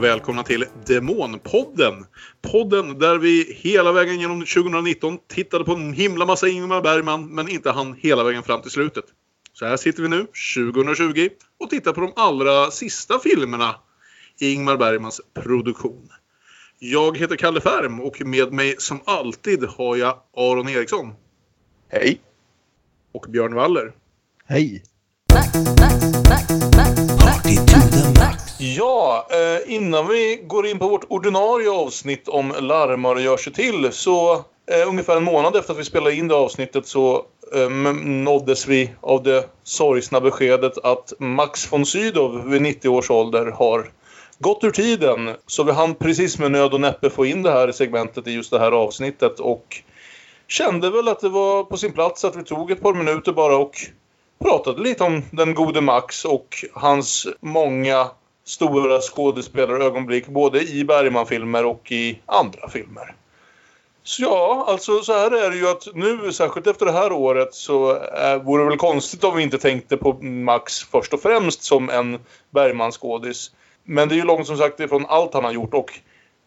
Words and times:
och 0.00 0.04
välkomna 0.04 0.42
till 0.42 0.64
Demonpodden. 0.86 2.06
Podden 2.42 2.98
där 2.98 3.18
vi 3.18 3.54
hela 3.58 3.92
vägen 3.92 4.20
genom 4.20 4.40
2019 4.40 5.18
tittade 5.28 5.64
på 5.64 5.72
en 5.72 5.92
himla 5.92 6.26
massa 6.26 6.48
Ingmar 6.48 6.82
Bergman 6.82 7.34
men 7.34 7.48
inte 7.48 7.70
hann 7.70 7.94
hela 7.94 8.24
vägen 8.24 8.42
fram 8.42 8.62
till 8.62 8.70
slutet. 8.70 9.04
Så 9.52 9.66
här 9.66 9.76
sitter 9.76 10.02
vi 10.02 10.08
nu, 10.08 10.26
2020, 10.56 11.28
och 11.58 11.70
tittar 11.70 11.92
på 11.92 12.00
de 12.00 12.12
allra 12.16 12.70
sista 12.70 13.18
filmerna 13.18 13.74
i 14.38 14.52
Ingmar 14.52 14.76
Bergmans 14.76 15.20
produktion. 15.34 16.08
Jag 16.78 17.18
heter 17.18 17.36
Kalle 17.36 17.60
Färm 17.60 18.00
och 18.00 18.20
med 18.20 18.52
mig 18.52 18.74
som 18.78 19.00
alltid 19.04 19.64
har 19.64 19.96
jag 19.96 20.18
Aron 20.36 20.68
Eriksson. 20.68 21.12
Hej! 21.88 22.20
Och 23.12 23.26
Björn 23.28 23.54
Waller. 23.54 23.92
Hej! 24.44 24.82
Ja, 28.58 29.26
eh, 29.30 29.74
innan 29.74 30.08
vi 30.08 30.42
går 30.46 30.66
in 30.66 30.78
på 30.78 30.88
vårt 30.88 31.04
ordinarie 31.08 31.70
avsnitt 31.70 32.28
om 32.28 32.54
larmar 32.60 33.14
och 33.14 33.20
gör 33.20 33.36
sig 33.36 33.52
till 33.52 33.92
så 33.92 34.32
eh, 34.70 34.88
ungefär 34.88 35.16
en 35.16 35.24
månad 35.24 35.56
efter 35.56 35.72
att 35.72 35.78
vi 35.78 35.84
spelade 35.84 36.14
in 36.16 36.28
det 36.28 36.34
avsnittet 36.34 36.86
så 36.86 37.24
eh, 37.54 37.70
nåddes 38.04 38.66
vi 38.66 38.90
av 39.00 39.22
det 39.22 39.46
sorgsna 39.62 40.20
beskedet 40.20 40.78
att 40.78 41.12
Max 41.18 41.72
von 41.72 41.86
Sydow 41.86 42.50
vid 42.50 42.62
90 42.62 42.88
års 42.88 43.10
ålder 43.10 43.46
har 43.46 43.90
gått 44.38 44.64
ur 44.64 44.70
tiden. 44.70 45.34
Så 45.46 45.64
vi 45.64 45.72
hann 45.72 45.94
precis 45.94 46.38
med 46.38 46.50
nöd 46.50 46.74
och 46.74 46.80
näppe 46.80 47.10
få 47.10 47.26
in 47.26 47.42
det 47.42 47.52
här 47.52 47.72
segmentet 47.72 48.26
i 48.26 48.30
just 48.30 48.50
det 48.50 48.58
här 48.58 48.72
avsnittet 48.72 49.40
och 49.40 49.82
kände 50.48 50.90
väl 50.90 51.08
att 51.08 51.20
det 51.20 51.28
var 51.28 51.64
på 51.64 51.76
sin 51.76 51.92
plats 51.92 52.24
att 52.24 52.36
vi 52.36 52.44
tog 52.44 52.70
ett 52.70 52.82
par 52.82 52.94
minuter 52.94 53.32
bara 53.32 53.56
och 53.56 53.74
pratade 54.44 54.82
lite 54.82 55.04
om 55.04 55.22
den 55.30 55.54
gode 55.54 55.80
Max 55.80 56.24
och 56.24 56.64
hans 56.72 57.26
många 57.40 58.10
stora 58.44 59.00
skådespelarögonblick 59.00 60.26
både 60.26 60.60
i 60.60 60.84
Bergman-filmer 60.84 61.64
och 61.64 61.92
i 61.92 62.20
andra 62.26 62.68
filmer. 62.68 63.14
Så 64.02 64.22
ja, 64.22 64.64
alltså 64.68 65.00
så 65.00 65.12
här 65.12 65.44
är 65.44 65.50
det 65.50 65.56
ju 65.56 65.68
att 65.68 65.88
nu, 65.94 66.32
särskilt 66.32 66.66
efter 66.66 66.86
det 66.86 66.92
här 66.92 67.12
året, 67.12 67.54
så 67.54 67.96
äh, 67.96 68.42
vore 68.42 68.62
det 68.62 68.68
väl 68.68 68.78
konstigt 68.78 69.24
om 69.24 69.36
vi 69.36 69.42
inte 69.42 69.58
tänkte 69.58 69.96
på 69.96 70.12
Max 70.22 70.84
först 70.84 71.14
och 71.14 71.22
främst 71.22 71.62
som 71.62 71.90
en 71.90 72.18
Bergman-skådis. 72.50 73.50
Men 73.84 74.08
det 74.08 74.14
är 74.14 74.16
ju 74.16 74.24
långt 74.24 74.46
som 74.46 74.56
sagt 74.56 74.80
ifrån 74.80 75.06
allt 75.08 75.34
han 75.34 75.44
har 75.44 75.52
gjort 75.52 75.74
och 75.74 76.00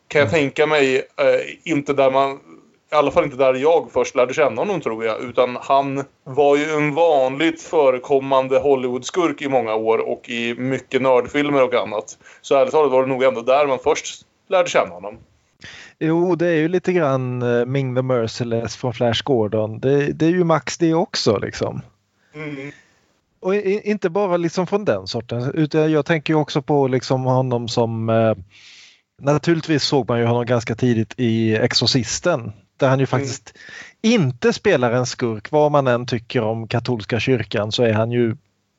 kan 0.08 0.22
jag 0.22 0.32
tänka 0.32 0.68
mig 0.68 0.96
eh, 0.96 1.72
inte 1.72 1.94
där 1.94 2.12
man 2.12 2.40
i 2.94 2.96
alla 2.96 3.12
fall 3.12 3.24
inte 3.24 3.38
där 3.38 3.54
jag 3.54 3.92
först 3.92 4.16
lärde 4.16 4.34
känna 4.34 4.62
honom 4.62 4.82
tror 4.82 5.06
jag. 5.06 5.22
Utan 5.22 5.58
han 5.62 6.04
var 6.24 6.58
ju 6.58 6.64
en 6.64 6.96
vanligt 6.96 7.62
förekommande 7.62 8.60
Hollywood-skurk 8.60 9.42
i 9.42 9.50
många 9.50 9.76
år 9.76 9.98
och 9.98 10.30
i 10.30 10.56
mycket 10.56 11.02
nördfilmer 11.02 11.64
och 11.64 11.74
annat. 11.74 12.18
Så 12.42 12.56
ärligt 12.56 12.72
talat 12.72 12.92
var 12.92 13.02
det 13.02 13.10
nog 13.10 13.24
ändå 13.24 13.42
där 13.42 13.68
man 13.68 13.80
först 13.84 14.26
lärde 14.48 14.70
känna 14.70 14.94
honom. 14.94 15.18
Jo, 16.00 16.36
det 16.36 16.48
är 16.48 16.56
ju 16.56 16.68
lite 16.68 16.94
grann 16.94 17.42
uh, 17.42 17.66
Ming 17.66 17.96
the 17.96 18.02
Merciless 18.02 18.76
från 18.76 18.94
Flash 18.94 19.24
Gordon. 19.24 19.80
Det, 19.80 20.14
det 20.14 20.26
är 20.26 20.30
ju 20.30 20.44
Max 20.44 20.78
det 20.78 20.94
också 20.94 21.38
liksom. 21.38 21.82
Mm. 22.36 22.72
Och 23.40 23.56
inte 23.56 24.10
bara 24.10 24.38
liksom 24.38 24.68
från 24.68 24.86
den 24.86 25.08
sorten 25.08 25.52
utan 25.54 25.92
jag 25.92 26.06
tänker 26.06 26.34
också 26.34 26.62
på 26.62 26.88
liksom 26.88 27.24
honom 27.24 27.68
som 27.68 28.10
uh, 28.10 28.36
Naturligtvis 29.22 29.84
såg 29.84 30.10
man 30.10 30.20
ju 30.20 30.26
honom 30.26 30.46
ganska 30.46 30.76
tidigt 30.76 31.14
i 31.18 31.56
Exorcisten 31.56 32.52
där 32.78 32.90
han 32.90 33.00
ju 33.00 33.04
mm. 33.04 33.08
faktiskt 33.08 33.54
mm. 34.02 34.22
inte 34.22 34.54
spelar 34.54 34.92
en 34.92 35.06
skurk. 35.06 35.52
Vad 35.52 35.72
man 35.72 35.88
än 35.88 36.06
tycker 36.06 36.42
om 36.42 36.68
katolska 36.68 37.20
kyrkan 37.20 37.72
så 37.72 37.84
är 37.84 37.94
han 37.94 38.12
ju 38.12 38.36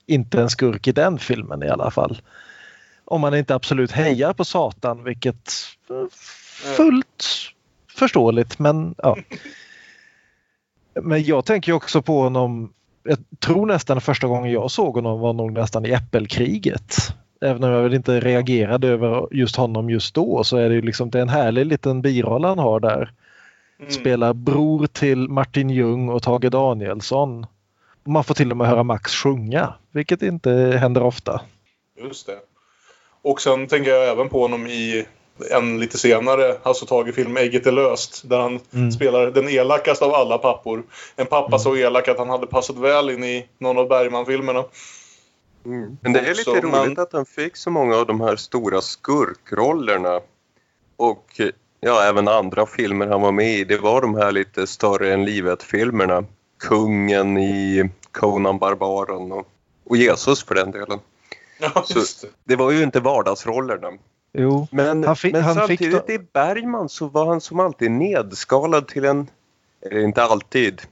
inte 0.07 0.41
en 0.41 0.51
skurk 0.51 0.87
i 0.87 0.93
den 0.93 1.19
filmen 1.19 1.63
i 1.63 1.69
alla 1.69 1.91
fall. 1.91 2.23
Om 3.05 3.21
man 3.21 3.35
inte 3.35 3.55
absolut 3.55 3.91
hejar 3.91 4.33
på 4.33 4.45
Satan, 4.45 5.05
vilket 5.05 5.53
fullt 6.77 7.25
förståeligt 7.95 8.59
men 8.59 8.95
ja. 8.99 9.17
Men 11.03 11.23
jag 11.23 11.45
tänker 11.45 11.73
också 11.73 12.03
på 12.03 12.23
honom, 12.23 12.73
jag 13.03 13.19
tror 13.39 13.67
nästan 13.67 14.01
första 14.01 14.27
gången 14.27 14.53
jag 14.53 14.71
såg 14.71 14.95
honom 14.95 15.21
var 15.21 15.33
nog 15.33 15.53
nästan 15.53 15.87
i 15.87 15.91
Äppelkriget. 15.91 16.97
Även 17.41 17.65
om 17.65 17.71
jag 17.71 17.83
väl 17.83 17.95
inte 17.95 18.21
reagerade 18.21 18.89
över 18.89 19.29
just 19.31 19.57
honom 19.57 19.91
just 19.91 20.15
då 20.15 20.45
så 20.45 20.57
är 20.57 20.69
det 20.69 20.75
ju 20.75 20.83
liksom 20.83 21.11
det 21.11 21.19
är 21.19 21.23
en 21.23 21.29
härlig 21.29 21.67
liten 21.67 22.03
biroll 22.03 22.45
han 22.45 22.59
har 22.59 22.81
där. 22.81 23.13
Mm. 23.79 23.93
Spelar 23.93 24.33
bror 24.33 24.87
till 24.87 25.29
Martin 25.29 25.71
Ljung 25.71 26.09
och 26.09 26.23
Tage 26.23 26.51
Danielsson. 26.51 27.47
Man 28.05 28.25
får 28.25 28.35
till 28.35 28.51
och 28.51 28.57
med 28.57 28.67
höra 28.67 28.83
Max 28.83 29.13
sjunga, 29.13 29.75
vilket 29.93 30.23
inte 30.23 30.51
händer 30.81 31.03
ofta. 31.03 31.41
Just 31.99 32.27
det. 32.27 32.39
Och 33.23 33.41
sen 33.41 33.67
tänker 33.67 33.91
jag 33.91 34.09
även 34.09 34.29
på 34.29 34.43
honom 34.43 34.67
i 34.67 35.07
en 35.51 35.81
lite 35.81 35.99
senare 35.99 36.57
Hasse 36.63 36.87
Tage-film, 36.87 37.37
Ägget 37.37 37.67
är 37.67 37.73
löst, 37.73 38.29
där 38.29 38.39
han 38.39 38.61
mm. 38.75 38.93
spelar 38.93 39.31
den 39.31 39.49
elakaste 39.49 40.05
av 40.05 40.15
alla 40.15 40.39
pappor. 40.39 40.83
En 41.17 41.27
pappa 41.27 41.47
mm. 41.47 41.59
så 41.59 41.77
elak 41.77 42.09
att 42.09 42.19
han 42.19 42.29
hade 42.29 42.47
passat 42.47 42.77
väl 42.77 43.11
in 43.11 43.25
i 43.25 43.49
någon 43.59 43.79
av 43.79 43.89
Bergman-filmerna. 43.89 44.65
Mm. 45.65 45.97
Men 46.01 46.13
det 46.13 46.21
är 46.21 46.35
lite 46.35 46.51
roligt 46.51 46.71
man... 46.71 46.99
att 46.99 47.13
han 47.13 47.27
fick 47.27 47.57
så 47.57 47.71
många 47.71 47.97
av 47.97 48.07
de 48.07 48.21
här 48.21 48.37
stora 48.37 48.81
skurkrollerna. 48.81 50.21
Och 50.97 51.41
ja, 51.85 52.03
även 52.03 52.29
andra 52.29 52.67
filmer 52.67 53.07
han 53.07 53.21
var 53.21 53.33
med 53.33 53.59
i, 53.59 53.65
det 53.65 53.79
var 53.79 54.01
de 54.01 54.15
här 54.15 54.33
lite 54.33 54.67
större 54.67 55.13
än 55.13 55.25
livet-filmerna. 55.25 56.25
Kungen 56.59 57.39
i 57.39 57.91
Conan 58.13 58.59
Barbaren 58.59 59.33
och, 59.33 59.49
och 59.85 59.97
Jesus 59.97 60.45
för 60.45 60.55
den 60.55 60.71
delen. 60.71 60.99
Ja, 61.61 61.85
det. 61.95 62.29
det. 62.45 62.57
var 62.57 62.71
ju 62.71 62.83
inte 62.83 63.01
vardagsrollerna. 63.01 63.93
Jo, 64.33 64.69
men, 64.71 65.05
han 65.05 65.17
fick, 65.17 65.33
men 65.33 65.43
han 65.43 65.55
samtidigt 65.55 66.07
fick 66.07 66.21
i 66.21 66.27
Bergman 66.33 66.89
så 66.89 67.07
var 67.07 67.27
han 67.27 67.41
som 67.41 67.61
alltid 67.61 67.91
nedskalad 67.91 68.89
till 68.89 69.05
en... 69.05 69.31
Eller 69.91 70.01
inte 70.01 70.23
alltid. 70.23 70.83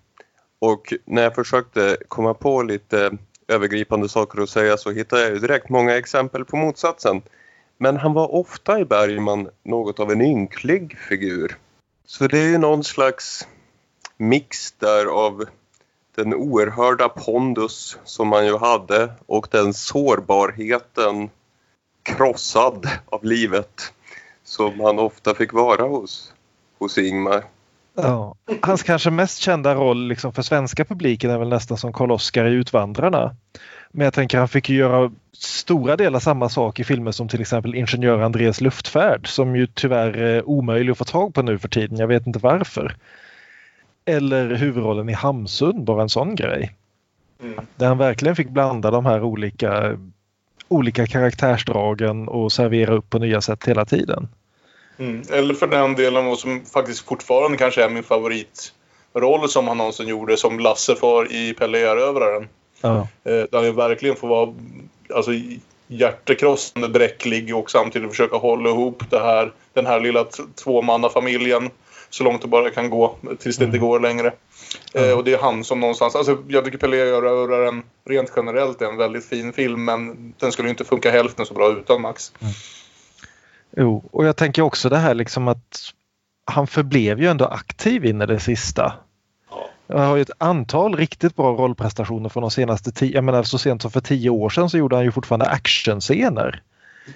Och 0.59 0.95
när 1.05 1.23
jag 1.23 1.35
försökte 1.35 1.97
komma 2.09 2.35
på 2.35 2.63
lite 2.63 3.19
övergripande 3.49 4.09
saker 4.09 4.43
att 4.43 4.51
säga 4.51 4.77
så 4.77 4.91
hittade 4.91 5.23
jag 5.23 5.41
direkt 5.41 5.69
många 5.69 5.97
exempel 5.97 6.45
på 6.45 6.57
motsatsen. 6.57 7.23
Men 7.83 7.97
han 7.97 8.13
var 8.13 8.35
ofta 8.35 8.81
i 8.81 8.85
Bergman 8.85 9.49
något 9.63 10.01
av 10.01 10.13
en 10.13 10.21
ynklig 10.21 10.99
figur. 10.99 11.59
Så 12.07 12.27
det 12.27 12.39
är 12.39 12.49
ju 12.49 12.59
någon 12.59 12.85
slags 12.85 13.49
mix 14.17 14.73
där 14.73 15.07
av 15.07 15.45
den 16.15 16.35
oerhörda 16.35 17.09
pondus 17.09 17.99
som 18.05 18.33
han 18.33 18.47
ju 18.47 18.57
hade 18.57 19.13
och 19.27 19.49
den 19.51 19.75
sårbarheten 19.75 21.31
krossad 22.03 22.89
av 23.07 23.25
livet 23.25 23.93
som 24.45 24.81
han 24.81 24.99
ofta 24.99 25.35
fick 25.35 25.53
vara 25.53 25.83
hos, 25.83 26.33
hos 26.79 26.99
Ingmar. 26.99 27.45
Ja. 27.95 28.35
Hans 28.63 28.83
kanske 28.83 29.11
mest 29.11 29.39
kända 29.39 29.75
roll 29.75 30.09
liksom 30.09 30.33
för 30.33 30.43
svenska 30.43 30.85
publiken 30.85 31.31
är 31.31 31.39
väl 31.39 31.49
nästan 31.49 31.79
som 31.79 31.93
Karl-Oskar 31.93 32.45
i 32.45 32.53
Utvandrarna. 32.53 33.37
Men 33.91 34.05
jag 34.05 34.15
tänker 34.15 34.39
han 34.39 34.49
fick 34.49 34.69
ju 34.69 34.77
göra 34.77 35.13
stora 35.33 35.97
delar 35.97 36.21
samma 36.21 36.49
sak 36.49 36.81
i 36.81 36.85
filmer 36.85 37.13
som 37.13 37.29
till 37.29 37.41
exempel 37.41 37.75
Ingenjör 37.75 38.21
Andreas 38.21 38.61
luftfärd 38.61 39.29
som 39.29 39.57
ju 39.57 39.67
tyvärr 39.67 40.17
är 40.17 40.49
omöjlig 40.49 40.93
att 40.93 40.99
få 40.99 41.05
tag 41.05 41.35
på 41.35 41.43
nu 41.43 41.59
för 41.59 41.69
tiden. 41.69 41.99
Jag 41.99 42.07
vet 42.07 42.27
inte 42.27 42.39
varför. 42.39 42.97
Eller 44.05 44.55
huvudrollen 44.55 45.09
i 45.09 45.13
Hamsun, 45.13 45.85
bara 45.85 46.03
en 46.03 46.09
sån 46.09 46.35
grej. 46.35 46.77
Mm. 47.43 47.67
Där 47.77 47.87
han 47.87 47.99
verkligen 47.99 48.37
fick 48.37 48.49
blanda 48.49 48.91
de 48.91 49.07
här 49.07 49.23
olika, 49.23 49.99
olika 50.69 51.07
karaktärsdragen 51.07 52.29
och 52.29 52.53
servera 52.53 52.95
upp 52.95 53.11
på 53.11 53.19
nya 53.19 53.41
sätt 53.41 53.69
hela 53.69 53.85
tiden. 53.85 54.29
Mm. 55.03 55.23
Eller 55.31 55.55
för 55.55 55.67
den 55.67 55.95
delen 55.95 56.27
vad 56.27 56.39
som 56.39 56.65
faktiskt 56.65 57.09
fortfarande 57.09 57.59
kanske 57.59 57.85
är 57.85 57.89
min 57.89 58.03
favoritroll 58.03 59.49
som 59.49 59.69
han 59.69 59.77
någonsin 59.77 60.09
gjorde 60.09 60.37
som 60.37 60.59
Lasse 60.59 60.97
för 60.97 61.33
i 61.33 61.55
Pelle 61.55 61.79
Erövraren. 61.79 62.49
Ja. 62.81 63.09
Eh, 63.25 63.33
där 63.51 63.65
han 63.65 63.77
verkligen 63.77 64.17
får 64.17 64.29
vara 64.29 64.55
alltså, 65.15 65.31
hjärtekrossande 65.87 66.89
bräcklig 66.89 67.57
och 67.57 67.71
samtidigt 67.71 68.11
försöka 68.11 68.37
hålla 68.37 68.71
ihop 68.71 69.03
det 69.11 69.19
här, 69.19 69.53
den 69.73 69.87
här 69.87 70.01
lilla 70.01 70.25
tvåmannafamiljen 70.65 71.71
så 72.11 72.25
långt 72.25 72.43
det 72.43 72.49
bara 72.49 72.71
kan 72.71 72.91
gå 72.91 73.17
tills 73.39 73.57
det 73.57 73.65
mm. 73.65 73.75
inte 73.75 73.87
går 73.87 74.01
längre. 74.01 74.33
Mm. 74.95 75.11
Eh, 75.11 75.17
och 75.17 75.25
det 75.25 75.33
är 75.33 75.39
han 75.39 75.65
som 75.65 75.81
någonstans, 75.81 76.17
alltså 76.17 76.39
jag 76.49 76.65
tycker 76.65 76.79
Pelé 76.79 76.97
Erövraren 76.97 77.83
rent 78.09 78.33
generellt 78.37 78.83
är 78.83 78.87
en 78.87 78.97
väldigt 78.97 79.25
fin 79.25 79.53
film 79.53 79.85
men 79.85 80.35
den 80.39 80.53
skulle 80.53 80.69
inte 80.69 80.85
funka 80.85 81.11
hälften 81.11 81.47
så 81.47 81.55
bra 81.55 81.73
utan 81.73 82.01
Max. 82.01 82.33
Mm. 82.41 82.53
Jo, 83.77 84.05
och 84.11 84.27
jag 84.27 84.37
tänker 84.37 84.63
också 84.63 84.89
det 84.89 84.99
här 84.99 85.15
liksom 85.15 85.49
att 85.49 85.93
han 86.45 86.67
förblev 86.67 87.21
ju 87.21 87.29
ändå 87.29 87.45
aktiv 87.45 88.05
in 88.05 88.23
i 88.23 88.27
det 88.27 88.41
sista. 88.41 88.93
Jag 89.87 89.99
har 89.99 90.17
ju 90.17 90.23
ett 90.23 90.31
antal 90.39 90.97
riktigt 90.97 91.37
bra 91.37 91.53
rollprestationer 91.53 92.29
från 92.29 92.41
de 92.41 92.51
senaste 92.51 92.93
tio, 92.93 93.15
jag 93.15 93.25
menar 93.25 93.43
så 93.43 93.59
sent 93.59 93.83
som 93.83 93.91
för 93.91 94.01
tio 94.01 94.31
år 94.31 94.51
sedan 94.51 94.71
så 94.71 94.79
gjorde 94.79 94.97
han 94.97 95.05
ju 95.05 95.13
fortfarande 95.13 95.47
actionscener. 95.47 96.63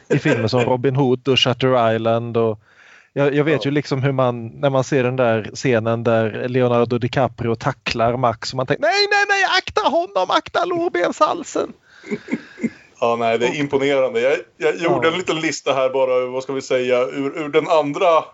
I 0.08 0.18
filmer 0.18 0.48
som 0.48 0.60
Robin 0.64 0.96
Hood 0.96 1.28
och 1.28 1.40
Shutter 1.40 1.94
Island 1.94 2.36
och 2.36 2.60
jag, 3.12 3.34
jag 3.34 3.44
vet 3.44 3.66
ju 3.66 3.70
liksom 3.70 4.02
hur 4.02 4.12
man, 4.12 4.46
när 4.46 4.70
man 4.70 4.84
ser 4.84 5.04
den 5.04 5.16
där 5.16 5.50
scenen 5.54 6.04
där 6.04 6.48
Leonardo 6.48 6.98
DiCaprio 6.98 7.54
tacklar 7.54 8.16
Max 8.16 8.52
och 8.52 8.56
man 8.56 8.66
tänker 8.66 8.82
nej, 8.82 9.06
nej, 9.10 9.24
nej, 9.28 9.44
akta 9.58 9.80
honom, 9.80 10.30
akta 10.30 10.64
lårbenshalsen. 10.64 11.72
Ja, 13.00 13.16
nej, 13.16 13.38
det 13.38 13.46
är 13.46 13.60
imponerande. 13.60 14.20
Jag, 14.20 14.38
jag 14.56 14.76
gjorde 14.76 15.06
ja. 15.06 15.12
en 15.12 15.18
liten 15.18 15.40
lista 15.40 15.72
här 15.72 15.90
bara, 15.90 16.26
vad 16.26 16.42
ska 16.42 16.52
vi 16.52 16.62
säga, 16.62 17.00
ur, 17.00 17.38
ur 17.38 17.48
den 17.48 17.68
andra 17.68 18.24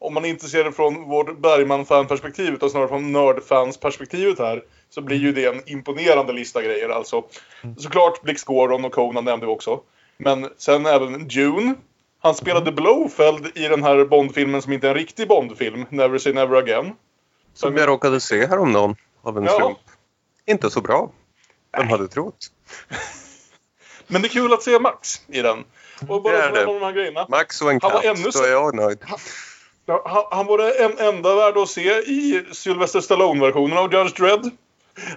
om 0.00 0.14
man 0.14 0.24
inte 0.24 0.48
ser 0.48 0.64
det 0.64 0.72
från 0.72 1.08
vårt 1.08 1.38
Bergman-fan-perspektiv 1.38 2.54
utan 2.54 2.70
snarare 2.70 2.88
från 2.88 3.12
nördfans-perspektivet 3.12 4.38
här 4.38 4.62
så 4.90 5.00
blir 5.00 5.16
ju 5.16 5.32
det 5.32 5.46
en 5.46 5.68
imponerande 5.68 6.32
lista 6.32 6.62
grejer 6.62 6.88
alltså. 6.88 7.24
Mm. 7.62 7.76
Såklart 7.76 8.22
Blix 8.22 8.44
Gordon 8.44 8.84
och 8.84 8.92
Conan 8.92 9.24
nämnde 9.24 9.46
vi 9.46 9.52
också. 9.52 9.80
Men 10.16 10.48
sen 10.56 10.86
även 10.86 11.28
June. 11.28 11.74
Han 12.22 12.34
spelade 12.34 12.70
mm. 12.70 12.74
Blowfeld 12.74 13.46
i 13.54 13.68
den 13.68 13.82
här 13.82 14.04
Bondfilmen 14.04 14.62
som 14.62 14.72
inte 14.72 14.86
är 14.86 14.90
en 14.90 14.96
riktig 14.96 15.28
Bondfilm, 15.28 15.86
Never 15.90 16.18
Say 16.18 16.32
Never 16.32 16.56
Again. 16.56 16.92
Som 17.54 17.76
jag 17.76 17.88
råkade 17.88 18.20
se 18.20 18.46
häromdagen 18.46 18.96
av 19.22 19.38
en 19.38 19.44
ja. 19.44 19.56
slump. 19.58 19.78
Inte 20.46 20.70
så 20.70 20.80
bra. 20.80 21.10
Vem 21.76 21.88
hade 21.88 22.08
trott? 22.08 22.46
Men 24.10 24.22
det 24.22 24.28
är 24.28 24.30
kul 24.30 24.52
att 24.52 24.62
se 24.62 24.78
Max 24.78 25.20
i 25.28 25.42
den. 25.42 25.64
Och 26.08 26.22
bara 26.22 26.36
det 26.36 26.42
är 26.42 26.52
det. 26.52 26.64
De 26.64 26.82
här 26.82 26.92
grejerna. 26.92 27.26
Max 27.28 27.62
och 27.62 27.70
en 27.70 27.80
katt, 27.80 28.02
då 28.32 28.42
är 28.42 28.50
jag 28.50 28.74
nöjd. 28.74 28.98
Han, 30.04 30.24
han 30.30 30.46
var 30.46 30.58
det 30.58 30.84
en, 30.84 30.98
enda 30.98 31.34
värd 31.34 31.56
att 31.56 31.68
se 31.68 31.90
i 31.98 32.44
Sylvester 32.52 33.00
Stallone-versionen 33.00 33.78
av 33.78 33.92
Judge 33.92 34.16
Dredd. 34.20 34.50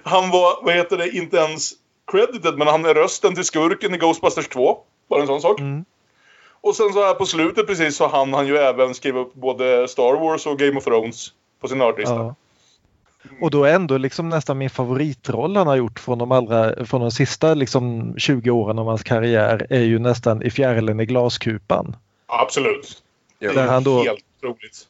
Han 0.02 0.30
var, 0.30 0.58
vad 0.62 0.74
heter 0.74 0.96
det, 0.96 1.10
inte 1.10 1.36
ens 1.36 1.72
credited, 2.12 2.58
men 2.58 2.66
han 2.66 2.84
är 2.84 2.94
rösten 2.94 3.34
till 3.34 3.44
skurken 3.44 3.94
i 3.94 3.98
Ghostbusters 3.98 4.48
2. 4.48 4.78
Bara 5.08 5.20
en 5.20 5.26
sån 5.26 5.40
sak. 5.40 5.60
Mm. 5.60 5.84
Och 6.60 6.76
sen 6.76 6.92
så 6.92 7.04
här 7.04 7.14
på 7.14 7.26
slutet 7.26 7.66
precis 7.66 7.96
så 7.96 8.06
hann 8.06 8.32
han 8.32 8.46
ju 8.46 8.56
även 8.56 8.94
skriva 8.94 9.20
upp 9.20 9.34
både 9.34 9.88
Star 9.88 10.20
Wars 10.20 10.46
och 10.46 10.58
Game 10.58 10.78
of 10.78 10.84
Thrones 10.84 11.32
på 11.60 11.68
sin 11.68 11.78
nördlista. 11.78 12.14
Ja. 12.14 12.34
Och 13.40 13.50
då 13.50 13.64
är 13.64 13.74
ändå 13.74 13.98
liksom 13.98 14.28
nästan 14.28 14.58
min 14.58 14.70
favoritroll 14.70 15.56
han 15.56 15.66
har 15.66 15.76
gjort 15.76 15.98
från 16.00 16.18
de, 16.18 16.32
allra, 16.32 16.86
från 16.86 17.00
de 17.00 17.10
sista 17.10 17.54
liksom 17.54 18.14
20 18.16 18.50
åren 18.50 18.78
av 18.78 18.86
hans 18.86 19.02
karriär 19.02 19.66
är 19.70 19.82
ju 19.82 19.98
nästan 19.98 20.42
i 20.42 20.50
fjärilen 20.50 21.00
i 21.00 21.06
glaskupan. 21.06 21.96
Absolut. 22.26 23.02
Det 23.38 23.46
är 23.46 23.54
där 23.54 23.66
han 23.66 23.84
då, 23.84 24.02
helt 24.02 24.24
otroligt. 24.42 24.86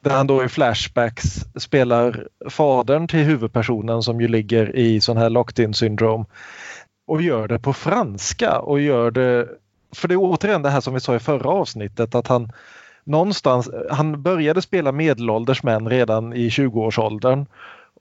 Där 0.00 0.10
han 0.10 0.26
då 0.26 0.44
i 0.44 0.48
flashbacks 0.48 1.44
spelar 1.56 2.28
fadern 2.50 3.08
till 3.08 3.20
huvudpersonen 3.20 4.02
som 4.02 4.20
ju 4.20 4.28
ligger 4.28 4.76
i 4.76 5.00
sån 5.00 5.16
här 5.16 5.30
locked 5.30 5.64
in 5.64 5.74
syndrom. 5.74 6.26
Och 7.06 7.22
gör 7.22 7.48
det 7.48 7.58
på 7.58 7.72
franska 7.72 8.58
och 8.58 8.80
gör 8.80 9.10
det... 9.10 9.48
För 9.94 10.08
det 10.08 10.14
är 10.14 10.18
återigen 10.20 10.62
det 10.62 10.70
här 10.70 10.80
som 10.80 10.94
vi 10.94 11.00
sa 11.00 11.16
i 11.16 11.18
förra 11.18 11.50
avsnittet 11.50 12.14
att 12.14 12.26
han 12.26 12.52
någonstans, 13.04 13.70
han 13.90 14.22
började 14.22 14.62
spela 14.62 14.92
medelålders 14.92 15.62
män 15.62 15.88
redan 15.88 16.32
i 16.32 16.48
20-årsåldern 16.48 17.46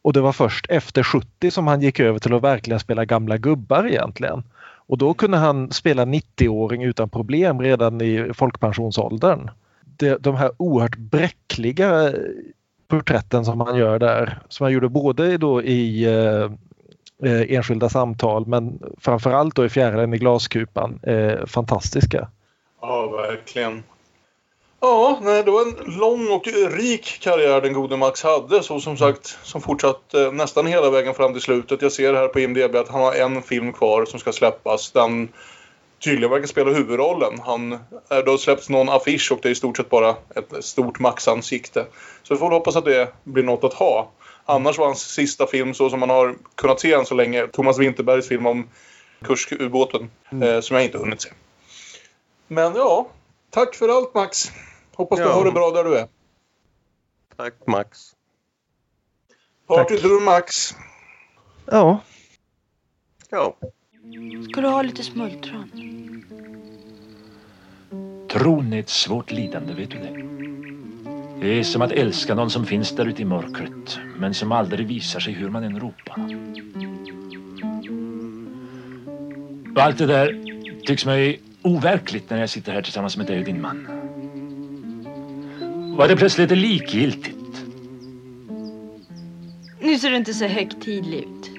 och 0.06 0.14
det 0.14 0.22
var 0.22 0.32
först 0.32 0.66
efter 0.70 1.04
70 1.04 1.52
som 1.52 1.68
han 1.68 1.82
gick 1.82 2.00
över 2.00 2.20
till 2.20 2.34
att 2.34 2.44
verkligen 2.44 2.80
spela 2.80 3.06
gamla 3.06 3.38
gubbar 3.38 3.88
egentligen. 3.88 4.44
Och 4.62 4.98
då 4.98 5.14
kunde 5.14 5.38
han 5.38 5.72
spela 5.72 6.06
90-åring 6.06 6.84
utan 6.84 7.10
problem 7.10 7.62
redan 7.62 8.02
i 8.02 8.32
folkpensionsåldern 8.34 9.50
De, 9.82 10.18
de 10.20 10.36
här 10.36 10.52
oerhört 10.58 10.98
bräckliga 10.98 12.08
eh, 12.08 12.14
porträtten 12.88 13.46
som 13.46 13.62
han 13.62 13.78
gör 13.78 14.00
där, 14.00 14.40
som 14.50 14.64
han 14.64 14.74
gjorde 14.74 14.90
både 14.90 15.38
då 15.38 15.64
i 15.64 16.06
eh, 16.06 16.52
eh 17.30 17.56
enskilda 17.56 17.90
samtal 17.90 18.48
men 18.48 18.80
framförallt 18.98 19.56
då 19.56 19.66
i 19.66 19.70
Fjärilen 19.70 20.14
i 20.14 20.18
glaskupan, 20.18 21.00
eh, 21.04 21.46
fantastiska. 21.46 22.28
Ja, 22.82 23.08
verkligen. 23.08 23.84
Ja, 24.80 25.20
nej, 25.22 25.44
det 25.44 25.52
var 25.52 25.62
en 25.62 25.98
lång 25.98 26.32
och 26.32 26.48
rik 26.72 27.20
karriär 27.22 27.62
den 27.62 27.74
gode 27.74 27.98
Max 27.98 28.24
hade. 28.24 28.64
Så 28.64 28.80
som 28.80 28.98
sagt, 28.98 29.38
som 29.44 29.62
fortsatte 29.62 30.32
nästan 30.32 30.68
hela 30.68 30.90
vägen 30.90 31.14
fram 31.14 31.34
till 31.34 31.42
slutet. 31.42 31.82
Jag 31.82 31.92
ser 31.92 32.14
här 32.14 32.28
på 32.28 32.40
IMDB 32.40 32.76
att 32.76 32.90
han 32.90 33.02
har 33.02 33.14
en 33.14 33.42
film 33.42 33.74
kvar 33.74 34.06
som 34.06 34.20
ska 34.20 34.32
släppas. 34.32 34.92
Den 34.92 35.30
tydligen 36.04 36.32
verkar 36.32 36.48
spela 36.48 36.72
huvudrollen. 36.72 37.40
Han, 37.46 37.74
eh, 37.74 37.80
det 38.10 38.32
har 38.32 38.38
släppts 38.38 38.70
någon 38.70 38.90
affisch 38.90 39.32
och 39.32 39.40
det 39.42 39.50
är 39.50 39.52
i 39.52 39.56
stort 39.56 39.78
sett 39.78 39.90
bara 39.90 40.10
ett 40.10 40.66
stort 40.66 41.00
Max-ansikte. 41.00 41.86
Så 42.24 42.34
vi 42.34 42.40
får 42.40 42.52
hoppas 42.52 42.76
att 42.76 42.86
det 42.86 43.14
blir 43.24 43.44
något 43.44 43.64
att 43.64 43.74
ha. 43.74 44.12
Annars 44.46 44.78
var 44.78 44.86
hans 44.86 45.02
sista 45.14 45.48
film, 45.48 45.74
så 45.74 45.90
som 45.90 46.00
man 46.00 46.10
har 46.10 46.36
kunnat 46.56 46.80
se 46.80 46.94
än 46.94 47.06
så 47.06 47.16
länge, 47.16 47.48
Thomas 47.48 47.80
Winterbergs 47.80 48.28
film 48.28 48.46
om 48.46 48.70
Kurskubåten, 49.24 50.12
mm. 50.32 50.50
eh, 50.50 50.62
som 50.62 50.76
jag 50.76 50.86
inte 50.86 50.98
hunnit 50.98 51.22
se. 51.22 51.30
Men 52.48 52.76
ja, 52.76 53.08
tack 53.56 53.76
för 53.76 53.90
allt 53.90 54.14
Max. 54.14 54.52
Hoppas 54.96 55.20
ja. 55.20 55.26
du 55.26 55.32
har 55.32 55.46
det 55.46 55.52
bra 55.52 55.72
där 55.72 55.84
du 55.84 55.98
är. 55.98 56.08
Tack 57.38 57.54
Max. 57.68 58.16
Partydur 59.68 60.26
Max. 60.26 60.76
Ja. 61.66 62.00
Ja. 63.30 63.56
Ska 64.52 64.62
du 64.62 64.68
ha 64.68 64.82
lite 64.82 65.04
smultron? 65.04 65.72
Tron 68.32 68.74
är 68.74 68.80
ett 68.80 68.90
svårt 68.90 69.32
lidande, 69.32 69.74
vet 69.74 69.90
du 69.90 69.98
det? 69.98 70.26
Det 71.42 71.60
är 71.60 71.64
som 71.64 71.82
att 71.82 71.92
älska 71.92 72.36
någon 72.36 72.50
som 72.50 72.66
finns 72.66 72.92
där 72.92 73.06
ute 73.06 73.22
i 73.22 73.26
mörkret 73.26 74.00
men 74.18 74.34
som 74.34 74.52
aldrig 74.52 74.88
visar 74.88 75.20
sig 75.20 75.34
hur 75.34 75.50
man 75.50 75.64
än 75.64 75.80
ropar. 75.80 76.26
Och 79.76 79.82
allt 79.82 79.98
det 79.98 80.06
där 80.06 80.44
tycks 80.86 81.06
mig 81.06 81.42
overkligt 81.66 82.30
när 82.30 82.40
jag 82.40 82.50
sitter 82.50 82.72
här 82.72 82.82
tillsammans 82.82 83.18
med 83.18 83.26
dig 83.26 83.40
och 83.40 83.46
din 83.46 83.62
man. 83.62 83.88
Var 85.98 86.08
det 86.08 86.16
plötsligt 86.16 86.52
likgiltigt? 86.52 87.66
Nu 89.82 90.00
ser 90.00 90.10
du 90.10 90.16
inte 90.16 90.34
så 90.34 90.46
högtidlig 90.46 91.20
ut. 91.20 91.52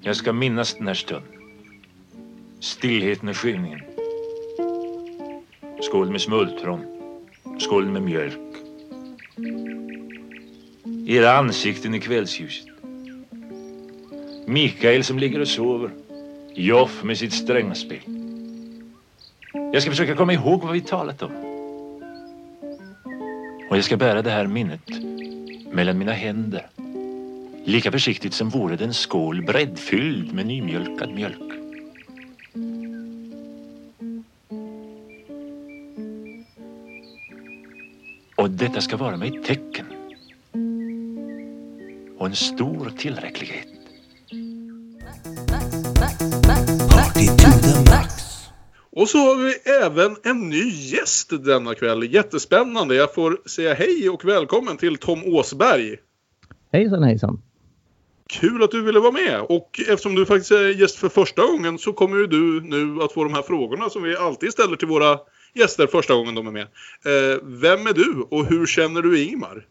Jag 0.00 0.16
ska 0.16 0.32
minnas 0.32 0.74
den 0.74 0.86
här 0.86 0.94
stunden. 0.94 1.28
Stillheten 2.60 3.28
och 3.28 3.36
skymningen. 3.36 3.80
Skål 5.82 6.10
med 6.10 6.20
smultron. 6.20 6.84
Skål 7.58 7.86
med 7.86 8.02
mjölk. 8.02 8.38
Era 11.06 11.32
ansikten 11.32 11.94
i 11.94 12.00
kvällsljuset. 12.00 12.66
Mikael 14.46 15.04
som 15.04 15.18
ligger 15.18 15.40
och 15.40 15.48
sover. 15.48 15.90
Joff 16.54 17.02
med 17.02 17.18
sitt 17.18 17.32
strängspel. 17.32 18.00
Jag 19.52 19.82
ska 19.82 19.90
försöka 19.90 20.16
komma 20.16 20.32
ihåg 20.32 20.62
vad 20.62 20.72
vi 20.72 20.80
talat 20.80 21.22
om. 21.22 21.32
Och 23.70 23.76
jag 23.76 23.84
ska 23.84 23.96
bära 23.96 24.22
det 24.22 24.30
här 24.30 24.46
minnet 24.46 24.88
mellan 25.72 25.98
mina 25.98 26.12
händer. 26.12 26.66
Lika 27.64 27.92
försiktigt 27.92 28.34
som 28.34 28.48
vore 28.48 28.76
det 28.76 28.84
en 28.84 28.94
skål 28.94 29.42
breddfylld 29.42 30.34
med 30.34 30.46
nymjölkad 30.46 31.10
mjölk. 31.14 31.52
Och 38.36 38.50
detta 38.50 38.80
ska 38.80 38.96
vara 38.96 39.16
mig 39.16 39.36
ett 39.36 39.44
tecken. 39.44 39.86
Och 42.18 42.26
en 42.26 42.36
stor 42.36 42.92
tillräcklighet. 42.98 43.79
Och 48.92 49.08
så 49.08 49.18
har 49.18 49.36
vi 49.44 49.54
även 49.84 50.16
en 50.22 50.48
ny 50.48 50.70
gäst 50.70 51.44
denna 51.44 51.74
kväll. 51.74 52.14
Jättespännande. 52.14 52.94
Jag 52.94 53.14
får 53.14 53.48
säga 53.48 53.74
hej 53.74 54.10
och 54.10 54.24
välkommen 54.24 54.76
till 54.76 54.96
Tom 54.96 55.24
Åsberg. 55.24 55.96
Hejsan 56.72 57.02
hejsan. 57.02 57.42
Kul 58.28 58.62
att 58.62 58.70
du 58.70 58.82
ville 58.82 59.00
vara 59.00 59.12
med 59.12 59.40
och 59.40 59.80
eftersom 59.88 60.14
du 60.14 60.26
faktiskt 60.26 60.50
är 60.50 60.80
gäst 60.80 60.96
för 60.96 61.08
första 61.08 61.42
gången 61.46 61.78
så 61.78 61.92
kommer 61.92 62.16
ju 62.16 62.26
du 62.26 62.60
nu 62.60 63.02
att 63.02 63.12
få 63.12 63.24
de 63.24 63.34
här 63.34 63.42
frågorna 63.42 63.90
som 63.90 64.02
vi 64.02 64.16
alltid 64.16 64.52
ställer 64.52 64.76
till 64.76 64.88
våra 64.88 65.18
gäster 65.54 65.86
första 65.86 66.14
gången 66.14 66.34
de 66.34 66.46
är 66.46 66.50
med. 66.50 66.62
Eh, 66.62 67.38
vem 67.42 67.86
är 67.86 67.92
du 67.92 68.26
och 68.30 68.46
hur 68.46 68.66
känner 68.66 69.02
du 69.02 69.22
Ingmar? 69.22 69.66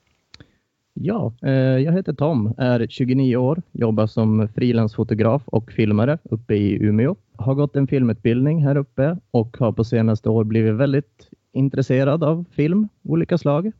Ja, 1.01 1.33
eh, 1.41 1.51
jag 1.53 1.93
heter 1.93 2.13
Tom, 2.13 2.53
är 2.57 2.87
29 2.89 3.35
år, 3.37 3.61
jobbar 3.71 4.07
som 4.07 4.47
frilansfotograf 4.55 5.41
och 5.45 5.71
filmare 5.71 6.17
uppe 6.23 6.55
i 6.55 6.83
Umeå. 6.83 7.15
Har 7.35 7.53
gått 7.53 7.75
en 7.75 7.87
filmutbildning 7.87 8.63
här 8.63 8.77
uppe 8.77 9.17
och 9.31 9.57
har 9.59 9.71
på 9.71 9.83
senaste 9.83 10.29
år 10.29 10.43
blivit 10.43 10.73
väldigt 10.73 11.29
intresserad 11.53 12.23
av 12.23 12.45
film, 12.51 12.87
olika 13.03 13.37
slag. 13.37 13.71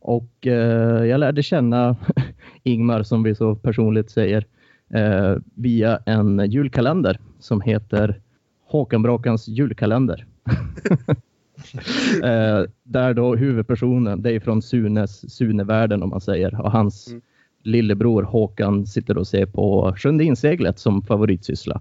Och 0.00 0.46
eh, 0.46 1.04
jag 1.04 1.20
lärde 1.20 1.42
känna 1.42 1.96
Ingmar, 2.62 3.02
som 3.02 3.22
vi 3.22 3.34
så 3.34 3.54
personligt 3.54 4.10
säger, 4.10 4.46
eh, 4.94 5.36
via 5.54 5.98
en 6.06 6.50
julkalender 6.50 7.18
som 7.38 7.60
heter 7.60 8.20
Håkan 8.66 9.02
Bråkans 9.02 9.48
julkalender. 9.48 10.26
eh, 12.22 12.62
där 12.82 13.14
då 13.14 13.36
huvudpersonen, 13.36 14.22
det 14.22 14.32
är 14.32 14.40
från 14.40 14.62
Sunes, 14.62 15.34
Sunevärlden 15.36 16.02
om 16.02 16.08
man 16.10 16.20
säger, 16.20 16.60
och 16.60 16.72
hans 16.72 17.08
mm. 17.08 17.20
lillebror 17.62 18.22
Håkan 18.22 18.86
sitter 18.86 19.18
och 19.18 19.26
ser 19.26 19.46
på 19.46 19.94
Sjunde 19.96 20.24
inseglet 20.24 20.78
som 20.78 21.02
favoritsyssla. 21.02 21.80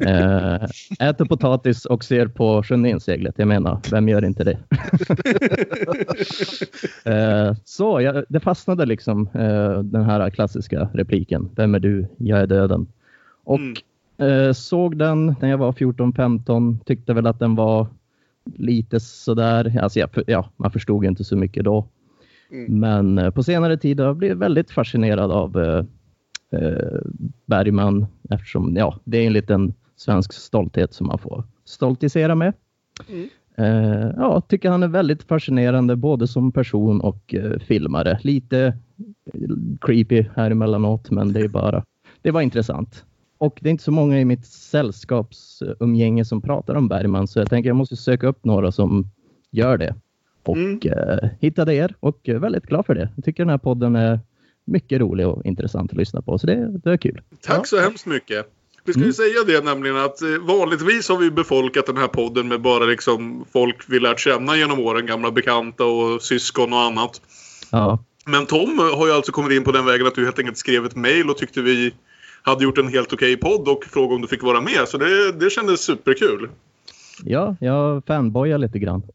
Eh, 0.00 0.64
äter 1.00 1.24
potatis 1.24 1.84
och 1.84 2.04
ser 2.04 2.26
på 2.26 2.62
Sjunde 2.62 2.88
inseglet. 2.88 3.34
Jag 3.38 3.48
menar, 3.48 3.80
vem 3.90 4.08
gör 4.08 4.24
inte 4.24 4.44
det? 4.44 4.58
eh, 7.10 7.56
så 7.64 8.00
jag, 8.00 8.24
det 8.28 8.40
fastnade 8.40 8.86
liksom 8.86 9.28
eh, 9.34 9.78
den 9.78 10.04
här 10.04 10.30
klassiska 10.30 10.88
repliken. 10.94 11.50
Vem 11.56 11.74
är 11.74 11.78
du? 11.78 12.06
Jag 12.16 12.40
är 12.40 12.46
döden. 12.46 12.86
Och 13.44 13.58
mm. 13.58 13.74
Eh, 14.16 14.52
såg 14.52 14.98
den 14.98 15.34
när 15.40 15.48
jag 15.48 15.58
var 15.58 15.72
14-15. 15.72 16.78
Tyckte 16.84 17.14
väl 17.14 17.26
att 17.26 17.38
den 17.38 17.54
var 17.54 17.86
lite 18.44 19.00
sådär. 19.00 19.78
Alltså, 19.82 19.98
ja, 19.98 20.08
ja, 20.26 20.50
man 20.56 20.70
förstod 20.70 21.04
inte 21.04 21.24
så 21.24 21.36
mycket 21.36 21.64
då. 21.64 21.88
Mm. 22.50 22.80
Men 22.80 23.18
eh, 23.18 23.30
på 23.30 23.42
senare 23.42 23.76
tid 23.76 24.00
har 24.00 24.06
jag 24.06 24.16
blivit 24.16 24.38
väldigt 24.38 24.70
fascinerad 24.70 25.30
av 25.30 25.60
eh, 25.60 25.84
eh, 26.60 27.00
Bergman 27.46 28.06
eftersom 28.30 28.76
ja, 28.76 28.98
det 29.04 29.18
är 29.18 29.26
en 29.26 29.32
liten 29.32 29.74
svensk 29.96 30.32
stolthet 30.32 30.94
som 30.94 31.06
man 31.06 31.18
får 31.18 31.44
stoltisera 31.64 32.34
med. 32.34 32.52
Mm. 33.08 33.28
Eh, 33.56 34.10
ja, 34.16 34.40
tycker 34.40 34.70
han 34.70 34.82
är 34.82 34.88
väldigt 34.88 35.22
fascinerande 35.22 35.96
både 35.96 36.26
som 36.26 36.52
person 36.52 37.00
och 37.00 37.34
eh, 37.34 37.58
filmare. 37.58 38.18
Lite 38.22 38.78
creepy 39.80 40.24
här 40.36 40.50
emellanåt, 40.50 41.10
men 41.10 41.32
det 41.32 41.40
är 41.40 41.48
bara, 41.48 41.84
det 42.22 42.30
var 42.30 42.40
intressant. 42.40 43.04
Och 43.38 43.58
det 43.62 43.68
är 43.68 43.70
inte 43.70 43.84
så 43.84 43.90
många 43.90 44.20
i 44.20 44.24
mitt 44.24 44.46
sällskapsumgänge 44.46 46.24
som 46.24 46.42
pratar 46.42 46.74
om 46.74 46.88
Bergman, 46.88 47.28
så 47.28 47.38
jag 47.38 47.50
tänker 47.50 47.70
jag 47.70 47.76
måste 47.76 47.96
söka 47.96 48.26
upp 48.26 48.44
några 48.44 48.72
som 48.72 49.10
gör 49.50 49.78
det. 49.78 49.94
Och 50.42 50.56
mm. 50.56 50.80
eh, 50.84 51.28
hittade 51.40 51.74
er 51.74 51.94
och 52.00 52.28
är 52.28 52.34
väldigt 52.34 52.66
glad 52.66 52.86
för 52.86 52.94
det. 52.94 53.08
Jag 53.16 53.24
tycker 53.24 53.42
den 53.42 53.50
här 53.50 53.58
podden 53.58 53.96
är 53.96 54.20
mycket 54.64 55.00
rolig 55.00 55.26
och 55.26 55.46
intressant 55.46 55.90
att 55.90 55.96
lyssna 55.98 56.22
på, 56.22 56.38
så 56.38 56.46
det, 56.46 56.78
det 56.78 56.90
är 56.90 56.96
kul. 56.96 57.20
Tack 57.40 57.58
ja. 57.58 57.64
så 57.64 57.80
hemskt 57.80 58.06
mycket. 58.06 58.46
Vi 58.84 58.92
ska 58.92 59.00
ju 59.00 59.04
mm. 59.04 59.12
säga 59.12 59.44
det 59.46 59.64
nämligen 59.64 59.96
att 59.96 60.22
eh, 60.22 60.28
vanligtvis 60.28 61.08
har 61.08 61.16
vi 61.16 61.30
befolkat 61.30 61.86
den 61.86 61.96
här 61.96 62.08
podden 62.08 62.48
med 62.48 62.60
bara 62.60 62.84
liksom 62.84 63.44
folk 63.52 63.84
vi 63.88 64.00
lärt 64.00 64.20
känna 64.20 64.56
genom 64.56 64.80
åren. 64.80 65.06
Gamla 65.06 65.30
bekanta 65.30 65.84
och 65.84 66.22
syskon 66.22 66.72
och 66.72 66.80
annat. 66.80 67.20
Ja. 67.70 68.04
Men 68.26 68.46
Tom 68.46 68.78
har 68.78 69.06
ju 69.06 69.12
alltså 69.12 69.32
kommit 69.32 69.52
in 69.52 69.64
på 69.64 69.72
den 69.72 69.86
vägen 69.86 70.06
att 70.06 70.14
du 70.14 70.24
helt 70.24 70.38
enkelt 70.38 70.58
skrev 70.58 70.86
ett 70.86 70.96
mail 70.96 71.30
och 71.30 71.38
tyckte 71.38 71.62
vi 71.62 71.94
hade 72.44 72.64
gjort 72.64 72.78
en 72.78 72.88
helt 72.88 73.12
okej 73.12 73.34
okay 73.34 73.50
podd 73.50 73.68
och 73.68 73.84
frågade 73.84 74.14
om 74.14 74.22
du 74.22 74.28
fick 74.28 74.42
vara 74.42 74.60
med. 74.60 74.88
Så 74.88 74.98
det, 74.98 75.32
det 75.32 75.50
kändes 75.50 75.80
superkul. 75.80 76.48
Ja, 77.22 77.56
jag 77.60 78.06
fanboyar 78.06 78.58
lite 78.58 78.78
grann. 78.78 79.02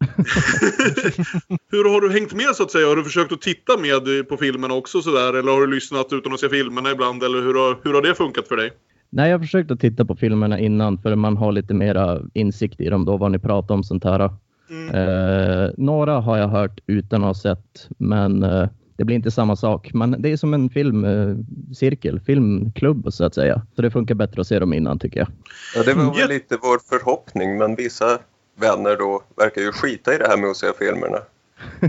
Hur 1.71 1.89
har 1.93 2.01
du 2.01 2.12
hängt 2.12 2.33
med 2.33 2.55
så 2.55 2.63
att 2.63 2.71
säga? 2.71 2.88
Har 2.88 2.95
du 2.95 3.03
försökt 3.03 3.31
att 3.31 3.41
titta 3.41 3.77
med 3.77 4.27
på 4.29 4.38
filmerna 4.38 4.74
också 4.74 5.01
sådär? 5.01 5.33
Eller 5.33 5.51
har 5.51 5.62
du 5.62 5.67
lyssnat 5.67 6.13
utan 6.13 6.33
att 6.33 6.39
se 6.39 6.50
filmerna 6.50 6.91
ibland? 6.91 7.24
Eller 7.24 7.41
hur 7.41 7.53
har, 7.53 7.77
hur 7.83 7.93
har 7.93 8.01
det 8.01 8.15
funkat 8.15 8.48
för 8.48 8.57
dig? 8.57 8.71
Nej, 9.09 9.29
jag 9.29 9.38
har 9.38 9.43
försökt 9.43 9.71
att 9.71 9.79
titta 9.79 10.05
på 10.05 10.15
filmerna 10.15 10.59
innan 10.59 10.98
för 10.98 11.15
man 11.15 11.38
har 11.38 11.51
lite 11.51 11.74
mera 11.74 12.21
insikt 12.33 12.81
i 12.81 12.89
dem 12.89 13.05
då, 13.05 13.17
vad 13.17 13.31
ni 13.31 13.39
pratar 13.39 13.75
om 13.75 13.83
sånt 13.83 14.03
här. 14.03 14.29
Mm. 14.69 14.95
Eh, 14.95 15.69
några 15.77 16.19
har 16.19 16.38
jag 16.38 16.48
hört 16.48 16.79
utan 16.88 17.24
att 17.24 17.27
ha 17.27 17.33
sett, 17.33 17.88
men 17.98 18.43
eh, 18.43 18.69
det 19.00 19.06
blir 19.06 19.15
inte 19.15 19.32
samma 19.32 19.56
sak. 19.56 19.94
Men 19.94 20.22
det 20.22 20.32
är 20.32 20.38
som 20.38 20.53
en 20.53 20.70
filmcirkel, 20.70 22.15
eh, 22.15 22.22
filmklubb 22.22 23.13
så 23.13 23.25
att 23.25 23.36
säga. 23.36 23.62
Så 23.75 23.82
det 23.82 23.91
funkar 23.91 24.15
bättre 24.15 24.41
att 24.41 24.48
se 24.48 24.60
dem 24.60 24.74
innan 24.74 25.00
tycker 25.00 25.20
jag. 25.20 25.29
Ja, 25.75 25.84
det 25.84 25.94
var 25.94 26.15
väl 26.15 26.29
lite 26.29 26.58
vår 26.62 26.79
förhoppning, 26.89 27.58
men 27.58 27.75
vissa 27.75 28.20
vänner 28.56 28.98
då 28.98 29.24
verkar 29.36 29.62
ju 29.62 29.72
skita 29.72 30.15
i 30.15 30.18
det 30.18 30.27
här 30.27 30.38
med 30.38 30.50
att 30.50 30.58
se 30.58 30.68
filmerna. 30.79 31.18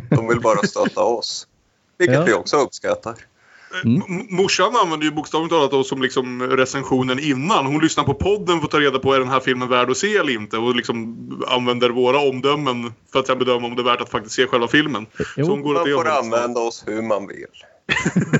De 0.09 0.29
vill 0.29 0.41
bara 0.41 0.63
stötta 0.63 1.03
oss, 1.03 1.47
vilket 1.99 2.17
ja. 2.17 2.25
vi 2.25 2.33
också 2.33 2.57
uppskattar. 2.57 3.15
Mm. 3.85 4.27
Morsan 4.31 4.77
använder 4.85 5.07
ju 5.07 5.13
bokstavligt 5.13 5.53
talat 5.53 5.73
oss 5.73 5.89
som 5.89 6.03
liksom 6.03 6.43
recensionen 6.43 7.19
innan. 7.19 7.67
Hon 7.67 7.81
lyssnar 7.81 8.05
på 8.05 8.15
podden 8.15 8.59
för 8.59 8.65
att 8.65 8.71
ta 8.71 8.81
reda 8.81 8.99
på 8.99 9.15
är 9.15 9.19
den 9.19 9.29
här 9.29 9.41
filmen 9.41 9.69
värd 9.69 9.91
att 9.91 9.97
se 9.97 10.17
eller 10.17 10.33
inte. 10.33 10.57
Och 10.57 10.77
liksom 10.77 11.17
använder 11.49 11.91
våra 11.91 12.19
omdömen 12.19 12.93
för 13.13 13.21
att 13.21 13.27
sen 13.27 13.39
bedöma 13.39 13.67
om 13.67 13.77
det 13.77 13.83
är 13.83 13.85
värt 13.85 14.01
att 14.01 14.09
faktiskt 14.09 14.35
se 14.35 14.47
själva 14.47 14.69
filmen. 14.69 15.07
Jo, 15.37 15.45
Så 15.45 15.51
hon 15.51 15.63
går 15.63 15.75
man 15.75 15.85
får 15.85 16.09
använda 16.09 16.61
oss 16.61 16.85
hur 16.87 17.03
man 17.03 17.27
vill. 17.27 17.47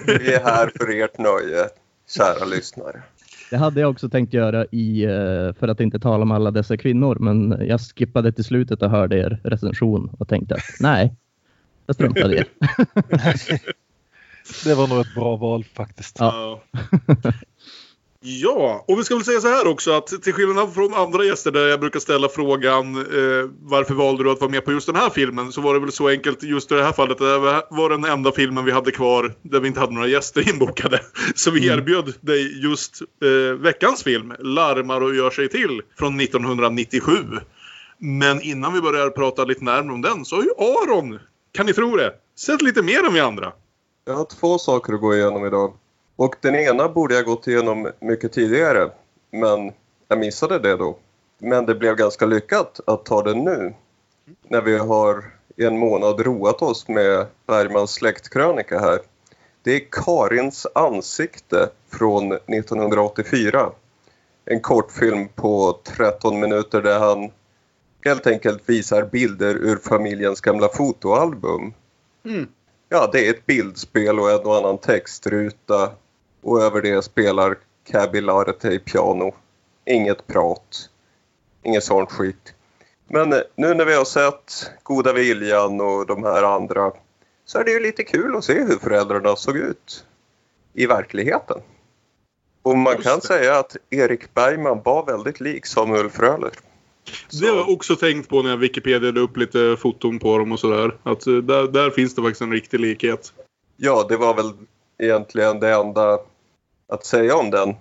Vi 0.07 0.35
är 0.35 0.45
här 0.45 0.71
för 0.77 1.03
ert 1.03 1.19
nöje, 1.19 1.69
kära 2.17 2.45
lyssnare. 2.45 3.03
Det 3.51 3.57
hade 3.57 3.81
jag 3.81 3.91
också 3.91 4.09
tänkt 4.09 4.35
göra 4.35 4.65
i, 4.65 5.05
eh, 5.05 5.55
för 5.59 5.69
att 5.69 5.81
inte 5.81 6.01
tala 6.01 6.23
om 6.23 6.31
alla 6.31 6.51
dessa 6.51 6.77
kvinnor. 6.77 7.17
Men 7.21 7.67
jag 7.67 7.81
skippade 7.81 8.33
till 8.33 8.45
slutet 8.45 8.83
och 8.83 8.91
hörde 8.91 9.19
er 9.19 9.41
recension 9.45 10.11
och 10.19 10.29
tänkte 10.29 10.55
att 10.55 10.81
nej, 10.81 11.15
jag 11.87 11.95
struntar 11.95 12.33
i 12.33 12.37
det. 12.37 12.45
Det 14.65 14.75
var 14.75 14.87
nog 14.87 15.01
ett 15.01 15.15
bra 15.15 15.37
val 15.37 15.65
faktiskt. 15.75 16.17
Ja. 16.19 16.63
Ja, 18.23 18.85
och 18.89 18.99
vi 18.99 19.05
ska 19.05 19.15
väl 19.15 19.25
säga 19.25 19.41
så 19.41 19.49
här 19.49 19.67
också 19.67 19.93
att 19.93 20.07
till 20.07 20.33
skillnad 20.33 20.75
från 20.75 20.95
andra 20.95 21.25
gäster 21.25 21.51
där 21.51 21.67
jag 21.67 21.81
brukar 21.81 22.01
ställa 22.01 22.29
frågan 22.29 22.97
eh, 22.97 23.51
varför 23.61 23.95
valde 23.95 24.25
du 24.25 24.31
att 24.31 24.41
vara 24.41 24.51
med 24.51 24.65
på 24.65 24.73
just 24.73 24.87
den 24.87 24.97
här 24.97 25.11
filmen 25.11 25.53
så 25.53 25.61
var 25.61 25.75
det 25.75 25.81
väl 25.81 25.93
så 25.93 26.09
enkelt 26.09 26.43
just 26.43 26.73
i 26.73 26.75
det 26.75 26.83
här 26.83 26.93
fallet. 26.93 27.19
Det 27.19 27.39
var 27.71 27.89
den 27.89 28.05
enda 28.05 28.33
filmen 28.33 28.65
vi 28.65 28.73
hade 28.73 28.91
kvar 28.91 29.35
där 29.43 29.61
vi 29.61 29.69
inte 29.69 29.81
hade 29.81 29.93
några 29.93 30.07
gäster 30.07 30.49
inbokade. 30.55 31.01
Så 31.35 31.51
vi 31.51 31.67
mm. 31.69 31.79
erbjöd 31.79 32.15
dig 32.21 32.63
just 32.63 33.03
eh, 33.03 33.55
veckans 33.59 34.03
film, 34.03 34.35
Larmar 34.39 35.01
och 35.01 35.15
gör 35.15 35.31
sig 35.31 35.49
till, 35.49 35.83
från 35.99 36.21
1997. 36.21 37.13
Men 37.99 38.43
innan 38.43 38.73
vi 38.73 38.81
börjar 38.81 39.11
prata 39.11 39.45
lite 39.45 39.65
närmare 39.65 39.95
om 39.95 40.03
den 40.03 40.25
så 40.25 40.37
har 40.37 40.43
ju 40.43 40.51
Aron, 40.59 41.19
kan 41.53 41.67
ni 41.67 41.73
tro 41.73 41.97
det, 41.97 42.13
sett 42.37 42.63
lite 42.63 42.83
mer 42.83 43.05
än 43.05 43.15
vi 43.15 43.21
andra. 43.21 43.53
Jag 44.11 44.17
har 44.17 44.25
två 44.25 44.59
saker 44.59 44.93
att 44.93 45.01
gå 45.01 45.15
igenom 45.15 45.47
idag. 45.47 45.73
Och 46.17 46.37
den 46.41 46.55
ena 46.55 46.89
borde 46.89 47.15
jag 47.15 47.25
gått 47.25 47.47
igenom 47.47 47.91
mycket 48.01 48.33
tidigare. 48.33 48.91
Men 49.31 49.73
jag 50.09 50.19
missade 50.19 50.59
det 50.59 50.77
då. 50.77 50.97
Men 51.39 51.67
det 51.67 51.75
blev 51.75 51.97
ganska 51.97 52.27
lyckat 52.27 52.81
att 52.87 53.05
ta 53.05 53.23
den 53.23 53.45
nu. 53.45 53.75
När 54.49 54.63
vi 54.63 54.79
har 54.79 55.25
i 55.57 55.65
en 55.65 55.79
månad 55.79 56.21
roat 56.21 56.63
oss 56.63 56.89
med 56.89 57.27
Bergmans 57.47 57.93
släktkrönika 57.93 58.79
här. 58.79 59.01
Det 59.63 59.75
är 59.75 59.83
Karins 59.91 60.67
ansikte 60.75 61.69
från 61.89 62.33
1984. 62.33 63.71
En 64.45 64.61
kortfilm 64.61 65.29
på 65.29 65.79
13 65.85 66.41
minuter 66.41 66.83
där 66.83 66.99
han 66.99 67.31
helt 68.05 68.27
enkelt 68.27 68.69
visar 68.69 69.03
bilder 69.03 69.55
ur 69.55 69.77
familjens 69.77 70.41
gamla 70.41 70.69
fotoalbum. 70.69 71.73
Mm 72.25 72.47
ja, 72.91 73.11
det 73.13 73.27
är 73.27 73.31
ett 73.31 73.47
bildspel 73.47 74.21
och 74.21 74.31
en 74.31 74.41
och 74.41 74.57
annan 74.57 74.79
textruta. 74.79 75.93
Och 76.43 76.63
över 76.63 76.83
det 76.83 77.03
spelar 77.03 77.57
Cabby 77.85 78.21
Larete 78.21 78.79
piano. 78.79 79.35
Inget 79.85 80.27
prat. 80.27 80.91
Inget 81.63 81.85
sånt 81.85 82.13
skit. 82.13 82.55
Men 83.09 83.33
eh, 83.33 83.41
nu 83.55 83.75
när 83.75 83.85
vi 83.85 83.95
har 83.95 84.05
sett 84.05 84.71
Goda 84.83 85.13
Viljan 85.13 85.81
och 85.81 86.07
de 86.07 86.25
här 86.25 86.43
andra 86.43 86.93
så 87.45 87.59
är 87.59 87.65
det 87.65 87.71
ju 87.71 87.81
lite 87.81 88.03
kul 88.03 88.37
att 88.37 88.45
se 88.45 88.61
hur 88.61 88.79
föräldrarna 88.79 89.37
såg 89.37 89.57
ut 89.57 90.05
i 90.73 90.87
verkligheten. 90.87 91.61
Och 92.63 92.79
man 92.79 92.97
kan 92.97 93.21
säga 93.21 93.59
att 93.59 93.77
Erik 93.91 94.35
Bergman 94.35 94.83
var 94.85 95.07
väldigt 95.07 95.41
lik 95.41 95.67
Samuel 95.67 96.11
Fröler. 96.11 96.51
Det 97.41 97.47
har 97.47 97.57
jag 97.57 97.69
också 97.69 97.97
tänkt 97.97 98.29
på 98.29 98.43
när 98.43 98.51
jag 98.51 98.57
Wikipediade 98.57 99.21
upp 99.21 99.37
lite 99.37 99.77
foton 99.81 100.19
på 100.19 100.39
dem 100.39 100.53
och 100.53 100.61
sådär. 100.61 100.97
Att 101.03 101.27
eh, 101.27 101.35
där, 101.35 101.69
där 101.69 101.91
finns 101.91 102.15
det 102.15 102.23
faktiskt 102.23 102.41
en 102.41 102.53
riktig 102.53 102.81
likhet. 102.81 103.33
Ja, 103.77 104.07
det 104.09 104.17
var 104.17 104.35
väl 104.35 104.53
egentligen 104.99 105.61
det 105.61 105.75
enda 105.75 106.19
att 106.89 107.07
säga 107.07 107.37
om 107.37 107.51
den. 107.51 107.75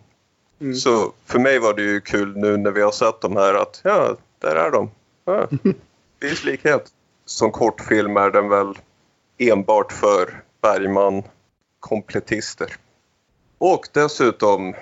Mm. 0.62 0.76
Så 0.76 1.14
för 1.26 1.40
mig 1.40 1.60
var 1.60 1.74
det 1.74 1.82
ju 1.82 2.02
kul 2.02 2.38
nu 2.38 2.58
när 2.58 2.72
vi 2.72 2.82
har 2.82 2.92
sett 2.92 3.22
de 3.22 3.36
här 3.36 3.54
att 3.54 3.82
ja, 3.84 4.16
där 4.40 4.56
är 4.56 4.72
de. 4.72 4.92
Ja, 5.26 5.48
det 6.20 6.28
finns 6.28 6.44
likhet. 6.44 6.92
Som 7.26 7.52
kortfilm 7.52 8.18
är 8.18 8.32
den 8.32 8.50
väl 8.50 8.74
enbart 9.38 9.92
för 9.92 10.44
Bergman-kompletister. 10.62 12.76
Och 13.58 13.88
dessutom 13.94 14.76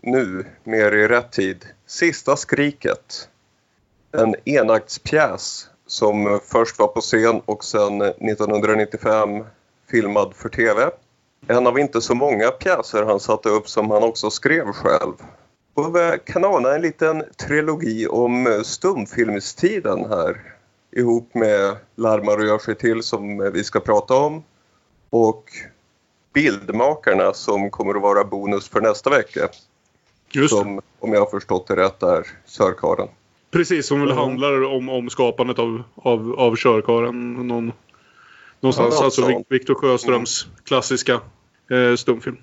nu, 0.00 0.46
mer 0.64 0.92
i 0.92 1.08
rätt 1.08 1.32
tid, 1.32 1.66
Sista 1.86 2.36
skriket 2.36 3.28
en 4.14 4.34
enaktspjäs 4.44 5.68
som 5.86 6.40
först 6.44 6.78
var 6.78 6.86
på 6.86 7.00
scen 7.00 7.40
och 7.44 7.64
sen 7.64 8.02
1995 8.02 9.44
filmad 9.90 10.34
för 10.34 10.48
tv. 10.48 10.90
En 11.46 11.66
av 11.66 11.78
inte 11.78 12.00
så 12.00 12.14
många 12.14 12.50
pjäser 12.50 13.02
han 13.02 13.20
satte 13.20 13.48
upp 13.48 13.68
som 13.68 13.90
han 13.90 14.02
också 14.02 14.30
skrev 14.30 14.72
själv. 14.72 15.12
Och 15.74 15.96
vi 15.96 16.18
kan 16.24 16.44
ana 16.44 16.74
en 16.74 16.82
liten 16.82 17.24
trilogi 17.36 18.06
om 18.06 18.62
stumfilmstiden 18.64 20.04
här 20.04 20.40
ihop 20.96 21.34
med 21.34 21.76
Larmar 21.96 22.38
och 22.38 22.46
gör 22.46 22.58
sig 22.58 22.74
till 22.74 23.02
som 23.02 23.50
vi 23.52 23.64
ska 23.64 23.80
prata 23.80 24.14
om 24.14 24.42
och 25.10 25.44
Bildmakarna 26.32 27.32
som 27.34 27.70
kommer 27.70 27.94
att 27.94 28.02
vara 28.02 28.24
bonus 28.24 28.68
för 28.68 28.80
nästa 28.80 29.10
vecka. 29.10 29.48
Just 30.32 30.54
som, 30.54 30.80
om 31.00 31.12
jag 31.12 31.20
har 31.20 31.30
förstått 31.30 31.66
det 31.66 31.76
rätt, 31.76 32.02
är 32.02 32.26
Körkaren. 32.46 33.08
Precis, 33.54 33.86
som 33.86 34.00
väl 34.00 34.10
mm. 34.10 34.18
handlar 34.18 34.64
om, 34.64 34.88
om 34.88 35.10
skapandet 35.10 35.58
av, 35.58 35.82
av, 35.96 36.34
av 36.38 36.56
körkaren. 36.56 37.48
Någon, 37.48 37.72
någonstans, 38.60 38.94
ja, 38.98 39.04
alltså 39.04 39.42
Viktor 39.48 39.74
Sjöströms 39.74 40.44
mm. 40.44 40.56
klassiska 40.64 41.20
eh, 41.70 41.96
stumfilm. 41.96 42.36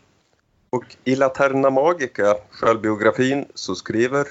Och 0.69 0.83
i 1.03 1.15
Laterna 1.15 1.69
Magica, 1.69 2.35
självbiografin, 2.51 3.45
så 3.53 3.75
skriver 3.75 4.27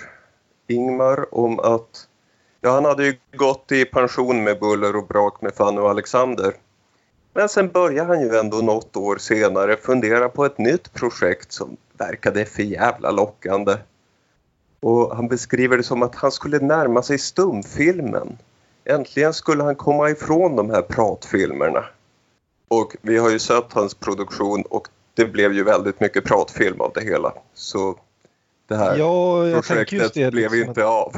Ingmar 0.69 1.35
om 1.35 1.59
att 1.59 2.09
ja, 2.61 2.71
han 2.71 2.85
hade 2.85 3.05
ju 3.07 3.17
gått 3.37 3.73
i 3.73 3.85
pension 3.85 4.45
med 4.45 4.59
buller 4.59 4.97
och 4.97 5.07
brak 5.07 5.43
med 5.43 5.55
Fanny 5.55 5.79
och 5.79 5.91
Alexander. 5.91 6.53
Men 7.35 7.49
sen 7.49 7.69
började 7.69 8.09
han 8.09 8.21
ju 8.21 8.37
ändå 8.37 8.57
något 8.57 8.97
år 8.97 9.17
senare 9.17 9.77
fundera 9.77 10.29
på 10.29 10.45
ett 10.45 10.59
nytt 10.59 10.93
projekt 10.93 11.53
som 11.53 11.77
verkade 11.99 12.45
för 12.45 12.63
jävla 12.63 13.11
lockande. 13.11 13.77
Och 14.81 15.17
han 15.17 15.29
beskriver 15.29 15.77
det 15.77 15.83
som 15.83 16.03
att 16.03 16.15
han 16.15 16.33
skulle 16.33 16.59
närma 16.59 17.03
sig 17.03 17.19
stumfilmen. 17.19 18.39
Äntligen 18.85 19.35
skulle 19.35 19.63
han 19.63 19.77
komma 19.77 20.11
ifrån 20.11 20.57
de 20.57 20.71
här 20.71 20.83
pratfilmerna. 20.83 21.85
Och 22.69 22.97
vi 23.03 23.19
har 23.19 23.31
ju 23.31 23.39
sett 23.39 23.73
hans 23.73 23.95
produktion 23.95 24.63
och 24.63 24.89
det 25.15 25.25
blev 25.25 25.53
ju 25.53 25.65
väldigt 25.65 26.01
mycket 26.01 26.25
pratfilm 26.25 26.81
av 26.81 26.93
det 26.95 27.05
hela. 27.05 27.33
Så 27.55 27.99
det 28.69 28.77
här 28.77 28.97
ja, 28.97 29.43
projektet 29.63 30.15
det, 30.15 30.31
blev 30.31 30.53
liksom 30.53 30.69
inte 30.69 30.81
att... 30.81 30.87
av. 30.87 31.13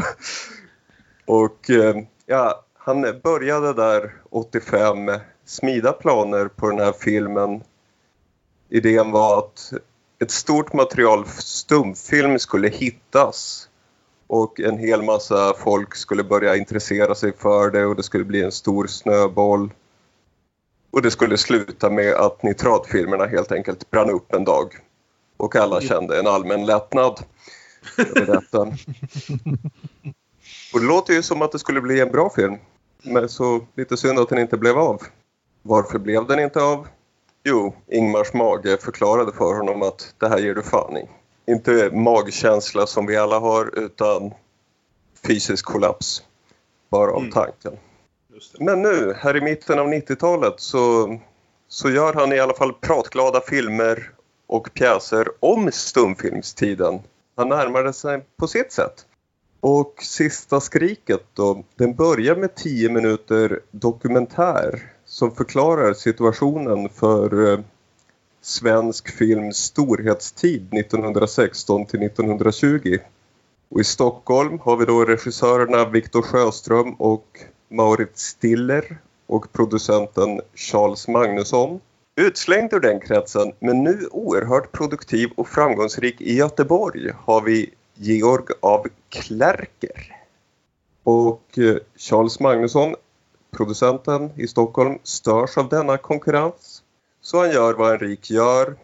och 1.27 1.71
eh, 1.71 1.97
ja, 2.27 2.65
han 2.75 3.21
började 3.23 3.73
där 3.73 4.15
85 4.31 5.11
smida 5.45 5.93
planer 5.93 6.49
på 6.49 6.71
den 6.71 6.79
här 6.79 6.93
filmen. 6.93 7.63
Idén 8.69 9.11
var 9.11 9.39
att 9.39 9.73
ett 10.23 10.31
stort 10.31 10.73
material 10.73 11.27
stumfilm 11.29 12.39
skulle 12.39 12.69
hittas 12.69 13.69
och 14.27 14.61
en 14.61 14.79
hel 14.79 15.03
massa 15.03 15.55
folk 15.55 15.95
skulle 15.95 16.25
börja 16.25 16.57
intressera 16.57 17.15
sig 17.15 17.33
för 17.39 17.71
det 17.71 17.87
och 17.87 17.97
det 17.97 18.03
skulle 18.03 18.25
bli 18.25 18.43
en 18.43 18.53
stor 18.53 18.87
snöboll. 18.87 19.73
Och 20.91 21.03
det 21.03 21.11
skulle 21.11 21.39
sluta 21.39 21.91
med 21.91 22.15
att 22.15 22.43
nitratfilmerna 22.43 23.27
helt 23.27 23.53
enkelt 23.53 23.91
brann 23.91 24.11
upp 24.11 24.35
en 24.35 24.45
dag. 24.45 24.75
Och 25.37 25.57
alla 25.57 25.81
kände 25.81 26.19
en 26.19 26.27
allmän 26.27 26.67
lättnad 26.67 27.21
över 27.97 28.27
detta. 28.27 28.61
Och 30.75 30.81
det 30.81 30.87
låter 30.87 31.15
ju 31.15 31.23
som 31.23 31.43
att 31.43 31.53
det 31.53 31.59
skulle 31.59 31.81
bli 31.81 32.01
en 32.01 32.13
bra 32.13 32.31
film. 32.31 32.57
Men 33.03 33.29
så 33.29 33.67
lite 33.77 33.97
synd 33.97 34.19
att 34.19 34.29
den 34.29 34.39
inte 34.39 34.57
blev 34.57 34.79
av. 34.79 35.03
Varför 35.63 35.99
blev 35.99 36.27
den 36.27 36.39
inte 36.39 36.63
av? 36.63 36.87
Jo, 37.45 37.75
Ingmars 37.87 38.33
mage 38.33 38.77
förklarade 38.77 39.33
för 39.33 39.55
honom 39.55 39.83
att 39.83 40.15
det 40.19 40.29
här 40.29 40.39
ger 40.39 40.55
du 40.55 40.63
fan 40.63 40.97
i. 40.97 41.09
Inte 41.47 41.91
magkänsla 41.93 42.87
som 42.87 43.07
vi 43.07 43.17
alla 43.17 43.39
har 43.39 43.79
utan 43.79 44.35
fysisk 45.27 45.65
kollaps. 45.65 46.23
Bara 46.91 47.11
av 47.11 47.19
mm. 47.19 47.31
tanken. 47.31 47.73
Men 48.61 48.83
nu, 48.83 49.15
här 49.17 49.37
i 49.37 49.41
mitten 49.41 49.79
av 49.79 49.87
90-talet 49.87 50.55
så, 50.57 51.19
så 51.69 51.91
gör 51.91 52.15
han 52.15 52.33
i 52.33 52.41
alla 52.41 52.55
fall 52.55 52.73
pratglada 52.73 53.41
filmer 53.41 54.11
och 54.47 54.75
pjäser 54.75 55.29
om 55.41 55.73
stumfilmstiden. 55.73 57.01
Han 57.37 57.49
närmade 57.49 57.93
sig 57.93 58.25
på 58.37 58.49
sitt 58.49 58.73
sätt. 58.73 59.07
Och 59.61 59.95
Sista 60.03 60.61
skriket 60.61 61.25
då, 61.35 61.65
den 61.75 61.95
börjar 61.95 62.37
med 62.37 62.55
10 62.55 62.89
minuter 62.89 63.61
dokumentär 63.71 64.93
som 65.13 65.35
förklarar 65.35 65.93
situationen 65.93 66.89
för 66.89 67.53
eh, 67.53 67.61
svensk 68.41 69.09
films 69.09 69.57
storhetstid 69.57 70.75
1916 70.75 71.87
till 71.87 72.03
1920. 72.03 72.99
Och 73.69 73.81
I 73.81 73.85
Stockholm 73.85 74.59
har 74.59 74.77
vi 74.77 74.85
då 74.85 75.05
regissörerna 75.05 75.89
Viktor 75.89 76.23
Sjöström 76.23 76.95
och 76.95 77.27
Maurits 77.69 78.23
Stiller 78.23 78.99
och 79.27 79.53
producenten 79.53 80.41
Charles 80.55 81.09
Magnusson. 81.09 81.81
Utslängd 82.17 82.73
ur 82.73 82.81
den 82.81 83.01
kretsen, 83.01 83.53
men 83.59 83.85
nu 83.85 84.09
oerhört 84.11 84.73
produktiv 84.73 85.31
och 85.37 85.49
framgångsrik 85.49 86.21
i 86.21 86.35
Göteborg 86.35 87.11
har 87.25 87.41
vi 87.41 87.71
Georg 87.95 88.47
av 88.61 88.87
Klerker. 89.09 90.17
Och 91.03 91.59
eh, 91.59 91.77
Charles 91.97 92.41
Magnusson 92.41 92.95
producenten 93.57 94.31
i 94.37 94.47
Stockholm 94.47 94.99
störs 95.03 95.59
av 95.59 95.69
denna 95.69 95.99
konkurrens. 95.99 96.83
Så 97.21 97.39
han 97.39 97.51
gör 97.51 97.75
vad 97.75 97.93
en 97.93 97.99
rik 97.99 98.31
gör. 98.31 98.77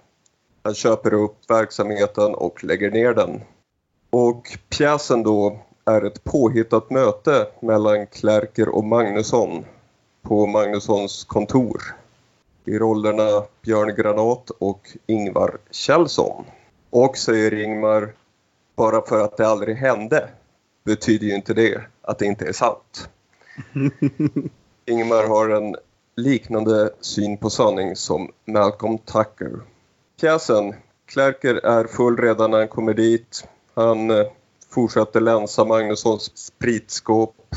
Han 0.62 0.74
köper 0.74 1.14
upp 1.14 1.50
verksamheten 1.50 2.34
och 2.34 2.64
lägger 2.64 2.90
ner 2.90 3.14
den. 3.14 3.40
Och 4.10 4.58
pjäsen 4.68 5.22
då 5.22 5.58
är 5.84 6.04
ett 6.04 6.24
påhittat 6.24 6.90
möte 6.90 7.46
mellan 7.60 8.06
Klerker 8.06 8.68
och 8.68 8.84
Magnusson 8.84 9.64
på 10.22 10.46
Magnussons 10.46 11.24
kontor. 11.24 11.82
I 12.64 12.78
rollerna 12.78 13.44
Björn 13.62 13.94
Granat 13.94 14.50
och 14.50 14.96
Ingvar 15.06 15.58
Kjellson. 15.70 16.44
Och 16.90 17.16
säger 17.16 17.54
Ingmar, 17.54 18.12
bara 18.76 19.02
för 19.06 19.24
att 19.24 19.36
det 19.36 19.48
aldrig 19.48 19.76
hände 19.76 20.28
betyder 20.84 21.26
ju 21.26 21.34
inte 21.34 21.54
det 21.54 21.80
att 22.02 22.18
det 22.18 22.26
inte 22.26 22.44
är 22.44 22.52
sant. 22.52 23.08
Ingmar 24.86 25.28
har 25.28 25.48
en 25.48 25.76
liknande 26.16 26.90
syn 27.00 27.36
på 27.36 27.50
sanning 27.50 27.96
som 27.96 28.32
Malcolm 28.44 28.98
Tucker. 28.98 29.60
Pjäsen 30.20 30.74
Klerker 31.06 31.54
är 31.54 31.84
full 31.86 32.16
redan 32.16 32.50
när 32.50 32.58
han 32.58 32.68
kommer 32.68 32.94
dit. 32.94 33.48
Han 33.74 34.10
eh, 34.10 34.26
fortsätter 34.70 35.20
länsa 35.20 35.64
Magnussons 35.64 36.36
spritskåp, 36.36 37.56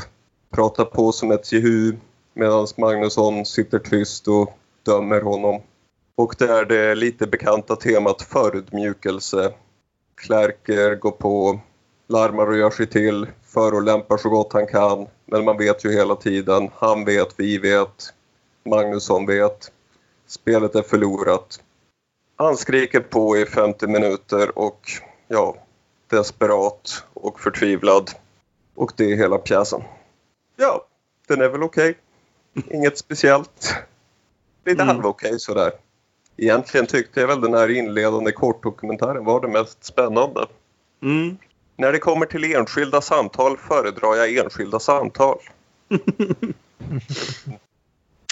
pratar 0.50 0.84
på 0.84 1.12
som 1.12 1.30
ett 1.30 1.52
jehu 1.52 1.96
medan 2.34 2.66
Magnusson 2.76 3.46
sitter 3.46 3.78
tyst 3.78 4.28
och 4.28 4.58
dömer 4.82 5.20
honom. 5.20 5.62
Och 6.14 6.34
det 6.38 6.48
är 6.48 6.64
det 6.64 6.94
lite 6.94 7.26
bekanta 7.26 7.76
temat 7.76 8.22
förödmjukelse. 8.22 9.52
Klerker 10.14 10.94
går 10.94 11.10
på, 11.10 11.60
larmar 12.12 12.46
och 12.46 12.56
gör 12.56 12.70
sig 12.70 12.86
till, 12.86 13.26
förolämpar 13.44 14.16
så 14.16 14.28
gott 14.28 14.52
han 14.52 14.66
kan. 14.66 15.06
Men 15.26 15.44
man 15.44 15.58
vet 15.58 15.84
ju 15.84 15.92
hela 15.92 16.16
tiden, 16.16 16.70
han 16.74 17.04
vet, 17.04 17.34
vi 17.36 17.58
vet, 17.58 18.14
Magnusson 18.64 19.26
vet. 19.26 19.72
Spelet 20.26 20.74
är 20.74 20.82
förlorat. 20.82 21.60
Han 22.36 22.56
skriker 22.56 23.00
på 23.00 23.36
i 23.36 23.46
50 23.46 23.86
minuter 23.86 24.58
och 24.58 24.90
ja, 25.28 25.56
desperat 26.10 27.04
och 27.14 27.40
förtvivlad. 27.40 28.10
Och 28.74 28.92
det 28.96 29.12
är 29.12 29.16
hela 29.16 29.38
pjäsen. 29.38 29.82
Ja, 30.56 30.86
den 31.28 31.40
är 31.40 31.48
väl 31.48 31.62
okej. 31.62 31.98
Okay. 32.54 32.76
Inget 32.76 32.98
speciellt. 32.98 33.74
Lite 34.64 34.82
mm. 34.82 34.96
halv 34.96 35.06
okej 35.06 35.28
okay, 35.28 35.38
sådär. 35.38 35.72
Egentligen 36.36 36.86
tyckte 36.86 37.20
jag 37.20 37.28
väl 37.28 37.40
den 37.40 37.54
här 37.54 37.70
inledande 37.70 38.32
kortdokumentären 38.32 39.24
var 39.24 39.40
det 39.40 39.48
mest 39.48 39.84
spännande. 39.84 40.46
Mm. 41.02 41.36
När 41.82 41.92
det 41.92 41.98
kommer 41.98 42.26
till 42.26 42.44
enskilda 42.44 43.00
samtal 43.00 43.56
föredrar 43.56 44.16
jag 44.16 44.36
enskilda 44.36 44.80
samtal. 44.80 45.38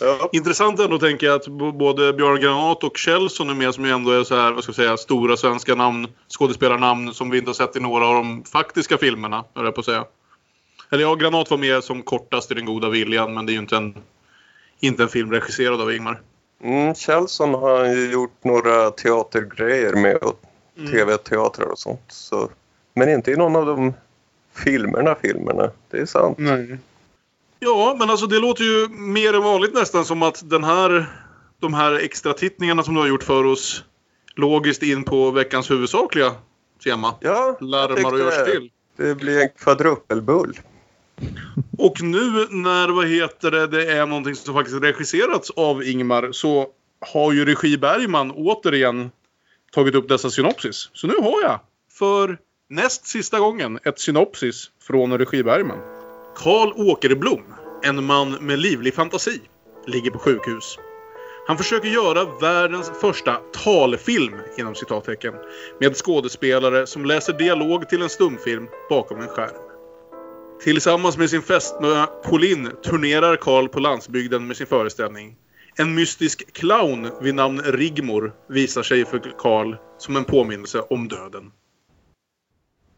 ja. 0.00 0.30
Intressant 0.32 0.80
ändå 0.80 0.98
tänker 0.98 1.26
jag 1.26 1.36
att 1.36 1.46
både 1.78 2.12
Björn 2.12 2.40
Granat 2.40 2.84
och 2.84 2.96
Kjellson 2.96 3.50
är 3.50 3.54
med 3.54 3.74
som 3.74 3.84
ändå 3.84 4.10
är 4.10 4.24
så 4.24 4.36
här, 4.36 4.52
vad 4.52 4.62
ska 4.62 4.70
jag 4.70 4.76
säga, 4.76 4.96
stora 4.96 5.36
svenska 5.36 5.74
namn, 5.74 6.08
skådespelarnamn 6.28 7.14
som 7.14 7.30
vi 7.30 7.38
inte 7.38 7.48
har 7.48 7.54
sett 7.54 7.76
i 7.76 7.80
några 7.80 8.06
av 8.06 8.14
de 8.14 8.44
faktiska 8.44 8.98
filmerna, 8.98 9.44
höll 9.54 9.64
jag 9.64 9.74
på 9.74 9.80
att 9.80 9.84
säga. 9.84 10.04
Eller 10.90 11.02
ja, 11.02 11.14
Granat 11.14 11.50
var 11.50 11.58
med 11.58 11.84
som 11.84 12.02
kortast 12.02 12.50
i 12.50 12.54
Den 12.54 12.64
goda 12.64 12.88
viljan, 12.88 13.34
men 13.34 13.46
det 13.46 13.52
är 13.52 13.54
ju 13.54 13.60
inte 13.60 13.76
en, 13.76 13.94
inte 14.80 15.02
en 15.02 15.08
film 15.08 15.32
regisserad 15.32 15.80
av 15.80 15.92
Ingmar. 15.92 16.20
Mm, 16.64 16.94
Kjellson 16.94 17.54
har 17.54 17.84
ju 17.84 18.12
gjort 18.12 18.44
några 18.44 18.90
teatergrejer 18.90 19.92
med 19.92 20.18
mm. 20.78 20.90
tv-teatrar 20.92 21.66
och 21.66 21.78
sånt. 21.78 22.04
Så 22.08 22.50
men 23.00 23.08
inte 23.08 23.30
i 23.30 23.36
någon 23.36 23.56
av 23.56 23.66
de 23.66 23.94
filmerna, 24.64 25.14
filmerna. 25.22 25.70
Det 25.90 25.98
är 25.98 26.06
sant. 26.06 26.38
Nej. 26.38 26.78
Ja, 27.58 27.96
men 27.98 28.10
alltså 28.10 28.26
det 28.26 28.38
låter 28.38 28.64
ju 28.64 28.88
mer 28.88 29.34
än 29.34 29.42
vanligt 29.42 29.74
nästan 29.74 30.04
som 30.04 30.22
att 30.22 30.50
den 30.50 30.64
här, 30.64 31.06
de 31.58 31.74
här 31.74 31.92
extra 31.92 32.32
tittningarna 32.32 32.82
som 32.82 32.94
du 32.94 33.00
har 33.00 33.08
gjort 33.08 33.22
för 33.22 33.44
oss 33.44 33.84
logiskt 34.34 34.82
in 34.82 35.04
på 35.04 35.30
veckans 35.30 35.70
huvudsakliga 35.70 36.34
tema. 36.84 37.14
Ja, 37.20 37.56
Larmar 37.60 38.12
och 38.12 38.18
görs 38.18 38.52
till. 38.52 38.70
Det 38.96 39.14
blir 39.14 39.40
en 39.40 39.48
kvadrupelbull. 39.48 40.58
Och 41.78 42.02
nu 42.02 42.46
när 42.50 42.88
vad 42.88 43.06
heter 43.06 43.50
det, 43.50 43.66
det 43.66 43.92
är 43.92 44.06
någonting 44.06 44.34
som 44.34 44.54
faktiskt 44.54 44.82
regisserats 44.82 45.50
av 45.50 45.84
Ingmar 45.84 46.32
så 46.32 46.68
har 47.12 47.32
ju 47.32 47.44
regi 47.44 47.78
Bergman 47.78 48.30
återigen 48.30 49.10
tagit 49.72 49.94
upp 49.94 50.08
dessa 50.08 50.30
synopsis. 50.30 50.90
Så 50.92 51.06
nu 51.06 51.14
har 51.22 51.42
jag 51.42 51.60
för 51.92 52.38
Näst 52.72 53.06
sista 53.06 53.38
gången 53.38 53.78
ett 53.84 53.98
synopsis 53.98 54.70
från 54.82 55.18
regi 55.18 55.42
Bergman. 55.42 55.78
Karl 56.36 56.72
Åkerblom, 56.76 57.42
en 57.82 58.04
man 58.04 58.30
med 58.30 58.58
livlig 58.58 58.94
fantasi, 58.94 59.40
ligger 59.86 60.10
på 60.10 60.18
sjukhus. 60.18 60.78
Han 61.46 61.58
försöker 61.58 61.88
göra 61.88 62.38
världens 62.40 62.92
första 63.00 63.40
talfilm, 63.64 64.34
inom 64.58 64.74
citattecken, 64.74 65.34
med 65.80 65.96
skådespelare 65.96 66.86
som 66.86 67.04
läser 67.04 67.32
dialog 67.32 67.88
till 67.88 68.02
en 68.02 68.08
stumfilm 68.08 68.68
bakom 68.90 69.20
en 69.20 69.28
skärm. 69.28 69.62
Tillsammans 70.62 71.18
med 71.18 71.30
sin 71.30 71.42
fästmö 71.42 72.06
Pauline 72.24 72.70
turnerar 72.84 73.36
Karl 73.36 73.68
på 73.68 73.80
landsbygden 73.80 74.46
med 74.46 74.56
sin 74.56 74.66
föreställning. 74.66 75.36
En 75.76 75.94
mystisk 75.94 76.52
clown 76.52 77.10
vid 77.22 77.34
namn 77.34 77.62
Rigmor 77.64 78.32
visar 78.48 78.82
sig 78.82 79.04
för 79.04 79.34
Karl 79.38 79.74
som 79.98 80.16
en 80.16 80.24
påminnelse 80.24 80.80
om 80.80 81.08
döden 81.08 81.52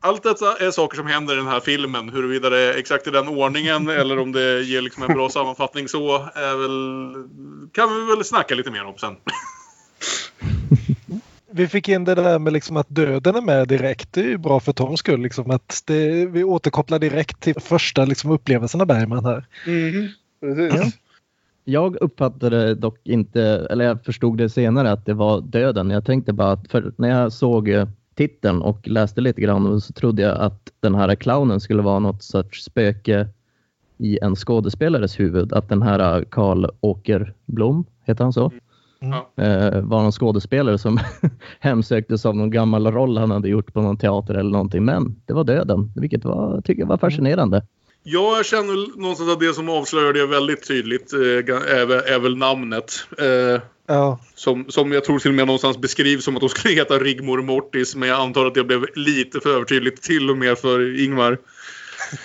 allt 0.02 0.22
detta 0.22 0.56
är 0.56 0.70
saker 0.70 0.96
som 0.96 1.06
händer 1.06 1.34
i 1.34 1.36
den 1.36 1.46
här 1.46 1.60
filmen. 1.60 2.08
Huruvida 2.08 2.50
det 2.50 2.58
är 2.58 2.78
exakt 2.78 3.06
i 3.06 3.10
den 3.10 3.28
ordningen 3.28 3.88
eller 3.88 4.18
om 4.18 4.32
det 4.32 4.62
ger 4.62 4.82
liksom 4.82 5.02
en 5.02 5.14
bra 5.14 5.28
sammanfattning 5.28 5.88
så 5.88 6.16
är 6.34 6.56
väl, 6.56 7.14
kan 7.72 7.94
vi 7.94 8.16
väl 8.16 8.24
snacka 8.24 8.54
lite 8.54 8.70
mer 8.70 8.84
om 8.84 8.98
sen. 8.98 9.16
vi 11.50 11.68
fick 11.68 11.88
in 11.88 12.04
det 12.04 12.14
där 12.14 12.38
med 12.38 12.52
liksom 12.52 12.76
att 12.76 12.88
döden 12.88 13.36
är 13.36 13.40
med 13.40 13.68
direkt. 13.68 14.12
Det 14.12 14.20
är 14.20 14.28
ju 14.28 14.38
bra 14.38 14.60
för 14.60 14.72
Toms 14.72 15.00
skull. 15.00 15.22
Liksom 15.22 15.50
att 15.50 15.82
det, 15.86 16.26
vi 16.26 16.44
återkopplar 16.44 16.98
direkt 16.98 17.40
till 17.40 17.60
första 17.60 18.04
liksom, 18.04 18.30
upplevelsen 18.30 18.80
av 18.80 18.86
Bergman 18.86 19.24
här. 19.24 19.46
Mm, 19.66 20.08
precis. 20.40 20.80
Ja. 20.80 20.90
Jag 21.64 21.96
uppfattade 21.96 22.74
dock 22.74 23.00
inte, 23.04 23.66
eller 23.70 23.84
jag 23.84 24.04
förstod 24.04 24.38
det 24.38 24.48
senare 24.48 24.92
att 24.92 25.06
det 25.06 25.14
var 25.14 25.40
döden. 25.40 25.90
Jag 25.90 26.06
tänkte 26.06 26.32
bara 26.32 26.52
att 26.52 26.70
för 26.70 26.92
när 26.96 27.08
jag 27.08 27.32
såg 27.32 27.68
eh, 27.68 27.88
titeln 28.14 28.62
och 28.62 28.88
läste 28.88 29.20
lite 29.20 29.40
grann 29.40 29.80
så 29.80 29.92
trodde 29.92 30.22
jag 30.22 30.38
att 30.38 30.72
den 30.80 30.94
här 30.94 31.14
clownen 31.14 31.60
skulle 31.60 31.82
vara 31.82 31.98
något 31.98 32.22
sorts 32.22 32.64
spöke 32.64 33.28
i 33.98 34.18
en 34.22 34.36
skådespelares 34.36 35.20
huvud. 35.20 35.52
Att 35.52 35.68
den 35.68 35.82
här 35.82 36.24
Karl 36.24 36.66
Åkerblom, 36.80 37.84
heter 38.04 38.24
han 38.24 38.32
så? 38.32 38.52
Mm. 39.00 39.18
Eh, 39.36 39.80
var 39.80 40.02
någon 40.02 40.12
skådespelare 40.12 40.78
som 40.78 40.98
hemsöktes 41.60 42.26
av 42.26 42.36
någon 42.36 42.50
gammal 42.50 42.86
roll 42.86 43.18
han 43.18 43.30
hade 43.30 43.48
gjort 43.48 43.72
på 43.72 43.82
någon 43.82 43.96
teater 43.96 44.34
eller 44.34 44.50
någonting. 44.50 44.84
Men 44.84 45.16
det 45.26 45.32
var 45.32 45.44
döden, 45.44 45.92
vilket 45.96 46.24
var, 46.24 46.60
tycker 46.60 46.82
jag 46.82 46.88
var 46.88 46.98
fascinerande. 46.98 47.62
Jag 48.02 48.46
känner 48.46 48.98
någonstans 49.00 49.30
att 49.30 49.40
det 49.40 49.54
som 49.54 49.68
avslöjar 49.68 50.12
det 50.12 50.26
väldigt 50.26 50.68
tydligt 50.68 51.12
eh, 51.12 51.20
är, 51.20 52.08
är 52.08 52.18
väl 52.18 52.36
namnet. 52.36 53.06
Eh, 53.18 53.60
ja. 53.86 54.18
som, 54.34 54.64
som 54.68 54.92
jag 54.92 55.04
tror 55.04 55.18
till 55.18 55.30
och 55.30 55.34
med 55.34 55.46
någonstans 55.46 55.78
beskrivs 55.78 56.24
som 56.24 56.34
att 56.36 56.40
de 56.40 56.48
skulle 56.48 56.74
heta 56.80 56.98
Rigmor 56.98 57.42
Mortis. 57.42 57.96
Men 57.96 58.08
jag 58.08 58.20
antar 58.20 58.46
att 58.46 58.54
det 58.54 58.64
blev 58.64 58.86
lite 58.94 59.40
för 59.40 59.54
övertydligt 59.54 60.02
till 60.02 60.30
och 60.30 60.38
med 60.38 60.58
för 60.58 61.04
Ingvar. 61.04 61.38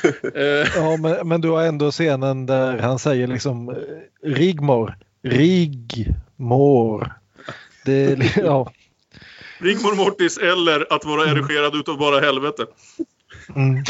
eh. 0.36 0.68
Ja, 0.76 0.98
men, 0.98 1.28
men 1.28 1.42
du 1.42 1.50
har 1.50 1.64
ändå 1.64 1.92
scenen 1.92 2.46
där 2.46 2.78
han 2.78 3.00
säger 3.00 3.28
liksom 3.28 3.76
Rigmor, 4.24 4.96
Rigmor. 5.24 7.14
Det, 7.86 8.36
ja. 8.36 8.72
Rigmor 9.60 9.96
Mortis 9.96 10.38
eller 10.38 10.94
att 10.94 11.06
vara 11.06 11.30
erigerad 11.32 11.76
utav 11.76 11.98
bara 11.98 12.20
helvete. 12.20 12.66
Mm. 13.56 13.84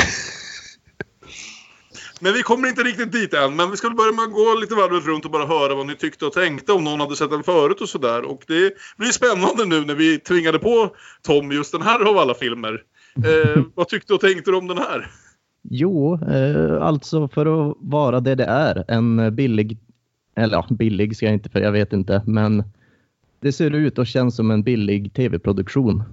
Men 2.21 2.33
vi 2.33 2.41
kommer 2.41 2.67
inte 2.67 2.83
riktigt 2.83 3.11
dit 3.11 3.33
än. 3.33 3.55
Men 3.55 3.71
vi 3.71 3.77
ska 3.77 3.89
börja 3.89 4.11
med 4.11 4.25
att 4.25 4.33
gå 4.33 4.55
lite 4.61 4.75
varvet 4.75 5.05
runt 5.05 5.25
och 5.25 5.31
bara 5.31 5.45
höra 5.45 5.75
vad 5.75 5.87
ni 5.87 5.95
tyckte 5.95 6.25
och 6.25 6.33
tänkte. 6.33 6.73
Om 6.73 6.83
någon 6.83 6.99
hade 6.99 7.15
sett 7.15 7.29
den 7.29 7.43
förut 7.43 7.81
och 7.81 7.89
sådär. 7.89 8.21
Och 8.21 8.43
det 8.47 8.73
blir 8.97 9.11
spännande 9.11 9.65
nu 9.65 9.85
när 9.85 9.95
vi 9.95 10.19
tvingade 10.19 10.59
på 10.59 10.95
Tom 11.21 11.51
just 11.51 11.71
den 11.71 11.81
här 11.81 12.09
av 12.09 12.17
alla 12.17 12.33
filmer. 12.33 12.83
Eh, 13.15 13.63
vad 13.75 13.87
tyckte 13.87 14.13
och 14.13 14.21
tänkte 14.21 14.51
du 14.51 14.57
om 14.57 14.67
den 14.67 14.77
här? 14.77 15.11
Jo, 15.69 16.19
eh, 16.31 16.81
alltså 16.81 17.27
för 17.27 17.69
att 17.69 17.77
vara 17.79 18.19
det 18.19 18.35
det 18.35 18.45
är. 18.45 18.83
En 18.87 19.35
billig, 19.35 19.77
eller 20.35 20.57
ja, 20.57 20.67
billig 20.69 21.17
ska 21.17 21.25
jag 21.25 21.33
inte 21.33 21.49
för 21.49 21.59
jag 21.59 21.71
vet 21.71 21.93
inte. 21.93 22.21
Men 22.25 22.63
det 23.39 23.51
ser 23.51 23.71
ut 23.71 23.97
och 23.97 24.07
känns 24.07 24.35
som 24.35 24.51
en 24.51 24.63
billig 24.63 25.13
tv-produktion. 25.13 26.03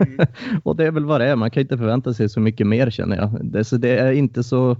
Mm. 0.00 0.26
och 0.62 0.76
det 0.76 0.86
är 0.86 0.90
väl 0.90 1.04
vad 1.04 1.20
det 1.20 1.26
är. 1.26 1.36
Man 1.36 1.50
kan 1.50 1.60
inte 1.60 1.78
förvänta 1.78 2.14
sig 2.14 2.28
så 2.28 2.40
mycket 2.40 2.66
mer 2.66 2.90
känner 2.90 3.16
jag. 3.16 3.38
Det, 3.42 3.64
så 3.64 3.76
det 3.76 3.98
är 3.98 4.12
inte 4.12 4.42
så 4.42 4.76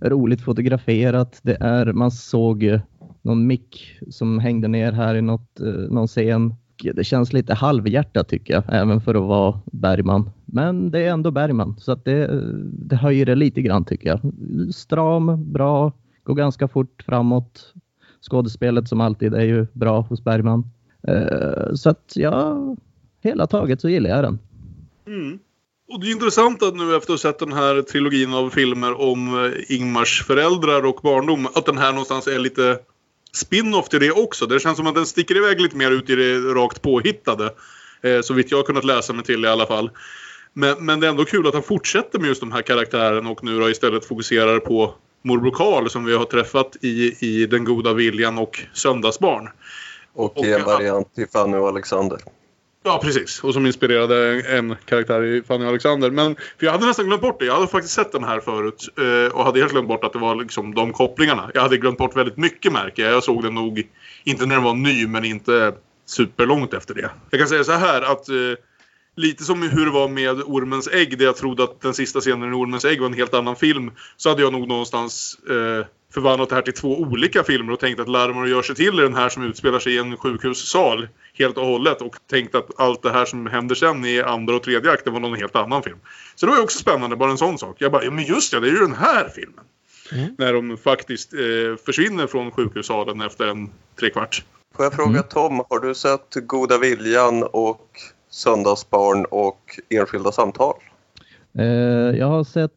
roligt 0.00 0.40
fotograferat. 0.40 1.40
Det 1.42 1.56
är, 1.60 1.92
man 1.92 2.10
såg 2.10 2.80
någon 3.22 3.46
mick 3.46 3.98
som 4.10 4.38
hängde 4.38 4.68
ner 4.68 4.92
här 4.92 5.14
i 5.14 5.22
något, 5.22 5.60
eh, 5.60 5.66
någon 5.66 6.06
scen. 6.06 6.54
Det 6.94 7.04
känns 7.04 7.32
lite 7.32 7.54
halvhjärtat 7.54 8.28
tycker 8.28 8.54
jag, 8.54 8.62
även 8.68 9.00
för 9.00 9.14
att 9.14 9.22
vara 9.22 9.60
Bergman. 9.64 10.30
Men 10.44 10.90
det 10.90 11.00
är 11.00 11.10
ändå 11.10 11.30
Bergman, 11.30 11.76
så 11.78 11.92
att 11.92 12.04
det, 12.04 12.24
eh, 12.24 12.38
det 12.72 12.96
höjer 12.96 13.26
det 13.26 13.34
lite 13.34 13.62
grann 13.62 13.84
tycker 13.84 14.08
jag. 14.08 14.20
Stram, 14.74 15.52
bra, 15.52 15.92
går 16.24 16.34
ganska 16.34 16.68
fort 16.68 17.02
framåt. 17.06 17.74
Skådespelet 18.20 18.88
som 18.88 19.00
alltid 19.00 19.34
är 19.34 19.44
ju 19.44 19.66
bra 19.72 20.00
hos 20.00 20.24
Bergman. 20.24 20.70
Eh, 21.08 21.74
så 21.74 21.90
att 21.90 22.12
ja, 22.16 22.58
hela 23.22 23.46
taget 23.46 23.80
så 23.80 23.88
gillar 23.88 24.10
jag 24.10 24.24
den. 24.24 24.38
Mm. 25.06 25.38
Och 25.88 26.00
det 26.00 26.06
är 26.06 26.12
intressant 26.12 26.62
att 26.62 26.74
nu 26.74 26.96
efter 26.96 27.14
att 27.14 27.22
ha 27.22 27.30
sett 27.30 27.38
den 27.38 27.52
här 27.52 27.82
trilogin 27.82 28.34
av 28.34 28.50
filmer 28.50 29.00
om 29.00 29.44
eh, 29.44 29.76
Ingmars 29.76 30.22
föräldrar 30.22 30.86
och 30.86 31.00
barndom 31.02 31.48
att 31.54 31.66
den 31.66 31.78
här 31.78 31.90
någonstans 31.90 32.26
är 32.26 32.38
lite 32.38 32.78
spin-off 33.32 33.88
till 33.88 34.00
det 34.00 34.10
också. 34.10 34.46
Det 34.46 34.60
känns 34.60 34.76
som 34.76 34.86
att 34.86 34.94
den 34.94 35.06
sticker 35.06 35.36
iväg 35.36 35.60
lite 35.60 35.76
mer 35.76 35.90
ut 35.90 36.10
i 36.10 36.14
det 36.14 36.38
rakt 36.38 36.82
påhittade. 36.82 37.54
Eh, 38.02 38.20
så 38.20 38.34
vitt 38.34 38.50
jag 38.50 38.58
har 38.58 38.64
kunnat 38.64 38.84
läsa 38.84 39.12
mig 39.12 39.24
till 39.24 39.44
i 39.44 39.48
alla 39.48 39.66
fall. 39.66 39.90
Men, 40.52 40.86
men 40.86 41.00
det 41.00 41.06
är 41.06 41.10
ändå 41.10 41.24
kul 41.24 41.46
att 41.46 41.54
han 41.54 41.62
fortsätter 41.62 42.18
med 42.18 42.28
just 42.28 42.40
de 42.40 42.52
här 42.52 42.62
karaktärerna 42.62 43.30
och 43.30 43.44
nu 43.44 43.60
då 43.60 43.70
istället 43.70 44.04
fokuserar 44.04 44.60
på 44.60 44.94
morbror 45.22 45.50
Karl 45.50 45.88
som 45.88 46.04
vi 46.04 46.16
har 46.16 46.24
träffat 46.24 46.76
i, 46.80 47.16
i 47.20 47.46
Den 47.46 47.64
goda 47.64 47.92
viljan 47.92 48.38
och 48.38 48.60
Söndagsbarn. 48.72 49.48
Och, 50.14 50.38
och 50.38 50.44
en 50.44 50.64
variant 50.64 51.14
till 51.14 51.28
Fanny 51.32 51.56
och 51.56 51.68
Alexander. 51.68 52.18
Ja, 52.86 53.00
precis. 53.02 53.44
Och 53.44 53.54
som 53.54 53.66
inspirerade 53.66 54.40
en 54.40 54.76
karaktär 54.84 55.22
i 55.22 55.42
Fanny 55.42 55.66
Alexander. 55.66 56.10
Men 56.10 56.36
för 56.36 56.66
jag 56.66 56.72
hade 56.72 56.86
nästan 56.86 57.06
glömt 57.06 57.22
bort 57.22 57.40
det. 57.40 57.46
Jag 57.46 57.54
hade 57.54 57.66
faktiskt 57.66 57.94
sett 57.94 58.12
den 58.12 58.24
här 58.24 58.40
förut. 58.40 58.88
Eh, 58.98 59.36
och 59.36 59.44
hade 59.44 59.58
helt 59.58 59.72
glömt 59.72 59.88
bort 59.88 60.04
att 60.04 60.12
det 60.12 60.18
var 60.18 60.34
liksom 60.34 60.74
de 60.74 60.92
kopplingarna. 60.92 61.50
Jag 61.54 61.62
hade 61.62 61.76
glömt 61.76 61.98
bort 61.98 62.16
väldigt 62.16 62.36
mycket 62.36 62.72
märker 62.72 63.02
jag. 63.04 63.12
Jag 63.12 63.24
såg 63.24 63.42
den 63.42 63.54
nog, 63.54 63.82
inte 64.24 64.46
när 64.46 64.54
den 64.54 64.64
var 64.64 64.74
ny, 64.74 65.06
men 65.06 65.24
inte 65.24 65.74
superlångt 66.06 66.74
efter 66.74 66.94
det. 66.94 67.10
Jag 67.30 67.40
kan 67.40 67.48
säga 67.48 67.64
så 67.64 67.72
här 67.72 68.02
att 68.02 68.28
eh, 68.28 68.34
lite 69.16 69.44
som 69.44 69.62
hur 69.62 69.84
det 69.84 69.92
var 69.92 70.08
med 70.08 70.42
Ormens 70.42 70.88
ägg, 70.88 71.18
där 71.18 71.24
jag 71.24 71.36
trodde 71.36 71.64
att 71.64 71.80
den 71.80 71.94
sista 71.94 72.20
scenen 72.20 72.52
i 72.52 72.54
Ormens 72.56 72.84
ägg 72.84 73.00
var 73.00 73.06
en 73.06 73.14
helt 73.14 73.34
annan 73.34 73.56
film. 73.56 73.90
Så 74.16 74.28
hade 74.28 74.42
jag 74.42 74.52
nog 74.52 74.68
någonstans 74.68 75.38
eh, 75.50 75.86
förvandlat 76.14 76.48
det 76.48 76.54
här 76.54 76.62
till 76.62 76.74
två 76.74 77.00
olika 77.00 77.44
filmer 77.44 77.72
och 77.72 77.80
tänkt 77.80 78.00
att 78.00 78.08
Larmor 78.08 78.48
gör 78.48 78.62
sig 78.62 78.74
till 78.74 79.00
i 79.00 79.02
den 79.02 79.14
här 79.14 79.28
som 79.28 79.42
utspelar 79.42 79.78
sig 79.78 79.94
i 79.94 79.98
en 79.98 80.16
sjukhussal 80.16 81.08
helt 81.34 81.58
och 81.58 81.66
hållet 81.66 82.02
och 82.02 82.16
tänkt 82.30 82.54
att 82.54 82.80
allt 82.80 83.02
det 83.02 83.10
här 83.10 83.24
som 83.24 83.46
händer 83.46 83.74
sen 83.74 84.04
i 84.04 84.20
andra 84.20 84.56
och 84.56 84.62
tredje 84.62 84.90
akten 84.90 85.12
var 85.12 85.20
någon 85.20 85.38
helt 85.38 85.56
annan 85.56 85.82
film. 85.82 85.98
Så 86.34 86.46
det 86.46 86.50
var 86.50 86.58
ju 86.58 86.64
också 86.64 86.78
spännande, 86.78 87.16
bara 87.16 87.30
en 87.30 87.38
sån 87.38 87.58
sak. 87.58 87.76
Jag 87.78 87.92
bara, 87.92 88.04
ja 88.04 88.10
men 88.10 88.24
just 88.24 88.52
det, 88.52 88.60
det 88.60 88.66
är 88.66 88.72
ju 88.72 88.78
den 88.78 88.94
här 88.94 89.28
filmen. 89.28 89.64
Mm. 90.12 90.34
När 90.38 90.52
de 90.52 90.76
faktiskt 90.76 91.34
eh, 91.34 91.40
försvinner 91.86 92.26
från 92.26 92.50
sjukhussalen 92.50 93.20
efter 93.20 93.46
en 93.46 93.70
trekvart. 94.00 94.44
Får 94.76 94.84
jag 94.84 94.92
fråga 94.92 95.10
mm. 95.10 95.22
Tom, 95.30 95.62
har 95.70 95.78
du 95.78 95.94
sett 95.94 96.34
Goda 96.34 96.78
Viljan 96.78 97.42
och 97.42 97.88
Söndagsbarn 98.30 99.24
och 99.24 99.60
Enskilda 99.88 100.32
samtal? 100.32 100.74
Eh, 101.58 101.64
jag 102.18 102.26
har 102.26 102.44
sett 102.44 102.72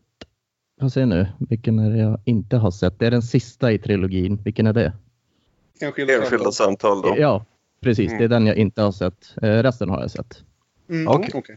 Får 0.82 0.90
se 0.90 1.06
nu, 1.06 1.28
vilken 1.38 1.80
är 1.80 1.90
det 1.90 1.98
jag 1.98 2.20
inte 2.26 2.58
har 2.58 2.72
sett? 2.72 3.00
Det 3.00 3.08
är 3.08 3.12
den 3.12 3.22
sista 3.22 3.72
i 3.72 3.80
trilogin. 3.80 4.40
Vilken 4.44 4.68
är 4.68 4.74
det? 4.74 4.94
Enskilda, 5.80 6.13
Enskilda 6.13 6.52
samtal 6.52 7.02
då. 7.02 7.16
Ja, 7.18 7.46
precis. 7.82 8.08
Mm. 8.08 8.18
Det 8.20 8.24
är 8.24 8.30
den 8.30 8.46
jag 8.46 8.56
inte 8.56 8.82
har 8.82 8.92
sett. 8.92 9.34
Eh, 9.42 9.50
resten 9.50 9.90
har 9.90 10.02
jag 10.02 10.12
sett. 10.12 10.44
Mm. 10.90 11.08
Okay. 11.08 11.30
okay. 11.34 11.56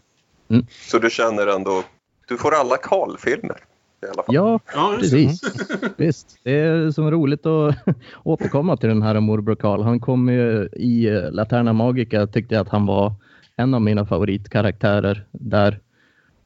Mm. 0.49 0.67
Så 0.71 0.99
du 0.99 1.11
känner 1.11 1.47
ändå... 1.47 1.83
Du 2.29 2.37
får 2.37 2.55
alla 2.55 2.77
Karl-filmer? 2.77 3.57
Ja, 4.27 4.61
ja 4.75 4.97
precis. 5.01 5.41
Visst. 5.97 6.39
Det 6.43 6.53
är 6.53 6.91
så 6.91 7.11
roligt 7.11 7.47
att 7.47 7.75
återkomma 8.23 8.77
till 8.77 8.89
den 8.89 9.03
här 9.03 9.21
morbror 9.21 9.55
Karl. 9.55 9.83
Han 9.83 10.01
kom 10.01 10.29
ju 10.29 10.69
i 10.73 11.07
eh, 11.07 11.33
Laterna 11.33 11.73
Magica 11.73 12.27
tyckte 12.27 12.55
jag 12.55 12.63
att 12.63 12.69
han 12.69 12.87
var 12.87 13.13
en 13.57 13.75
av 13.75 13.83
mina 13.83 14.07
favoritkaraktärer 14.07 15.27
där. 15.33 15.81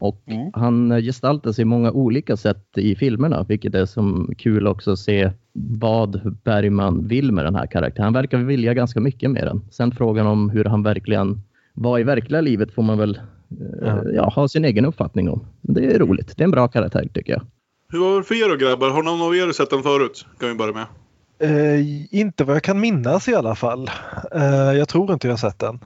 Och 0.04 0.22
mm. 0.26 0.50
han 0.52 1.02
gestaltar 1.02 1.52
sig 1.52 1.62
i 1.62 1.64
många 1.64 1.92
olika 1.92 2.36
sätt 2.36 2.78
i 2.78 2.96
filmerna, 2.96 3.44
vilket 3.48 3.74
är 3.74 3.86
som 3.86 4.34
kul 4.38 4.66
också 4.66 4.92
att 4.92 4.98
se 4.98 5.30
vad 5.52 6.36
Bergman 6.44 7.08
vill 7.08 7.32
med 7.32 7.44
den 7.44 7.54
här 7.54 7.66
karaktären. 7.66 8.04
Han 8.04 8.12
verkar 8.12 8.38
vilja 8.38 8.74
ganska 8.74 9.00
mycket 9.00 9.30
med 9.30 9.46
den. 9.46 9.60
Sen 9.70 9.92
frågan 9.92 10.26
om 10.26 10.50
hur 10.50 10.64
han 10.64 10.82
verkligen 10.82 11.40
var 11.74 11.98
i 11.98 12.02
verkliga 12.02 12.40
livet 12.40 12.74
får 12.74 12.82
man 12.82 12.98
väl 12.98 13.20
ja. 13.80 13.86
Eh, 13.86 14.02
ja, 14.14 14.32
ha 14.34 14.48
sin 14.48 14.64
egen 14.64 14.84
uppfattning 14.84 15.30
om. 15.30 15.46
Det 15.60 15.94
är 15.94 15.98
roligt. 15.98 16.36
Det 16.36 16.42
är 16.42 16.44
en 16.44 16.50
bra 16.50 16.68
karaktär 16.68 17.08
tycker 17.14 17.32
jag. 17.32 17.42
Hur 17.92 17.98
var 17.98 18.16
det 18.16 18.24
för 18.24 18.34
er 18.34 18.48
då 18.48 18.56
grabbar? 18.56 18.90
Har 18.90 19.02
någon 19.02 19.22
av 19.22 19.36
er 19.36 19.52
sett 19.52 19.70
den 19.70 19.82
förut? 19.82 20.26
Kan 20.40 20.48
vi 20.48 20.54
börja 20.54 20.72
med. 20.72 20.86
Uh, 21.42 22.14
inte 22.14 22.44
vad 22.44 22.56
jag 22.56 22.62
kan 22.62 22.80
minnas 22.80 23.28
i 23.28 23.34
alla 23.34 23.54
fall. 23.54 23.90
Uh, 24.36 24.78
jag 24.78 24.88
tror 24.88 25.12
inte 25.12 25.26
jag 25.26 25.32
har 25.32 25.50
sett 25.50 25.58
den. 25.58 25.78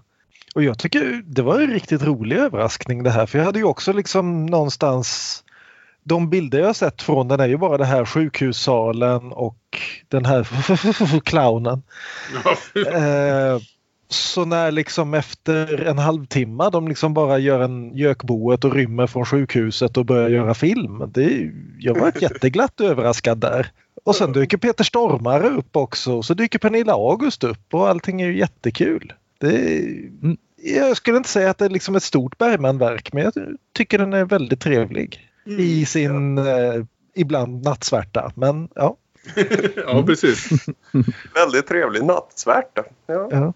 Och 0.58 0.64
jag 0.64 0.78
tycker 0.78 1.22
det 1.26 1.42
var 1.42 1.60
en 1.60 1.70
riktigt 1.70 2.02
rolig 2.02 2.36
överraskning 2.36 3.02
det 3.02 3.10
här 3.10 3.26
för 3.26 3.38
jag 3.38 3.46
hade 3.46 3.58
ju 3.58 3.64
också 3.64 3.92
liksom 3.92 4.46
någonstans 4.46 5.44
de 6.02 6.30
bilder 6.30 6.58
jag 6.58 6.76
sett 6.76 7.02
från 7.02 7.28
den 7.28 7.40
är 7.40 7.48
ju 7.48 7.56
bara 7.56 7.78
det 7.78 7.84
här 7.84 8.04
sjukhussalen 8.04 9.32
och 9.32 9.58
den 10.08 10.24
här 10.24 11.20
clownen. 11.24 11.82
eh, 12.94 13.62
så 14.08 14.44
när 14.44 14.70
liksom 14.70 15.14
efter 15.14 15.84
en 15.84 15.98
halvtimme 15.98 16.70
de 16.72 16.88
liksom 16.88 17.14
bara 17.14 17.38
gör 17.38 17.60
en 17.60 17.96
gökboet 17.96 18.64
och 18.64 18.74
rymmer 18.74 19.06
från 19.06 19.26
sjukhuset 19.26 19.96
och 19.96 20.06
börjar 20.06 20.28
göra 20.28 20.54
film. 20.54 21.02
Det, 21.14 21.50
jag 21.78 22.00
var 22.00 22.12
jätteglatt 22.20 22.80
överraskad 22.80 23.38
där. 23.38 23.70
Och 24.04 24.16
sen 24.16 24.32
dyker 24.32 24.56
Peter 24.56 24.84
Stormare 24.84 25.48
upp 25.48 25.76
också 25.76 26.12
och 26.12 26.24
så 26.24 26.34
dyker 26.34 26.58
Pernilla 26.58 26.92
August 26.92 27.44
upp 27.44 27.74
och 27.74 27.88
allting 27.88 28.20
är 28.20 28.26
ju 28.26 28.38
jättekul. 28.38 29.12
Det, 29.40 29.78
mm. 30.22 30.36
Jag 30.62 30.96
skulle 30.96 31.16
inte 31.16 31.28
säga 31.28 31.50
att 31.50 31.58
det 31.58 31.64
är 31.64 31.70
liksom 31.70 31.94
ett 31.94 32.02
stort 32.02 32.38
Bergman-verk 32.38 33.12
men 33.12 33.24
jag 33.24 33.32
tycker 33.72 33.98
den 33.98 34.12
är 34.12 34.24
väldigt 34.24 34.60
trevlig. 34.60 35.30
Mm, 35.46 35.60
I 35.60 35.86
sin 35.86 36.36
ja. 36.36 36.74
eh, 36.74 36.84
ibland 37.14 37.64
nattsvärta. 37.64 38.32
Men 38.34 38.68
ja. 38.74 38.96
ja, 39.76 40.02
precis. 40.06 40.48
väldigt 41.34 41.66
trevlig 41.66 42.04
nattsvärta. 42.04 42.84
Ja. 43.06 43.28
ja. 43.30 43.52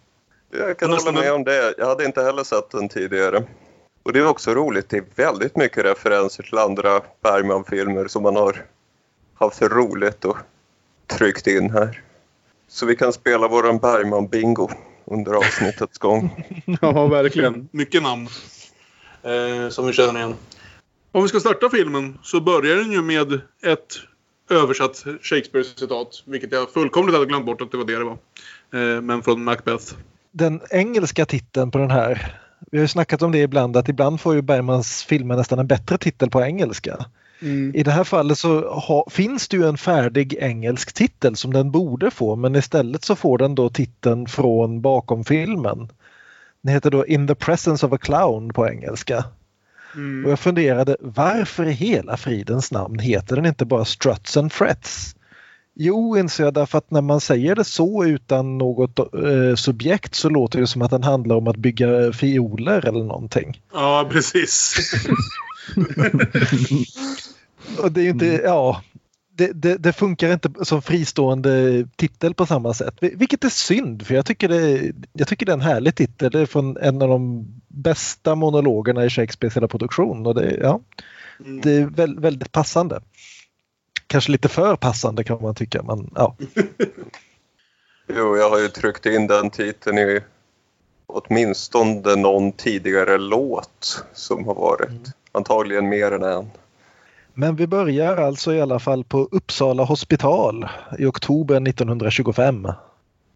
Jag 0.50 0.78
kan 0.78 0.90
hålla 0.90 1.12
med 1.12 1.32
om 1.32 1.44
det. 1.44 1.74
Jag 1.78 1.86
hade 1.86 2.04
inte 2.04 2.22
heller 2.22 2.44
sett 2.44 2.70
den 2.70 2.88
tidigare. 2.88 3.44
Och 4.02 4.12
det 4.12 4.18
är 4.18 4.26
också 4.26 4.54
roligt, 4.54 4.88
det 4.88 4.96
är 4.96 5.04
väldigt 5.14 5.56
mycket 5.56 5.84
referenser 5.84 6.42
till 6.42 6.58
andra 6.58 7.00
Bergman-filmer 7.22 8.08
som 8.08 8.22
man 8.22 8.36
har 8.36 8.64
haft 9.34 9.62
roligt 9.62 10.24
och 10.24 10.36
tryckt 11.06 11.46
in 11.46 11.70
här. 11.70 12.02
Så 12.68 12.86
vi 12.86 12.96
kan 12.96 13.12
spela 13.12 13.48
våran 13.48 13.80
Bergman-bingo 13.80 14.70
under 15.04 15.32
avsnittets 15.32 15.98
gång. 15.98 16.44
ja, 16.80 17.06
verkligen. 17.06 17.68
Mycket 17.72 18.02
namn. 18.02 18.28
Eh, 19.22 19.68
som 19.68 19.86
vi 19.86 19.92
känner 19.92 20.20
igen. 20.20 20.34
Om 21.12 21.22
vi 21.22 21.28
ska 21.28 21.40
starta 21.40 21.70
filmen 21.70 22.18
så 22.22 22.40
börjar 22.40 22.76
den 22.76 22.92
ju 22.92 23.02
med 23.02 23.32
ett 23.62 24.00
översatt 24.50 25.04
Shakespeare-citat. 25.22 26.22
Vilket 26.26 26.52
jag 26.52 26.70
fullkomligt 26.70 27.14
hade 27.14 27.26
glömt 27.26 27.46
bort 27.46 27.60
att 27.60 27.70
det 27.70 27.76
var 27.76 27.84
det 27.84 27.98
det 27.98 28.04
var. 28.04 28.18
Eh, 28.74 29.00
men 29.00 29.22
från 29.22 29.44
Macbeth. 29.44 29.94
Den 30.30 30.60
engelska 30.70 31.26
titeln 31.26 31.70
på 31.70 31.78
den 31.78 31.90
här. 31.90 32.38
Vi 32.70 32.78
har 32.78 32.82
ju 32.82 32.88
snackat 32.88 33.22
om 33.22 33.32
det 33.32 33.38
ibland 33.38 33.76
att 33.76 33.88
ibland 33.88 34.20
får 34.20 34.34
ju 34.34 34.42
Bergmans 34.42 35.04
filmer 35.04 35.36
nästan 35.36 35.58
en 35.58 35.66
bättre 35.66 35.98
titel 35.98 36.30
på 36.30 36.42
engelska. 36.42 37.06
Mm. 37.42 37.74
I 37.74 37.82
det 37.82 37.90
här 37.90 38.04
fallet 38.04 38.38
så 38.38 38.70
ha, 38.70 39.06
finns 39.10 39.48
det 39.48 39.56
ju 39.56 39.68
en 39.68 39.78
färdig 39.78 40.36
engelsk 40.40 40.92
titel 40.92 41.36
som 41.36 41.52
den 41.52 41.70
borde 41.70 42.10
få 42.10 42.36
men 42.36 42.56
istället 42.56 43.04
så 43.04 43.16
får 43.16 43.38
den 43.38 43.54
då 43.54 43.68
titeln 43.68 44.26
från 44.26 44.80
bakom 44.80 45.24
filmen. 45.24 45.88
Den 46.62 46.74
heter 46.74 46.90
då 46.90 47.06
In 47.06 47.26
the 47.26 47.34
presence 47.34 47.86
of 47.86 47.92
a 47.92 47.98
clown 47.98 48.52
på 48.52 48.68
engelska. 48.68 49.24
Mm. 49.94 50.24
Och 50.24 50.30
jag 50.30 50.38
funderade 50.38 50.96
varför 51.00 51.66
i 51.66 51.72
hela 51.72 52.16
fridens 52.16 52.72
namn 52.72 52.98
heter 52.98 53.36
den 53.36 53.46
inte 53.46 53.64
bara 53.64 53.84
Struts 53.84 54.36
and 54.36 54.52
Frets? 54.52 55.16
Jo, 55.74 56.16
inser 56.16 56.44
jag 56.44 56.54
därför 56.54 56.78
att 56.78 56.90
när 56.90 57.00
man 57.00 57.20
säger 57.20 57.54
det 57.54 57.64
så 57.64 58.04
utan 58.04 58.58
något 58.58 58.98
eh, 58.98 59.54
subjekt 59.56 60.14
så 60.14 60.28
låter 60.28 60.60
det 60.60 60.66
som 60.66 60.82
att 60.82 60.90
den 60.90 61.02
handlar 61.02 61.36
om 61.36 61.48
att 61.48 61.56
bygga 61.56 62.12
fioler 62.12 62.86
eller 62.86 63.04
någonting. 63.04 63.60
Ja, 63.72 64.08
precis. 64.10 64.74
och 67.82 67.92
det 67.92 68.02
är 68.02 68.10
inte, 68.10 68.26
ja, 68.26 68.82
det, 69.36 69.52
det, 69.52 69.76
det, 69.76 69.92
funkar 69.92 70.32
inte 70.32 70.50
som 70.62 70.82
fristående 70.82 71.84
titel 71.96 72.34
på 72.34 72.46
samma 72.46 72.74
sätt. 72.74 72.94
Vilket 73.00 73.44
är 73.44 73.48
synd 73.48 74.06
för 74.06 74.14
jag 74.14 74.26
tycker 74.26 74.48
det, 74.48 74.92
jag 75.12 75.28
tycker 75.28 75.46
det 75.46 75.52
är 75.52 75.56
en 75.56 75.60
härlig 75.60 75.94
titel. 75.94 76.30
Det 76.30 76.40
är 76.40 76.46
från 76.46 76.76
en 76.76 77.02
av 77.02 77.08
de 77.08 77.46
bästa 77.68 78.34
monologerna 78.34 79.04
i 79.04 79.10
Shakespeares 79.10 79.56
hela 79.56 79.68
produktion. 79.68 80.26
Och 80.26 80.34
det, 80.34 80.58
ja, 80.62 80.80
mm. 81.40 81.60
det 81.60 81.72
är 81.72 82.20
väldigt 82.20 82.52
passande. 82.52 83.00
Kanske 84.12 84.32
lite 84.32 84.48
för 84.48 84.76
passande 84.76 85.24
kan 85.24 85.42
man 85.42 85.54
tycka. 85.54 85.82
Men, 85.82 86.10
ja. 86.14 86.36
jo, 88.08 88.36
jag 88.36 88.50
har 88.50 88.58
ju 88.58 88.68
tryckt 88.68 89.06
in 89.06 89.26
den 89.26 89.50
titeln 89.50 89.98
i 89.98 90.20
åtminstone 91.06 92.16
någon 92.16 92.52
tidigare 92.52 93.18
låt 93.18 94.04
som 94.12 94.46
har 94.46 94.54
varit. 94.54 94.88
Mm. 94.88 95.02
Antagligen 95.32 95.88
mer 95.88 96.12
än 96.12 96.22
en. 96.22 96.50
Men 97.34 97.56
vi 97.56 97.66
börjar 97.66 98.16
alltså 98.16 98.54
i 98.54 98.60
alla 98.60 98.78
fall 98.78 99.04
på 99.04 99.28
Uppsala 99.30 99.84
hospital 99.84 100.68
i 100.98 101.06
oktober 101.06 101.68
1925. 101.68 102.68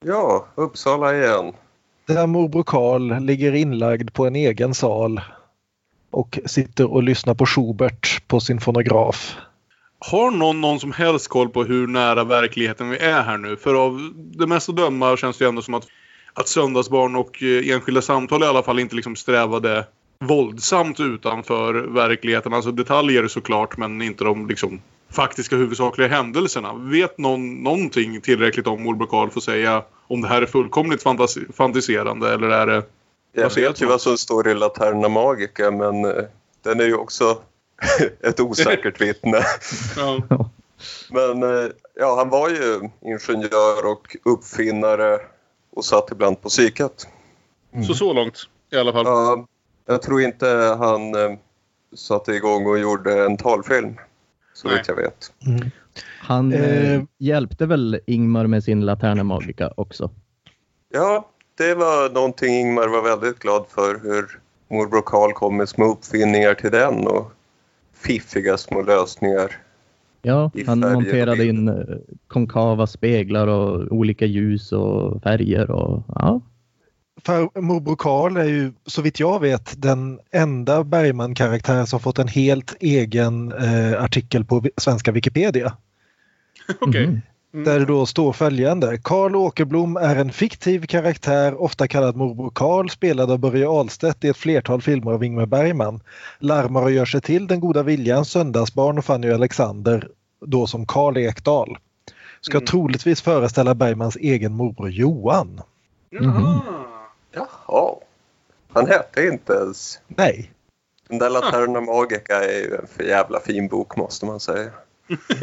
Ja, 0.05 0.47
Uppsala 0.55 1.17
igen. 1.17 1.53
Där 2.07 2.27
morbror 2.27 2.63
Karl 2.63 3.21
ligger 3.21 3.53
inlagd 3.53 4.13
på 4.13 4.27
en 4.27 4.37
egen 4.37 4.75
sal 4.75 5.21
och 6.11 6.39
sitter 6.47 6.93
och 6.93 7.03
lyssnar 7.03 7.35
på 7.35 7.47
Schubert 7.47 8.29
på 8.29 8.41
sin 8.41 8.61
fonograf. 8.61 9.37
Har 9.99 10.31
någon 10.31 10.61
någon 10.61 10.81
som 10.81 10.93
helst 10.93 11.29
koll 11.29 11.49
på 11.49 11.65
hur 11.65 11.87
nära 11.87 12.25
verkligheten 12.25 12.91
vi 12.91 12.99
är 12.99 13.23
här 13.23 13.39
nu? 13.39 13.57
För 13.57 13.75
av 13.75 14.13
det 14.15 14.47
mesta 14.47 14.73
döma 14.73 15.17
känns 15.17 15.39
det 15.39 15.47
ändå 15.47 15.63
som 15.63 15.75
att, 15.75 15.87
att 16.35 16.49
Söndagsbarn 16.49 17.17
och 17.17 17.43
eh, 17.43 17.75
enskilda 17.75 18.03
samtal 18.03 18.43
i 18.43 18.47
alla 18.47 18.63
fall 18.63 18.79
inte 18.79 18.97
liksom 18.97 19.17
strävade 19.17 19.87
våldsamt 20.21 21.01
utanför 21.01 21.75
verkligheten. 21.75 22.53
Alltså 22.53 22.73
detaljer 22.73 23.29
såklart 23.29 23.77
men 23.77 24.03
inte 24.03 24.25
de 24.25 24.47
liksom 24.47 24.81
faktiska 25.11 25.57
huvudsakliga 25.57 26.09
händelserna. 26.09 26.75
Vet 26.75 27.19
någon 27.19 27.55
någonting 27.55 28.21
tillräckligt 28.21 28.67
om 28.67 28.83
morbror 28.83 29.07
Karl 29.07 29.31
för 29.31 29.41
att 29.41 29.45
säga 29.45 29.83
om 30.07 30.23
det 30.23 30.29
här 30.29 30.43
är 30.43 30.47
fullkomligt 30.47 31.03
fantas 31.03 31.39
fantiserande 31.55 32.35
eller 32.35 32.49
är 32.49 32.67
det... 32.67 32.83
Jag 33.33 33.55
vet 33.55 33.83
ju 33.83 33.87
vad 33.87 34.01
som 34.01 34.19
står 34.19 34.49
i 34.49 34.55
Laterna 34.55 35.09
Magica 35.09 35.71
men 35.71 36.05
uh, 36.05 36.13
den 36.65 36.81
är 36.81 36.85
ju 36.85 36.95
också 36.95 37.39
ett 38.21 38.41
osäkert 38.41 39.01
vittne. 39.01 39.39
ja. 39.97 40.21
Men 41.11 41.43
uh, 41.43 41.71
ja, 41.95 42.17
han 42.17 42.29
var 42.29 42.49
ju 42.49 42.91
ingenjör 43.01 43.87
och 43.87 44.17
uppfinnare 44.25 45.19
och 45.71 45.85
satt 45.85 46.13
ibland 46.13 46.43
på 46.43 46.49
psyket. 46.49 47.09
Mm. 47.73 47.85
Så 47.85 47.95
så 47.95 48.13
långt 48.13 48.39
i 48.73 48.77
alla 48.77 48.93
fall. 48.93 49.07
Ja, 49.07 49.47
jag 49.87 50.03
tror 50.03 50.21
inte 50.21 50.77
han 50.79 51.15
uh, 51.15 51.37
satte 51.97 52.33
igång 52.33 52.67
och 52.67 52.79
gjorde 52.79 53.25
en 53.25 53.37
talfilm. 53.37 53.97
Så 54.55 54.69
vitt 54.69 54.89
jag 54.89 54.97
vet. 54.97 55.33
Mm. 55.47 55.71
Han 56.21 56.53
eh, 56.53 57.03
hjälpte 57.19 57.67
väl 57.67 58.01
Ingmar 58.07 58.47
med 58.47 58.65
sin 58.65 58.81
Laterna 58.81 59.25
Magica 59.25 59.73
också? 59.77 60.11
Ja, 60.89 61.31
det 61.59 61.75
var 61.75 62.11
någonting 62.11 62.55
Ingmar 62.55 62.89
var 62.89 63.03
väldigt 63.03 63.39
glad 63.39 63.67
för. 63.69 64.01
Hur 64.03 64.41
morbror 64.69 65.03
Karl 65.07 65.33
kom 65.33 65.57
med 65.57 65.69
små 65.69 65.93
uppfinningar 65.93 66.55
till 66.55 66.71
den 66.71 67.07
och 67.07 67.33
fiffiga 68.07 68.57
små 68.57 68.83
lösningar. 68.83 69.53
Ja, 70.23 70.51
han 70.67 70.81
monterade 70.81 71.47
in 71.47 71.69
eh, 71.69 71.75
konkava 72.29 72.87
speglar 72.87 73.47
och 73.47 73.93
olika 73.93 74.27
ljus 74.27 74.73
och 74.73 75.23
färger. 75.23 75.71
Och, 75.71 76.03
ja. 76.09 76.41
För 77.23 77.61
morbror 77.61 77.97
Karl 77.97 78.37
är 78.37 78.45
ju 78.45 78.73
så 78.87 79.03
vitt 79.03 79.21
jag 79.21 79.41
vet 79.41 79.83
den 79.83 80.21
enda 80.31 80.85
Bergman-karaktär 80.85 81.85
som 81.85 82.01
fått 82.01 82.19
en 82.19 82.29
helt 82.29 82.77
egen 82.81 83.53
eh, 83.53 84.03
artikel 84.03 84.45
på 84.45 84.65
svenska 84.77 85.13
Wikipedia. 85.13 85.77
Okej. 86.69 86.89
Okay. 86.89 87.05
Mm. 87.05 87.21
Mm. 87.57 87.65
Där 87.65 87.79
det 87.79 87.87
då 87.87 88.07
står 88.07 88.33
följande. 88.33 88.99
Karl 89.03 89.37
Åkerblom 89.37 89.97
är 89.97 90.17
en 90.17 90.33
fiktiv 90.33 90.87
karaktär, 90.87 91.63
ofta 91.63 91.89
kallad 91.89 92.17
morbror 92.17 92.51
Karl, 92.55 92.89
spelad 92.89 93.31
av 93.31 93.39
Börje 93.39 93.69
Ahlstedt 93.69 94.25
i 94.25 94.29
ett 94.29 94.37
flertal 94.37 94.83
filmer 94.83 95.13
av 95.13 95.25
Ingmar 95.25 95.47
Bergman. 95.47 96.01
Larmar 96.39 96.83
och 96.83 96.91
gör 96.91 97.05
sig 97.05 97.21
till 97.21 97.47
Den 97.47 97.61
goda 97.61 97.83
viljan, 97.83 98.25
Söndagsbarn 98.25 98.99
och 98.99 99.05
Fanny 99.05 99.31
och 99.31 99.35
Alexander, 99.35 100.09
då 100.41 100.67
som 100.67 100.87
Karl 100.87 101.17
Ekdal. 101.17 101.79
Ska 102.41 102.57
mm. 102.57 102.67
troligtvis 102.67 103.23
föreställa 103.23 103.75
Bergmans 103.75 104.17
egen 104.17 104.53
morbror 104.53 104.91
Johan. 104.91 105.61
Mm. 106.21 106.35
Jaha. 107.33 107.95
Han 108.73 108.87
hette 108.87 109.27
inte 109.27 109.53
ens... 109.53 110.01
Nej. 110.07 110.53
Den 111.09 111.19
där 111.19 111.31
Laterna 111.31 111.81
Magica 111.81 112.45
är 112.45 112.59
ju 112.59 112.75
en 112.75 112.87
för 112.87 113.05
jävla 113.05 113.41
fin 113.41 113.69
bok 113.69 113.97
måste 113.97 114.27
man 114.27 114.41
säga. 114.41 114.71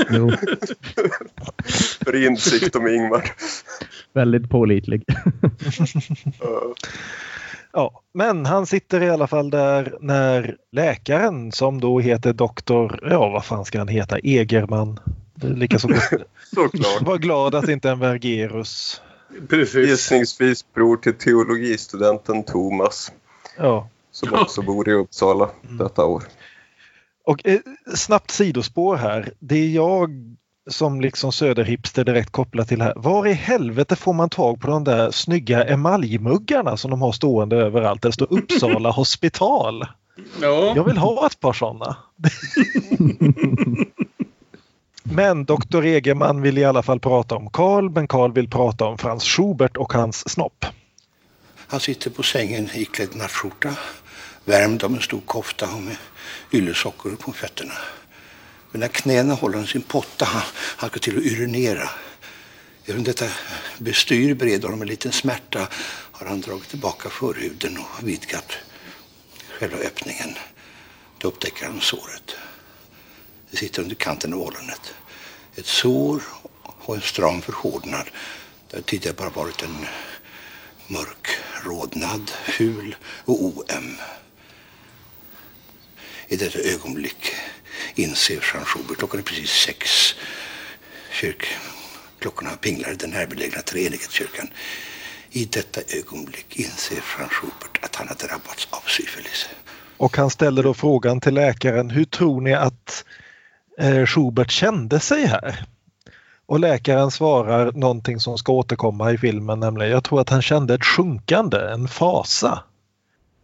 Jo. 0.09 0.31
för 2.05 2.25
insikt 2.27 2.75
om 2.75 2.87
Ingmar. 2.87 3.31
Väldigt 4.13 4.49
pålitlig. 4.49 5.03
ja, 7.73 8.01
men 8.13 8.45
han 8.45 8.65
sitter 8.65 9.03
i 9.03 9.09
alla 9.09 9.27
fall 9.27 9.49
där 9.49 9.97
när 10.01 10.57
läkaren 10.71 11.51
som 11.51 11.81
då 11.81 11.99
heter 11.99 12.33
doktor, 12.33 12.99
ja 13.09 13.29
vad 13.29 13.45
fan 13.45 13.65
ska 13.65 13.77
han 13.77 13.87
heta, 13.87 14.19
Egerman. 14.19 14.99
Lika 15.35 15.79
så 15.79 15.87
Såklart. 16.55 17.01
Var 17.01 17.17
glad 17.17 17.55
att 17.55 17.69
inte 17.69 17.89
en 17.89 17.99
Vergerus 17.99 19.01
Precis. 19.49 19.89
Gissningsvis 19.89 20.73
bror 20.73 20.97
till 20.97 21.13
teologistudenten 21.13 22.43
Thomas. 22.43 23.11
Ja. 23.57 23.89
Som 24.11 24.33
också 24.33 24.61
bor 24.61 24.89
i 24.89 24.93
Uppsala 24.93 25.49
mm. 25.63 25.77
detta 25.77 26.05
år. 26.05 26.23
Och 27.23 27.47
eh, 27.47 27.59
snabbt 27.95 28.31
sidospår 28.31 28.95
här. 28.95 29.33
Det 29.39 29.55
är 29.55 29.69
jag 29.69 30.09
som 30.69 31.01
liksom 31.01 31.31
söderhipster 31.31 32.03
direkt 32.03 32.31
kopplat 32.31 32.67
till 32.67 32.81
här. 32.81 32.93
Var 32.95 33.27
i 33.27 33.33
helvete 33.33 33.95
får 33.95 34.13
man 34.13 34.29
tag 34.29 34.61
på 34.61 34.67
de 34.67 34.83
där 34.83 35.11
snygga 35.11 35.63
emaljmuggarna 35.63 36.77
som 36.77 36.91
de 36.91 37.01
har 37.01 37.11
stående 37.11 37.55
överallt? 37.55 38.01
Där 38.01 38.09
det 38.09 38.13
står 38.13 38.33
Uppsala 38.33 38.91
hospital. 38.95 39.85
Ja. 40.41 40.73
Jag 40.75 40.83
vill 40.83 40.97
ha 40.97 41.27
ett 41.27 41.39
par 41.39 41.53
sådana. 41.53 41.97
Men 45.03 45.45
doktor 45.45 45.85
Egerman 45.85 46.41
vill 46.41 46.57
i 46.57 46.65
alla 46.65 46.83
fall 46.83 46.99
prata 46.99 47.35
om 47.35 47.49
Karl, 47.49 47.89
men 47.89 48.07
Karl 48.07 48.33
vill 48.33 48.49
prata 48.49 48.85
om 48.85 48.97
Frans 48.97 49.23
Schubert 49.23 49.77
och 49.77 49.93
hans 49.93 50.29
snopp. 50.29 50.65
Han 51.67 51.79
sitter 51.79 52.09
på 52.09 52.23
sängen 52.23 52.69
iklädd 52.73 53.15
nattskjorta, 53.15 53.75
värmd 54.45 54.83
av 54.83 54.93
en 54.93 55.01
stor 55.01 55.21
kofta 55.25 55.65
och 55.75 55.81
med 55.81 55.97
yllesockor 56.51 57.15
på 57.15 57.33
fötterna. 57.33 57.73
Mellan 58.71 58.89
knäna 58.89 59.33
håller 59.33 59.57
han 59.57 59.67
sin 59.67 59.81
potta. 59.81 60.25
Han, 60.25 60.41
han 60.55 60.89
ska 60.89 60.99
till 60.99 61.17
att 61.17 61.23
urinera. 61.23 61.89
Även 62.85 63.03
detta 63.03 63.25
bestyr 63.77 64.33
bereder 64.33 64.63
honom 64.63 64.81
en 64.81 64.87
liten 64.87 65.11
smärta 65.11 65.67
har 66.11 66.25
han 66.27 66.41
dragit 66.41 66.69
tillbaka 66.69 67.09
förhuden 67.09 67.77
och 67.77 68.07
vidgat 68.07 68.51
själva 69.59 69.77
öppningen. 69.77 70.35
Då 71.17 71.27
upptäcker 71.27 71.65
han 71.65 71.81
såret. 71.81 72.35
Det 73.51 73.57
sitter 73.57 73.81
under 73.81 73.95
kanten 73.95 74.33
av 74.33 74.41
ollonet. 74.41 74.93
Ett 75.55 75.65
sår 75.65 76.23
och 76.63 76.95
en 76.95 77.01
stram 77.01 77.41
förhårdnad. 77.41 78.09
Där 78.71 78.81
tidigare 78.81 79.15
bara 79.15 79.29
varit 79.29 79.61
en 79.61 79.85
mörk 80.87 81.27
rodnad, 81.63 82.31
ful 82.45 82.95
och 83.25 83.43
oöm. 83.43 83.97
I 86.33 86.35
detta 86.35 86.59
ögonblick 86.59 87.31
inser 87.95 88.39
Jean 88.53 88.65
Schubert, 88.65 88.97
klockan 88.97 89.19
är 89.19 89.23
precis 89.23 89.49
sex, 89.49 90.15
kyrkklockorna 91.11 92.49
pinglar 92.61 92.91
i 92.91 92.95
den 92.95 93.09
närbelägna 93.09 93.61
treenighetskyrkan. 93.61 94.47
I 95.31 95.45
detta 95.45 95.81
ögonblick 95.97 96.55
inser 96.55 96.95
Jean 96.95 97.29
Schubert 97.29 97.85
att 97.85 97.95
han 97.95 98.07
har 98.07 98.15
drabbats 98.15 98.67
av 98.69 98.81
syfilis. 98.87 99.49
Och 99.97 100.17
han 100.17 100.29
ställer 100.29 100.63
då 100.63 100.73
frågan 100.73 101.21
till 101.21 101.33
läkaren, 101.33 101.89
hur 101.89 102.05
tror 102.05 102.41
ni 102.41 102.53
att 102.53 103.05
eh, 103.77 104.05
Schubert 104.05 104.51
kände 104.51 104.99
sig 104.99 105.25
här? 105.25 105.65
Och 106.45 106.59
läkaren 106.59 107.11
svarar 107.11 107.71
någonting 107.71 108.19
som 108.19 108.37
ska 108.37 108.53
återkomma 108.53 109.11
i 109.11 109.17
filmen, 109.17 109.59
nämligen 109.59 109.91
jag 109.91 110.03
tror 110.03 110.21
att 110.21 110.29
han 110.29 110.41
kände 110.41 110.73
ett 110.73 110.85
sjunkande, 110.85 111.57
en 111.57 111.87
fasa. 111.87 112.63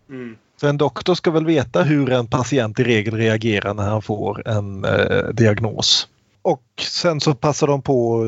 Mm. 0.10 0.38
För 0.60 0.67
en 0.67 0.78
doktor 0.78 1.15
ska 1.15 1.32
väl 1.32 1.45
veta 1.45 1.84
hur 1.84 2.12
en 2.12 2.28
patient 2.28 2.80
i 2.80 2.84
regel 2.84 3.15
reagerar 3.15 3.74
när 3.74 3.84
han 3.84 4.02
får 4.02 4.48
en 4.48 4.86
eh, 4.86 5.28
diagnos. 5.34 6.08
Och 6.41 6.63
sen 6.82 7.22
så 7.22 7.34
passar 7.34 7.67
de 7.67 7.82
på 7.82 8.22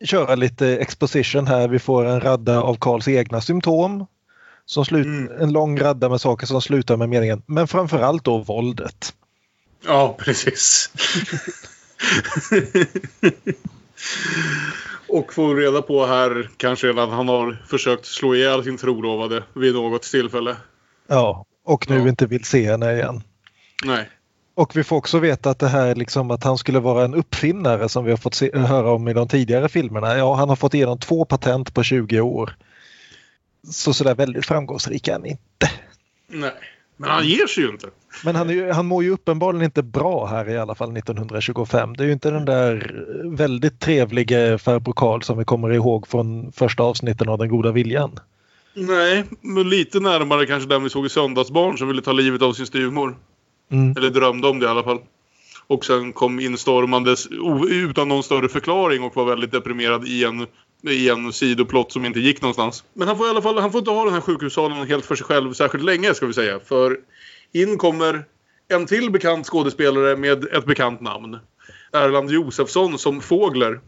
att 0.00 0.08
köra 0.08 0.34
lite 0.34 0.76
exposition 0.76 1.46
här. 1.46 1.68
Vi 1.68 1.78
får 1.78 2.04
en 2.04 2.20
radda 2.20 2.60
av 2.62 2.76
Karls 2.80 3.08
egna 3.08 3.40
symptom. 3.40 4.06
Som 4.66 4.84
slut, 4.84 5.06
mm. 5.06 5.42
En 5.42 5.52
lång 5.52 5.78
radda 5.78 6.08
med 6.08 6.20
saker 6.20 6.46
som 6.46 6.62
slutar 6.62 6.96
med 6.96 7.08
meningen, 7.08 7.42
men 7.46 7.68
framförallt 7.68 8.24
då 8.24 8.38
våldet. 8.38 9.14
Ja, 9.86 10.16
precis. 10.18 10.90
Och 15.08 15.32
får 15.32 15.56
reda 15.56 15.82
på 15.82 16.06
här 16.06 16.50
kanske 16.56 16.86
redan 16.86 17.08
att 17.08 17.14
han 17.14 17.28
har 17.28 17.62
försökt 17.66 18.06
slå 18.06 18.34
ihjäl 18.34 18.64
sin 18.64 18.78
trolovade 18.78 19.42
vid 19.54 19.74
något 19.74 20.02
tillfälle. 20.02 20.56
Ja, 21.06 21.44
och 21.64 21.90
nu 21.90 21.98
ja. 21.98 22.08
inte 22.08 22.26
vill 22.26 22.44
se 22.44 22.70
henne 22.70 22.92
igen. 22.92 23.22
Nej. 23.84 24.08
Och 24.54 24.76
vi 24.76 24.84
får 24.84 24.96
också 24.96 25.18
veta 25.18 25.50
att 25.50 25.58
det 25.58 25.68
här 25.68 25.94
liksom 25.94 26.30
att 26.30 26.44
han 26.44 26.58
skulle 26.58 26.80
vara 26.80 27.04
en 27.04 27.14
uppfinnare 27.14 27.88
som 27.88 28.04
vi 28.04 28.10
har 28.10 28.18
fått 28.18 28.34
se, 28.34 28.58
höra 28.58 28.92
om 28.92 29.08
i 29.08 29.12
de 29.12 29.28
tidigare 29.28 29.68
filmerna. 29.68 30.16
Ja, 30.16 30.34
han 30.34 30.48
har 30.48 30.56
fått 30.56 30.74
igenom 30.74 30.98
två 30.98 31.24
patent 31.24 31.74
på 31.74 31.82
20 31.82 32.20
år. 32.20 32.56
Så 33.70 33.92
sådär 33.94 34.14
väldigt 34.14 34.46
framgångsrik 34.46 35.08
är 35.08 35.12
han 35.12 35.26
inte. 35.26 35.70
Nej, 36.28 36.52
men 36.96 37.10
han 37.10 37.26
ger 37.26 37.46
sig 37.46 37.64
ju 37.64 37.70
inte. 37.70 37.86
Men 38.24 38.36
han, 38.36 38.50
är, 38.50 38.72
han 38.72 38.86
mår 38.86 39.04
ju 39.04 39.10
uppenbarligen 39.10 39.64
inte 39.64 39.82
bra 39.82 40.26
här 40.26 40.48
i 40.48 40.58
alla 40.58 40.74
fall 40.74 40.96
1925. 40.96 41.96
Det 41.96 42.02
är 42.02 42.06
ju 42.06 42.12
inte 42.12 42.30
den 42.30 42.44
där 42.44 43.04
väldigt 43.24 43.80
trevliga 43.80 44.58
farbror 44.58 44.92
Karl 44.92 45.20
som 45.20 45.38
vi 45.38 45.44
kommer 45.44 45.72
ihåg 45.72 46.08
från 46.08 46.52
första 46.52 46.82
avsnitten 46.82 47.28
av 47.28 47.38
Den 47.38 47.48
goda 47.48 47.72
viljan. 47.72 48.18
Nej, 48.74 49.24
men 49.40 49.68
lite 49.68 50.00
närmare 50.00 50.46
kanske 50.46 50.68
den 50.68 50.82
vi 50.82 50.90
såg 50.90 51.06
i 51.06 51.08
Söndagsbarn 51.08 51.78
som 51.78 51.88
ville 51.88 52.02
ta 52.02 52.12
livet 52.12 52.42
av 52.42 52.52
sin 52.52 52.66
styvmor. 52.66 53.16
Mm. 53.72 53.96
Eller 53.96 54.10
drömde 54.10 54.48
om 54.48 54.58
det 54.58 54.66
i 54.66 54.68
alla 54.68 54.82
fall. 54.82 55.00
Och 55.66 55.84
sen 55.84 56.12
kom 56.12 56.40
instormandes 56.40 57.26
utan 57.70 58.08
någon 58.08 58.22
större 58.22 58.48
förklaring 58.48 59.02
och 59.02 59.16
var 59.16 59.24
väldigt 59.24 59.52
deprimerad 59.52 60.08
i 60.08 60.24
en, 60.24 60.46
i 60.90 61.08
en 61.08 61.32
sidoplott 61.32 61.92
som 61.92 62.04
inte 62.04 62.20
gick 62.20 62.42
någonstans. 62.42 62.84
Men 62.94 63.08
han 63.08 63.16
får 63.16 63.26
i 63.26 63.30
alla 63.30 63.42
fall 63.42 63.58
han 63.58 63.72
får 63.72 63.78
inte 63.78 63.90
ha 63.90 64.04
den 64.04 64.14
här 64.14 64.20
sjukhussalen 64.20 64.88
helt 64.88 65.04
för 65.04 65.14
sig 65.14 65.26
själv 65.26 65.52
särskilt 65.52 65.84
länge 65.84 66.14
ska 66.14 66.26
vi 66.26 66.32
säga. 66.32 66.60
För 66.60 66.98
in 67.52 67.78
kommer 67.78 68.24
en 68.68 68.86
till 68.86 69.10
bekant 69.10 69.46
skådespelare 69.46 70.16
med 70.16 70.44
ett 70.44 70.66
bekant 70.66 71.00
namn. 71.00 71.38
Erland 71.92 72.30
Josefsson 72.30 72.98
som 72.98 73.20
Fågler. 73.20 73.80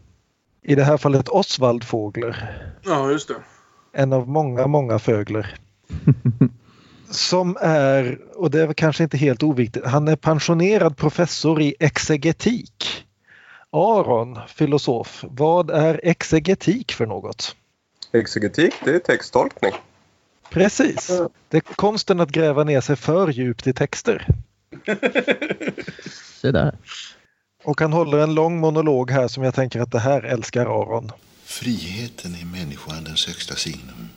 I 0.63 0.75
det 0.75 0.83
här 0.83 0.97
fallet 0.97 1.29
Osvald 1.29 1.83
Fågler. 1.83 2.61
Ja, 2.83 3.11
just 3.11 3.27
det. 3.27 3.35
En 3.97 4.13
av 4.13 4.29
många, 4.29 4.67
många 4.67 4.99
Fögler. 4.99 5.55
som 7.09 7.57
är, 7.61 8.19
och 8.35 8.51
det 8.51 8.61
är 8.61 8.73
kanske 8.73 9.03
inte 9.03 9.17
helt 9.17 9.43
oviktigt, 9.43 9.85
han 9.85 10.07
är 10.07 10.15
pensionerad 10.15 10.97
professor 10.97 11.61
i 11.61 11.75
exegetik. 11.79 13.05
Aron, 13.69 14.39
filosof, 14.47 15.23
vad 15.29 15.69
är 15.69 15.99
exegetik 16.03 16.91
för 16.91 17.05
något? 17.05 17.55
Exegetik, 18.11 18.73
det 18.85 18.95
är 18.95 18.99
texttolkning. 18.99 19.71
Precis. 20.49 21.21
Det 21.49 21.57
är 21.57 21.61
konsten 21.61 22.19
att 22.19 22.29
gräva 22.29 22.63
ner 22.63 22.81
sig 22.81 22.95
för 22.95 23.27
djupt 23.27 23.67
i 23.67 23.73
texter. 23.73 24.27
Se 26.41 26.51
där. 26.51 26.77
Och 27.63 27.81
han 27.81 27.93
håller 27.93 28.17
en 28.17 28.35
lång 28.35 28.59
monolog 28.59 29.11
här 29.11 29.27
som 29.27 29.43
jag 29.43 29.55
tänker 29.55 29.79
att 29.79 29.91
det 29.91 29.99
här 29.99 30.23
älskar 30.23 30.65
Aron. 30.65 31.11
Friheten 31.55 32.35
är 32.35 32.45
människoandens 32.45 33.25
högsta 33.25 33.55
signum. 33.55 34.09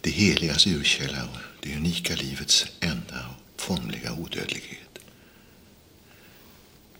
Det 0.00 0.10
heligas 0.10 0.66
urkälla 0.66 1.24
och 1.24 1.38
det 1.60 1.76
unika 1.76 2.14
livets 2.14 2.66
enda 2.80 3.26
och 3.28 3.60
formliga 3.60 4.12
odödlighet. 4.12 4.98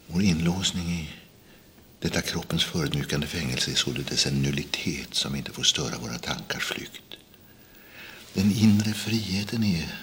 Vår 0.07 0.23
inlåsning 0.23 0.89
i 0.89 1.09
detta 1.99 2.23
kroppens 2.23 2.65
förödmjukande 2.65 3.27
fängelse 3.27 3.71
är 3.71 3.75
således 3.75 4.27
en 4.27 4.43
nullitet 4.43 5.15
som 5.15 5.37
inte 5.37 5.53
får 5.53 5.63
störa 5.63 5.99
våra 5.99 6.19
tankars 6.19 6.65
flykt. 6.65 7.17
Den 8.33 8.53
inre 8.53 8.93
friheten 8.93 9.65
är, 9.65 9.99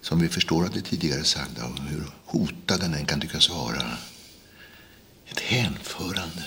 som 0.00 0.20
vi 0.20 0.28
förstår 0.28 0.64
av 0.64 0.70
det 0.70 0.82
tidigare 0.82 1.24
sagda 1.24 1.64
och 1.64 1.78
hur 1.78 2.04
hotad 2.24 2.80
den 2.80 2.94
än 2.94 3.06
kan 3.06 3.20
tyckas 3.20 3.50
vara, 3.50 3.96
ett 5.26 5.40
hänförande, 5.40 6.44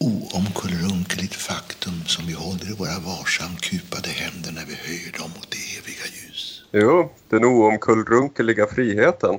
oomkullrunkeligt 0.00 1.34
faktum 1.34 2.04
som 2.06 2.26
vi 2.26 2.32
håller 2.32 2.70
i 2.70 2.74
våra 2.74 2.98
varsamt 2.98 3.60
kupade 3.60 4.08
händer 4.08 4.52
när 4.52 4.66
vi 4.66 4.74
höjer 4.74 5.12
dem 5.18 5.30
mot 5.36 5.50
det 5.50 5.78
eviga 5.78 6.06
ljus. 6.14 6.62
Jo, 6.72 7.12
den 7.28 7.44
oomkullrunkeliga 7.44 8.66
friheten. 8.66 9.38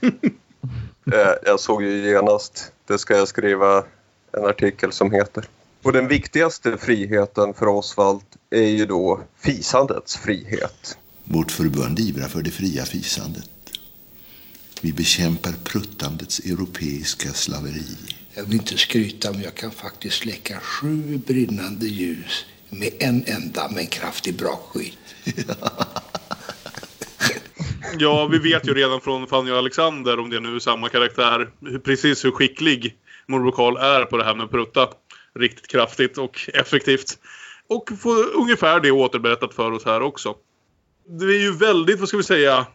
Eh, 1.12 1.34
jag 1.44 1.60
såg 1.60 1.82
ju 1.82 2.10
genast, 2.10 2.72
det 2.86 2.98
ska 2.98 3.16
jag 3.16 3.28
skriva 3.28 3.84
en 4.32 4.44
artikel 4.44 4.92
som 4.92 5.12
heter. 5.12 5.44
Och 5.82 5.92
den 5.92 6.08
viktigaste 6.08 6.76
friheten 6.78 7.54
för 7.54 7.68
Osvald 7.68 8.22
är 8.50 8.66
ju 8.66 8.86
då 8.86 9.20
fisandets 9.38 10.16
frihet. 10.16 10.98
Vårt 11.24 11.50
förbund 11.50 11.98
ivrar 11.98 12.28
för 12.28 12.42
det 12.42 12.50
fria 12.50 12.84
fisandet. 12.84 13.50
Vi 14.80 14.92
bekämpar 14.92 15.52
pruttandets 15.64 16.38
europeiska 16.38 17.28
slaveri. 17.28 18.19
Jag 18.40 18.46
vill 18.46 18.54
inte 18.54 18.78
skryta, 18.78 19.32
men 19.32 19.42
jag 19.42 19.54
kan 19.54 19.70
faktiskt 19.70 20.16
släcka 20.16 20.60
sju 20.60 21.20
brinnande 21.26 21.86
ljus 21.86 22.46
med 22.70 22.90
en 22.98 23.24
enda 23.26 23.70
men 23.74 23.86
kraftig 23.86 24.34
brakskit. 24.34 24.98
ja, 27.98 28.26
vi 28.26 28.38
vet 28.38 28.68
ju 28.68 28.74
redan 28.74 29.00
från 29.00 29.26
Fanny 29.26 29.50
och 29.50 29.58
Alexander, 29.58 30.18
om 30.18 30.30
det 30.30 30.40
nu 30.40 30.54
är 30.54 30.58
samma 30.58 30.88
karaktär, 30.88 31.50
precis 31.84 32.24
hur 32.24 32.30
skicklig 32.30 32.96
morbror 33.26 33.52
Karl 33.52 33.76
är 33.76 34.04
på 34.04 34.16
det 34.16 34.24
här 34.24 34.34
med 34.34 34.44
att 34.44 34.50
prutta 34.50 34.88
riktigt 35.34 35.66
kraftigt 35.66 36.18
och 36.18 36.50
effektivt. 36.54 37.18
Och 37.68 37.90
få 38.00 38.14
ungefär 38.14 38.80
det 38.80 38.90
återberättat 38.90 39.54
för 39.54 39.72
oss 39.72 39.84
här 39.84 40.02
också. 40.02 40.34
Det 41.08 41.24
är 41.24 41.40
ju 41.40 41.52
väldigt, 41.52 41.98
vad 41.98 42.08
ska 42.08 42.16
vi 42.16 42.22
säga, 42.22 42.66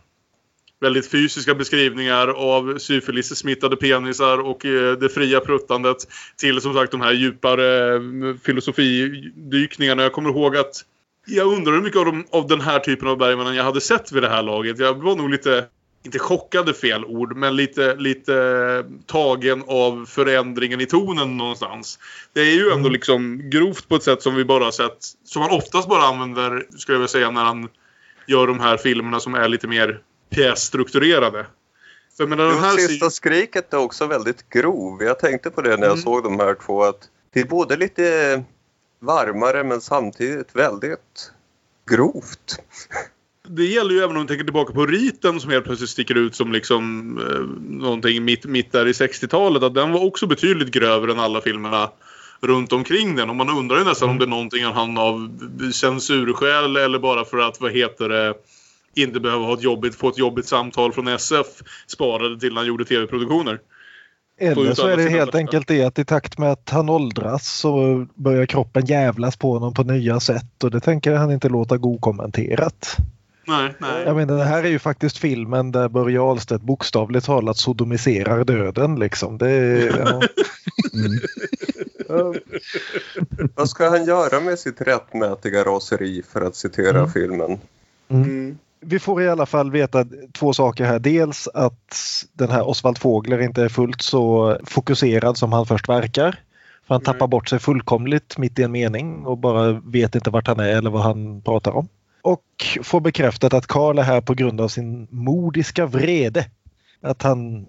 väldigt 0.81 1.11
fysiska 1.11 1.55
beskrivningar 1.55 2.27
av 2.27 2.77
syfilis-smittade 2.77 3.75
penisar 3.75 4.37
och 4.37 4.65
eh, 4.65 4.97
det 4.97 5.09
fria 5.09 5.39
pruttandet 5.39 5.97
till 6.37 6.61
som 6.61 6.73
sagt 6.73 6.91
de 6.91 7.01
här 7.01 7.13
djupare 7.13 7.95
eh, 7.95 8.01
filosofidykningarna. 8.43 10.03
Jag 10.03 10.13
kommer 10.13 10.29
ihåg 10.29 10.57
att 10.57 10.85
jag 11.27 11.53
undrar 11.53 11.73
hur 11.73 11.81
mycket 11.81 11.99
av, 11.99 12.05
de, 12.05 12.25
av 12.31 12.47
den 12.47 12.61
här 12.61 12.79
typen 12.79 13.07
av 13.07 13.17
Bergman 13.17 13.55
jag 13.55 13.63
hade 13.63 13.81
sett 13.81 14.11
vid 14.11 14.23
det 14.23 14.29
här 14.29 14.43
laget. 14.43 14.79
Jag 14.79 15.03
var 15.03 15.15
nog 15.15 15.29
lite 15.29 15.65
inte 16.05 16.19
chockade 16.19 16.73
fel 16.73 17.05
ord, 17.05 17.35
men 17.35 17.55
lite, 17.55 17.95
lite 17.95 18.85
tagen 19.05 19.63
av 19.67 20.05
förändringen 20.05 20.81
i 20.81 20.85
tonen 20.85 21.37
någonstans. 21.37 21.99
Det 22.33 22.41
är 22.41 22.55
ju 22.55 22.63
ändå 22.63 22.79
mm. 22.79 22.91
liksom 22.91 23.49
grovt 23.49 23.87
på 23.87 23.95
ett 23.95 24.03
sätt 24.03 24.21
som 24.21 24.35
vi 24.35 24.45
bara 24.45 24.63
har 24.63 24.71
sett, 24.71 24.97
som 25.23 25.41
man 25.41 25.51
oftast 25.51 25.89
bara 25.89 26.03
använder, 26.03 26.65
skulle 26.77 26.95
jag 26.95 26.99
vilja 26.99 27.07
säga, 27.07 27.31
när 27.31 27.43
han 27.43 27.69
gör 28.27 28.47
de 28.47 28.59
här 28.59 28.77
filmerna 28.77 29.19
som 29.19 29.35
är 29.35 29.47
lite 29.47 29.67
mer 29.67 29.99
pjässtrukturerade. 30.29 31.45
För 32.17 32.27
menar, 32.27 32.45
den 32.45 32.59
här 32.59 32.77
sista 32.77 33.09
skriket 33.09 33.73
är 33.73 33.77
också 33.77 34.07
väldigt 34.07 34.49
grov. 34.49 35.03
Jag 35.03 35.19
tänkte 35.19 35.49
på 35.49 35.61
det 35.61 35.69
när 35.69 35.87
jag 35.87 35.91
mm. 35.91 36.03
såg 36.03 36.23
de 36.23 36.39
här 36.39 36.55
två, 36.65 36.83
att 36.83 37.09
det 37.33 37.39
är 37.39 37.45
både 37.45 37.77
lite 37.77 38.43
varmare 38.99 39.63
men 39.63 39.81
samtidigt 39.81 40.55
väldigt 40.55 41.31
grovt 41.89 42.59
det 43.47 43.65
gäller 43.65 43.91
ju 43.91 43.99
även 43.99 44.15
om 44.15 44.21
vi 44.21 44.27
tänker 44.27 44.43
tillbaka 44.43 44.73
på 44.73 44.85
riten 44.85 45.39
som 45.39 45.49
helt 45.49 45.65
plötsligt 45.65 45.89
sticker 45.89 46.15
ut 46.15 46.35
som 46.35 46.51
liksom 46.51 47.17
eh, 47.17 47.63
någonting 47.79 48.25
mitt, 48.25 48.45
mitt 48.45 48.71
där 48.71 48.87
i 48.87 48.91
60-talet. 48.91 49.63
Att 49.63 49.73
den 49.73 49.91
var 49.91 50.05
också 50.05 50.27
betydligt 50.27 50.71
grövre 50.71 51.11
än 51.11 51.19
alla 51.19 51.41
filmerna 51.41 51.89
runt 52.41 52.73
omkring 52.73 53.15
den. 53.15 53.29
Och 53.29 53.35
man 53.35 53.49
undrar 53.49 53.77
ju 53.77 53.83
nästan 53.83 54.09
mm. 54.09 54.13
om 54.13 54.19
det 54.19 54.25
är 54.25 54.37
någonting 54.37 54.63
han 54.63 54.97
av 54.97 55.39
censurskäl 55.73 56.75
eller 56.75 56.99
bara 56.99 57.25
för 57.25 57.37
att, 57.37 57.61
vad 57.61 57.71
heter 57.71 58.09
det, 58.09 58.33
inte 58.95 59.19
behöva 59.19 59.45
ha 59.45 59.53
ett 59.53 59.63
jobbigt, 59.63 59.95
få 59.95 60.09
ett 60.09 60.17
jobbigt 60.17 60.45
samtal 60.45 60.93
från 60.93 61.07
SF 61.07 61.47
sparade 61.87 62.39
till 62.39 62.49
när 62.49 62.55
han 62.55 62.67
gjorde 62.67 62.85
tv-produktioner. 62.85 63.59
Eller 64.37 64.73
så 64.73 64.87
är 64.87 64.97
det 64.97 65.09
helt 65.09 65.35
enkelt 65.35 65.67
det 65.67 65.83
att 65.83 65.99
i 65.99 66.05
takt 66.05 66.37
med 66.37 66.51
att 66.51 66.69
han 66.69 66.89
åldras 66.89 67.47
så 67.47 68.05
börjar 68.15 68.45
kroppen 68.45 68.85
jävlas 68.85 69.37
på 69.37 69.53
honom 69.53 69.73
på 69.73 69.83
nya 69.83 70.19
sätt 70.19 70.63
och 70.63 70.71
det 70.71 70.79
tänker 70.79 71.13
han 71.13 71.31
inte 71.31 71.49
låta 71.49 71.75
okommenterat. 71.75 72.97
Nej, 73.47 73.73
nej. 73.79 74.03
Jag 74.05 74.15
menar, 74.15 74.37
det 74.37 74.43
här 74.43 74.63
är 74.63 74.69
ju 74.69 74.79
faktiskt 74.79 75.17
filmen 75.17 75.71
där 75.71 75.89
Börje 75.89 76.21
Ahlstedt 76.21 76.61
bokstavligt 76.61 77.25
talat 77.25 77.57
sodomiserar 77.57 78.43
döden. 78.43 78.95
Liksom. 78.95 79.37
Det 79.37 79.51
ja. 79.85 80.21
mm. 80.93 81.19
Vad 83.55 83.69
ska 83.69 83.89
han 83.89 84.05
göra 84.05 84.39
med 84.39 84.59
sitt 84.59 84.81
rättmätiga 84.81 85.63
raseri 85.63 86.23
för 86.29 86.41
att 86.41 86.55
citera 86.55 86.99
mm. 86.99 87.11
filmen? 87.11 87.59
Mm. 88.07 88.57
Vi 88.85 88.99
får 88.99 89.21
i 89.21 89.29
alla 89.29 89.45
fall 89.45 89.71
veta 89.71 90.05
två 90.33 90.53
saker 90.53 90.85
här. 90.85 90.99
Dels 90.99 91.47
att 91.47 91.95
den 92.33 92.49
här 92.49 92.67
Oswald 92.67 92.97
Fågler 92.97 93.41
inte 93.41 93.63
är 93.63 93.69
fullt 93.69 94.01
så 94.01 94.57
fokuserad 94.63 95.37
som 95.37 95.53
han 95.53 95.65
först 95.65 95.89
verkar. 95.89 96.39
För 96.87 96.95
han 96.95 97.01
tappar 97.01 97.27
bort 97.27 97.49
sig 97.49 97.59
fullkomligt 97.59 98.37
mitt 98.37 98.59
i 98.59 98.63
en 98.63 98.71
mening 98.71 99.25
och 99.25 99.37
bara 99.37 99.71
vet 99.71 100.15
inte 100.15 100.29
vart 100.29 100.47
han 100.47 100.59
är 100.59 100.77
eller 100.77 100.89
vad 100.89 101.01
han 101.01 101.41
pratar 101.41 101.71
om 101.71 101.87
och 102.25 102.43
får 102.83 102.99
bekräftat 102.99 103.53
att 103.53 103.67
Karl 103.67 103.99
är 103.99 104.03
här 104.03 104.21
på 104.21 104.33
grund 104.33 104.61
av 104.61 104.67
sin 104.67 105.07
modiska 105.09 105.85
vrede. 105.85 106.45
Att 107.01 107.21
han 107.21 107.65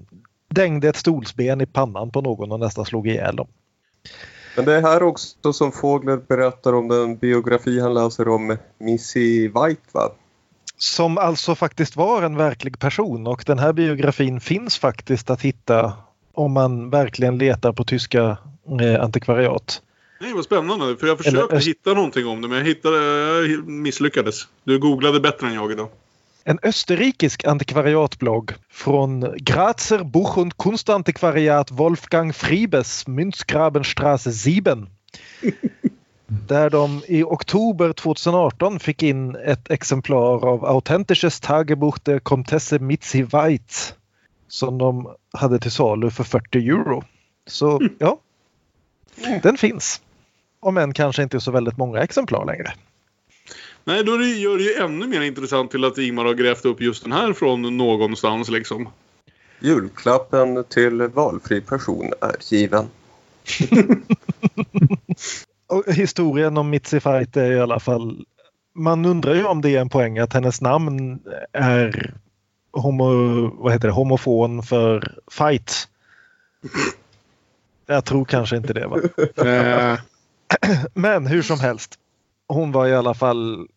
dängde 0.48 0.88
ett 0.88 0.96
stolsben 0.96 1.60
i 1.60 1.66
pannan 1.66 2.10
på 2.10 2.20
någon 2.20 2.52
och 2.52 2.60
nästan 2.60 2.84
slog 2.84 3.08
ihjäl 3.08 3.36
dem. 3.36 3.48
Men 4.56 4.64
det 4.64 4.74
är 4.74 4.82
här 4.82 5.02
också 5.02 5.52
som 5.52 5.72
Fågler 5.72 6.16
berättar 6.16 6.72
om 6.72 6.88
den 6.88 7.16
biografi 7.16 7.80
han 7.80 7.94
läser 7.94 8.28
om 8.28 8.56
Missy 8.78 9.48
White 9.48 9.82
va? 9.92 10.10
Som 10.78 11.18
alltså 11.18 11.54
faktiskt 11.54 11.96
var 11.96 12.22
en 12.22 12.36
verklig 12.36 12.78
person 12.78 13.26
och 13.26 13.42
den 13.46 13.58
här 13.58 13.72
biografin 13.72 14.40
finns 14.40 14.78
faktiskt 14.78 15.30
att 15.30 15.42
hitta 15.42 15.92
om 16.32 16.52
man 16.52 16.90
verkligen 16.90 17.38
letar 17.38 17.72
på 17.72 17.84
tyska 17.84 18.38
eh, 18.80 19.02
antikvariat. 19.02 19.82
Nej, 20.20 20.32
vad 20.32 20.44
spännande. 20.44 20.96
För 20.96 21.06
jag 21.06 21.18
försökte 21.18 21.56
Eller, 21.56 21.66
hitta 21.66 21.94
någonting 21.94 22.26
om 22.26 22.42
det 22.42 22.48
men 22.48 22.58
jag 22.58 22.64
hittade, 22.64 22.98
jag 23.46 23.68
misslyckades. 23.68 24.48
Du 24.64 24.78
googlade 24.78 25.20
bättre 25.20 25.46
än 25.46 25.54
jag 25.54 25.72
idag. 25.72 25.88
En 26.44 26.58
österrikisk 26.62 27.44
antikvariatblogg 27.44 28.52
från 28.70 29.34
Grazer 29.36 30.04
Buch 30.04 30.38
und 30.38 30.56
Kunstantikvariat 30.56 31.70
Wolfgang 31.70 32.32
Friebes, 32.32 33.06
Münzgrabenstraße 33.06 34.32
7. 34.32 34.62
där 36.26 36.70
de 36.70 37.02
i 37.06 37.22
oktober 37.22 37.92
2018 37.92 38.80
fick 38.80 39.02
in 39.02 39.36
ett 39.36 39.70
exemplar 39.70 40.48
av 40.48 40.64
Authentisches 40.64 41.40
Tagebuch 41.40 41.98
der 42.02 42.18
Comtesse 42.18 42.78
Mitzi 42.78 43.22
Weitz 43.22 43.94
som 44.48 44.78
de 44.78 45.14
hade 45.32 45.58
till 45.58 45.70
salu 45.70 46.10
för 46.10 46.24
40 46.24 46.58
euro. 46.58 47.04
Så 47.46 47.88
ja, 47.98 48.20
den 49.42 49.56
finns. 49.56 50.00
Om 50.60 50.76
än 50.76 50.92
kanske 50.92 51.22
inte 51.22 51.40
så 51.40 51.50
väldigt 51.50 51.76
många 51.76 52.02
exemplar 52.02 52.44
längre. 52.44 52.72
Nej, 53.84 54.04
då 54.04 54.12
gör 54.22 54.58
det 54.58 54.64
ju 54.64 54.74
ännu 54.74 55.06
mer 55.06 55.20
intressant 55.20 55.70
till 55.70 55.84
att 55.84 55.98
Ingmar 55.98 56.24
har 56.24 56.34
grävt 56.34 56.64
upp 56.64 56.80
just 56.80 57.02
den 57.02 57.12
här 57.12 57.32
från 57.32 57.76
någonstans 57.76 58.48
liksom. 58.48 58.88
Julklappen 59.60 60.64
till 60.64 61.02
valfri 61.02 61.60
person 61.60 62.12
är 62.20 62.36
given. 62.54 62.86
Och 65.66 65.84
historien 65.86 66.56
om 66.56 66.70
Mitzi 66.70 67.00
Fight 67.00 67.36
är 67.36 67.52
i 67.52 67.60
alla 67.60 67.80
fall... 67.80 68.24
Man 68.74 69.04
undrar 69.04 69.34
ju 69.34 69.44
om 69.44 69.62
det 69.62 69.76
är 69.76 69.80
en 69.80 69.88
poäng 69.88 70.18
att 70.18 70.32
hennes 70.32 70.60
namn 70.60 71.20
är 71.52 72.14
homo, 72.72 73.10
vad 73.62 73.72
heter 73.72 73.88
det, 73.88 73.94
homofon 73.94 74.62
för 74.62 75.14
fight. 75.30 75.88
Jag 77.86 78.04
tror 78.04 78.24
kanske 78.24 78.56
inte 78.56 78.72
det. 78.72 78.86
Va? 78.86 78.98
Eh, 79.50 79.98
Men 80.94 81.26
hur 81.26 81.42
som 81.42 81.60
helst. 81.60 81.94
Hon 82.48 82.72
var 82.72 82.86
i 82.86 82.94
alla 82.94 83.14
fall 83.14 83.68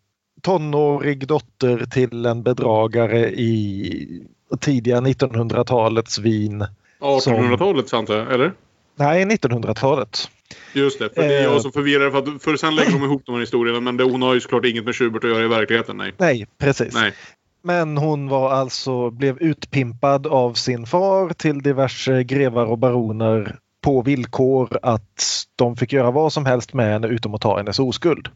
tonårig 0.41 1.27
dotter 1.27 1.85
till 1.85 2.25
en 2.25 2.43
bedragare 2.43 3.29
i 3.29 4.27
tidiga 4.59 5.01
1900-talets 5.01 6.19
Wien. 6.19 6.65
1800-talet 6.99 7.93
antar 7.93 8.15
jag, 8.15 8.33
eller? 8.33 8.53
Nej, 8.95 9.25
1900-talet. 9.25 10.29
Just 10.73 10.99
det, 10.99 11.09
för 11.15 11.21
det 11.21 11.35
är 11.37 11.43
jag 11.43 11.53
eh. 11.53 11.59
som 11.59 11.71
förvirrar. 11.71 12.11
För, 12.11 12.17
att, 12.17 12.43
för 12.43 12.57
sen 12.57 12.75
lägger 12.75 12.91
de 12.91 13.03
ihop 13.03 13.21
de 13.25 13.31
här 13.31 13.39
historierna. 13.39 13.79
Men 13.79 13.97
det, 13.97 14.03
hon 14.03 14.21
har 14.21 14.33
ju 14.33 14.39
såklart 14.39 14.65
inget 14.65 14.85
med 14.85 14.95
Schubert 14.95 15.23
att 15.23 15.29
göra 15.29 15.43
i 15.43 15.47
verkligheten. 15.47 15.97
Nej, 15.97 16.13
nej 16.17 16.47
precis. 16.57 16.93
Nej. 16.93 17.13
Men 17.61 17.97
hon 17.97 18.27
var 18.27 18.51
alltså, 18.51 19.09
blev 19.09 19.37
utpimpad 19.41 20.27
av 20.27 20.53
sin 20.53 20.85
far 20.85 21.33
till 21.33 21.61
diverse 21.61 22.23
grevar 22.23 22.65
och 22.65 22.77
baroner 22.77 23.55
på 23.81 24.01
villkor 24.01 24.79
att 24.81 25.23
de 25.55 25.75
fick 25.75 25.93
göra 25.93 26.11
vad 26.11 26.33
som 26.33 26.45
helst 26.45 26.73
med 26.73 26.91
henne 26.91 27.07
utom 27.07 27.33
att 27.33 27.41
ta 27.41 27.57
hennes 27.57 27.79
oskuld. 27.79 28.29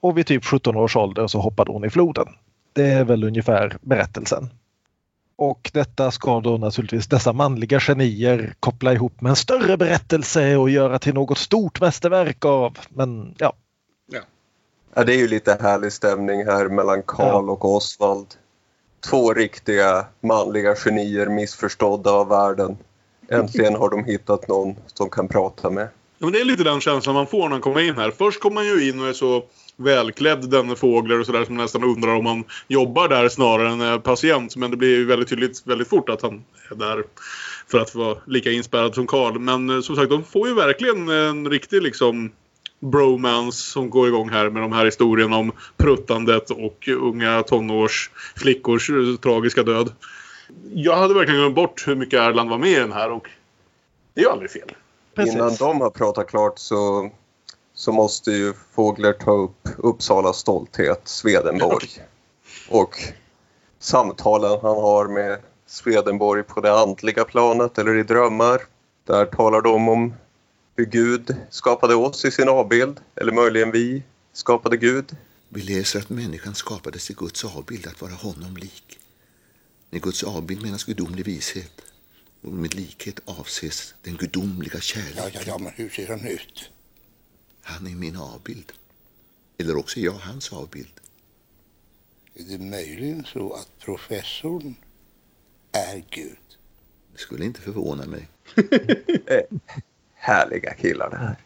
Och 0.00 0.18
vid 0.18 0.26
typ 0.26 0.44
17 0.44 0.76
års 0.76 0.96
ålder 0.96 1.26
så 1.26 1.40
hoppade 1.40 1.72
hon 1.72 1.84
i 1.84 1.90
floden. 1.90 2.26
Det 2.72 2.86
är 2.86 3.04
väl 3.04 3.24
ungefär 3.24 3.76
berättelsen. 3.80 4.50
Och 5.42 5.70
detta 5.72 6.10
ska 6.10 6.40
då 6.40 6.56
naturligtvis 6.56 7.06
dessa 7.06 7.32
manliga 7.32 7.80
genier 7.80 8.54
koppla 8.60 8.92
ihop 8.92 9.20
med 9.20 9.30
en 9.30 9.36
större 9.36 9.76
berättelse 9.76 10.56
och 10.56 10.70
göra 10.70 10.98
till 10.98 11.14
något 11.14 11.38
stort 11.38 11.80
mästerverk 11.80 12.44
av. 12.44 12.78
Men 12.88 13.34
ja. 13.38 13.52
Ja, 14.12 14.20
ja 14.94 15.04
det 15.04 15.14
är 15.14 15.18
ju 15.18 15.28
lite 15.28 15.58
härlig 15.60 15.92
stämning 15.92 16.46
här 16.46 16.68
mellan 16.68 17.02
Karl 17.02 17.46
ja. 17.46 17.52
och 17.52 17.64
Osvald. 17.64 18.26
Två 19.10 19.34
riktiga 19.34 20.06
manliga 20.20 20.74
genier 20.74 21.26
missförstådda 21.26 22.10
av 22.10 22.28
världen. 22.28 22.76
Äntligen 23.28 23.74
har 23.74 23.90
de 23.90 24.04
hittat 24.04 24.48
någon 24.48 24.76
som 24.86 25.10
kan 25.10 25.28
prata 25.28 25.70
med. 25.70 25.88
Ja, 26.18 26.26
men 26.26 26.32
det 26.32 26.40
är 26.40 26.44
lite 26.44 26.64
den 26.64 26.80
känslan 26.80 27.14
man 27.14 27.26
får 27.26 27.42
när 27.42 27.48
man 27.48 27.60
kommer 27.60 27.80
in 27.80 27.96
här. 27.96 28.10
Först 28.10 28.40
kommer 28.40 28.54
man 28.54 28.66
ju 28.66 28.88
in 28.88 29.00
och 29.00 29.08
är 29.08 29.12
så 29.12 29.44
välklädd 29.76 30.50
denne 30.50 30.76
fåglar 30.76 31.18
och 31.18 31.26
sådär 31.26 31.44
som 31.44 31.56
nästan 31.56 31.84
undrar 31.84 32.14
om 32.14 32.26
han 32.26 32.44
jobbar 32.68 33.08
där 33.08 33.28
snarare 33.28 33.68
än 33.68 33.80
är 33.80 33.98
patient. 33.98 34.56
Men 34.56 34.70
det 34.70 34.76
blir 34.76 34.96
ju 34.96 35.04
väldigt 35.04 35.28
tydligt 35.28 35.62
väldigt 35.66 35.88
fort 35.88 36.08
att 36.08 36.22
han 36.22 36.44
är 36.70 36.74
där 36.74 37.04
för 37.70 37.78
att 37.78 37.94
vara 37.94 38.18
lika 38.26 38.50
inspärrad 38.50 38.94
som 38.94 39.06
Karl. 39.06 39.38
Men 39.38 39.70
eh, 39.70 39.80
som 39.80 39.96
sagt, 39.96 40.10
de 40.10 40.24
får 40.24 40.48
ju 40.48 40.54
verkligen 40.54 41.08
en 41.08 41.50
riktig 41.50 41.82
liksom 41.82 42.30
bromance 42.80 43.70
som 43.70 43.90
går 43.90 44.08
igång 44.08 44.28
här 44.28 44.50
med 44.50 44.62
de 44.62 44.72
här 44.72 44.84
historierna 44.84 45.36
om 45.36 45.52
pruttandet 45.76 46.50
och 46.50 46.88
unga 46.88 47.42
tonårsflickors 47.42 48.90
tragiska 49.22 49.62
död 49.62 49.92
jag 50.74 50.96
hade 50.96 51.14
verkligen 51.14 51.40
glömt 51.40 51.54
bort 51.54 51.84
hur 51.86 51.94
mycket 51.94 52.20
Erland 52.20 52.50
var 52.50 52.58
med 52.58 52.70
i 52.70 52.74
den 52.74 52.92
här 52.92 53.10
och 53.10 53.28
det 54.14 54.20
är 54.20 54.24
ju 54.24 54.30
aldrig 54.30 54.50
fel. 54.50 54.72
Precis. 55.14 55.34
Innan 55.34 55.56
de 55.58 55.80
har 55.80 55.90
pratat 55.90 56.28
klart 56.28 56.58
så, 56.58 57.10
så 57.74 57.92
måste 57.92 58.30
ju 58.30 58.52
Fågler 58.72 59.12
ta 59.12 59.30
upp 59.30 59.68
Uppsalas 59.78 60.38
stolthet, 60.38 61.00
Swedenborg. 61.04 61.88
Och 62.68 62.96
samtalen 63.78 64.58
han 64.62 64.76
har 64.76 65.08
med 65.08 65.38
Swedenborg 65.66 66.42
på 66.42 66.60
det 66.60 66.72
andliga 66.80 67.24
planet 67.24 67.78
eller 67.78 67.96
i 67.96 68.02
drömmar. 68.02 68.62
Där 69.04 69.26
talar 69.26 69.60
de 69.60 69.88
om 69.88 70.14
hur 70.76 70.84
Gud 70.84 71.36
skapade 71.50 71.94
oss 71.94 72.24
i 72.24 72.30
sin 72.30 72.48
avbild, 72.48 73.00
eller 73.14 73.32
möjligen 73.32 73.70
vi 73.70 74.02
skapade 74.32 74.76
Gud. 74.76 75.16
Vi 75.48 75.62
läser 75.62 75.98
att 75.98 76.10
människan 76.10 76.54
skapades 76.54 77.10
i 77.10 77.14
Guds 77.14 77.44
avbild 77.44 77.86
att 77.86 78.00
vara 78.00 78.12
honom 78.12 78.56
lik. 78.56 78.98
Med 79.90 80.02
Guds 80.02 80.24
avbild 80.24 80.62
menas 80.62 80.84
gudomlig 80.84 81.24
vishet 81.24 81.80
och 82.42 82.52
med 82.52 82.74
likhet 82.74 83.20
avses 83.24 83.94
den 84.02 84.16
gudomliga 84.16 84.80
kärleken. 84.80 85.14
Ja, 85.16 85.30
ja, 85.32 85.40
ja, 85.46 85.58
men 85.58 85.72
hur 85.76 85.88
ser 85.88 86.08
han 86.08 86.26
ut? 86.26 86.70
Han 87.62 87.86
är 87.86 87.94
min 87.94 88.16
avbild. 88.16 88.72
Eller 89.58 89.76
också 89.76 90.00
är 90.00 90.04
jag 90.04 90.12
hans 90.12 90.52
avbild. 90.52 91.00
Är 92.34 92.42
det 92.42 92.58
möjligen 92.58 93.24
så 93.24 93.52
att 93.52 93.68
professorn 93.84 94.74
är 95.72 96.04
Gud? 96.10 96.38
Det 97.12 97.18
skulle 97.18 97.44
inte 97.44 97.60
förvåna 97.60 98.06
mig. 98.06 98.28
Eh, 99.26 99.58
härliga 100.14 100.74
killar 100.74 101.10
det 101.10 101.16
här. 101.16 101.36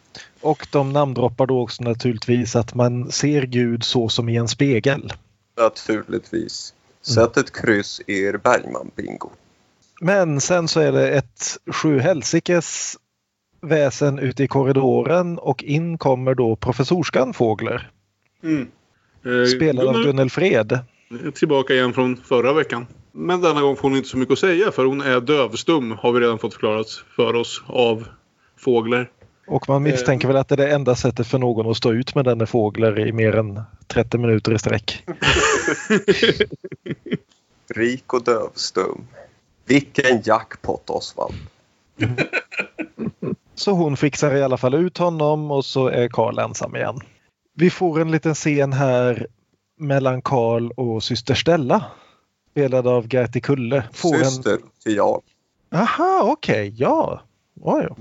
Och 0.41 0.67
de 0.73 0.93
namndroppar 0.93 1.47
då 1.47 1.63
också 1.63 1.83
naturligtvis 1.83 2.57
att 2.57 2.75
man 2.75 3.13
ser 3.13 3.43
Gud 3.43 3.85
så 3.85 4.09
som 4.09 4.29
i 4.29 4.37
en 4.37 4.49
spegel. 4.49 5.13
Naturligtvis. 5.57 6.75
Sätt 7.03 7.37
ett 7.37 7.53
kryss 7.53 8.01
i 8.07 8.19
er 8.23 8.33
Bergman-bingo. 8.33 9.31
Men 10.01 10.41
sen 10.41 10.69
så 10.69 10.81
är 10.81 10.93
det 10.93 11.11
ett 11.11 11.59
sju 11.67 11.99
helsikes 12.01 12.97
väsen 13.67 14.19
ute 14.19 14.45
i 14.45 14.49
korridoren 14.49 15.39
och 15.39 15.63
in 15.63 15.99
kommer 15.99 16.35
då 16.35 16.57
professorskan 16.57 17.33
Fågler. 17.33 17.91
Mm. 18.43 18.69
Eh, 19.25 19.47
Spelad 19.57 19.87
av 19.87 20.03
Gunnel 20.03 20.31
Fred. 20.31 20.79
Tillbaka 21.35 21.75
igen 21.75 21.93
från 21.93 22.17
förra 22.17 22.53
veckan. 22.53 22.87
Men 23.13 23.41
denna 23.41 23.61
gång 23.61 23.77
får 23.77 23.83
hon 23.83 23.97
inte 23.97 24.09
så 24.09 24.19
mycket 24.19 24.33
att 24.33 24.39
säga 24.39 24.73
för 24.73 24.85
hon 24.85 25.01
är 25.01 25.21
dövstum 25.21 25.91
har 25.91 26.13
vi 26.13 26.21
redan 26.21 26.39
fått 26.39 26.55
förklarat 26.55 27.05
för 27.17 27.35
oss 27.35 27.63
av 27.67 28.09
Fågler. 28.57 29.11
Och 29.47 29.69
man 29.69 29.83
misstänker 29.83 30.29
väl 30.29 30.37
att 30.37 30.49
det 30.49 30.55
är 30.55 30.57
det 30.57 30.71
enda 30.71 30.95
sättet 30.95 31.27
för 31.27 31.39
någon 31.39 31.71
att 31.71 31.77
stå 31.77 31.93
ut 31.93 32.15
med 32.15 32.25
denne 32.25 32.47
fåglar 32.47 33.09
i 33.09 33.13
mer 33.13 33.37
än 33.37 33.61
30 33.87 34.19
minuter 34.19 34.55
i 34.55 34.59
sträck. 34.59 35.05
Rik 37.75 38.13
och 38.15 38.25
dövstum. 38.25 39.07
Vilken 39.65 40.23
jackpot 40.25 40.91
Osvald. 40.91 41.35
Så 43.57 43.73
hon 43.73 43.97
fixar 43.97 44.35
i 44.35 44.43
alla 44.43 44.57
fall 44.57 44.75
ut 44.75 44.99
honom 44.99 45.51
och 45.51 45.65
så 45.65 45.89
är 45.89 46.09
Karl 46.09 46.39
ensam 46.39 46.77
igen. 46.77 47.01
Vi 47.55 47.71
får 47.71 48.01
en 48.01 48.11
liten 48.11 48.35
scen 48.35 48.73
här 48.73 49.27
mellan 49.79 50.23
Karl 50.23 50.71
och 50.71 51.03
syster 51.03 51.35
Stella. 51.35 51.85
Spelad 52.51 52.87
av 52.87 53.15
Gerti 53.15 53.41
Kulle. 53.41 53.85
Får 53.93 54.15
Syster 54.15 54.53
en... 54.53 54.59
till 54.83 54.97
Jarl. 54.97 55.21
Aha, 55.75 56.21
okej, 56.23 56.69
okay. 56.69 56.73
ja. 56.77 57.21
Oh, 57.61 57.83
ja. 57.83 57.97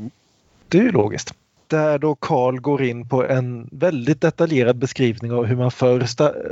Det 0.68 0.78
är 0.78 0.82
ju 0.82 0.92
logiskt. 0.92 1.34
Där 1.68 2.00
då 2.00 2.16
Karl 2.16 2.60
går 2.60 2.84
in 2.84 3.10
på 3.10 3.26
en 3.26 3.70
väldigt 3.72 4.22
detaljerad 4.22 4.78
beskrivning 4.78 5.32
av 5.32 5.46
hur 5.46 5.56
man 5.56 5.72
förr 5.72 6.06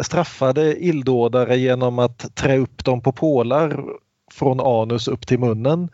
straffade 0.04 0.84
illdådare 0.84 1.58
genom 1.58 2.00
att 2.00 2.36
trä 2.36 2.58
upp 2.58 2.86
dem 2.86 3.02
på 3.02 3.12
pålar 3.12 3.84
från 4.32 4.60
anus 4.60 5.08
upp 5.08 5.28
till 5.28 5.40
munnen 5.40 5.90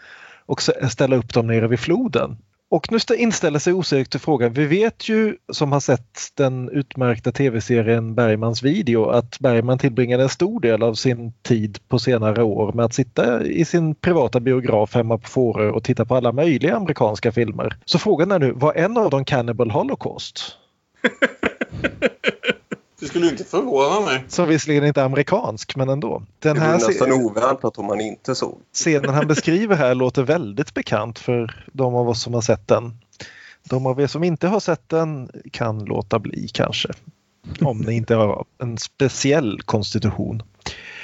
och 0.46 0.62
ställa 0.90 1.16
upp 1.16 1.34
dem 1.34 1.48
nere 1.48 1.68
vid 1.68 1.80
floden. 1.80 2.38
Och 2.72 2.92
nu 2.92 2.98
inställer 3.18 3.60
sig 3.60 3.74
osökt 3.74 4.22
frågan, 4.22 4.54
vi 4.54 4.66
vet 4.66 5.10
ju 5.10 5.38
som 5.54 5.72
har 5.72 5.80
sett 5.80 6.20
den 6.34 6.70
utmärkta 6.70 7.32
tv-serien 7.32 8.16
Bergmans 8.16 8.64
video 8.64 9.10
att 9.10 9.40
Bergman 9.40 9.78
tillbringade 9.78 10.24
en 10.24 10.30
stor 10.30 10.60
del 10.60 10.84
av 10.84 10.94
sin 10.94 11.34
tid 11.42 11.80
på 11.88 12.00
senare 12.00 12.44
år 12.44 12.74
med 12.74 12.86
att 12.86 12.94
sitta 12.94 13.44
i 13.44 13.66
sin 13.66 13.96
privata 13.96 14.40
biograf 14.40 14.96
hemma 14.96 15.18
på 15.18 15.28
Fårö 15.28 15.70
och 15.70 15.84
titta 15.84 16.06
på 16.06 16.16
alla 16.16 16.32
möjliga 16.32 16.76
amerikanska 16.76 17.32
filmer. 17.32 17.78
Så 17.86 18.00
frågan 18.00 18.32
är 18.32 18.40
nu, 18.40 18.52
var 18.52 18.74
en 18.74 18.98
av 18.98 19.10
dem 19.10 19.26
Cannibal 19.26 19.72
Holocaust? 19.72 20.58
Det 23.00 23.06
skulle 23.06 23.30
inte 23.30 23.44
förvåna 23.44 24.00
mig. 24.06 24.24
Som 24.28 24.48
visserligen 24.48 24.86
inte 24.86 25.02
är 25.02 25.06
amerikansk, 25.06 25.76
men 25.76 25.90
ändå. 25.90 26.24
Den 26.40 26.56
det 26.56 26.62
här 26.62 26.74
nästan 26.74 27.12
oväntat 27.12 27.78
om 27.78 27.86
man 27.86 28.02
inte 28.02 28.36
såg. 28.36 28.62
Scenen 28.74 29.10
han 29.10 29.28
beskriver 29.28 29.76
här 29.76 29.96
låter 29.96 30.24
väldigt 30.24 30.74
bekant 30.74 31.20
för 31.20 31.66
de 31.74 31.96
av 31.96 32.10
oss 32.10 32.22
som 32.22 32.34
har 32.34 32.42
sett 32.42 32.68
den. 32.68 32.98
De 33.64 33.86
av 33.86 34.02
er 34.02 34.08
som 34.08 34.24
inte 34.24 34.48
har 34.48 34.60
sett 34.60 34.90
den 34.90 35.30
kan 35.52 35.86
låta 35.86 36.20
bli 36.20 36.48
kanske. 36.54 36.90
Om 37.62 37.78
ni 37.78 37.96
inte 37.96 38.16
har 38.16 38.46
en 38.62 38.78
speciell 38.78 39.62
konstitution. 39.62 40.44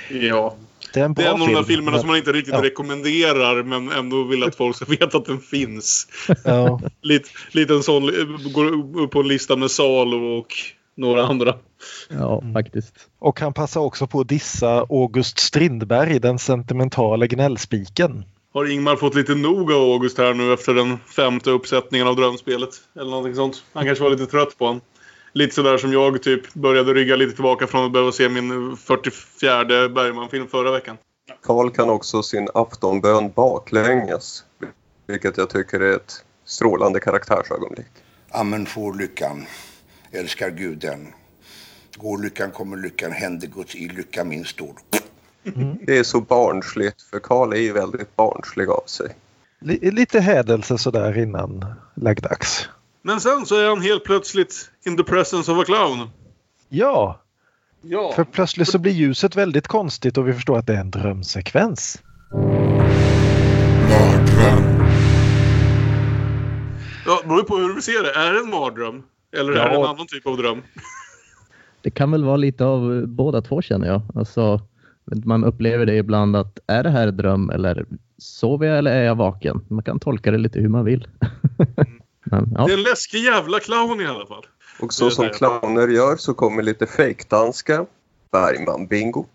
Ja. 0.10 0.56
Det 0.93 1.00
är 1.00 1.06
en, 1.06 1.14
det 1.14 1.24
är 1.24 1.34
en 1.34 1.41
av 1.41 1.48
de 1.48 1.66
filmerna 1.66 1.91
men... 1.91 2.00
som 2.00 2.08
man 2.08 2.18
inte 2.18 2.32
riktigt 2.32 2.54
ja. 2.54 2.64
rekommenderar 2.64 3.64
men 3.64 3.91
ändå 3.91 4.24
vill 4.24 4.43
att 4.43 4.56
folk 4.58 4.76
ska 4.76 4.86
veta 4.86 5.18
att 5.18 5.26
den 5.26 5.39
finns. 5.39 6.08
Ja. 6.43 6.82
lite, 7.02 7.30
lite 7.52 7.74
en 7.74 7.84
sån, 7.84 8.12
går 8.54 8.66
upp 9.00 9.12
på 9.12 9.20
en 9.20 9.28
lista 9.28 9.56
med 9.56 9.72
Salo 9.72 10.39
och 10.39 10.54
några 10.96 11.26
andra. 11.26 11.56
Ja, 12.10 12.41
mm. 12.41 12.54
faktiskt. 12.54 12.96
Och 13.20 13.39
han 13.39 13.54
passar 13.54 13.82
också 13.82 14.08
på 14.08 14.20
att 14.20 14.28
dissa 14.30 14.80
August 14.89 15.39
Strindberg, 15.39 16.20
den 16.20 16.39
sentimentala 16.39 17.28
gnällspiken. 17.28 18.24
Har 18.54 18.72
Ingmar 18.72 18.96
fått 18.96 19.16
lite 19.16 19.36
nog 19.36 19.72
av 19.72 19.82
August 19.82 20.18
här 20.18 20.34
nu 20.34 20.54
efter 20.54 20.74
den 20.74 20.98
femte 21.16 21.50
uppsättningen 21.50 22.08
av 22.08 22.16
drömspelet? 22.16 22.70
Eller 22.96 23.10
någonting 23.10 23.36
sånt. 23.36 23.64
Han 23.74 23.86
kanske 23.86 24.04
var 24.04 24.12
lite 24.12 24.26
trött 24.26 24.58
på 24.58 24.66
honom. 24.66 24.82
Lite 25.34 25.56
sådär 25.56 25.78
som 25.78 25.93
jag 25.93 26.24
typ 26.24 26.54
började 26.54 26.93
rygga 26.93 27.16
lite 27.16 27.36
tillbaka 27.36 27.68
från 27.68 27.86
att 27.86 27.91
behöva 27.91 28.12
se 28.12 28.30
min 28.30 28.78
44 28.78 29.66
Bergman-film 29.89 30.48
förra 30.48 30.72
veckan. 30.72 30.98
Karl 31.43 31.70
kan 31.70 31.89
också 31.89 32.24
sin 32.24 32.48
aftonbön 32.54 33.32
baklänges. 33.36 34.43
Vilket 35.08 35.38
jag 35.38 35.50
tycker 35.50 35.80
är 35.80 35.96
ett 35.96 36.14
strålande 36.46 37.00
karaktärsögonblick. 37.00 37.91
Amen 38.32 38.66
får 38.66 38.93
lyckan 38.93 39.46
älskar 40.16 40.49
Gud 40.49 40.78
den. 40.78 41.07
Går 41.97 42.18
lyckan 42.18 42.51
kommer 42.51 42.78
lyckan, 42.78 43.11
händer 43.11 43.47
Guds 43.47 43.76
i 43.76 43.88
lycka 43.88 44.24
min 44.24 44.45
stor. 44.45 44.76
Mm. 45.55 45.78
Det 45.82 45.97
är 45.97 46.03
så 46.03 46.22
barnsligt 46.22 47.01
för 47.01 47.20
Karl 47.20 47.53
är 47.53 47.57
ju 47.57 47.74
väldigt 47.74 48.16
barnslig 48.16 48.70
av 48.70 48.84
sig. 48.86 49.16
lite 49.82 50.20
hädelse 50.20 50.78
sådär 50.78 51.18
innan 51.18 51.66
läggdags. 51.95 52.70
Men 53.01 53.22
sen 53.22 53.45
så 53.45 53.55
är 53.55 53.70
han 53.70 53.82
helt 53.82 54.03
plötsligt 54.03 54.70
in 54.86 54.97
the 54.97 55.03
presence 55.03 55.51
of 55.51 55.59
a 55.59 55.63
clown. 55.66 56.09
Ja. 56.70 57.22
ja. 57.82 58.13
För 58.16 58.24
plötsligt 58.24 58.70
så 58.70 58.80
blir 58.80 58.91
ljuset 58.91 59.36
väldigt 59.36 59.68
konstigt 59.68 60.18
och 60.18 60.28
vi 60.28 60.34
förstår 60.34 60.57
att 60.57 60.68
det 60.68 60.74
är 60.74 60.80
en 60.80 60.91
drömsekvens. 60.91 62.01
Mardröm. 63.89 64.86
Ja, 67.05 67.20
det 67.22 67.28
beror 67.28 67.43
på 67.43 67.57
hur 67.57 67.74
du 67.74 67.82
ser 67.82 68.03
det. 68.03 68.13
Är 68.13 68.34
det 68.34 68.39
en 68.39 68.49
mardröm? 68.49 69.03
Eller 69.39 69.53
ja. 69.53 69.61
är 69.61 69.69
det 69.69 69.75
en 69.75 69.83
annan 69.83 70.07
typ 70.07 70.27
av 70.27 70.38
dröm? 70.38 70.61
Det 71.81 71.91
kan 71.91 72.11
väl 72.11 72.23
vara 72.23 72.38
lite 72.38 72.65
av 72.65 73.07
båda 73.07 73.41
två 73.41 73.61
känner 73.61 73.88
jag. 73.88 74.01
Alltså, 74.15 74.61
man 75.25 75.43
upplever 75.43 75.86
det 75.86 75.95
ibland 75.95 76.36
att 76.36 76.59
är 76.67 76.83
det 76.83 76.89
här 76.89 77.11
dröm 77.11 77.49
eller 77.49 77.86
sover 78.17 78.67
jag 78.67 78.77
eller 78.77 78.91
är 78.91 79.03
jag 79.03 79.15
vaken? 79.15 79.65
Man 79.67 79.83
kan 79.83 79.99
tolka 79.99 80.31
det 80.31 80.38
lite 80.38 80.59
hur 80.59 80.69
man 80.69 80.86
vill. 80.86 81.07
Men, 82.23 82.53
ja. 82.57 82.65
Det 82.65 82.73
är 82.73 82.77
en 82.77 82.83
läskig 82.83 83.19
jävla 83.19 83.59
clown 83.59 84.01
i 84.01 84.05
alla 84.05 84.25
fall. 84.25 84.45
Och 84.79 84.93
så 84.93 85.09
som 85.09 85.29
clowner 85.29 85.88
gör 85.88 86.15
så 86.15 86.33
kommer 86.33 86.63
lite 86.63 86.86
fejkdanska, 86.86 87.86
Bergman-bingo. 88.31 89.25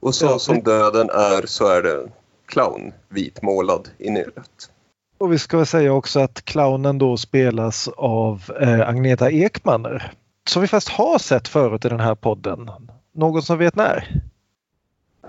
Och 0.00 0.14
så 0.14 0.26
ja. 0.26 0.38
som 0.38 0.62
döden 0.62 1.10
är 1.10 1.46
så 1.46 1.66
är 1.66 1.82
det 1.82 2.08
clown 2.46 2.92
vitmålad 3.08 3.88
i 3.98 4.10
nyllet. 4.10 4.70
Och 5.18 5.32
vi 5.32 5.38
ska 5.38 5.64
säga 5.64 5.92
också 5.92 6.20
att 6.20 6.44
clownen 6.44 6.98
då 6.98 7.16
spelas 7.16 7.88
av 7.96 8.42
eh, 8.60 8.88
Agneta 8.88 9.30
Ekmaner. 9.30 10.12
Som 10.48 10.62
vi 10.62 10.68
fast 10.68 10.88
har 10.88 11.18
sett 11.18 11.48
förut 11.48 11.84
i 11.84 11.88
den 11.88 12.00
här 12.00 12.14
podden. 12.14 12.70
Någon 13.14 13.42
som 13.42 13.58
vet 13.58 13.76
när? 13.76 14.22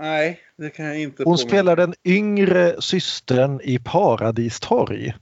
Nej, 0.00 0.40
det 0.56 0.70
kan 0.70 0.86
jag 0.86 1.00
inte. 1.00 1.22
Hon 1.22 1.38
spelar 1.38 1.76
den 1.76 1.94
yngre 2.04 2.82
systern 2.82 3.60
i 3.64 3.78
Paradistorg. 3.78 5.14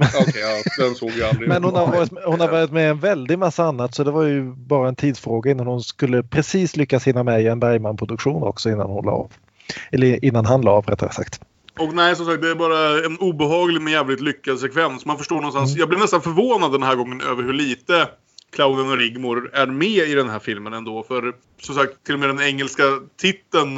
Okej, 0.00 0.20
okay, 0.28 0.40
ja, 0.40 0.84
den 0.84 0.94
såg 0.94 1.10
jag 1.10 1.28
aldrig. 1.28 1.48
Men 1.48 1.64
hon 1.64 1.74
har, 1.74 1.86
varit, 1.86 2.10
hon 2.24 2.40
har 2.40 2.48
varit 2.48 2.72
med 2.72 2.90
en 2.90 3.00
väldig 3.00 3.38
massa 3.38 3.64
annat 3.64 3.94
så 3.94 4.04
det 4.04 4.10
var 4.10 4.24
ju 4.24 4.52
bara 4.54 4.88
en 4.88 4.96
tidsfråga 4.96 5.50
innan 5.50 5.66
hon 5.66 5.82
skulle 5.82 6.22
precis 6.22 6.76
lyckas 6.76 7.06
hinna 7.06 7.22
med 7.22 7.42
i 7.42 7.46
en 7.46 7.60
Bergman-produktion 7.60 8.42
också 8.42 8.70
innan 8.70 8.90
hon 8.90 9.04
la 9.04 9.12
av. 9.12 9.32
Eller 9.92 10.24
innan 10.24 10.46
han 10.46 10.62
la 10.62 10.70
av 10.70 10.86
rättare 10.86 11.12
sagt. 11.12 11.40
Och 11.80 11.94
nej, 11.94 12.16
som 12.16 12.26
sagt, 12.26 12.42
det 12.42 12.50
är 12.50 12.54
bara 12.54 13.04
en 13.04 13.18
obehaglig 13.18 13.82
men 13.82 13.92
jävligt 13.92 14.20
lyckad 14.20 14.58
sekvens. 14.58 15.04
Man 15.04 15.18
förstår 15.18 15.36
någonstans. 15.36 15.70
Mm. 15.70 15.80
Jag 15.80 15.88
blev 15.88 16.00
nästan 16.00 16.22
förvånad 16.22 16.72
den 16.72 16.82
här 16.82 16.94
gången 16.94 17.20
över 17.20 17.42
hur 17.42 17.52
lite 17.52 18.08
clownen 18.52 18.90
och 18.90 18.98
Rigmor 18.98 19.50
är 19.52 19.66
med 19.66 20.08
i 20.08 20.14
den 20.14 20.28
här 20.28 20.38
filmen 20.38 20.72
ändå. 20.72 21.02
För 21.02 21.34
som 21.60 21.74
sagt, 21.74 22.04
till 22.04 22.14
och 22.14 22.20
med 22.20 22.28
den 22.28 22.40
engelska 22.40 22.82
titeln 23.20 23.76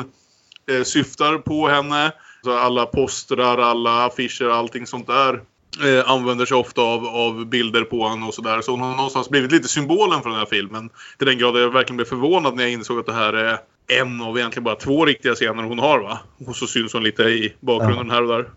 eh, 0.70 0.82
syftar 0.82 1.38
på 1.38 1.68
henne. 1.68 2.12
Så 2.44 2.58
alla 2.58 2.86
postrar, 2.86 3.58
alla 3.58 4.06
affischer, 4.06 4.48
allting 4.48 4.86
sånt 4.86 5.06
där 5.06 5.40
eh, 5.84 6.10
använder 6.10 6.46
sig 6.46 6.56
ofta 6.56 6.82
av, 6.82 7.06
av 7.06 7.46
bilder 7.46 7.84
på 7.84 8.08
henne 8.08 8.26
och 8.26 8.34
sådär. 8.34 8.60
Så 8.60 8.70
hon 8.70 8.80
har 8.80 8.96
någonstans 8.96 9.30
blivit 9.30 9.52
lite 9.52 9.68
symbolen 9.68 10.22
för 10.22 10.30
den 10.30 10.38
här 10.38 10.46
filmen. 10.46 10.90
Till 11.18 11.26
den 11.26 11.38
grad 11.38 11.56
jag 11.56 11.70
verkligen 11.70 11.96
blev 11.96 12.06
förvånad 12.06 12.56
när 12.56 12.62
jag 12.62 12.72
insåg 12.72 12.98
att 12.98 13.06
det 13.06 13.12
här 13.12 13.32
är 13.32 13.58
en 14.00 14.20
av 14.20 14.38
egentligen 14.38 14.64
bara 14.64 14.74
två 14.74 15.04
riktiga 15.04 15.34
scener 15.34 15.62
hon 15.62 15.78
har 15.78 16.00
va? 16.00 16.18
Och 16.46 16.56
så 16.56 16.66
syns 16.66 16.92
hon 16.92 17.02
lite 17.02 17.22
i 17.22 17.52
bakgrunden 17.60 18.06
ja. 18.08 18.14
här 18.14 18.22
och 18.22 18.28
där. 18.28 18.48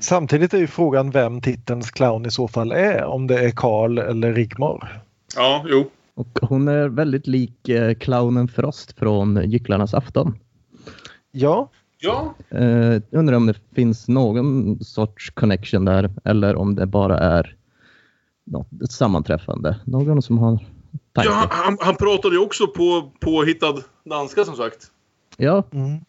Samtidigt 0.00 0.54
är 0.54 0.58
ju 0.58 0.66
frågan 0.66 1.10
vem 1.10 1.40
titelns 1.40 1.90
clown 1.90 2.26
i 2.26 2.30
så 2.30 2.48
fall 2.48 2.72
är. 2.72 3.04
Om 3.04 3.26
det 3.26 3.44
är 3.44 3.50
Karl 3.50 3.98
eller 3.98 4.32
Rigmor. 4.32 4.88
Ja, 5.36 5.64
jo. 5.68 5.90
Och 6.14 6.38
hon 6.42 6.68
är 6.68 6.88
väldigt 6.88 7.26
lik 7.26 7.68
eh, 7.68 7.94
clownen 7.94 8.48
Frost 8.48 8.98
från 8.98 9.50
Gycklarnas 9.50 9.94
afton. 9.94 10.38
Ja. 11.30 11.70
Ja. 11.98 12.34
Eh, 12.50 13.02
undrar 13.10 13.36
om 13.36 13.46
det 13.46 13.54
finns 13.74 14.08
någon 14.08 14.78
sorts 14.84 15.30
connection 15.30 15.84
där 15.84 16.10
eller 16.24 16.56
om 16.56 16.74
det 16.74 16.86
bara 16.86 17.18
är 17.18 17.56
något, 18.46 18.82
ett 18.84 18.92
sammanträffande. 18.92 19.80
Någon 19.84 20.22
som 20.22 20.38
har 20.38 20.58
Ja, 21.24 21.46
han, 21.50 21.78
han 21.80 21.96
pratade 21.96 22.34
ju 22.34 22.40
också 22.40 22.66
på 22.66 23.12
påhittad 23.20 23.82
danska 24.04 24.44
som 24.44 24.56
sagt. 24.56 24.90
Ja. 25.36 25.64
Mm. 25.72 26.00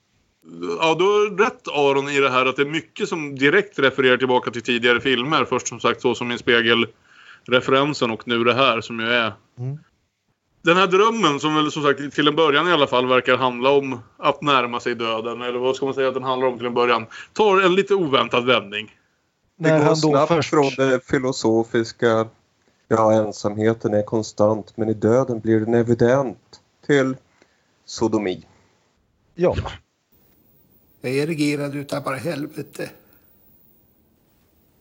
Ja, 0.79 0.95
du 0.95 1.03
har 1.03 1.37
rätt 1.37 1.67
Aron 1.67 2.09
i 2.09 2.19
det 2.19 2.29
här 2.29 2.45
att 2.45 2.55
det 2.55 2.61
är 2.61 2.65
mycket 2.65 3.09
som 3.09 3.35
direkt 3.35 3.79
refererar 3.79 4.17
tillbaka 4.17 4.51
till 4.51 4.61
tidigare 4.61 5.01
filmer. 5.01 5.45
Först 5.45 5.67
som 5.67 5.79
sagt 5.79 6.01
så 6.01 6.15
som 6.15 6.31
i 6.31 6.37
spegelreferensen 6.37 8.11
och 8.11 8.27
nu 8.27 8.43
det 8.43 8.53
här 8.53 8.81
som 8.81 8.99
ju 8.99 9.05
är 9.05 9.33
mm. 9.59 9.77
Den 10.61 10.77
här 10.77 10.87
drömmen 10.87 11.39
som 11.39 11.55
väl 11.55 11.71
som 11.71 11.83
sagt 11.83 12.15
till 12.15 12.27
en 12.27 12.35
början 12.35 12.67
i 12.67 12.71
alla 12.71 12.87
fall 12.87 13.07
verkar 13.07 13.37
handla 13.37 13.69
om 13.69 13.99
att 14.17 14.41
närma 14.41 14.79
sig 14.79 14.95
döden. 14.95 15.41
Eller 15.41 15.59
vad 15.59 15.75
ska 15.75 15.85
man 15.85 15.93
säga 15.93 16.07
att 16.07 16.13
den 16.13 16.23
handlar 16.23 16.47
om 16.47 16.57
till 16.57 16.67
en 16.67 16.73
början. 16.73 17.05
Tar 17.33 17.61
en 17.61 17.75
lite 17.75 17.95
oväntad 17.95 18.45
vändning. 18.45 18.95
Det 19.59 19.69
går 19.69 19.95
snabbt 19.95 20.27
först... 20.27 20.49
från 20.49 20.71
det 20.77 21.05
filosofiska 21.05 22.27
Ja, 22.87 23.13
ensamheten 23.13 23.93
är 23.93 24.03
konstant 24.03 24.77
men 24.77 24.89
i 24.89 24.93
döden 24.93 25.39
blir 25.39 25.59
den 25.59 25.73
evident 25.73 26.61
till 26.85 27.15
sodomi. 27.85 28.45
Ja. 29.35 29.55
Jag 31.01 31.11
är 31.11 31.27
regerad 31.27 31.75
utav 31.75 32.03
bara 32.03 32.15
helvete. 32.15 32.89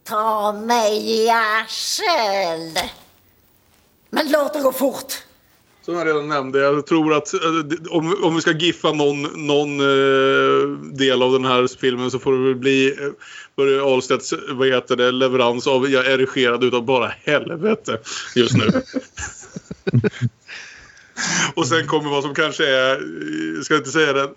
Ta 0.05 0.53
mig 0.53 1.25
i 1.25 1.31
arsel! 1.31 2.91
Men 4.11 4.31
låt 4.31 4.53
det 4.53 4.61
gå 4.61 4.73
fort! 4.73 5.26
Som 5.87 5.95
jag 5.95 6.07
redan 6.07 6.29
nämnde. 6.29 6.59
Jag 6.59 6.87
tror 6.87 7.15
att 7.15 7.35
eh, 7.35 7.41
om, 7.91 8.25
om 8.25 8.35
vi 8.35 8.41
ska 8.41 8.53
giffa 8.53 8.93
någon, 8.93 9.23
någon 9.47 9.81
eh, 9.81 10.69
del 10.79 11.23
av 11.23 11.33
den 11.33 11.45
här 11.45 11.79
filmen 11.81 12.11
så 12.11 12.19
får 12.19 12.33
det 12.33 12.45
väl 12.45 12.55
bli 12.55 12.89
eh, 12.89 13.09
Börje 13.57 13.83
Ahlstedts 13.83 14.35
vad 14.49 14.69
heter 14.69 14.97
det, 14.97 15.11
leverans 15.11 15.67
av 15.67 15.91
jag 15.91 16.07
är 16.07 16.19
regerad 16.19 16.65
utav 16.65 16.85
bara 16.85 17.13
helvete 17.25 17.99
just 18.35 18.57
nu. 18.57 18.67
Och 21.55 21.67
sen 21.67 21.87
kommer 21.87 22.11
vad 22.11 22.23
som 22.23 22.35
kanske 22.35 22.67
är, 22.67 22.93
eh, 22.93 23.63
ska 23.63 23.75
jag 23.75 23.81
inte 23.81 23.91
säga 23.91 24.13
det, 24.13 24.31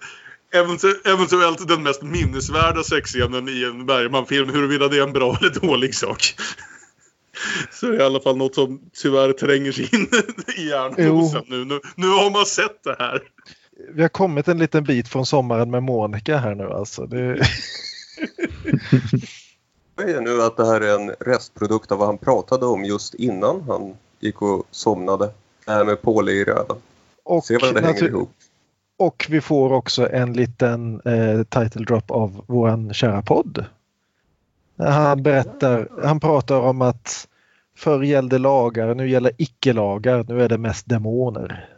eventuellt 1.04 1.68
den 1.68 1.84
mest 1.84 2.02
minnesvärda 2.02 2.84
sexscenen 2.84 3.50
i 3.50 3.64
en 3.64 3.86
Bergman-film. 3.86 4.50
Huruvida 4.50 4.88
det 4.88 4.98
är 4.98 5.04
en 5.04 5.14
bra 5.14 5.38
eller 5.42 5.50
dålig 5.50 5.96
sak. 5.96 6.36
Så 7.72 7.86
det 7.86 7.96
är 7.96 8.00
i 8.00 8.04
alla 8.04 8.20
fall 8.20 8.38
något 8.38 8.56
som 8.56 8.82
tyvärr 8.94 9.34
tränger 9.34 9.72
sig 9.72 9.96
in 9.96 10.08
i 10.58 10.70
hjärnhosen 10.70 11.44
nu. 11.48 11.66
nu. 11.66 11.80
Nu 11.96 12.08
har 12.08 12.32
man 12.32 12.46
sett 12.46 12.84
det 12.84 12.96
här. 13.00 13.22
Vi 13.94 14.02
har 14.02 14.10
kommit 14.10 14.48
en 14.48 14.58
liten 14.58 14.84
bit 14.84 15.08
från 15.08 15.26
sommaren 15.26 15.72
med 15.72 15.84
Monica 15.84 16.38
här 16.38 16.56
nu 16.56 16.64
alltså. 16.64 17.06
Det... 17.06 17.18
Jag 19.96 20.10
är 20.10 20.22
nu 20.22 20.42
att 20.42 20.58
det 20.58 20.66
här 20.66 20.82
är 20.82 21.00
en 21.00 21.10
restprodukt 21.20 21.92
av 21.92 21.98
vad 21.98 22.08
han 22.08 22.18
pratade 22.18 22.66
om 22.66 22.86
just 22.86 23.14
innan 23.14 23.62
han 23.62 23.98
gick 24.20 24.42
och 24.42 24.66
somnade. 24.72 25.32
Det 25.66 25.72
här 25.72 25.86
med 25.86 26.02
pålira. 26.02 26.66
Och 27.24 27.46
Se 27.46 27.58
vad 27.58 27.76
det 27.76 27.82
hänger 27.82 28.04
ihop. 28.04 28.32
Och 28.98 29.26
vi 29.30 29.42
får 29.42 29.74
också 29.74 30.10
en 30.10 30.34
liten 30.34 31.02
eh, 31.06 31.44
title 31.44 31.86
drop 31.86 32.12
av 32.12 32.44
våran 32.48 32.94
kära 32.94 33.22
podd. 33.22 33.66
Han 34.80 35.24
berättar, 35.24 35.88
han 36.04 36.20
pratar 36.20 36.60
om 36.60 36.82
att 36.82 37.28
förr 37.78 38.04
gällde 38.04 38.38
lagar, 38.38 38.96
nu 38.96 39.10
gäller 39.10 39.32
icke-lagar, 39.38 40.26
nu 40.28 40.44
är 40.44 40.50
det 40.50 40.58
mest 40.58 40.90
demoner. 40.90 41.70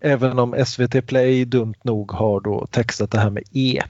Även 0.00 0.38
om 0.38 0.64
SVT 0.66 1.06
Play 1.06 1.44
dumt 1.44 1.74
nog 1.82 2.12
har 2.12 2.40
då 2.40 2.66
textat 2.66 3.10
det 3.10 3.18
här 3.18 3.30
med 3.30 3.42
E. 3.52 3.82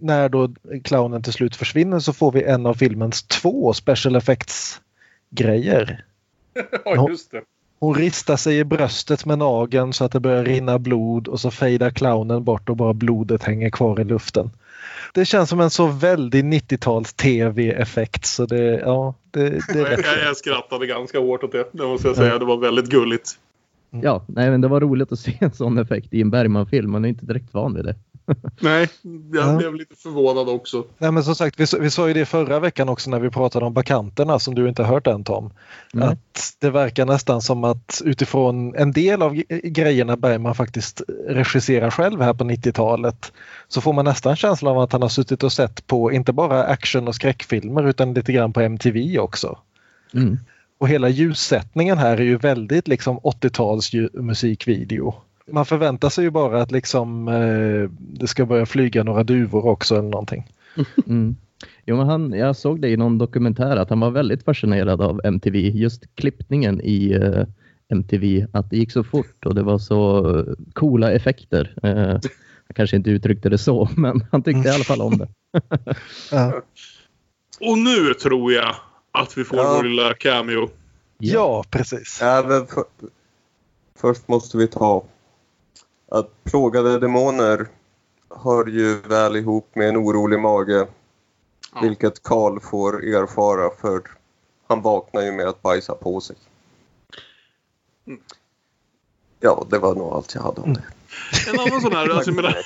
När 0.00 0.28
då 0.28 0.54
clownen 0.84 1.22
till 1.22 1.32
slut 1.32 1.56
försvinner 1.56 1.98
så 1.98 2.12
får 2.12 2.32
vi 2.32 2.44
en 2.44 2.66
av 2.66 2.74
filmens 2.74 3.22
två 3.22 3.72
special 3.72 4.16
effects 4.16 4.80
grejer. 5.30 6.04
Ja, 6.84 7.08
just 7.08 7.30
det. 7.30 7.42
Hon 7.78 7.94
ristar 7.94 8.36
sig 8.36 8.58
i 8.58 8.64
bröstet 8.64 9.26
med 9.26 9.38
nageln 9.38 9.92
så 9.92 10.04
att 10.04 10.12
det 10.12 10.20
börjar 10.20 10.44
rinna 10.44 10.78
blod 10.78 11.28
och 11.28 11.40
så 11.40 11.50
fejdar 11.50 11.90
clownen 11.90 12.44
bort 12.44 12.68
och 12.68 12.76
bara 12.76 12.92
blodet 12.92 13.42
hänger 13.42 13.70
kvar 13.70 14.00
i 14.00 14.04
luften. 14.04 14.50
Det 15.14 15.24
känns 15.24 15.48
som 15.48 15.60
en 15.60 15.70
så 15.70 15.86
väldigt 15.86 16.44
90-tals 16.44 17.12
tv-effekt 17.14 18.26
så 18.26 18.46
det, 18.46 18.80
ja, 18.80 19.14
det, 19.30 19.48
det 19.50 19.78
jag, 19.78 20.22
jag 20.26 20.36
skrattade 20.36 20.86
ganska 20.86 21.18
hårt 21.18 21.44
åt 21.44 21.52
det, 21.52 21.68
det 21.72 21.86
måste 21.86 22.08
jag 22.08 22.16
säga. 22.16 22.38
Det 22.38 22.44
var 22.44 22.56
väldigt 22.56 22.90
gulligt. 22.90 23.38
Ja, 23.90 24.24
nej, 24.26 24.50
men 24.50 24.60
det 24.60 24.68
var 24.68 24.80
roligt 24.80 25.12
att 25.12 25.18
se 25.18 25.36
en 25.40 25.52
sån 25.52 25.78
effekt 25.78 26.14
i 26.14 26.20
en 26.20 26.30
Bergman-film. 26.30 26.90
Man 26.90 27.04
är 27.04 27.08
inte 27.08 27.26
direkt 27.26 27.54
van 27.54 27.74
vid 27.74 27.84
det. 27.84 27.94
Nej, 28.60 28.88
jag 29.32 29.48
ja. 29.48 29.56
blev 29.56 29.74
lite 29.74 29.94
förvånad 29.94 30.48
också. 30.48 30.84
Nej, 30.98 31.12
men 31.12 31.24
som 31.24 31.34
sagt, 31.34 31.60
vi, 31.60 31.66
vi 31.80 31.90
sa 31.90 32.08
ju 32.08 32.14
det 32.14 32.24
förra 32.24 32.60
veckan 32.60 32.88
också 32.88 33.10
när 33.10 33.20
vi 33.20 33.30
pratade 33.30 33.66
om 33.66 33.74
bakanterna 33.74 34.38
som 34.38 34.54
du 34.54 34.68
inte 34.68 34.84
hört 34.84 35.06
än 35.06 35.24
Tom. 35.24 35.52
Mm. 35.94 36.08
Att 36.08 36.54
det 36.58 36.70
verkar 36.70 37.06
nästan 37.06 37.42
som 37.42 37.64
att 37.64 38.02
utifrån 38.04 38.74
en 38.74 38.92
del 38.92 39.22
av 39.22 39.34
grejerna 39.48 40.16
Bergman 40.16 40.54
faktiskt 40.54 41.02
regisserar 41.28 41.90
själv 41.90 42.20
här 42.20 42.34
på 42.34 42.44
90-talet 42.44 43.32
så 43.68 43.80
får 43.80 43.92
man 43.92 44.04
nästan 44.04 44.36
känslan 44.36 44.76
av 44.76 44.82
att 44.82 44.92
han 44.92 45.02
har 45.02 45.08
suttit 45.08 45.42
och 45.42 45.52
sett 45.52 45.86
på 45.86 46.12
inte 46.12 46.32
bara 46.32 46.64
action 46.64 47.08
och 47.08 47.14
skräckfilmer 47.14 47.88
utan 47.88 48.14
lite 48.14 48.32
grann 48.32 48.52
på 48.52 48.60
MTV 48.60 49.18
också. 49.18 49.58
Mm. 50.14 50.38
Och 50.78 50.88
hela 50.88 51.08
ljussättningen 51.08 51.98
här 51.98 52.16
är 52.16 52.22
ju 52.22 52.36
väldigt 52.36 52.88
liksom 52.88 53.18
80-tals 53.18 53.92
musikvideo 54.12 55.14
man 55.46 55.66
förväntar 55.66 56.08
sig 56.08 56.24
ju 56.24 56.30
bara 56.30 56.62
att 56.62 56.70
liksom 56.70 57.28
eh, 57.28 57.90
det 57.98 58.26
ska 58.26 58.46
börja 58.46 58.66
flyga 58.66 59.02
några 59.04 59.24
duvor 59.24 59.66
också 59.66 59.94
eller 59.94 60.08
någonting. 60.10 60.46
Mm. 61.06 61.36
Jo, 61.86 61.96
men 61.96 62.06
han, 62.06 62.32
jag 62.32 62.56
såg 62.56 62.80
det 62.80 62.88
i 62.88 62.96
någon 62.96 63.18
dokumentär 63.18 63.76
att 63.76 63.90
han 63.90 64.00
var 64.00 64.10
väldigt 64.10 64.44
fascinerad 64.44 65.00
av 65.00 65.20
MTV. 65.24 65.58
Just 65.58 66.14
klippningen 66.14 66.80
i 66.80 67.14
uh, 67.14 67.44
MTV, 67.88 68.46
att 68.52 68.70
det 68.70 68.76
gick 68.76 68.92
så 68.92 69.04
fort 69.04 69.46
och 69.46 69.54
det 69.54 69.62
var 69.62 69.78
så 69.78 70.26
uh, 70.26 70.54
coola 70.72 71.12
effekter. 71.12 71.74
Uh, 71.84 72.18
jag 72.66 72.76
kanske 72.76 72.96
inte 72.96 73.10
uttryckte 73.10 73.48
det 73.48 73.58
så, 73.58 73.88
men 73.96 74.24
han 74.32 74.42
tyckte 74.42 74.68
i 74.68 74.72
alla 74.72 74.84
fall 74.84 75.00
om 75.00 75.18
det. 75.18 75.28
ja. 76.30 76.62
Och 77.60 77.78
nu 77.78 78.14
tror 78.14 78.52
jag 78.52 78.74
att 79.12 79.38
vi 79.38 79.44
får 79.44 79.58
ja. 79.58 79.74
vår 79.76 79.84
lilla 79.84 80.14
cameo. 80.14 80.70
Ja, 81.18 81.64
precis. 81.70 82.18
Ja, 82.20 82.42
för, 82.42 82.84
först 83.96 84.28
måste 84.28 84.56
vi 84.56 84.68
ta 84.68 85.04
att 86.12 86.44
plågade 86.44 86.98
demoner 86.98 87.66
hör 88.44 88.66
ju 88.66 89.00
väl 89.00 89.36
ihop 89.36 89.74
med 89.74 89.88
en 89.88 89.96
orolig 89.96 90.40
mage. 90.40 90.86
Ja. 91.74 91.80
Vilket 91.82 92.22
Karl 92.22 92.60
får 92.60 93.04
erfara 93.04 93.70
för 93.80 94.02
han 94.68 94.82
vaknar 94.82 95.22
ju 95.22 95.32
med 95.32 95.48
att 95.48 95.62
bajsa 95.62 95.94
på 95.94 96.20
sig. 96.20 96.36
Mm. 98.06 98.20
Ja, 99.40 99.66
det 99.70 99.78
var 99.78 99.94
nog 99.94 100.12
allt 100.12 100.34
jag 100.34 100.42
hade 100.42 100.60
om 100.60 100.74
det. 100.74 100.82
En 101.48 101.60
annan 101.60 101.80
sån 101.80 101.92
här, 101.92 102.08
alltså, 102.08 102.32
menar, 102.32 102.56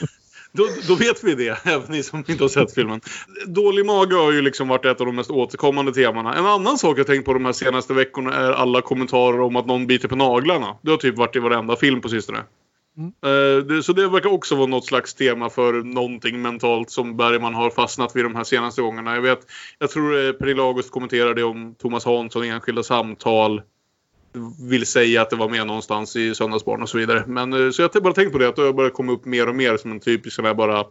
då, 0.53 0.69
då, 0.89 0.95
vet 0.95 1.25
vi 1.25 1.35
det, 1.35 1.59
även 1.65 1.91
ni 1.91 2.03
som 2.03 2.25
inte 2.29 2.45
har 2.45 2.49
sett 2.49 2.75
filmen. 2.75 3.01
Dålig 3.47 3.87
mage 3.87 4.15
har 4.15 4.33
ju 4.33 4.43
liksom 4.43 4.69
varit 4.69 4.85
ett 4.85 5.01
av 5.01 5.07
de 5.07 5.17
mest 5.17 5.31
återkommande 5.31 5.93
temana. 5.93 6.35
En 6.35 6.47
annan 6.47 6.79
sak 6.79 6.99
jag 6.99 7.07
tänkt 7.07 7.25
på 7.25 7.33
de 7.33 7.45
här 7.45 7.53
senaste 7.53 7.95
veckorna 7.95 8.35
är 8.35 8.53
alla 8.53 8.83
kommentarer 8.83 9.41
om 9.41 9.57
att 9.57 9.67
någon 9.67 9.87
biter 9.87 10.09
på 10.09 10.17
naglarna. 10.17 10.77
Det 10.83 10.91
har 10.91 10.99
typ 10.99 11.17
varit 11.17 11.37
i 11.37 11.39
varenda 11.39 11.77
film 11.77 12.01
på 12.01 12.09
sistone. 12.09 12.45
Mm. 12.99 13.13
Eh, 13.77 13.81
så 13.81 13.93
det 13.93 14.09
verkar 14.09 14.33
också 14.33 14.55
vara 14.55 14.67
något 14.67 14.87
slags 14.87 15.15
tema 15.15 15.51
för 15.51 15.73
någonting 15.73 16.43
mentalt 16.43 16.91
som 16.91 17.17
Bergman 17.17 17.55
har 17.55 17.71
fastnat 17.71 18.17
vid 18.17 18.25
de 18.25 18.35
här 18.35 18.45
senaste 18.45 18.83
gångerna. 18.83 19.15
Jag 19.15 19.23
vet, 19.23 19.41
jag 19.79 19.91
tror 19.91 20.27
eh, 20.27 20.33
Pernilla 20.33 20.63
August 20.63 20.91
kommenterade 20.91 21.45
om 21.45 21.75
Thomas 21.75 22.05
Hansson 22.05 22.45
i 22.45 22.49
enskilda 22.49 22.83
samtal. 22.83 23.63
Vill 24.71 24.87
säga 24.87 25.23
att 25.23 25.31
det 25.31 25.37
var 25.37 25.49
med 25.49 25.67
någonstans 25.67 26.17
i 26.17 26.35
Söndagsbarn 26.35 26.83
och 26.83 26.89
så 26.89 26.99
vidare. 26.99 27.25
Men 27.27 27.53
eh, 27.53 27.71
så 27.71 27.83
jag 27.83 27.95
har 27.95 28.01
bara 28.01 28.15
tänkt 28.15 28.33
på 28.33 28.39
det 28.39 28.49
att 28.49 28.57
det 28.57 28.63
har 28.63 28.73
börjat 28.73 28.95
komma 28.95 29.13
upp 29.13 29.25
mer 29.25 29.49
och 29.49 29.55
mer 29.55 29.77
som 29.77 29.91
en 29.91 30.01
typisk 30.01 30.37
sån 30.37 30.45
här 30.45 30.55
bara 30.55 30.85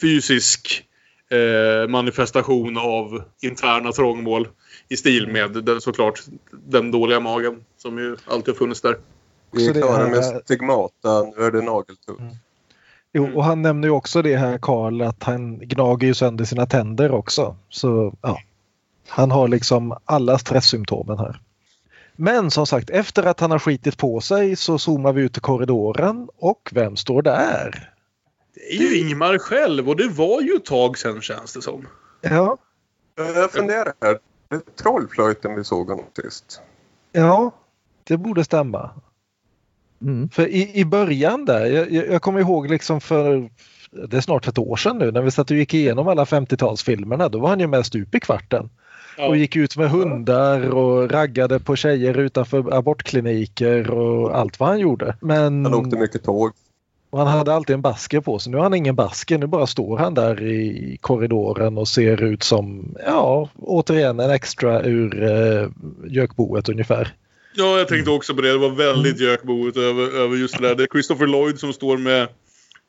fysisk 0.00 0.84
eh, 1.30 1.88
manifestation 1.88 2.78
av 2.78 3.22
interna 3.42 3.92
trångmål. 3.92 4.48
I 4.88 4.96
stil 4.96 5.26
med 5.28 5.68
såklart 5.80 6.20
den 6.50 6.90
dåliga 6.90 7.20
magen 7.20 7.64
som 7.76 7.98
ju 7.98 8.16
alltid 8.26 8.54
har 8.54 8.58
funnits 8.58 8.80
där. 8.80 8.96
Vi 9.50 9.68
är 9.68 9.72
klara 9.72 10.08
med 10.08 10.24
stigmata, 10.44 11.22
nu 11.22 11.44
är 11.44 11.50
det 11.50 11.62
nageltupp. 11.62 12.20
Mm. 12.20 12.34
Jo, 13.12 13.36
och 13.36 13.44
han 13.44 13.62
nämner 13.62 13.88
ju 13.88 13.94
också 13.94 14.22
det 14.22 14.36
här 14.36 14.58
Karl 14.58 15.02
att 15.02 15.22
han 15.22 15.58
gnager 15.58 16.06
ju 16.06 16.14
sönder 16.14 16.44
sina 16.44 16.66
tänder 16.66 17.12
också. 17.12 17.56
Så 17.68 18.14
ja, 18.22 18.38
han 19.08 19.30
har 19.30 19.48
liksom 19.48 19.96
alla 20.04 20.38
stresssymptomen 20.38 21.18
här. 21.18 21.40
Men 22.16 22.50
som 22.50 22.66
sagt, 22.66 22.90
efter 22.90 23.22
att 23.22 23.40
han 23.40 23.50
har 23.50 23.58
skitit 23.58 23.96
på 23.96 24.20
sig 24.20 24.56
så 24.56 24.78
zoomar 24.78 25.12
vi 25.12 25.22
ut 25.22 25.36
i 25.36 25.40
korridoren 25.40 26.28
och 26.38 26.70
vem 26.72 26.96
står 26.96 27.22
där? 27.22 27.92
Det 28.54 28.60
är 28.60 28.80
ju 28.80 28.98
Ingmar 28.98 29.38
själv 29.38 29.88
och 29.88 29.96
det 29.96 30.08
var 30.08 30.40
ju 30.40 30.54
ett 30.54 30.64
tag 30.64 30.98
sedan 30.98 31.20
känns 31.20 31.54
det 31.54 31.62
som. 31.62 31.86
Ja. 32.20 32.56
Jag 33.16 33.52
funderar 33.52 33.92
här. 34.00 34.18
Det 34.48 34.56
är 34.56 34.60
trollflöjten 34.82 35.54
vi 35.54 35.64
såg 35.64 35.88
honom 35.90 36.04
sist. 36.22 36.60
Ja, 37.12 37.50
det 38.04 38.16
borde 38.16 38.44
stämma. 38.44 38.90
Mm. 40.02 40.28
För 40.28 40.46
i, 40.46 40.70
i 40.74 40.84
början 40.84 41.44
där, 41.44 41.66
jag, 41.66 41.92
jag 41.92 42.22
kommer 42.22 42.40
ihåg 42.40 42.70
liksom 42.70 43.00
för 43.00 43.50
det 43.90 44.16
är 44.16 44.20
snart 44.20 44.48
ett 44.48 44.58
år 44.58 44.76
sedan 44.76 44.98
nu 44.98 45.12
när 45.12 45.22
vi 45.22 45.30
satt 45.30 45.50
och 45.50 45.56
gick 45.56 45.74
igenom 45.74 46.08
alla 46.08 46.24
50-talsfilmerna. 46.24 47.28
Då 47.28 47.38
var 47.38 47.48
han 47.48 47.60
ju 47.60 47.66
med 47.66 47.86
stup 47.86 48.14
i 48.14 48.20
kvarten. 48.20 48.70
Ja. 49.18 49.28
Och 49.28 49.36
gick 49.36 49.56
ut 49.56 49.76
med 49.76 49.90
hundar 49.90 50.70
och 50.70 51.10
raggade 51.10 51.60
på 51.60 51.76
tjejer 51.76 52.18
utanför 52.18 52.74
abortkliniker 52.74 53.90
och 53.90 54.38
allt 54.38 54.60
vad 54.60 54.68
han 54.68 54.78
gjorde. 54.78 55.16
Men... 55.20 55.64
Han 55.64 55.74
åkte 55.74 55.96
mycket 55.96 56.24
tåg. 56.24 56.52
Och 57.10 57.18
han 57.18 57.28
hade 57.28 57.54
alltid 57.54 57.74
en 57.74 57.82
basker 57.82 58.20
på 58.20 58.38
sig. 58.38 58.50
Nu 58.50 58.56
har 58.56 58.64
han 58.64 58.74
ingen 58.74 58.94
basker. 58.94 59.38
Nu 59.38 59.46
bara 59.46 59.66
står 59.66 59.98
han 59.98 60.14
där 60.14 60.42
i 60.42 60.98
korridoren 61.00 61.78
och 61.78 61.88
ser 61.88 62.22
ut 62.22 62.42
som, 62.42 62.94
ja, 63.06 63.48
återigen 63.58 64.20
en 64.20 64.30
extra 64.30 64.82
ur 64.82 65.22
eh, 65.22 65.68
gökboet 66.04 66.68
ungefär. 66.68 67.14
Ja, 67.58 67.78
jag 67.78 67.88
tänkte 67.88 68.10
också 68.10 68.34
på 68.34 68.40
det. 68.40 68.52
Det 68.52 68.58
var 68.58 68.70
väldigt 68.70 69.16
mm. 69.16 69.28
gökboet 69.28 69.76
över, 69.76 70.02
över 70.02 70.36
just 70.36 70.58
det 70.58 70.68
där. 70.68 70.74
Det 70.74 70.82
är 70.82 70.86
Christopher 70.86 71.26
Lloyd 71.26 71.60
som 71.60 71.72
står 71.72 71.96
med, 71.98 72.28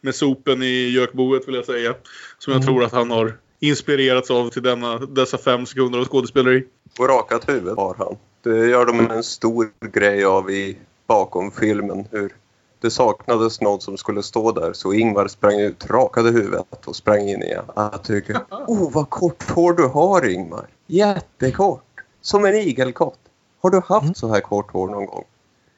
med 0.02 0.16
sopen 0.16 0.64
i 0.64 0.90
gökboet 0.90 1.48
vill 1.48 1.56
jag 1.56 1.66
säga. 1.66 1.96
Som 2.38 2.54
jag 2.54 2.62
mm. 2.62 2.66
tror 2.66 2.84
att 2.84 2.92
han 2.92 3.12
har 3.12 3.38
inspirerats 3.60 4.32
av 4.32 4.50
till 4.50 4.64
denna, 4.64 4.98
dessa 4.98 5.38
fem 5.38 5.66
sekunder 5.66 6.00
av 6.00 6.06
skådespeleri. 6.06 6.64
Och 7.00 7.08
rakat 7.08 7.50
huvud 7.50 7.76
har 7.76 7.96
han. 7.98 8.18
Det 8.44 8.70
gör 8.70 8.86
de 8.86 9.00
en 9.00 9.24
stor 9.24 9.70
grej 9.92 10.26
av 10.26 10.52
i 10.52 10.78
bakom 11.08 11.52
filmen. 11.52 12.06
Hur 12.12 12.36
det 12.82 12.92
saknades 12.92 13.62
någon 13.62 13.82
som 13.82 13.98
skulle 13.98 14.24
stå 14.24 14.52
där 14.52 14.74
så 14.74 14.94
Ingvar 14.94 15.28
sprang 15.28 15.60
ut, 15.60 15.86
rakade 15.90 16.32
huvudet 16.32 16.86
och 16.86 16.96
sprang 16.96 17.30
in 17.30 17.44
igen. 17.44 17.66
Jag 17.76 18.04
tycker, 18.04 18.38
oh 18.68 18.92
vad 18.92 19.10
kort 19.10 19.50
hår 19.50 19.74
du 19.74 19.88
har 19.88 20.30
Ingvar. 20.30 20.68
Jättekort. 20.88 21.84
Som 22.22 22.46
en 22.46 22.56
igelkott. 22.56 23.20
Har 23.62 23.70
du 23.70 23.78
haft 23.78 24.04
mm. 24.04 24.14
så 24.14 24.34
här 24.34 24.42
kort 24.42 24.72
hår 24.72 24.88
någon 24.88 25.06
gång? 25.06 25.24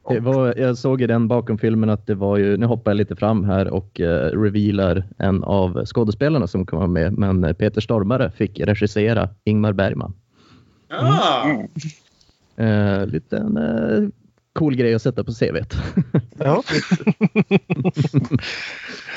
Det 0.09 0.19
var, 0.19 0.53
jag 0.57 0.77
såg 0.77 1.01
i 1.01 1.07
den 1.07 1.27
bakom 1.27 1.57
filmen 1.57 1.89
att 1.89 2.07
det 2.07 2.15
var 2.15 2.37
ju, 2.37 2.57
nu 2.57 2.65
hoppar 2.65 2.91
jag 2.91 2.97
lite 2.97 3.15
fram 3.15 3.43
här 3.43 3.67
och 3.67 3.99
uh, 3.99 4.05
revealar 4.41 5.03
en 5.17 5.43
av 5.43 5.85
skådespelarna 5.85 6.47
som 6.47 6.65
kommer 6.65 6.87
med, 6.87 7.17
men 7.17 7.55
Peter 7.55 7.81
Stormare 7.81 8.31
fick 8.31 8.59
regissera 8.59 9.29
Ingmar 9.43 9.73
Bergman. 9.73 10.13
Ah. 10.89 11.49
Mm. 11.49 11.67
Uh, 12.59 13.05
liten 13.07 13.57
uh, 13.57 14.09
cool 14.53 14.75
grej 14.75 14.95
att 14.95 15.01
sätta 15.01 15.23
på 15.23 15.31
CVt. 15.31 15.75
ja. 16.37 16.63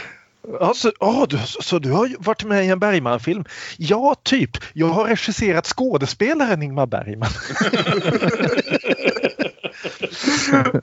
Alltså, 0.60 0.92
oh, 1.00 1.28
du, 1.28 1.38
så 1.46 1.78
du 1.78 1.90
har 1.92 2.10
varit 2.18 2.44
med 2.44 2.64
i 2.64 2.68
en 2.68 2.78
Bergman-film? 2.78 3.44
Ja, 3.76 4.14
typ. 4.22 4.50
Jag 4.72 4.86
har 4.86 5.04
regisserat 5.04 5.66
skådespelaren 5.66 6.62
Ingmar 6.62 6.86
Bergman. 6.86 7.30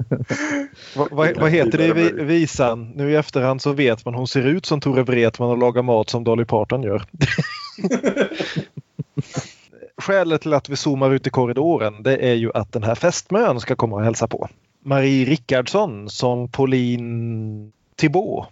vad, 0.96 1.12
va, 1.12 1.28
va 1.40 1.48
heter 1.48 1.78
det 1.78 1.86
i 1.86 2.12
visan? 2.24 2.92
Nu 2.96 3.12
i 3.12 3.16
efterhand 3.16 3.62
så 3.62 3.72
vet 3.72 4.06
man 4.06 4.14
hon 4.14 4.28
ser 4.28 4.48
ut 4.48 4.66
som 4.66 4.82
Tore 4.82 5.04
Wretman 5.04 5.50
och 5.50 5.58
lagar 5.58 5.82
mat 5.82 6.10
som 6.10 6.24
Dolly 6.24 6.46
Parton 6.46 6.84
gör. 6.84 7.04
Skälet 9.98 10.42
till 10.42 10.54
att 10.54 10.70
vi 10.70 10.76
zoomar 10.76 11.12
ut 11.12 11.28
i 11.28 11.30
korridoren 11.30 12.04
det 12.04 12.18
är 12.18 12.34
ju 12.34 12.52
att 12.54 12.72
den 12.72 12.84
här 12.84 12.96
fästmön 12.96 13.60
ska 13.60 13.76
komma 13.76 13.96
och 13.96 14.04
hälsa 14.04 14.28
på. 14.28 14.48
Marie 14.86 15.26
Rickardsson 15.26 16.10
som 16.10 16.50
Pauline 16.50 17.72
Thibault. 17.96 18.48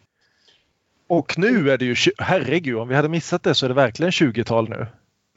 Och 1.10 1.38
nu 1.38 1.72
är 1.72 1.78
det 1.78 1.86
ju, 1.86 1.96
herregud 2.18 2.78
om 2.78 2.88
vi 2.88 2.96
hade 2.96 3.10
missat 3.10 3.44
det 3.44 3.56
så 3.56 3.66
är 3.66 3.68
det 3.68 3.76
verkligen 3.76 4.12
20-tal 4.12 4.70
nu. 4.70 4.88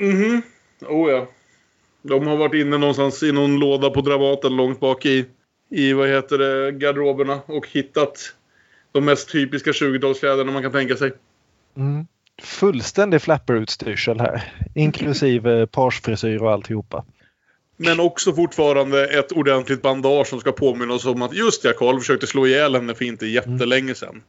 Mhm, 0.01 0.43
oh 0.89 1.11
ja. 1.11 1.29
De 2.03 2.27
har 2.27 2.37
varit 2.37 2.55
inne 2.55 2.79
någonstans 2.79 3.23
i 3.23 3.33
någon 3.33 3.59
låda 3.59 3.91
på 3.91 4.01
Dramaten 4.01 4.57
långt 4.57 4.81
bak 4.81 5.07
i, 5.07 5.27
i 5.71 5.93
vad 5.93 6.09
heter 6.09 6.39
det, 6.39 6.73
garderoberna 6.73 7.41
och 7.47 7.69
hittat 7.69 8.35
de 8.93 9.05
mest 9.05 9.33
typiska 9.33 9.71
20-talskläderna 9.71 10.53
man 10.53 10.63
kan 10.63 10.73
tänka 10.73 10.97
sig. 10.97 11.13
Mm. 11.77 12.07
Fullständig 12.43 13.23
flapperutstyrsel 13.23 14.21
här. 14.21 14.53
Inklusive 14.75 15.67
parsfrisyr 15.73 16.43
och 16.43 16.53
alltihopa. 16.53 17.05
Men 17.77 18.01
också 18.01 18.33
fortfarande 18.33 19.07
ett 19.07 19.33
ordentligt 19.33 19.83
bandage 19.83 20.27
som 20.27 20.41
ska 20.41 20.53
påminna 20.53 20.95
oss 20.95 21.07
om 21.07 21.23
att 21.23 21.35
just 21.35 21.65
ja, 21.65 21.73
Karl 21.73 21.99
försökte 21.99 22.27
slå 22.27 22.47
ihjäl 22.47 22.75
henne 22.75 22.95
för 22.95 23.05
inte 23.05 23.27
jättelänge 23.27 23.95
sedan. 23.95 24.23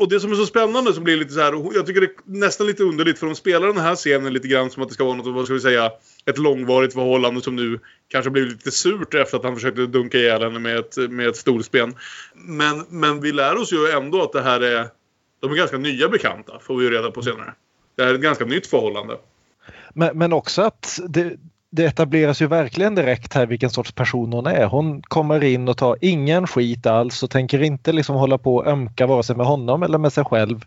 Och 0.00 0.08
det 0.08 0.20
som 0.20 0.32
är 0.32 0.36
så 0.36 0.46
spännande 0.46 0.94
som 0.94 1.04
blir 1.04 1.16
lite 1.16 1.32
så 1.32 1.40
här, 1.40 1.74
jag 1.74 1.86
tycker 1.86 2.00
det 2.00 2.06
är 2.06 2.12
nästan 2.24 2.66
lite 2.66 2.82
underligt 2.82 3.18
för 3.18 3.26
de 3.26 3.34
spelar 3.34 3.66
den 3.66 3.76
här 3.76 3.96
scenen 3.96 4.32
lite 4.32 4.48
grann 4.48 4.70
som 4.70 4.82
att 4.82 4.88
det 4.88 4.94
ska 4.94 5.04
vara 5.04 5.16
något, 5.16 5.34
vad 5.34 5.44
ska 5.44 5.54
vi 5.54 5.60
säga, 5.60 5.90
ett 6.26 6.38
långvarigt 6.38 6.92
förhållande 6.92 7.40
som 7.40 7.56
nu 7.56 7.78
kanske 8.08 8.30
blivit 8.30 8.52
lite 8.52 8.70
surt 8.70 9.14
efter 9.14 9.36
att 9.36 9.44
han 9.44 9.54
försökte 9.54 9.86
dunka 9.86 10.18
ihjäl 10.18 10.42
henne 10.42 10.58
med 10.58 10.76
ett, 10.76 10.96
med 10.96 11.28
ett 11.28 11.36
storspen. 11.36 11.94
Men, 12.34 12.84
men 12.88 13.20
vi 13.20 13.32
lär 13.32 13.56
oss 13.56 13.72
ju 13.72 13.90
ändå 13.90 14.22
att 14.22 14.32
det 14.32 14.42
här 14.42 14.60
är, 14.60 14.88
de 15.40 15.52
är 15.52 15.56
ganska 15.56 15.78
nya 15.78 16.08
bekanta, 16.08 16.58
får 16.62 16.76
vi 16.76 16.84
ju 16.84 16.90
reda 16.90 17.10
på 17.10 17.22
senare. 17.22 17.54
Det 17.96 18.02
här 18.02 18.10
är 18.10 18.14
ett 18.14 18.20
ganska 18.20 18.44
nytt 18.44 18.66
förhållande. 18.66 19.16
Men, 19.94 20.18
men 20.18 20.32
också 20.32 20.62
att 20.62 21.00
det, 21.08 21.36
det 21.70 21.84
etableras 21.84 22.42
ju 22.42 22.46
verkligen 22.46 22.94
direkt 22.94 23.34
här 23.34 23.46
vilken 23.46 23.70
sorts 23.70 23.92
person 23.92 24.32
hon 24.32 24.46
är. 24.46 24.66
Hon 24.66 25.02
kommer 25.02 25.44
in 25.44 25.68
och 25.68 25.76
tar 25.76 25.96
ingen 26.00 26.46
skit 26.46 26.86
alls 26.86 27.22
och 27.22 27.30
tänker 27.30 27.62
inte 27.62 27.92
liksom 27.92 28.16
hålla 28.16 28.38
på 28.38 28.56
och 28.56 28.66
ömka 28.66 29.06
vare 29.06 29.22
sig 29.22 29.36
med 29.36 29.46
honom 29.46 29.82
eller 29.82 29.98
med 29.98 30.12
sig 30.12 30.24
själv. 30.24 30.64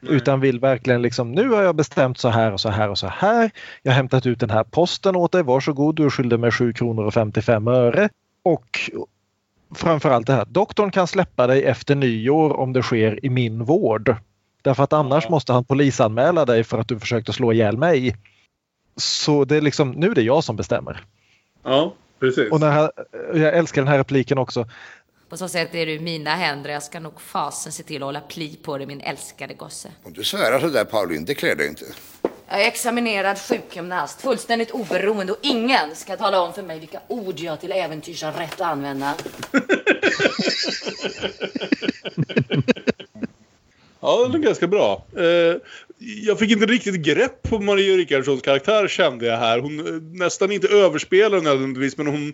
Nej. 0.00 0.14
Utan 0.14 0.40
vill 0.40 0.60
verkligen 0.60 1.02
liksom, 1.02 1.32
nu 1.32 1.48
har 1.48 1.62
jag 1.62 1.76
bestämt 1.76 2.18
så 2.18 2.28
här 2.28 2.52
och 2.52 2.60
så 2.60 2.68
här 2.68 2.88
och 2.88 2.98
så 2.98 3.06
här. 3.06 3.50
Jag 3.82 3.92
har 3.92 3.96
hämtat 3.96 4.26
ut 4.26 4.40
den 4.40 4.50
här 4.50 4.64
posten 4.64 5.16
åt 5.16 5.32
dig, 5.32 5.42
varsågod, 5.42 5.96
du 5.96 6.10
skyllde 6.10 6.38
mig 6.38 6.50
7 6.50 6.72
kronor 6.72 7.04
och 7.04 7.14
55 7.14 7.68
öre. 7.68 8.08
Och 8.42 8.90
framförallt 9.74 10.26
det 10.26 10.32
här, 10.32 10.44
doktorn 10.44 10.90
kan 10.90 11.06
släppa 11.06 11.46
dig 11.46 11.64
efter 11.64 11.94
nyår 11.94 12.56
om 12.56 12.72
det 12.72 12.82
sker 12.82 13.24
i 13.24 13.30
min 13.30 13.64
vård. 13.64 14.16
Därför 14.62 14.84
att 14.84 14.92
annars 14.92 15.24
ja. 15.24 15.30
måste 15.30 15.52
han 15.52 15.64
polisanmäla 15.64 16.44
dig 16.44 16.64
för 16.64 16.78
att 16.78 16.88
du 16.88 16.98
försökte 16.98 17.32
slå 17.32 17.52
ihjäl 17.52 17.78
mig. 17.78 18.16
Så 18.96 19.44
det 19.44 19.56
är 19.56 19.60
liksom, 19.60 19.90
nu 19.90 20.10
är 20.10 20.14
det 20.14 20.22
jag 20.22 20.44
som 20.44 20.56
bestämmer. 20.56 21.04
Ja, 21.62 21.94
precis. 22.20 22.52
Och 22.52 22.60
när, 22.60 22.90
jag 23.34 23.56
älskar 23.56 23.82
den 23.82 23.88
här 23.88 23.98
repliken 23.98 24.38
också. 24.38 24.66
På 25.28 25.36
så 25.36 25.48
sätt 25.48 25.74
är 25.74 25.86
du 25.86 26.00
mina 26.00 26.34
händer 26.34 26.70
jag 26.70 26.82
ska 26.82 27.00
nog 27.00 27.20
fasen 27.20 27.72
se 27.72 27.82
till 27.82 28.02
att 28.02 28.06
hålla 28.06 28.20
pli 28.20 28.56
på 28.56 28.78
dig 28.78 28.86
min 28.86 29.00
älskade 29.00 29.54
gosse. 29.54 29.88
Om 30.02 30.12
du 30.12 30.24
svärar 30.24 30.60
så 30.60 30.68
där 30.68 30.84
Pauline, 30.84 31.24
det 31.24 31.34
klär 31.34 31.54
dig 31.54 31.68
inte. 31.68 31.84
Jag 32.48 32.62
är 32.62 32.68
examinerad 32.68 33.38
sjukgymnast, 33.38 34.20
fullständigt 34.20 34.70
oberoende 34.70 35.32
och 35.32 35.38
ingen 35.42 35.94
ska 35.94 36.16
tala 36.16 36.40
om 36.40 36.52
för 36.52 36.62
mig 36.62 36.78
vilka 36.78 37.00
ord 37.08 37.40
jag 37.40 37.60
till 37.60 37.72
äventyrs 37.72 38.22
har 38.22 38.32
rätt 38.32 38.60
att 38.60 38.60
använda. 38.60 39.14
ja, 44.00 44.28
det 44.28 44.38
är 44.38 44.42
ganska 44.42 44.66
bra. 44.66 45.04
Eh, 45.16 45.56
jag 45.98 46.38
fick 46.38 46.50
inte 46.50 46.66
riktigt 46.66 46.94
grepp 46.94 47.42
på 47.42 47.58
Maria 47.58 47.96
Rickardssons 47.96 48.42
karaktär 48.42 48.88
kände 48.88 49.26
jag 49.26 49.36
här. 49.36 49.58
Hon 49.58 49.78
eh, 49.78 50.02
nästan 50.02 50.52
inte 50.52 50.68
överspelar 50.68 51.40
nödvändigtvis 51.40 51.96
men 51.96 52.06
hon 52.06 52.32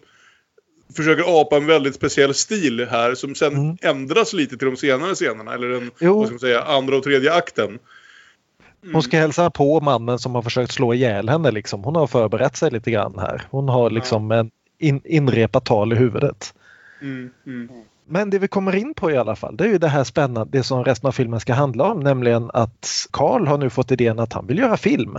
försöker 0.97 1.41
apa 1.41 1.57
en 1.57 1.67
väldigt 1.67 1.95
speciell 1.95 2.35
stil 2.35 2.87
här 2.91 3.15
som 3.15 3.35
sen 3.35 3.55
mm. 3.55 3.77
ändras 3.83 4.33
lite 4.33 4.57
till 4.57 4.69
de 4.69 4.77
senare 4.77 5.15
scenerna. 5.15 5.55
Eller 5.55 5.69
den 5.69 5.91
vad 6.01 6.27
ska 6.27 6.33
man 6.33 6.41
säga, 6.41 6.63
andra 6.63 6.97
och 6.97 7.03
tredje 7.03 7.33
akten. 7.33 7.69
Mm. 7.69 8.95
Hon 8.95 9.03
ska 9.03 9.19
hälsa 9.19 9.51
på 9.51 9.81
mannen 9.81 10.19
som 10.19 10.35
har 10.35 10.43
försökt 10.43 10.73
slå 10.73 10.95
ihjäl 10.95 11.29
henne. 11.29 11.51
Liksom. 11.51 11.85
Hon 11.85 11.97
har 11.97 12.07
förberett 12.07 12.57
sig 12.57 12.71
lite 12.71 12.91
grann 12.91 13.19
här. 13.19 13.43
Hon 13.51 13.69
har 13.69 13.91
liksom 13.91 14.31
ja. 14.31 14.39
en 14.39 14.51
in, 14.79 15.01
inrepat 15.05 15.65
tal 15.65 15.93
i 15.93 15.97
huvudet. 15.97 16.55
Mm. 17.03 17.31
mm. 17.47 17.69
Men 18.13 18.31
det 18.31 18.39
vi 18.39 18.49
kommer 18.49 18.77
in 18.77 18.95
på 18.95 19.11
i 19.11 19.17
alla 19.17 19.37
fall, 19.37 19.57
det 19.57 19.65
är 19.65 19.69
ju 19.69 19.79
det 19.79 19.89
här 19.89 20.05
spännande, 20.05 20.59
det 20.59 20.63
som 20.63 20.85
resten 20.85 21.09
av 21.09 21.13
filmen 21.13 21.41
ska 21.41 21.55
handla 21.55 21.85
om, 21.85 22.01
nämligen 22.01 22.51
att 22.55 23.07
Karl 23.11 23.47
har 23.47 23.59
nu 23.59 23.71
fått 23.71 23.91
idén 23.91 24.19
att 24.19 24.33
han 24.33 24.47
vill 24.47 24.59
göra 24.59 24.77
film. 24.77 25.19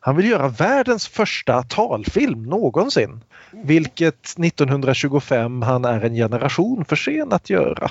Han 0.00 0.16
vill 0.16 0.30
göra 0.30 0.48
världens 0.48 1.08
första 1.08 1.62
talfilm 1.62 2.42
någonsin. 2.42 3.20
Vilket 3.50 4.38
1925 4.38 5.62
han 5.62 5.84
är 5.84 6.00
en 6.00 6.14
generation 6.14 6.84
för 6.84 6.96
sen 6.96 7.32
att 7.32 7.50
göra. 7.50 7.90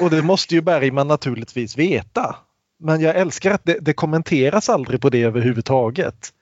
Och 0.00 0.10
det 0.10 0.22
måste 0.22 0.54
ju 0.54 0.60
Bergman 0.60 1.08
naturligtvis 1.08 1.78
veta. 1.78 2.36
Men 2.80 3.00
jag 3.00 3.16
älskar 3.16 3.50
att 3.50 3.64
det, 3.64 3.78
det 3.80 3.92
kommenteras 3.92 4.68
aldrig 4.68 5.00
på 5.00 5.10
det 5.10 5.22
överhuvudtaget. 5.22 6.32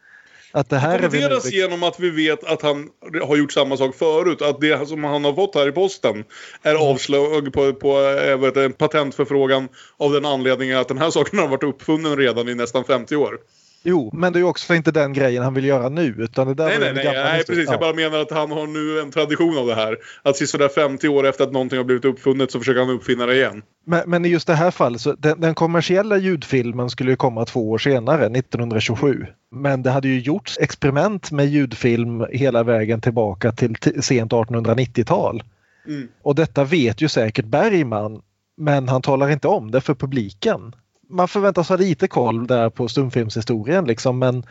Att 0.53 0.71
det 0.71 0.79
här 0.79 0.99
det 0.99 1.19
är 1.19 1.53
genom 1.53 1.83
att 1.83 2.01
vi 2.01 2.11
vet 2.11 2.45
att 2.45 2.63
han 2.63 2.89
har 3.23 3.37
gjort 3.37 3.53
samma 3.53 3.77
sak 3.77 3.95
förut. 3.95 4.43
Att 4.43 4.61
det 4.61 4.89
som 4.89 5.05
han 5.05 5.25
har 5.25 5.35
fått 5.35 5.55
här 5.55 5.69
i 5.69 5.73
posten 5.73 6.25
är 6.63 6.71
mm. 6.75 6.83
avslag 6.83 7.53
på, 7.53 7.73
på 7.73 8.01
äh, 8.01 8.39
vet, 8.39 8.79
patentförfrågan 8.79 9.69
av 9.97 10.13
den 10.13 10.25
anledningen 10.25 10.79
att 10.79 10.89
den 10.89 10.99
här 10.99 11.11
saken 11.11 11.39
har 11.39 11.49
varit 11.49 11.63
uppfunnen 11.63 12.17
redan 12.17 12.49
i 12.49 12.55
nästan 12.55 12.85
50 12.85 13.17
år. 13.17 13.39
Jo, 13.83 14.11
men 14.13 14.33
det 14.33 14.39
är 14.39 14.43
också 14.43 14.75
inte 14.75 14.91
den 14.91 15.13
grejen 15.13 15.43
han 15.43 15.55
vill 15.55 15.65
göra 15.65 15.89
nu. 15.89 16.15
Utan 16.19 16.47
det 16.47 16.55
där 16.55 16.67
nej, 16.67 16.79
nej, 16.79 16.93
nej, 16.95 17.05
nej 17.05 17.45
precis. 17.45 17.65
Ja. 17.67 17.73
Jag 17.73 17.81
bara 17.81 17.95
menar 17.95 18.19
att 18.19 18.31
han 18.31 18.51
har 18.51 18.67
nu 18.67 19.01
en 19.01 19.11
tradition 19.11 19.59
av 19.59 19.67
det 19.67 19.75
här. 19.75 19.97
Att 20.23 20.37
sådär 20.37 20.69
50 20.69 21.09
år 21.09 21.27
efter 21.27 21.45
att 21.45 21.53
någonting 21.53 21.79
har 21.79 21.85
blivit 21.85 22.05
uppfunnet 22.05 22.51
så 22.51 22.59
försöker 22.59 22.81
han 22.81 22.91
uppfinna 22.91 23.27
det 23.27 23.37
igen. 23.37 23.63
Men, 23.87 24.11
men 24.11 24.25
i 24.25 24.29
just 24.29 24.47
det 24.47 24.55
här 24.55 24.71
fallet, 24.71 25.01
så 25.01 25.13
den, 25.13 25.41
den, 25.41 25.55
kommersiella 25.55 26.17
ljudfilmen 26.17 26.91
skulle 26.91 27.11
ju 27.11 27.17
komma 27.17 27.45
två 27.45 27.71
år 27.71 27.79
senare, 27.79 28.27
1927. 28.27 29.27
Men 29.51 29.83
det 29.83 29.91
hade 29.91 30.09
ju 30.09 30.21
gjorts 30.21 30.59
experiment 30.59 31.31
med 31.31 31.47
ljudfilm 31.47 32.27
hela 32.31 32.63
vägen 32.63 33.01
tillbaka 33.01 33.53
till 33.53 33.77
sent 34.03 34.33
1890-tal. 34.33 35.43
Mm. 35.87 36.09
Och 36.23 36.35
detta 36.35 36.65
vet 36.65 37.01
ju 37.01 37.09
säkert 37.09 37.45
Bergman, 37.45 38.23
men 38.57 38.89
han 38.89 39.03
talar 39.03 39.31
inte 39.31 39.49
om 39.49 39.71
det 39.71 39.81
för 39.81 39.95
publiken 39.95 40.75
man 41.11 41.29
förväntas 41.29 41.69
ha 41.69 41.77
lite 41.77 42.09
koll 42.09 42.47
där 42.47 42.71
på 42.71 42.89
stumfilmshistorien 42.89 43.85
liksom 43.85 44.19
men 44.19 44.45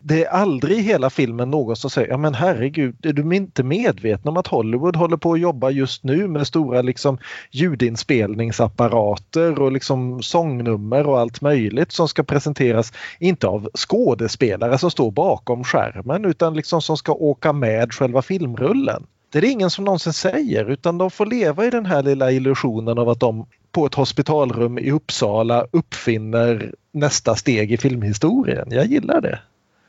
det 0.00 0.24
är 0.24 0.30
aldrig 0.30 0.78
i 0.78 0.82
hela 0.82 1.10
filmen 1.10 1.50
någon 1.50 1.76
som 1.76 1.90
säger 1.90 2.08
ja 2.08 2.16
men 2.16 2.34
herregud, 2.34 3.06
är 3.06 3.12
du 3.12 3.36
inte 3.36 3.62
medveten 3.62 4.28
om 4.28 4.36
att 4.36 4.46
Hollywood 4.46 4.96
håller 4.96 5.16
på 5.16 5.32
att 5.32 5.40
jobba 5.40 5.70
just 5.70 6.04
nu 6.04 6.28
med 6.28 6.46
stora 6.46 6.82
liksom 6.82 7.18
ljudinspelningsapparater 7.50 9.60
och 9.60 9.72
liksom 9.72 10.22
sångnummer 10.22 11.06
och 11.06 11.20
allt 11.20 11.40
möjligt 11.40 11.92
som 11.92 12.08
ska 12.08 12.22
presenteras, 12.22 12.92
inte 13.20 13.46
av 13.46 13.68
skådespelare 13.74 14.78
som 14.78 14.90
står 14.90 15.10
bakom 15.10 15.64
skärmen 15.64 16.24
utan 16.24 16.54
liksom 16.54 16.82
som 16.82 16.96
ska 16.96 17.12
åka 17.12 17.52
med 17.52 17.92
själva 17.92 18.22
filmrullen. 18.22 19.06
Det 19.32 19.38
är 19.38 19.42
det 19.42 19.48
ingen 19.48 19.70
som 19.70 19.84
någonsin 19.84 20.12
säger 20.12 20.70
utan 20.70 20.98
de 20.98 21.10
får 21.10 21.26
leva 21.26 21.66
i 21.66 21.70
den 21.70 21.86
här 21.86 22.02
lilla 22.02 22.32
illusionen 22.32 22.98
av 22.98 23.08
att 23.08 23.20
de 23.20 23.46
på 23.76 23.86
ett 23.86 23.94
hospitalrum 23.94 24.78
i 24.78 24.90
Uppsala 24.90 25.66
uppfinner 25.70 26.74
nästa 26.92 27.36
steg 27.36 27.72
i 27.72 27.76
filmhistorien. 27.76 28.68
Jag 28.70 28.86
gillar 28.86 29.20
det. 29.20 29.40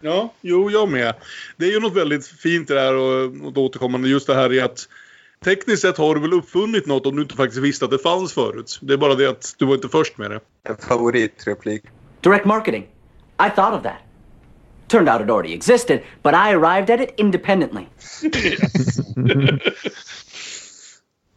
Ja, 0.01 0.33
jo, 0.41 0.71
jag 0.71 0.89
med. 0.89 1.13
Det 1.57 1.65
är 1.65 1.71
ju 1.71 1.79
något 1.79 1.95
väldigt 1.95 2.27
fint 2.27 2.67
det 2.67 2.73
där 2.73 2.95
och, 2.95 3.47
och 3.47 3.57
återkommande 3.57 4.09
just 4.09 4.27
det 4.27 4.35
här 4.35 4.53
i 4.53 4.61
att 4.61 4.79
tekniskt 5.43 5.81
sett 5.81 5.97
har 5.97 6.15
du 6.15 6.21
väl 6.21 6.33
uppfunnit 6.33 6.85
något 6.85 7.05
om 7.05 7.15
du 7.15 7.21
inte 7.21 7.35
faktiskt 7.35 7.61
visste 7.61 7.85
att 7.85 7.91
det 7.91 7.99
fanns 7.99 8.33
förut. 8.33 8.79
Det 8.81 8.93
är 8.93 8.97
bara 8.97 9.15
det 9.15 9.29
att 9.29 9.55
du 9.57 9.65
var 9.65 9.75
inte 9.75 9.89
först 9.89 10.17
med 10.17 10.31
det. 10.31 10.39
En 10.69 10.77
favoritreplik. 10.77 11.83
Direct 12.21 12.45
marketing. 12.45 12.83
I 13.47 13.49
thought 13.55 13.73
of 13.73 13.83
that. 13.83 13.97
Turned 14.87 15.09
out 15.09 15.21
it 15.21 15.29
already 15.29 15.53
existed, 15.53 16.01
but 16.23 16.33
I 16.33 16.53
arrived 16.53 16.89
at 16.89 17.09
it 17.09 17.13
independently. 17.17 17.85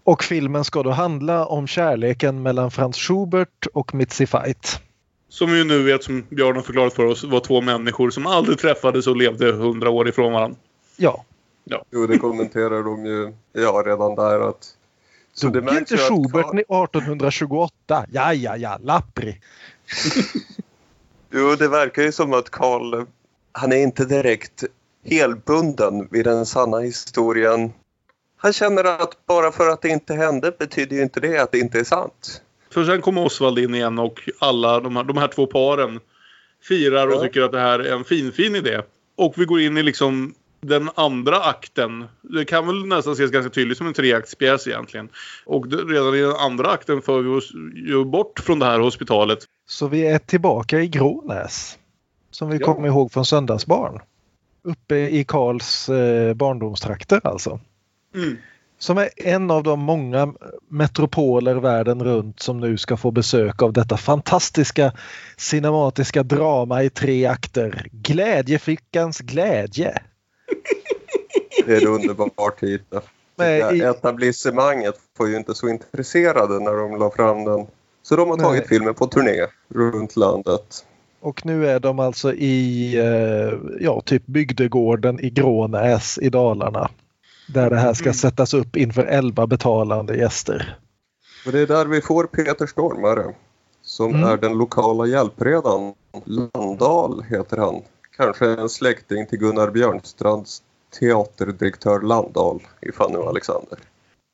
Och 0.04 0.24
filmen 0.24 0.64
ska 0.64 0.82
då 0.82 0.90
handla 0.90 1.46
om 1.46 1.66
kärleken 1.66 2.42
mellan 2.42 2.70
Franz 2.70 2.96
Schubert 2.96 3.66
och 3.72 3.94
Mitzi 3.94 4.26
Fight. 4.26 4.80
Som 5.28 5.52
vi 5.52 5.64
nu 5.64 5.82
vet, 5.82 6.04
som 6.04 6.26
Björn 6.28 6.56
har 6.56 6.62
förklarat 6.62 6.92
för 6.92 7.04
oss, 7.04 7.24
var 7.24 7.40
två 7.40 7.60
människor 7.60 8.10
som 8.10 8.26
aldrig 8.26 8.58
träffades 8.58 9.06
och 9.06 9.16
levde 9.16 9.52
hundra 9.52 9.90
år 9.90 10.08
ifrån 10.08 10.32
varandra. 10.32 10.58
Ja. 10.96 11.24
ja. 11.64 11.84
Jo, 11.90 12.06
det 12.06 12.18
kommenterar 12.18 12.82
de 12.82 13.06
ju 13.06 13.32
ja, 13.52 13.82
redan 13.86 14.14
där 14.14 14.48
att... 14.48 14.76
Så 15.32 15.48
Dog 15.48 15.66
det 15.66 15.78
inte 15.78 15.96
Schubert 15.96 16.46
att... 16.46 16.54
1828? 16.54 18.06
Ja, 18.12 18.34
ja, 18.34 18.56
ja, 18.56 18.78
Lappri. 18.82 19.40
jo, 21.30 21.54
det 21.58 21.68
verkar 21.68 22.02
ju 22.02 22.12
som 22.12 22.32
att 22.32 22.50
Karl, 22.50 23.06
han 23.52 23.72
är 23.72 23.76
inte 23.76 24.04
direkt 24.04 24.64
helbunden 25.04 26.08
vid 26.10 26.24
den 26.24 26.46
sanna 26.46 26.78
historien. 26.78 27.72
Han 28.42 28.52
känner 28.52 28.84
att 28.84 29.26
bara 29.26 29.52
för 29.52 29.68
att 29.68 29.82
det 29.82 29.88
inte 29.88 30.14
hände 30.14 30.52
betyder 30.58 30.96
ju 30.96 31.02
inte 31.02 31.20
det 31.20 31.38
att 31.38 31.52
det 31.52 31.58
inte 31.58 31.80
är 31.80 31.84
sant. 31.84 32.42
För 32.70 32.84
sen 32.84 33.00
kommer 33.00 33.24
Osvald 33.24 33.58
in 33.58 33.74
igen 33.74 33.98
och 33.98 34.20
alla 34.38 34.80
de 34.80 34.96
här, 34.96 35.04
de 35.04 35.16
här 35.16 35.28
två 35.28 35.46
paren 35.46 36.00
firar 36.62 37.06
och 37.06 37.14
ja. 37.14 37.20
tycker 37.20 37.42
att 37.42 37.52
det 37.52 37.60
här 37.60 37.78
är 37.78 37.96
en 37.96 38.04
fin, 38.04 38.32
fin 38.32 38.56
idé. 38.56 38.80
Och 39.16 39.34
vi 39.36 39.44
går 39.44 39.60
in 39.60 39.78
i 39.78 39.82
liksom 39.82 40.34
den 40.60 40.90
andra 40.94 41.40
akten. 41.40 42.04
Det 42.22 42.44
kan 42.44 42.66
väl 42.66 42.86
nästan 42.86 43.12
ses 43.12 43.30
ganska 43.30 43.50
tydligt 43.50 43.78
som 43.78 43.86
en 43.86 43.94
treaktspjäs 43.94 44.66
egentligen. 44.66 45.08
Och 45.46 45.66
redan 45.88 46.14
i 46.14 46.20
den 46.20 46.36
andra 46.36 46.70
akten 46.70 47.02
för 47.02 47.20
vi 47.20 47.28
oss 47.28 47.52
ju 47.74 48.04
bort 48.04 48.40
från 48.40 48.58
det 48.58 48.66
här 48.66 48.80
hospitalet. 48.80 49.38
Så 49.68 49.88
vi 49.88 50.06
är 50.06 50.18
tillbaka 50.18 50.80
i 50.80 50.88
Grånäs. 50.88 51.78
Som 52.30 52.50
vi 52.50 52.58
ja. 52.58 52.66
kommer 52.66 52.88
ihåg 52.88 53.12
från 53.12 53.24
Söndagsbarn. 53.24 54.00
Uppe 54.62 54.96
i 54.96 55.24
Karls 55.24 55.88
eh, 55.88 56.34
barndomstrakter 56.34 57.20
alltså. 57.24 57.60
Mm 58.14 58.36
som 58.80 58.98
är 58.98 59.08
en 59.16 59.50
av 59.50 59.62
de 59.62 59.80
många 59.80 60.34
metropoler 60.68 61.54
världen 61.54 62.04
runt 62.04 62.40
som 62.40 62.60
nu 62.60 62.78
ska 62.78 62.96
få 62.96 63.10
besök 63.10 63.62
av 63.62 63.72
detta 63.72 63.96
fantastiska 63.96 64.92
cinematiska 65.36 66.22
drama 66.22 66.82
i 66.82 66.90
tre 66.90 67.26
akter. 67.26 67.86
Glädjefickans 67.92 69.18
glädje. 69.18 69.98
Det 71.66 71.76
är 71.76 71.86
underbart 71.86 72.60
titel. 72.60 73.00
I... 73.72 73.80
Etablissemanget 73.80 74.94
var 75.18 75.26
ju 75.26 75.36
inte 75.36 75.54
så 75.54 75.68
intresserade 75.68 76.60
när 76.60 76.72
de 76.72 76.98
la 76.98 77.10
fram 77.10 77.44
den. 77.44 77.66
Så 78.02 78.16
de 78.16 78.30
har 78.30 78.36
tagit 78.36 78.60
Nej. 78.60 78.68
filmen 78.68 78.94
på 78.94 79.06
turné 79.06 79.46
runt 79.68 80.16
landet. 80.16 80.86
Och 81.20 81.46
nu 81.46 81.68
är 81.68 81.80
de 81.80 81.98
alltså 81.98 82.34
i 82.34 82.94
eh, 82.98 83.58
ja, 83.80 84.02
typ 84.04 84.26
bygdegården 84.26 85.20
i 85.20 85.30
Grånäs 85.30 86.18
i 86.18 86.28
Dalarna. 86.28 86.90
Där 87.54 87.70
det 87.70 87.76
här 87.76 87.94
ska 87.94 88.04
mm. 88.04 88.14
sättas 88.14 88.54
upp 88.54 88.76
inför 88.76 89.04
elva 89.04 89.46
betalande 89.46 90.16
gäster. 90.16 90.78
Och 91.46 91.52
det 91.52 91.60
är 91.60 91.66
där 91.66 91.86
vi 91.86 92.00
får 92.00 92.24
Peter 92.24 92.66
Stormare 92.66 93.34
som 93.82 94.14
mm. 94.14 94.28
är 94.28 94.36
den 94.36 94.58
lokala 94.58 95.06
hjälpredan. 95.06 95.94
Landal 96.24 97.24
heter 97.28 97.56
han. 97.56 97.82
Kanske 98.16 98.46
en 98.46 98.68
släkting 98.68 99.26
till 99.26 99.38
Gunnar 99.38 99.70
Björnstrands 99.70 100.62
teaterdirektör 101.00 102.00
Landahl 102.00 102.60
i 102.80 102.92
Fanny 102.92 103.16
och 103.16 103.28
Alexander. 103.28 103.78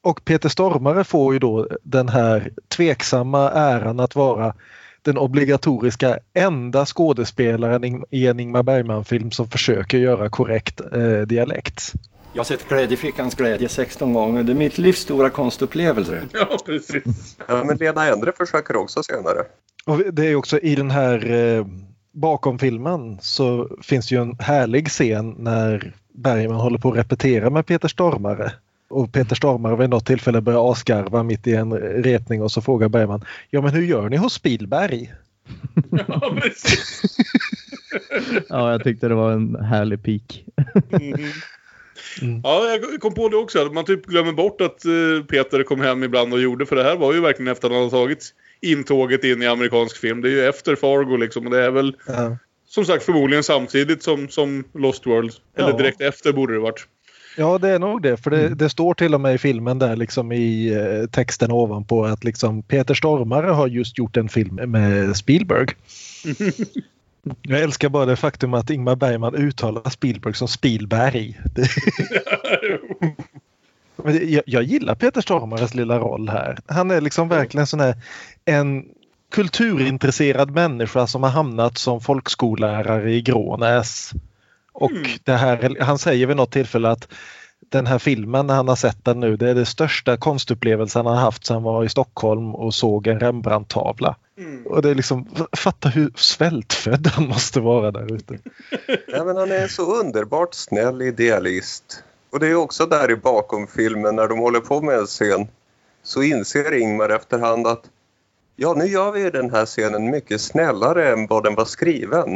Och 0.05 0.25
Peter 0.25 0.49
Stormare 0.49 1.05
får 1.05 1.33
ju 1.33 1.39
då 1.39 1.69
den 1.83 2.09
här 2.09 2.51
tveksamma 2.69 3.51
äran 3.51 4.01
att 4.01 4.15
vara 4.15 4.55
den 5.03 5.19
obligatoriska 5.19 6.19
enda 6.35 6.87
skådespelaren 6.87 8.05
i 8.11 8.27
en 8.27 8.41
Ingmar 8.41 8.63
Bergman-film 8.63 9.31
som 9.31 9.49
försöker 9.49 9.99
göra 9.99 10.31
korrekt 10.31 10.81
eh, 10.81 11.21
dialekt. 11.21 11.93
Jag 12.37 12.41
har 12.41 12.45
sett 12.45 12.69
Glädjefickans 12.69 13.35
glädje 13.35 13.69
16 13.69 14.13
gånger. 14.13 14.43
Det 14.43 14.53
är 14.53 14.57
mitt 14.57 14.79
livs 14.79 14.99
stora 14.99 15.31
konstupplevelse. 15.31 16.23
Ja, 16.33 16.59
precis. 16.67 17.37
Ja, 17.49 17.65
men 17.65 17.77
Lena 17.77 18.07
Endre 18.07 18.33
försöker 18.33 18.77
också 18.77 19.03
senare. 19.03 19.45
Och 19.85 20.15
det 20.15 20.27
är 20.27 20.35
också 20.35 20.59
i 20.59 20.75
den 20.75 20.91
här 20.91 21.31
eh, 21.33 21.67
bakom 22.13 22.59
filmen 22.59 23.19
så 23.21 23.69
finns 23.83 24.13
ju 24.13 24.21
en 24.21 24.37
härlig 24.39 24.89
scen 24.89 25.35
när 25.39 25.93
Bergman 26.13 26.61
håller 26.61 26.79
på 26.79 26.91
att 26.91 26.97
repetera 26.97 27.51
med 27.51 27.67
Peter 27.67 27.89
Stormare. 27.89 28.53
Och 28.89 29.13
Peter 29.13 29.37
Stormare 29.37 29.77
vid 29.77 29.91
något 29.91 30.07
tillfälle 30.07 30.41
börjar 30.41 30.73
asgarva 30.73 31.23
mitt 31.23 31.47
i 31.47 31.55
en 31.55 31.73
repning 31.79 32.43
och 32.43 32.53
så 32.53 32.61
frågar 32.61 32.89
Bergman 32.89 33.25
Ja 33.51 33.61
men 33.61 33.71
hur 33.71 33.83
gör 33.83 34.09
ni 34.09 34.17
hos 34.17 34.33
Spielberg? 34.33 35.13
Ja, 36.09 36.37
precis. 36.43 37.03
ja, 38.49 38.73
jag 38.73 38.85
tyckte 38.85 39.09
det 39.09 39.15
var 39.15 39.33
en 39.33 39.57
härlig 39.57 40.03
pik. 40.03 40.45
Mm. 42.23 42.41
Ja, 42.45 42.69
jag 42.69 43.01
kom 43.01 43.15
på 43.15 43.29
det 43.29 43.37
också. 43.37 43.65
Man 43.73 43.85
typ 43.85 44.07
glömmer 44.07 44.33
bort 44.33 44.61
att 44.61 44.87
uh, 44.87 45.25
Peter 45.25 45.63
kom 45.63 45.81
hem 45.81 46.03
ibland 46.03 46.33
och 46.33 46.41
gjorde. 46.41 46.67
För 46.67 46.77
det 46.77 46.83
här 46.83 46.97
var 46.97 47.15
ju 47.15 47.21
verkligen 47.21 47.53
efter 47.53 47.67
att 47.67 47.73
han 47.73 47.83
hade 47.83 47.91
tagit 47.91 48.35
intåget 48.61 49.25
in 49.25 49.43
i 49.43 49.47
amerikansk 49.47 49.97
film. 49.97 50.21
Det 50.21 50.29
är 50.29 50.33
ju 50.33 50.45
efter 50.45 50.77
Fargo 50.77 51.17
liksom. 51.17 51.47
Och 51.47 51.53
det 51.53 51.65
är 51.65 51.71
väl 51.71 51.97
ja. 52.07 52.37
som 52.69 52.85
sagt 52.85 53.05
förmodligen 53.05 53.43
samtidigt 53.43 54.03
som, 54.03 54.29
som 54.29 54.65
Lost 54.75 55.07
World. 55.07 55.33
Eller 55.57 55.71
ja. 55.71 55.77
direkt 55.77 56.01
efter 56.01 56.33
borde 56.33 56.53
det 56.53 56.61
varit. 56.61 56.87
Ja 57.39 57.59
det 57.59 57.69
är 57.69 57.79
nog 57.79 58.03
det 58.03 58.17
för 58.17 58.31
det, 58.31 58.47
mm. 58.47 58.59
det, 58.59 58.69
står 58.69 58.95
till 58.95 59.15
och 59.15 59.21
med 59.21 59.35
i 59.35 59.39
filmen 59.39 59.79
där 59.79 59.97
liksom 59.97 60.33
i 60.33 60.75
eh, 60.75 61.11
texten 61.11 61.51
ovanpå 61.51 62.05
att 62.05 62.25
liksom 62.25 62.63
Peter 62.63 62.95
Stormare 62.95 63.47
har 63.47 63.67
just 63.67 63.99
gjort 63.99 64.17
en 64.17 64.29
film 64.29 64.55
med 64.55 65.17
Spielberg. 65.17 65.67
Jag 67.43 67.61
älskar 67.61 67.89
bara 67.89 68.07
det 68.07 68.17
faktum 68.17 68.55
att 68.55 68.71
Ingmar 68.71 68.97
Bergman 68.97 69.35
uttalar 69.35 69.91
Spielberg 69.91 70.35
som 70.35 70.49
Spielberg. 70.49 71.41
jag, 74.05 74.43
jag, 74.47 74.63
gillar 74.63 74.95
Peter 74.95 75.21
Stormares 75.21 75.75
lilla 75.75 75.99
roll 75.99 76.29
här. 76.29 76.59
Han 76.67 76.91
är 76.91 77.01
liksom 77.01 77.29
verkligen 77.29 77.67
sån 77.67 77.81
här 77.81 77.97
en 78.45 78.85
kulturintresserad 79.31 80.51
människa 80.51 81.07
som 81.07 81.23
har 81.23 81.31
hamnat 81.31 81.79
som 81.79 82.01
folkskollärare 82.01 83.13
i 83.13 83.23
Grånäs. 83.23 84.13
Och 84.73 84.91
mm. 84.91 85.05
det 85.25 85.33
här, 85.33 85.77
han 85.81 85.99
säger 85.99 86.27
vid 86.27 86.37
något 86.37 86.53
tillfälle 86.53 86.89
att 86.89 87.09
den 87.69 87.87
här 87.87 87.99
filmen 87.99 88.47
när 88.47 88.55
han 88.55 88.69
har 88.69 88.77
sett 88.77 89.05
den 89.05 89.21
nu, 89.21 89.37
det 89.37 89.51
är 89.51 89.55
det 89.55 89.67
största 89.67 90.17
konstupplevelsen 90.17 91.07
han 91.07 91.17
har 91.17 91.23
haft 91.23 91.47
sedan 91.47 91.55
han 91.55 91.63
var 91.63 91.85
i 91.85 91.89
Stockholm 91.89 92.55
och 92.55 92.75
såg 92.75 93.07
en 93.07 93.21
Rembrandt-tavla. 93.21 94.17
Mm. 94.39 94.67
Och 94.67 94.83
det 94.83 94.91
är 94.91 94.95
liksom, 94.95 95.29
fatta 95.53 95.89
hur 95.89 96.13
svältfödd 96.15 97.07
han 97.07 97.29
måste 97.29 97.61
vara 97.61 97.91
där 97.91 98.15
ute. 98.15 98.39
ja, 99.07 99.25
men 99.25 99.37
han 99.37 99.53
är 99.53 99.69
så 99.69 100.01
underbart 100.01 100.55
snäll 100.55 101.03
idealist. 101.03 102.03
Och 102.31 102.41
det 102.41 102.49
är 102.49 102.55
också 102.55 102.87
där 102.87 103.11
i 103.11 103.17
bakom 103.17 103.67
filmen 103.67 104.17
när 104.17 104.29
de 104.29 104.39
håller 104.39 104.61
på 104.61 104.81
med 104.81 104.99
en 104.99 105.07
scen 105.07 105.49
så 106.03 106.23
inser 106.23 106.75
Ingmar 106.75 107.09
efterhand 107.09 107.67
att 107.67 107.91
ja, 108.57 108.75
nu 108.75 108.87
gör 108.87 109.13
vi 109.13 109.31
den 109.31 109.51
här 109.51 109.67
scenen 109.67 110.11
mycket 110.11 110.41
snällare 110.41 111.13
än 111.13 111.27
vad 111.27 111.45
den 111.45 111.55
var 111.55 111.65
skriven. 111.65 112.35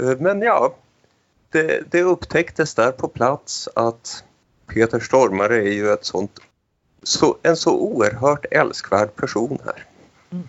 Eh, 0.00 0.18
men 0.18 0.42
ja, 0.42 0.74
det, 1.50 1.90
det 1.90 2.02
upptäcktes 2.02 2.74
där 2.74 2.92
på 2.92 3.08
plats 3.08 3.68
att 3.74 4.24
Peter 4.68 5.00
Stormare 5.00 5.56
är 5.56 5.72
ju 5.72 5.88
ett 5.90 6.04
sånt, 6.04 6.40
så, 7.02 7.36
en 7.42 7.56
så 7.56 7.78
oerhört 7.78 8.44
älskvärd 8.50 9.16
person 9.16 9.58
här. 9.64 9.84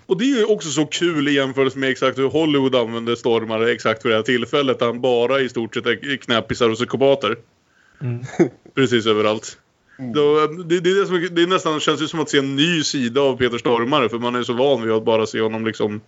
Och 0.05 0.17
det 0.17 0.23
är 0.23 0.37
ju 0.37 0.45
också 0.45 0.69
så 0.69 0.85
kul 0.85 1.27
i 1.27 1.31
jämförelse 1.31 1.77
med 1.77 1.89
exakt 1.89 2.17
hur 2.17 2.29
Hollywood 2.29 2.75
använder 2.75 3.15
stormare 3.15 3.71
exakt 3.71 4.01
för 4.01 4.09
det 4.09 4.15
här 4.15 4.23
tillfället. 4.23 4.81
Han 4.81 5.01
bara 5.01 5.41
i 5.41 5.49
stort 5.49 5.73
sett 5.73 5.85
är 5.85 6.17
knäppisar 6.17 6.69
och 6.69 6.75
psykopater. 6.75 7.37
Mm. 8.01 8.23
Precis 8.75 9.05
överallt. 9.05 9.57
Mm. 9.99 10.13
Då, 10.13 10.47
det, 10.47 10.79
det, 10.79 10.89
är 10.89 10.95
det, 11.01 11.05
som, 11.05 11.27
det 11.31 11.43
är 11.43 11.47
nästan 11.47 11.79
känns 11.79 12.01
ju 12.01 12.07
som 12.07 12.19
att 12.19 12.29
se 12.29 12.37
en 12.37 12.55
ny 12.55 12.83
sida 12.83 13.21
av 13.21 13.37
Peter 13.37 13.57
Stormare. 13.57 14.09
För 14.09 14.19
man 14.19 14.35
är 14.35 14.43
så 14.43 14.53
van 14.53 14.81
vid 14.81 14.91
att 14.91 15.05
bara 15.05 15.25
se 15.25 15.41
honom 15.41 15.65
liksom... 15.65 16.01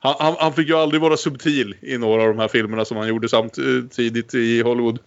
Han, 0.00 0.14
han, 0.18 0.34
han 0.38 0.52
fick 0.52 0.68
ju 0.68 0.74
aldrig 0.74 1.00
vara 1.00 1.16
subtil 1.16 1.74
i 1.80 1.98
några 1.98 2.22
av 2.22 2.28
de 2.28 2.38
här 2.38 2.48
filmerna 2.48 2.84
som 2.84 2.96
han 2.96 3.08
gjorde 3.08 3.28
samtidigt 3.28 4.34
i 4.34 4.62
Hollywood. 4.62 4.98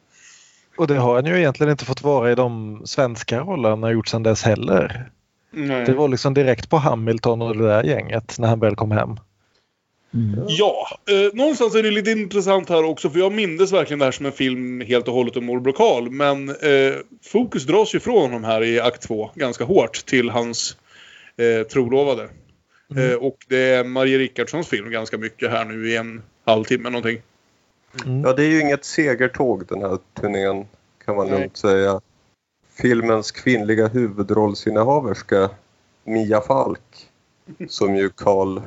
Och 0.76 0.88
det 0.88 0.95
har 0.95 1.15
han 1.15 1.26
ju 1.26 1.38
egentligen 1.38 1.72
inte 1.72 1.86
fått 1.86 2.03
vara 2.03 2.32
i 2.32 2.36
de 2.36 2.82
svenska 2.86 3.39
rollerna 3.39 3.69
han 3.69 3.84
har 3.84 3.91
gjort 3.91 4.07
sedan 4.07 4.24
dess 4.24 4.43
heller. 4.43 5.11
Nej. 5.51 5.86
Det 5.86 5.93
var 5.93 6.07
liksom 6.07 6.34
direkt 6.34 6.69
på 6.69 6.78
Hamilton 6.78 7.41
och 7.41 7.57
det 7.57 7.67
där 7.67 7.84
gänget 7.84 8.36
när 8.39 8.47
han 8.47 8.59
väl 8.59 8.76
kom 8.76 8.91
hem. 8.91 9.17
Mm. 10.13 10.45
Ja, 10.47 10.88
eh, 11.09 11.34
någonstans 11.34 11.76
är 11.76 11.84
det 11.84 11.91
lite 11.91 12.11
intressant 12.11 12.69
här 12.69 12.84
också 12.84 13.09
för 13.09 13.19
jag 13.19 13.32
minns 13.32 13.74
verkligen 13.74 13.99
det 13.99 14.05
här 14.05 14.11
som 14.11 14.26
en 14.26 14.32
film 14.32 14.82
helt 14.82 15.07
och 15.07 15.13
hållet 15.13 15.38
om 15.38 15.45
morbror 15.45 15.74
Karl. 15.74 16.09
Men 16.09 16.49
eh, 16.49 16.93
fokus 17.24 17.65
dras 17.65 17.95
ju 17.95 17.99
från 17.99 18.22
honom 18.22 18.43
här 18.43 18.63
i 18.63 18.80
akt 18.80 19.01
2 19.01 19.32
ganska 19.36 19.63
hårt 19.63 20.05
till 20.05 20.30
hans 20.30 20.78
eh, 21.38 21.67
trolovade. 21.67 22.30
Mm. 22.91 23.11
Eh, 23.11 23.15
och 23.15 23.38
det 23.47 23.57
är 23.57 23.84
Marie 23.84 24.17
Rickardssons 24.17 24.67
film 24.67 24.91
ganska 24.91 25.17
mycket 25.17 25.51
här 25.51 25.65
nu 25.65 25.89
i 25.89 25.95
en 25.95 26.22
halvtimme 26.45 26.89
någonting. 26.89 27.22
Mm. 28.05 28.21
Ja, 28.21 28.33
det 28.33 28.43
är 28.43 28.49
ju 28.49 28.61
inget 28.61 28.85
segertåg 28.85 29.65
den 29.67 29.81
här 29.81 29.97
turnén 30.13 30.67
kan 31.05 31.15
man 31.15 31.27
lugnt 31.27 31.57
säga. 31.57 32.01
Filmens 32.69 33.31
kvinnliga 33.31 33.87
huvudrollsinnehaverska 33.87 35.49
Mia 36.03 36.41
Falk 36.41 37.09
som 37.67 37.95
ju 37.95 38.09
Karl 38.09 38.61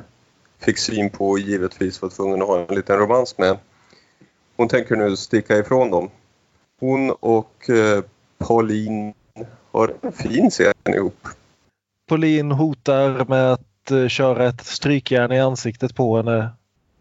fick 0.59 0.77
syn 0.77 1.09
på 1.09 1.29
och 1.29 1.39
givetvis 1.39 2.01
var 2.01 2.09
tvungen 2.09 2.41
att 2.41 2.47
ha 2.47 2.65
en 2.69 2.75
liten 2.75 2.97
romans 2.97 3.37
med. 3.37 3.57
Hon 4.55 4.67
tänker 4.67 4.95
nu 4.95 5.15
sticka 5.15 5.57
ifrån 5.57 5.91
dem. 5.91 6.09
Hon 6.79 7.11
och 7.11 7.69
eh, 7.69 8.03
Pauline 8.37 9.13
har 9.71 9.93
en 10.01 10.11
fin 10.11 10.49
scen 10.49 10.95
ihop. 10.95 11.27
Pauline 12.07 12.51
hotar 12.51 13.25
med 13.25 13.53
att 13.53 13.91
uh, 13.91 14.07
köra 14.07 14.47
ett 14.47 14.65
strykjärn 14.65 15.31
i 15.31 15.39
ansiktet 15.39 15.95
på 15.95 16.17
henne. 16.17 16.49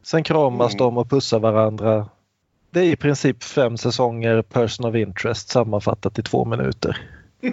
Sen 0.03 0.25
kramas 0.25 0.75
mm. 0.75 0.79
de 0.79 0.99
och 0.99 1.11
pussar 1.11 1.39
varandra. 1.39 2.09
Det 2.75 2.81
är 2.81 2.85
i 2.85 2.97
princip 2.97 3.45
fem 3.45 3.77
säsonger 3.77 4.43
Person 4.43 4.87
of 4.87 4.95
Interest 4.95 5.49
sammanfattat 5.49 6.19
i 6.19 6.23
två 6.23 6.45
minuter. 6.45 6.99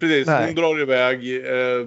Precis, 0.00 0.26
Nej. 0.26 0.46
hon 0.46 0.54
drar 0.54 0.82
iväg. 0.82 1.36
Eh, 1.36 1.86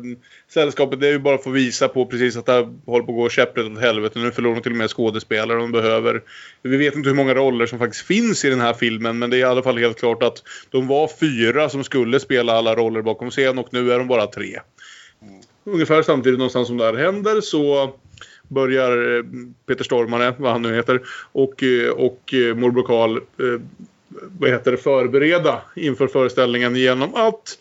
sällskapet 0.53 0.99
det 0.99 1.07
är 1.07 1.11
ju 1.11 1.19
bara 1.19 1.37
för 1.37 1.49
att 1.49 1.55
visa 1.55 1.87
på 1.87 2.05
precis 2.05 2.37
att 2.37 2.45
det 2.45 2.73
håller 2.85 3.05
på 3.05 3.11
att 3.11 3.17
gå 3.17 3.29
käpprätt 3.29 3.65
åt 3.65 3.81
helvete. 3.81 4.19
Nu 4.19 4.31
förlorar 4.31 4.55
de 4.55 4.61
till 4.61 4.71
och 4.71 4.77
med 4.77 4.89
skådespelare 4.89 5.59
de 5.59 5.71
behöver. 5.71 6.21
Vi 6.61 6.77
vet 6.77 6.95
inte 6.95 7.09
hur 7.09 7.15
många 7.15 7.33
roller 7.33 7.65
som 7.65 7.79
faktiskt 7.79 8.05
finns 8.05 8.45
i 8.45 8.49
den 8.49 8.61
här 8.61 8.73
filmen 8.73 9.19
men 9.19 9.29
det 9.29 9.37
är 9.37 9.39
i 9.39 9.43
alla 9.43 9.63
fall 9.63 9.77
helt 9.77 9.99
klart 9.99 10.23
att 10.23 10.43
de 10.69 10.87
var 10.87 11.07
fyra 11.19 11.69
som 11.69 11.83
skulle 11.83 12.19
spela 12.19 12.53
alla 12.53 12.75
roller 12.75 13.01
bakom 13.01 13.29
scen 13.29 13.57
och 13.57 13.67
nu 13.71 13.91
är 13.91 13.97
de 13.97 14.07
bara 14.07 14.27
tre. 14.27 14.59
Ungefär 15.63 16.01
samtidigt 16.01 16.39
någonstans 16.39 16.67
som 16.67 16.77
det 16.77 16.85
här 16.85 16.93
händer 16.93 17.41
så 17.41 17.93
börjar 18.51 19.17
eh, 19.17 19.23
Peter 19.67 19.83
Stormare, 19.83 20.35
vad 20.37 20.51
han 20.51 20.61
nu 20.61 20.75
heter, 20.75 21.01
och, 21.31 21.63
eh, 21.63 21.89
och 21.89 22.33
eh, 22.33 22.55
morbror 22.55 22.83
Karl 22.83 23.19
vad 24.39 24.49
heter 24.49 24.71
det, 24.71 24.77
förbereda 24.77 25.61
inför 25.75 26.07
föreställningen 26.07 26.75
genom 26.75 27.15
att 27.15 27.57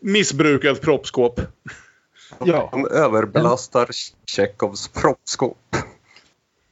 missbruka 0.00 0.70
ett 0.70 0.80
proppskåp. 0.80 1.40
Ja. 2.44 2.68
De 2.72 2.86
överbelastar 2.86 3.88
Tjechovs 4.26 4.88
proppskåp. 4.88 5.76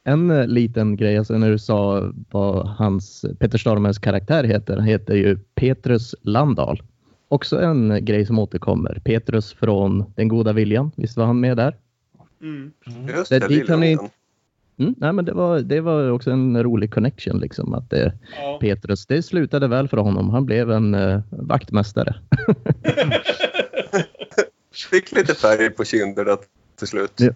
En 0.03 0.27
liten 0.53 0.95
grej, 0.95 1.17
alltså 1.17 1.33
när 1.33 1.51
du 1.51 1.59
sa 1.59 2.11
vad 2.31 2.67
hans 2.67 3.25
Peter 3.39 3.57
Stormers 3.57 3.99
karaktär 3.99 4.43
heter. 4.43 4.75
Han 4.75 4.85
heter 4.85 5.15
ju 5.15 5.37
Petrus 5.55 6.15
Landahl. 6.21 6.83
Också 7.27 7.61
en 7.61 8.05
grej 8.05 8.25
som 8.25 8.39
återkommer. 8.39 9.01
Petrus 9.05 9.53
från 9.53 10.13
Den 10.15 10.27
goda 10.27 10.53
viljan. 10.53 10.91
Visst 10.95 11.17
var 11.17 11.25
han 11.25 11.39
med 11.39 11.57
där? 11.57 11.75
Mm. 12.41 12.71
Just 13.07 13.29
det, 13.29 13.47
dit 13.47 13.69
han 13.69 13.83
inte, 13.83 14.09
Mm, 14.79 14.95
nej, 14.97 15.13
men 15.13 15.25
det, 15.25 15.33
var, 15.33 15.59
det 15.59 15.81
var 15.81 16.11
också 16.11 16.31
en 16.31 16.63
rolig 16.63 16.93
connection. 16.93 17.39
Liksom, 17.39 17.73
att 17.73 17.89
det, 17.89 18.13
ja. 18.37 18.57
Petrus, 18.61 19.05
det 19.05 19.23
slutade 19.23 19.67
väl 19.67 19.87
för 19.87 19.97
honom. 19.97 20.29
Han 20.29 20.45
blev 20.45 20.71
en 20.71 20.95
uh, 20.95 21.21
vaktmästare. 21.29 22.15
Fick 24.91 25.11
lite 25.11 25.35
färg 25.35 25.69
på 25.69 25.85
kinderna 25.85 26.37
till 26.75 26.87
slut. 26.87 27.13
Ja, 27.15 27.29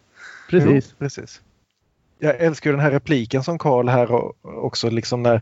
precis. 0.50 0.90
Jo, 0.90 0.96
precis. 1.00 1.42
Jag 2.20 2.36
älskar 2.40 2.72
den 2.72 2.80
här 2.80 2.92
repliken 2.92 3.44
som 3.44 3.58
Karl 3.58 3.88
här 3.88 4.32
också, 4.42 4.90
liksom 4.90 5.24
när 5.24 5.42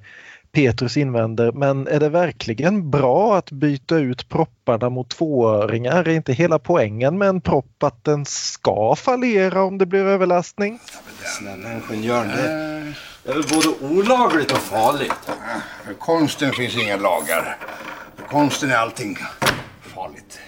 Petrus 0.52 0.98
invänder, 0.98 1.52
men 1.52 1.88
är 1.88 2.00
det 2.00 2.10
verkligen 2.10 2.90
bra 2.90 3.38
att 3.38 3.52
byta 3.52 3.98
ut 3.98 4.30
propparna 4.30 4.90
mot 4.90 5.10
tvåöringar? 5.10 6.08
Är 6.08 6.10
inte 6.10 6.34
hela 6.34 6.60
poängen 6.60 7.18
med 7.18 7.30
en 7.30 7.42
propp 7.42 7.84
att 7.84 8.04
den 8.04 8.26
ska 8.26 8.96
fallera 8.96 9.64
om 9.64 9.78
det 9.78 9.86
blir 9.86 10.06
överlastning? 10.06 10.80
Snälla 11.40 11.74
ingenjören, 11.74 12.28
det 13.24 13.32
är 13.32 13.34
väl 13.34 13.44
både 13.50 13.94
olagligt 13.96 14.52
och 14.52 14.58
farligt. 14.58 15.32
För 15.86 15.94
konsten 15.94 16.52
finns 16.52 16.78
inga 16.78 16.98
lagar. 16.98 17.58
För 18.16 18.28
konsten 18.28 18.72
är 18.72 18.76
allting 18.76 19.18
farligt. 19.82 20.40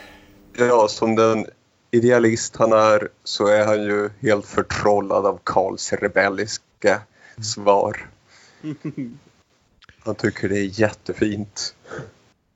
Ja, 0.58 0.88
som 0.88 1.16
den 1.16 1.46
idealist 1.92 2.56
han 2.56 2.72
är 2.72 3.10
så 3.24 3.48
är 3.48 3.66
han 3.66 3.84
ju 3.84 4.10
helt 4.22 4.46
förtrollad 4.46 5.26
av 5.26 5.40
Karls 5.44 5.94
rebelliska 5.94 7.02
svar. 7.42 8.06
Han 10.06 10.16
tycker 10.16 10.50
det 10.50 10.60
är 10.60 10.80
jättefint. 10.80 11.76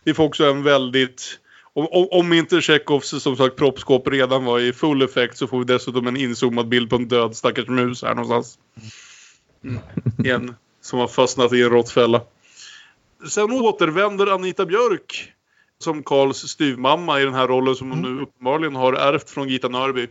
Vi 0.04 0.14
får 0.14 0.24
också 0.24 0.46
en 0.46 0.64
väldigt... 0.64 1.40
Om, 1.74 2.08
om 2.12 2.34
inte 2.34 2.62
Tjechovs 2.62 3.24
som 3.24 3.38
sagt 3.38 3.56
proppskåp 3.56 4.08
redan 4.08 4.46
var 4.46 4.60
i 4.60 4.74
full 4.74 5.02
effekt 5.02 5.38
så 5.38 5.48
får 5.48 5.60
vi 5.60 5.66
dessutom 5.66 6.08
en 6.08 6.18
inzoomad 6.18 6.68
bild 6.68 6.90
på 6.90 6.96
en 6.96 7.08
död 7.08 7.36
stackars 7.36 7.68
mus 7.68 8.04
här 8.04 8.16
någonstans. 8.16 8.60
Mm. 9.64 9.80
En 10.26 10.56
som 10.82 11.00
har 11.00 11.08
fastnat 11.08 11.54
i 11.54 11.62
en 11.62 11.70
råttfälla. 11.70 12.22
Sen 13.30 13.52
återvänder 13.52 14.28
Anita 14.28 14.66
Björk 14.66 15.34
som 15.80 16.04
Karls 16.04 16.38
styvmamma 16.38 17.22
i 17.22 17.24
den 17.24 17.34
här 17.34 17.48
rollen 17.48 17.76
som 17.76 17.90
hon 17.90 18.00
mm. 18.00 18.16
nu 18.16 18.22
uppenbarligen 18.22 18.76
har 18.76 18.94
ärvt 18.94 19.30
från 19.30 19.50
Gita 19.50 19.68
Nörby. 19.68 20.08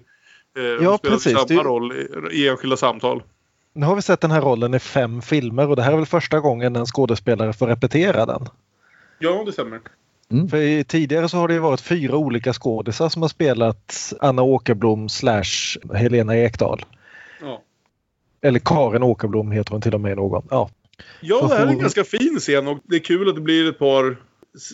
Eh, 0.56 0.64
ja, 0.64 0.98
precis. 1.02 1.32
samma 1.32 1.62
roll 1.62 1.92
i, 1.92 2.08
i 2.32 2.48
enskilda 2.48 2.76
samtal. 2.76 3.22
Nu 3.76 3.86
har 3.86 3.96
vi 3.96 4.02
sett 4.02 4.20
den 4.20 4.30
här 4.30 4.40
rollen 4.40 4.74
i 4.74 4.78
fem 4.78 5.22
filmer 5.22 5.68
och 5.68 5.76
det 5.76 5.82
här 5.82 5.92
är 5.92 5.96
väl 5.96 6.06
första 6.06 6.40
gången 6.40 6.76
en 6.76 6.86
skådespelare 6.86 7.52
får 7.52 7.66
repetera 7.66 8.26
den. 8.26 8.48
Ja, 9.18 9.42
det 9.46 9.52
stämmer. 9.52 9.80
Mm. 10.30 10.48
För 10.48 10.82
tidigare 10.82 11.28
så 11.28 11.36
har 11.36 11.48
det 11.48 11.60
varit 11.60 11.80
fyra 11.80 12.16
olika 12.16 12.52
skådisar 12.52 13.08
som 13.08 13.22
har 13.22 13.28
spelat 13.28 14.12
Anna 14.20 14.42
Åkerblom 14.42 15.08
slash 15.08 15.78
Helena 15.94 16.36
Ekdahl. 16.36 16.84
Ja. 17.40 17.62
Eller 18.42 18.58
Karin 18.58 19.02
Åkerblom 19.02 19.52
heter 19.52 19.72
hon 19.72 19.80
till 19.80 19.94
och 19.94 20.00
med 20.00 20.16
någon. 20.16 20.46
Ja, 20.50 20.70
ja 21.20 21.46
det 21.48 21.54
här 21.54 21.66
är 21.66 21.70
en 21.70 21.78
ganska 21.78 22.04
fin 22.04 22.38
scen 22.40 22.68
och 22.68 22.78
det 22.84 22.96
är 22.96 23.00
kul 23.00 23.28
att 23.28 23.34
det 23.34 23.40
blir 23.40 23.68
ett 23.68 23.78
par 23.78 24.16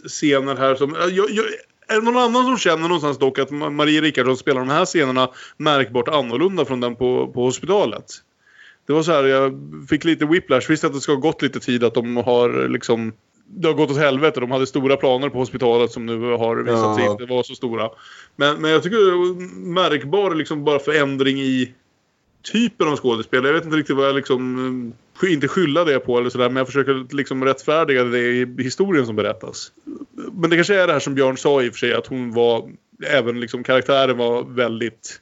scener 0.09 0.57
här 0.57 0.75
som... 0.75 0.97
Jag, 1.01 1.31
jag, 1.31 1.45
är 1.89 1.95
det 1.95 2.03
någon 2.03 2.17
annan 2.23 2.45
som 2.45 2.59
känner 2.59 2.83
någonstans 2.83 3.19
dock 3.19 3.39
att 3.39 3.51
Marie 3.51 4.01
Rickardsson 4.01 4.37
spelar 4.37 4.61
de 4.61 4.69
här 4.69 4.85
scenerna 4.85 5.31
märkbart 5.57 6.09
annorlunda 6.09 6.65
från 6.65 6.81
den 6.81 6.97
på, 6.97 7.33
på 7.35 7.45
hospitalet? 7.45 8.05
Det 8.87 8.93
var 8.93 9.03
så 9.03 9.13
här, 9.13 9.25
jag 9.25 9.61
fick 9.89 10.05
lite 10.05 10.27
whiplash. 10.27 10.67
Visst 10.69 10.85
att 10.85 10.93
det 10.93 11.01
ska 11.01 11.13
ha 11.13 11.21
gått 11.21 11.43
lite 11.43 11.61
tid 11.61 11.85
att 11.85 11.95
de 11.95 12.17
har 12.17 12.69
liksom 12.69 13.13
det 13.55 13.69
har 13.69 13.75
gått 13.75 13.91
åt 13.91 13.99
helvete. 13.99 14.41
De 14.41 14.51
hade 14.51 14.67
stora 14.67 14.97
planer 14.97 15.29
på 15.29 15.39
hospitalet 15.39 15.91
som 15.91 16.07
nu 16.07 16.21
har 16.21 16.57
visat 16.57 16.97
sig 16.97 17.07
inte 17.07 17.25
vara 17.25 17.43
så 17.43 17.55
stora. 17.55 17.91
Men, 18.37 18.61
men 18.61 18.71
jag 18.71 18.83
tycker 18.83 18.97
det 18.97 19.03
är 19.03 19.65
märkbar 19.73 20.35
liksom 20.35 20.65
bara 20.65 20.79
förändring 20.79 21.41
i 21.41 21.75
typen 22.53 22.89
av 22.89 22.97
skådespel. 22.97 23.45
Jag 23.45 23.53
vet 23.53 23.65
inte 23.65 23.77
riktigt 23.77 23.97
vad 23.97 24.07
jag 24.07 24.15
liksom 24.15 24.93
inte 25.23 25.49
skylla 25.49 25.85
det 25.85 25.99
på 25.99 26.19
eller 26.19 26.31
sådär 26.31 26.49
men 26.49 26.57
jag 26.57 26.67
försöker 26.67 27.17
liksom 27.17 27.45
rättfärdiga 27.45 28.05
det 28.05 28.19
i 28.19 28.55
historien 28.59 29.07
som 29.07 29.17
berättas. 29.17 29.73
Men 30.33 30.51
det 30.51 30.57
kanske 30.57 30.81
är 30.81 30.87
det 30.87 30.93
här 30.93 31.01
som 31.01 31.15
Björn 31.15 31.37
sa 31.37 31.63
i 31.63 31.69
och 31.69 31.73
för 31.73 31.79
sig 31.79 31.95
att 31.95 32.07
hon 32.07 32.33
var 32.33 32.71
även 33.07 33.41
liksom 33.41 33.65
karaktären 33.65 34.17
var 34.17 34.43
väldigt 34.43 35.21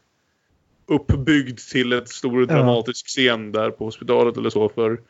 uppbyggd 0.91 1.59
till 1.59 1.93
ett 1.93 2.09
stor 2.09 2.47
dramatisk 2.47 3.07
scen 3.07 3.53
där 3.53 3.71
på 3.71 3.85
hospitalet 3.85 4.37
eller 4.37 4.51
så. 4.51 4.69
För, 4.69 5.01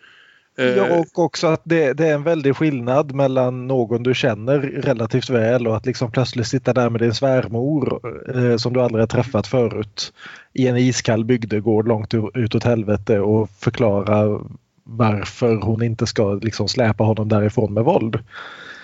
eh... 0.58 0.66
Ja, 0.66 0.98
och 0.98 1.18
också 1.18 1.46
att 1.46 1.62
det, 1.64 1.92
det, 1.92 2.08
är 2.08 2.14
en 2.14 2.22
väldig 2.22 2.56
skillnad 2.56 3.14
mellan 3.14 3.66
någon 3.66 4.02
du 4.02 4.14
känner 4.14 4.58
relativt 4.60 5.30
väl 5.30 5.66
och 5.66 5.76
att 5.76 5.86
liksom 5.86 6.12
plötsligt 6.12 6.46
sitta 6.46 6.72
där 6.72 6.90
med 6.90 7.00
din 7.00 7.14
svärmor 7.14 8.00
eh, 8.34 8.56
som 8.56 8.72
du 8.72 8.80
aldrig 8.80 9.02
har 9.02 9.06
träffat 9.06 9.46
förut 9.46 10.12
i 10.52 10.66
en 10.66 10.76
iskall 10.76 11.24
bygdegård 11.24 11.88
långt 11.88 12.14
utåt 12.34 12.64
helvete 12.64 13.20
och 13.20 13.50
förklara 13.50 14.40
varför 14.84 15.56
hon 15.56 15.82
inte 15.82 16.06
ska 16.06 16.34
liksom 16.34 16.68
släpa 16.68 17.04
honom 17.04 17.28
därifrån 17.28 17.74
med 17.74 17.84
våld. 17.84 18.18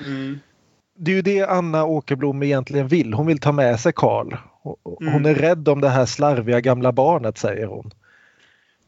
Mm. 0.06 0.38
Det 0.98 1.10
är 1.10 1.14
ju 1.16 1.22
det 1.22 1.42
Anna 1.42 1.84
Åkerblom 1.84 2.42
egentligen 2.42 2.88
vill. 2.88 3.14
Hon 3.14 3.26
vill 3.26 3.38
ta 3.38 3.52
med 3.52 3.80
sig 3.80 3.92
Karl 3.96 4.34
hon 4.82 5.08
mm. 5.08 5.26
är 5.26 5.34
rädd 5.34 5.68
om 5.68 5.80
det 5.80 5.88
här 5.88 6.06
slarviga 6.06 6.60
gamla 6.60 6.92
barnet 6.92 7.38
säger 7.38 7.66
hon. 7.66 7.90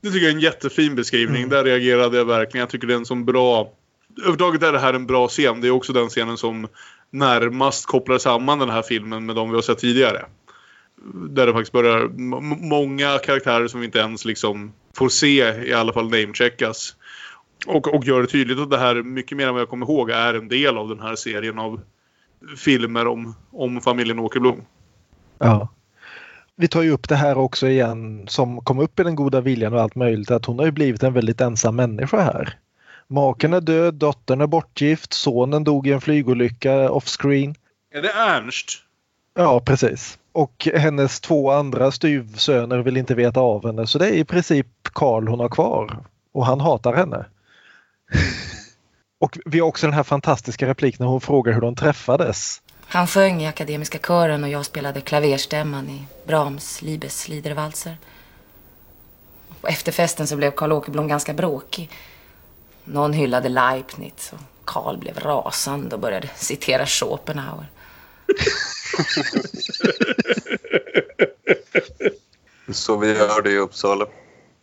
Det 0.01 0.09
tycker 0.09 0.27
jag 0.27 0.31
är 0.31 0.37
en 0.37 0.41
jättefin 0.41 0.95
beskrivning. 0.95 1.43
Mm. 1.43 1.51
Där 1.51 1.65
reagerade 1.65 2.17
jag 2.17 2.25
verkligen. 2.25 2.61
Jag 2.61 2.71
tycker 2.71 2.87
det 2.87 2.95
är 2.95 2.99
en 2.99 3.07
sån 3.07 3.25
bra... 3.25 3.73
Överhuvudtaget 4.17 4.63
är 4.63 4.73
det 4.73 4.79
här 4.79 4.95
en 4.95 5.07
bra 5.07 5.29
scen. 5.29 5.61
Det 5.61 5.69
är 5.69 5.71
också 5.71 5.93
den 5.93 6.09
scenen 6.09 6.37
som 6.37 6.69
närmast 7.11 7.87
kopplar 7.87 8.19
samman 8.19 8.59
den 8.59 8.71
här 8.71 8.83
filmen 8.83 9.27
med 9.27 9.37
de 9.37 9.51
vi 9.51 9.55
har 9.55 9.63
sett 9.63 9.79
tidigare. 9.79 10.25
Där 11.31 11.47
det 11.47 11.53
faktiskt 11.53 11.73
börjar... 11.73 12.09
Många 12.69 13.19
karaktärer 13.19 13.69
som 13.69 13.81
vi 13.81 13.87
inte 13.87 13.99
ens 13.99 14.25
liksom 14.25 14.73
får 14.95 15.09
se 15.09 15.65
i 15.69 15.73
alla 15.73 15.93
fall 15.93 16.11
namecheckas. 16.11 16.97
Och, 17.67 17.95
och 17.95 18.05
gör 18.05 18.21
det 18.21 18.27
tydligt 18.27 18.59
att 18.59 18.71
det 18.71 18.79
här, 18.79 19.03
mycket 19.03 19.37
mer 19.37 19.47
än 19.47 19.55
vad 19.55 19.61
jag 19.61 19.69
kommer 19.69 19.87
ihåg, 19.87 20.11
är 20.11 20.35
en 20.35 20.49
del 20.49 20.77
av 20.77 20.89
den 20.89 21.01
här 21.01 21.17
serien 21.17 21.59
av 21.59 21.81
filmer 22.57 23.07
om, 23.07 23.35
om 23.51 23.81
familjen 23.81 24.19
Åkerblom. 24.19 24.63
Ja. 25.39 25.69
Vi 26.57 26.69
tar 26.69 26.83
ju 26.83 26.91
upp 26.91 27.09
det 27.09 27.17
här 27.17 27.39
också 27.39 27.69
igen 27.69 28.25
som 28.29 28.61
kom 28.61 28.79
upp 28.79 29.01
i 29.01 29.03
den 29.03 29.15
goda 29.15 29.41
viljan 29.41 29.75
och 29.75 29.81
allt 29.81 29.95
möjligt 29.95 30.31
att 30.31 30.45
hon 30.45 30.59
har 30.59 30.67
ju 30.67 30.73
blivit 30.73 31.03
en 31.03 31.13
väldigt 31.13 31.41
ensam 31.41 31.77
människa 31.77 32.21
här. 32.21 32.59
Maken 33.09 33.55
är 33.55 33.61
död, 33.61 33.95
dottern 33.95 34.41
är 34.41 34.47
bortgift, 34.47 35.13
sonen 35.13 35.65
dog 35.65 35.87
i 35.87 35.93
en 35.93 36.01
flygolycka 36.01 36.91
offscreen. 36.91 37.55
Är 37.95 38.03
det 38.03 38.13
Ernst? 38.13 38.71
Ja, 39.35 39.61
precis. 39.61 40.19
Och 40.33 40.69
hennes 40.75 41.21
två 41.21 41.51
andra 41.51 41.91
styvsöner 41.91 42.79
vill 42.79 42.97
inte 42.97 43.15
veta 43.15 43.41
av 43.41 43.67
henne 43.67 43.87
så 43.87 43.99
det 43.99 44.07
är 44.07 44.13
i 44.13 44.25
princip 44.25 44.67
Karl 44.83 45.29
hon 45.29 45.41
har 45.41 45.49
kvar. 45.49 45.99
Och 46.33 46.47
han 46.47 46.61
hatar 46.61 46.93
henne. 46.93 47.27
och 49.21 49.39
vi 49.45 49.61
har 49.61 49.69
också 49.69 49.87
den 49.87 49.95
här 49.95 50.03
fantastiska 50.03 50.67
repliken 50.67 51.05
när 51.05 51.11
hon 51.11 51.21
frågar 51.21 51.53
hur 51.53 51.61
de 51.61 51.75
träffades. 51.75 52.63
Han 52.91 53.07
sjöng 53.07 53.43
i 53.43 53.47
Akademiska 53.47 53.99
kören 53.99 54.45
och 54.45 54.51
jag 54.51 54.67
spelade 54.67 55.01
klaverstämman 55.01 55.91
i 55.91 56.05
Brahms 56.27 56.83
Liebes 56.83 57.29
Liedervalser. 57.29 57.97
På 59.61 59.69
efterfesten 59.69 60.27
så 60.27 60.37
blev 60.37 60.51
Karl 60.51 60.73
Åkerblom 60.73 61.09
ganska 61.09 61.35
bråkig. 61.35 61.91
Någon 62.85 63.13
hyllade 63.13 63.49
Leibniz 63.49 64.33
och 64.33 64.39
Karl 64.65 64.97
blev 64.97 65.19
rasande 65.19 65.95
och 65.95 66.01
började 66.01 66.31
citera 66.37 66.87
Schopenhauer. 66.87 67.71
Så 72.73 72.97
vi 72.97 73.09
gör 73.09 73.43
det 73.43 73.51
i 73.51 73.59
Uppsala. 73.59 74.07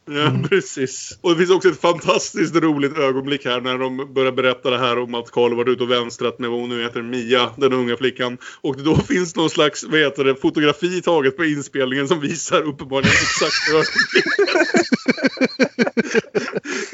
Ja, 0.07 0.47
precis. 0.49 1.17
Och 1.21 1.31
det 1.31 1.37
finns 1.37 1.49
också 1.51 1.69
ett 1.69 1.81
fantastiskt 1.81 2.55
roligt 2.55 2.97
ögonblick 2.97 3.45
här 3.45 3.61
när 3.61 3.77
de 3.77 4.13
börjar 4.13 4.31
berätta 4.31 4.69
det 4.69 4.77
här 4.77 4.99
om 4.99 5.15
att 5.15 5.31
Karl 5.31 5.55
varit 5.55 5.67
ute 5.67 5.83
och 5.83 5.91
vänstrat 5.91 6.39
med 6.39 6.49
vad 6.49 6.59
hon 6.59 6.69
nu 6.69 6.83
heter, 6.83 7.01
Mia, 7.01 7.49
den 7.57 7.73
unga 7.73 7.97
flickan. 7.97 8.37
Och 8.61 8.83
då 8.83 8.95
finns 9.07 9.35
någon 9.35 9.49
slags, 9.49 9.83
vad 9.83 9.99
heter 9.99 10.23
det, 10.23 10.35
fotografi 10.35 11.01
taget 11.01 11.37
på 11.37 11.45
inspelningen 11.45 12.07
som 12.07 12.19
visar 12.21 12.61
uppenbarligen 12.61 13.11
exakt 13.13 13.69
ögonblicket. 13.69 14.25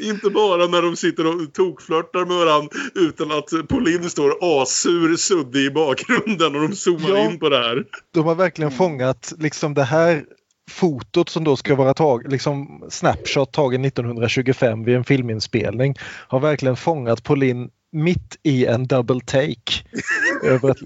Inte 0.00 0.30
bara 0.30 0.66
när 0.66 0.82
de 0.82 0.96
sitter 0.96 1.26
och 1.26 1.52
tokflörtar 1.52 2.24
med 2.24 2.36
varandra 2.36 2.68
utan 2.94 3.30
att 3.32 3.68
Pauline 3.68 4.10
står 4.10 4.62
asur 4.62 5.16
suddig 5.16 5.64
i 5.64 5.70
bakgrunden 5.70 6.54
och 6.56 6.68
de 6.68 6.76
zoomar 6.76 7.08
Ja. 7.10 7.30
in 7.30 7.38
på 7.38 7.48
det 7.48 7.58
här. 7.58 7.84
De 8.14 8.24
har 8.24 8.34
verkligen 8.34 8.70
fångat 8.70 9.32
liksom 9.38 9.74
det 9.74 9.84
här 9.84 10.24
fotot 10.70 11.28
som 11.28 11.44
då 11.44 11.56
ska 11.56 11.74
vara 11.74 11.94
tag, 11.94 12.32
liksom 12.32 12.84
snapshot 12.90 13.52
tagen 13.52 13.84
1925 13.84 14.84
vid 14.84 14.96
en 14.96 15.04
filminspelning 15.04 15.94
har 16.02 16.40
verkligen 16.40 16.76
fångat 16.76 17.22
Pauline 17.22 17.70
mitt 17.92 18.36
i 18.42 18.66
en 18.66 18.86
double 18.86 19.20
take. 19.20 19.84
över 20.42 20.70
att, 20.70 20.78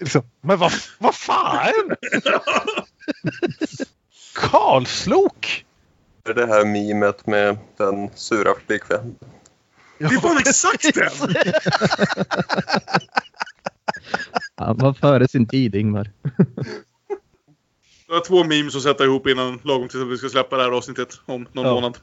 liksom, 0.00 0.22
men 0.40 0.58
vad, 0.58 0.72
vad 0.98 1.14
fan! 1.14 1.94
Karlslok! 4.34 5.64
Det 6.22 6.30
är 6.30 6.34
det 6.34 6.46
här 6.46 6.64
mimet 6.64 7.26
med 7.26 7.58
den 7.76 8.10
sura 8.14 8.54
flickvännen. 8.66 9.16
Det 9.98 10.04
är 10.04 10.20
fan 10.20 10.38
exakt 10.38 10.94
den! 10.94 11.34
Han 14.56 14.76
var 14.76 14.92
före 14.92 15.28
sin 15.28 15.46
tid, 15.46 15.74
Ingvar. 15.74 16.10
Jag 18.08 18.14
har 18.14 18.20
två 18.20 18.44
memes 18.44 18.76
att 18.76 18.82
sätta 18.82 19.04
ihop 19.04 19.26
innan 19.26 19.60
lagom 19.64 19.88
till 19.88 20.02
att 20.02 20.08
vi 20.08 20.16
ska 20.18 20.28
släppa 20.28 20.56
det 20.56 20.62
här 20.62 20.70
avsnittet 20.70 21.08
om 21.26 21.48
någon 21.52 21.66
Ja. 21.66 21.74
månad. 21.74 21.98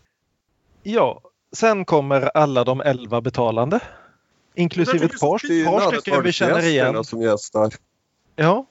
Ja, 0.84 1.22
sen 1.56 1.86
kommer 1.86 2.22
alla 2.38 2.64
de 2.64 2.82
elva 2.82 3.22
betalande. 3.22 3.80
Inklusive 4.56 5.06
ett 5.06 5.20
par, 5.20 5.42
Det 5.48 5.54
är 5.54 5.58
ju 5.58 5.66
par 5.66 5.92
stycken 6.00 6.24
vi 6.24 6.32
känner 6.32 6.66
igen. 6.66 7.04
som 7.04 7.22
gästar. 7.22 7.74
Ja, 8.36 8.66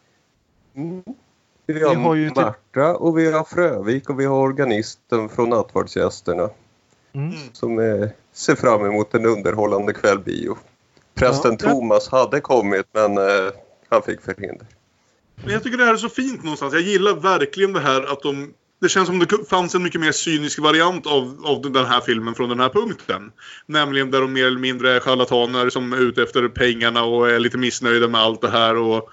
Vi 1.67 1.83
har, 1.83 1.95
Vi 1.95 2.03
har 2.03 2.15
ju 2.15 2.29
typ- 2.29 2.37
Marta 2.37 2.95
och 2.97 3.19
vi 3.19 3.33
har 3.33 3.45
Frövik 3.45 4.11
och 4.11 4.21
vi 4.21 4.25
har 4.25 4.37
organisten 4.41 5.29
från 5.29 5.49
nattvardsgästerna. 5.51 6.51
Mm. 7.13 7.33
Som 7.53 7.79
eh, 7.79 8.09
ser 8.33 8.55
fram 8.55 8.85
emot 8.87 9.15
en 9.15 9.27
underhållande 9.27 9.93
kvällbio. 9.93 10.57
Prästen 11.15 11.57
Ja. 11.61 11.69
Thomas 11.71 12.09
hade 12.09 12.41
kommit 12.41 12.87
men 12.93 13.19
eh, 13.19 13.53
han 13.89 14.03
fick 14.03 14.21
förhinder. 14.21 14.67
Men 15.43 15.53
jag 15.53 15.63
tycker 15.63 15.79
det 15.79 15.85
här 15.85 15.93
är 15.93 15.97
så 15.97 16.09
fint 16.09 16.43
någonstans. 16.43 16.75
Jag 16.75 16.83
gillar 16.83 17.15
verkligen 17.15 17.73
det 17.73 17.81
här 17.81 18.03
att 18.13 18.23
de... 18.23 18.55
Det 18.81 18.89
känns 18.89 19.07
som 19.07 19.19
det 19.19 19.49
fanns 19.51 19.75
en 19.75 19.83
mycket 19.83 20.01
mer 20.01 20.13
cynisk 20.13 20.59
variant 20.59 21.07
av, 21.07 21.41
av 21.45 21.73
den 21.73 21.87
här 21.87 22.01
filmen 22.01 22.35
från 22.35 22.49
den 22.49 22.61
här 22.61 22.69
punkten. 22.69 23.33
Nämligen 23.67 24.11
där 24.11 24.21
de 24.21 24.33
mer 24.33 24.47
eller 24.47 24.59
mindre 24.59 24.93
är 24.93 25.01
charlataner 25.01 25.71
som 25.71 25.93
är 25.93 26.01
ute 26.01 26.23
efter 26.23 26.49
pengarna 26.49 27.05
och 27.05 27.31
är 27.31 27.39
lite 27.39 27.59
missnöjda 27.59 28.09
med 28.09 28.21
allt 28.21 28.41
det 28.41 28.51
här. 28.51 28.77
Och 28.77 29.11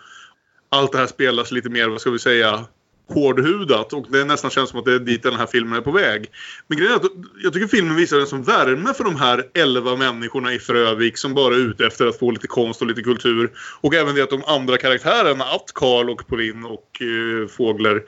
allt 0.70 0.92
det 0.92 0.98
här 0.98 1.08
spelas 1.08 1.52
lite 1.52 1.70
mer, 1.70 1.88
vad 1.88 2.02
ska 2.02 2.10
vi 2.10 2.20
säga, 2.20 2.66
hårdhudat. 3.14 3.94
Och 3.94 4.06
det 4.10 4.26
nästan 4.26 4.52
känns 4.52 4.70
som 4.70 4.80
att 4.80 4.86
det 4.86 4.94
är 4.94 5.00
dit 5.00 5.24
den 5.24 5.36
här 5.36 5.46
filmen 5.46 5.78
är 5.78 5.82
på 5.82 5.92
väg. 5.92 6.32
Men 6.68 6.78
grejen 6.78 6.94
är 6.94 6.98
att 6.98 7.12
jag 7.44 7.54
tycker 7.54 7.68
filmen 7.68 7.96
visar 7.96 8.20
en 8.20 8.28
sån 8.28 8.44
värme 8.44 8.94
för 8.94 9.04
de 9.04 9.16
här 9.16 9.44
11 9.54 9.96
människorna 9.96 10.54
i 10.54 10.60
Frövik 10.60 11.18
som 11.18 11.34
bara 11.34 11.56
är 11.56 11.60
ute 11.60 11.86
efter 11.86 12.08
att 12.08 12.20
få 12.20 12.32
lite 12.32 12.48
konst 12.48 12.82
och 12.82 12.88
lite 12.88 13.02
kultur. 13.02 13.52
Och 13.82 13.94
även 13.94 14.16
det 14.16 14.22
att 14.22 14.30
de 14.30 14.44
andra 14.48 14.78
karaktärerna, 14.78 15.44
att 15.44 15.72
Karl 15.74 16.10
och 16.10 16.28
Pauline 16.28 16.66
och 16.66 17.02
uh, 17.02 17.48
Fågler 17.48 18.04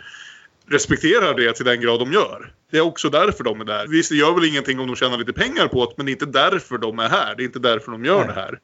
respekterar 0.69 1.33
det 1.33 1.53
till 1.53 1.65
den 1.65 1.81
grad 1.81 1.99
de 1.99 2.13
gör. 2.13 2.53
Det 2.71 2.77
är 2.77 2.81
också 2.81 3.09
därför 3.09 3.43
de 3.43 3.61
är 3.61 3.65
där. 3.65 3.87
Visst, 3.87 4.09
det 4.09 4.15
gör 4.15 4.33
väl 4.33 4.45
ingenting 4.45 4.79
om 4.79 4.87
de 4.87 4.95
tjänar 4.95 5.17
lite 5.17 5.33
pengar 5.33 5.67
på 5.67 5.85
det, 5.85 5.93
men 5.97 6.05
det 6.05 6.09
är 6.09 6.13
inte 6.13 6.25
därför 6.25 6.77
de 6.77 6.99
är 6.99 7.09
här. 7.09 7.35
Det 7.35 7.43
är 7.43 7.45
inte 7.45 7.59
därför 7.59 7.91
de 7.91 8.05
gör 8.05 8.27
det 8.27 8.33
här. 8.33 8.59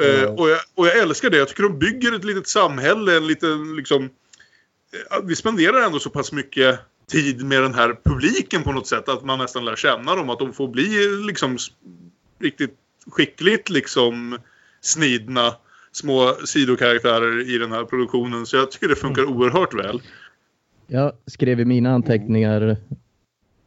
Eh, 0.00 0.30
och, 0.34 0.50
jag, 0.50 0.58
och 0.74 0.86
jag 0.86 0.98
älskar 0.98 1.30
det. 1.30 1.36
Jag 1.36 1.48
tycker 1.48 1.62
de 1.62 1.78
bygger 1.78 2.12
ett 2.16 2.24
litet 2.24 2.48
samhälle, 2.48 3.16
en 3.16 3.26
liten 3.26 3.76
liksom... 3.76 4.10
Vi 5.24 5.36
spenderar 5.36 5.86
ändå 5.86 5.98
så 5.98 6.10
pass 6.10 6.32
mycket 6.32 6.80
tid 7.10 7.44
med 7.44 7.62
den 7.62 7.74
här 7.74 7.96
publiken 8.04 8.62
på 8.62 8.72
något 8.72 8.86
sätt 8.86 9.08
att 9.08 9.24
man 9.24 9.38
nästan 9.38 9.64
lär 9.64 9.76
känna 9.76 10.14
dem. 10.14 10.30
Att 10.30 10.38
de 10.38 10.52
får 10.52 10.68
bli 10.68 10.88
liksom 11.26 11.58
riktigt 12.40 12.74
skickligt 13.10 13.70
liksom 13.70 14.38
snidna 14.80 15.54
små 15.92 16.34
sidokaraktärer 16.44 17.54
i 17.54 17.58
den 17.58 17.72
här 17.72 17.84
produktionen. 17.84 18.46
Så 18.46 18.56
jag 18.56 18.70
tycker 18.70 18.88
det 18.88 18.96
funkar 18.96 19.24
oerhört 19.24 19.74
väl. 19.74 20.02
Jag 20.86 21.12
skrev 21.26 21.60
i 21.60 21.64
mina 21.64 21.90
anteckningar 21.90 22.76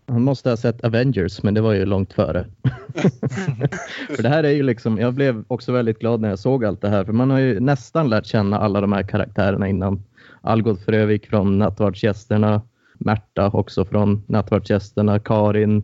han 0.08 0.22
måste 0.22 0.50
ha 0.50 0.58
sett 0.58 0.84
Avengers, 0.84 1.44
men 1.44 1.54
det 1.54 1.62
var 1.62 1.74
ju 1.74 1.86
långt 1.86 2.14
före. 2.14 2.46
för 4.16 4.24
det 4.24 4.30
här 4.30 4.44
är 4.44 4.52
ju 4.52 4.64
liksom, 4.64 4.98
jag 4.98 5.14
blev 5.14 5.44
också 5.48 5.72
väldigt 5.72 6.00
glad 6.00 6.22
när 6.22 6.30
jag 6.30 6.40
såg 6.40 6.66
allt 6.66 6.82
det 6.82 6.90
här, 6.90 7.06
för 7.06 7.14
man 7.14 7.30
har 7.30 7.40
ju 7.40 7.60
nästan 7.60 8.10
lärt 8.10 8.26
känna 8.26 8.60
alla 8.60 8.82
de 8.82 8.94
här 8.94 9.04
karaktärerna 9.04 9.68
innan. 9.68 10.04
Algot 10.46 10.86
Frövik 10.86 11.30
från 11.30 11.60
Nattvardsgästerna, 11.60 12.62
Märta 12.94 13.50
också 13.54 13.86
från 13.86 14.24
Nattvardsgästerna, 14.28 15.20
Karin. 15.20 15.84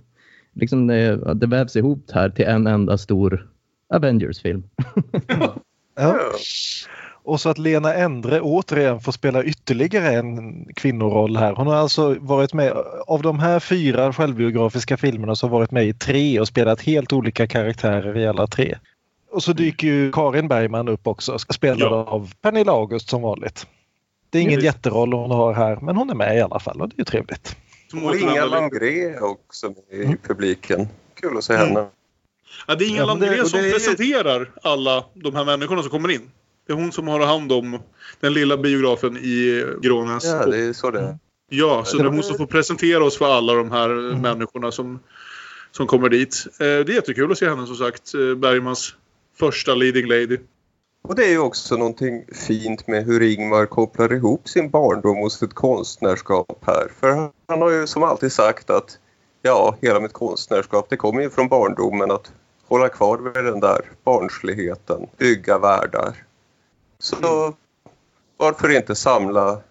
Liksom 0.53 0.87
det, 0.87 1.33
det 1.33 1.47
vävs 1.47 1.75
ihop 1.75 2.11
här 2.13 2.29
till 2.29 2.45
en 2.45 2.67
enda 2.67 2.97
stor 2.97 3.49
Avengers-film. 3.93 4.63
Ja. 5.95 6.19
Och 7.23 7.41
så 7.41 7.49
att 7.49 7.57
Lena 7.57 7.93
Endre 7.93 8.41
återigen 8.41 8.99
får 8.99 9.11
spela 9.11 9.43
ytterligare 9.43 10.07
en 10.07 10.65
kvinnoroll 10.75 11.37
här. 11.37 11.53
Hon 11.53 11.67
har 11.67 11.75
alltså 11.75 12.15
varit 12.19 12.53
med, 12.53 12.73
av 13.07 13.21
de 13.21 13.39
här 13.39 13.59
fyra 13.59 14.13
självbiografiska 14.13 14.97
filmerna 14.97 15.35
så 15.35 15.47
har 15.47 15.51
varit 15.51 15.71
med 15.71 15.87
i 15.87 15.93
tre 15.93 16.39
och 16.39 16.47
spelat 16.47 16.81
helt 16.81 17.13
olika 17.13 17.47
karaktärer 17.47 18.17
i 18.17 18.27
alla 18.27 18.47
tre. 18.47 18.77
Och 19.31 19.43
så 19.43 19.53
dyker 19.53 19.87
ju 19.87 20.11
Karin 20.11 20.47
Bergman 20.47 20.87
upp 20.87 21.07
också, 21.07 21.37
spelad 21.39 21.93
av 21.93 22.31
Pernilla 22.41 22.71
August 22.71 23.09
som 23.09 23.21
vanligt. 23.21 23.67
Det 24.31 24.37
är 24.37 24.41
ingen 24.41 24.53
Precis. 24.55 24.65
jätteroll 24.65 25.13
hon 25.13 25.31
har 25.31 25.53
här, 25.53 25.79
men 25.81 25.95
hon 25.95 26.09
är 26.09 26.15
med 26.15 26.37
i 26.37 26.41
alla 26.41 26.59
fall 26.59 26.81
och 26.81 26.89
det 26.89 26.95
är 26.95 26.99
ju 26.99 27.03
trevligt. 27.05 27.55
Och 28.05 28.15
Inga 28.15 28.45
Langré 28.45 29.03
är 29.09 29.23
också 29.23 29.67
med 29.89 29.99
i 30.01 30.15
publiken. 30.27 30.87
Kul 31.21 31.37
att 31.37 31.43
se 31.43 31.53
henne. 31.55 31.85
Ja, 32.67 32.75
det 32.75 32.85
är 32.85 32.89
Inga 32.89 32.97
Ja, 32.97 33.03
och 33.03 33.49
som 33.49 33.59
det 33.61 33.67
är- 33.67 33.71
presenterar 33.73 34.51
alla 34.63 35.05
de 35.13 35.35
här 35.35 35.45
människorna 35.45 35.81
som 35.81 35.91
kommer 35.91 36.11
in. 36.11 36.31
Det 36.67 36.73
är 36.73 36.77
hon 36.77 36.91
som 36.91 37.07
har 37.07 37.19
hand 37.25 37.51
om 37.51 37.79
den 38.19 38.33
lilla 38.33 38.57
biografen 38.57 39.17
i 39.17 39.65
Grånäs. 39.81 40.25
Ja, 40.25 40.45
det 40.45 40.57
är 40.57 40.73
så 40.73 40.91
det 40.91 40.99
är. 40.99 41.17
Ja, 41.49 41.83
så 41.85 41.97
det 41.97 42.03
är 42.03 42.07
hon 42.07 42.23
som 42.23 42.37
får 42.37 42.45
presentera 42.45 43.03
oss 43.03 43.17
för 43.17 43.33
alla 43.37 43.53
de 43.53 43.71
här 43.71 44.15
människorna 44.15 44.71
som, 44.71 44.99
som 45.71 45.87
kommer 45.87 46.09
dit. 46.09 46.45
Eh, 46.51 46.57
Det 46.59 46.65
är 46.65 46.89
jättekul 46.89 47.31
att 47.31 47.37
se 47.37 47.49
henne 47.49 47.67
som 47.67 47.75
sagt. 47.75 48.13
eh, 48.13 48.35
Bergmans 48.35 48.95
första 49.39 49.75
leading 49.75 50.07
lady. 50.07 50.37
Och 51.01 51.15
det 51.15 51.25
är 51.25 51.29
ju 51.29 51.39
också 51.39 51.77
någonting 51.77 52.25
fint 52.33 52.87
med 52.87 53.05
hur 53.05 53.21
Ingmar 53.21 53.65
kopplar 53.65 54.13
ihop 54.13 54.49
sin 54.49 54.69
barndom 54.69 55.23
och 55.23 55.31
sitt 55.31 55.53
konstnärskap 55.53 56.63
här. 56.65 56.91
För 56.99 57.31
han 57.47 57.61
har 57.61 57.69
ju 57.69 57.87
som 57.87 58.03
alltid 58.03 58.31
sagt 58.31 58.69
att 58.69 58.99
ja, 59.41 59.75
hela 59.81 59.99
mitt 59.99 60.13
konstnärskap 60.13 60.89
det 60.89 60.97
kommer 60.97 61.21
ju 61.21 61.29
från 61.29 61.47
barndomen 61.47 62.11
att 62.11 62.31
hålla 62.67 62.89
kvar 62.89 63.17
vid 63.17 63.43
den 63.43 63.59
där 63.59 63.91
barnsligheten, 64.03 65.07
bygga 65.17 65.57
världar. 65.57 66.23
Så 66.99 67.53
varför 68.37 68.69
inte 68.69 68.95
samla 68.95 69.61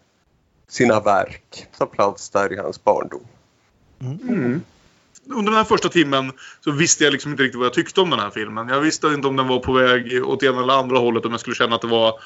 sina 0.69 1.01
verk, 1.01 1.67
ta 1.79 1.87
plats 1.87 2.31
där 2.31 2.53
i 2.53 2.57
hans 2.57 2.85
barndom. 2.85 3.25
Mm. 4.01 4.29
mm. 4.29 4.61
Under 5.31 5.51
den 5.53 5.59
här 5.59 5.65
första 5.65 5.89
timmen 5.89 6.33
så 6.61 6.71
visste 6.71 7.05
jag 7.05 7.13
liksom 7.13 7.31
inte 7.31 7.43
riktigt 7.43 7.59
vad 7.59 7.67
jag 7.67 7.75
tyckte 7.75 8.01
om 8.01 8.11
den 8.11 8.19
här 8.21 8.31
filmen. 8.31 8.69
Jag 8.69 8.81
visste 8.81 9.07
inte 9.07 9.29
om 9.29 9.37
den 9.37 9.49
var 9.49 9.59
på 9.59 9.73
väg 9.73 10.27
åt 10.27 10.43
ena 10.43 10.63
eller 10.63 10.73
andra 10.75 10.99
hållet. 10.99 11.25
Om 11.25 11.31
jag 11.31 11.41
skulle 11.41 11.57
känna 11.57 11.75
att 11.75 11.81
det 11.81 11.87
var 11.87 12.21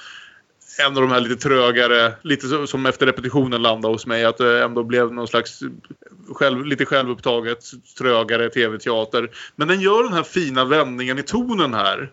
en 0.78 0.96
av 0.96 1.02
de 1.02 1.10
här 1.10 1.20
lite 1.20 1.36
trögare, 1.36 2.12
lite 2.22 2.66
som 2.66 2.86
efter 2.86 3.06
repetitionen 3.06 3.62
landade 3.62 3.94
hos 3.94 4.06
mig. 4.06 4.24
Att 4.24 4.38
det 4.38 4.64
ändå 4.64 4.84
blev 4.84 5.12
någon 5.12 5.28
slags 5.28 5.60
själv, 6.28 6.64
lite 6.64 6.84
självupptaget, 6.84 7.58
trögare 7.98 8.50
tv-teater. 8.50 9.30
Men 9.56 9.68
den 9.68 9.80
gör 9.80 10.02
den 10.02 10.12
här 10.12 10.22
fina 10.22 10.64
vändningen 10.64 11.18
i 11.18 11.22
tonen 11.22 11.74
här. 11.74 12.10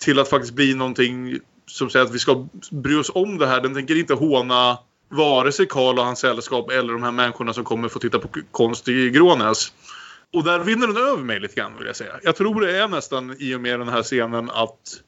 Till 0.00 0.18
att 0.18 0.28
faktiskt 0.28 0.54
bli 0.54 0.74
någonting 0.74 1.38
som 1.66 1.90
säger 1.90 2.06
att 2.06 2.14
vi 2.14 2.18
ska 2.18 2.48
bry 2.70 2.96
oss 2.96 3.10
om 3.14 3.38
det 3.38 3.46
här. 3.46 3.60
Den 3.60 3.74
tänker 3.74 3.98
inte 3.98 4.14
håna 4.14 4.78
vare 5.08 5.52
sig 5.52 5.66
Karl 5.66 5.98
och 5.98 6.04
hans 6.04 6.18
sällskap 6.18 6.70
eller 6.70 6.92
de 6.92 7.02
här 7.02 7.12
människorna 7.12 7.52
som 7.52 7.64
kommer 7.64 7.88
få 7.88 7.98
titta 7.98 8.18
på 8.18 8.28
konst 8.50 8.88
i 8.88 9.10
Grånäs. 9.10 9.72
Och 10.32 10.44
där 10.44 10.58
vinner 10.58 10.86
den 10.86 10.96
över 10.96 11.22
mig 11.22 11.40
lite 11.40 11.54
grann 11.54 11.76
vill 11.78 11.86
jag 11.86 11.96
säga. 11.96 12.12
Jag 12.22 12.36
tror 12.36 12.60
det 12.60 12.78
är 12.78 12.88
nästan 12.88 13.36
i 13.38 13.54
och 13.54 13.60
med 13.60 13.80
den 13.80 13.88
här 13.88 14.02
scenen 14.02 14.50
att 14.50 15.00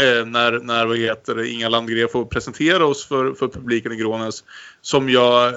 eh, 0.00 0.26
när, 0.26 0.58
när 0.58 0.86
vad 0.86 0.98
heter 0.98 1.34
det, 1.34 1.48
Inga 1.48 1.68
Landgren 1.68 2.08
får 2.08 2.24
presentera 2.24 2.86
oss 2.86 3.06
för, 3.06 3.34
för 3.34 3.48
publiken 3.48 3.92
i 3.92 3.96
Grånäs 3.96 4.44
som 4.80 5.08
jag 5.08 5.54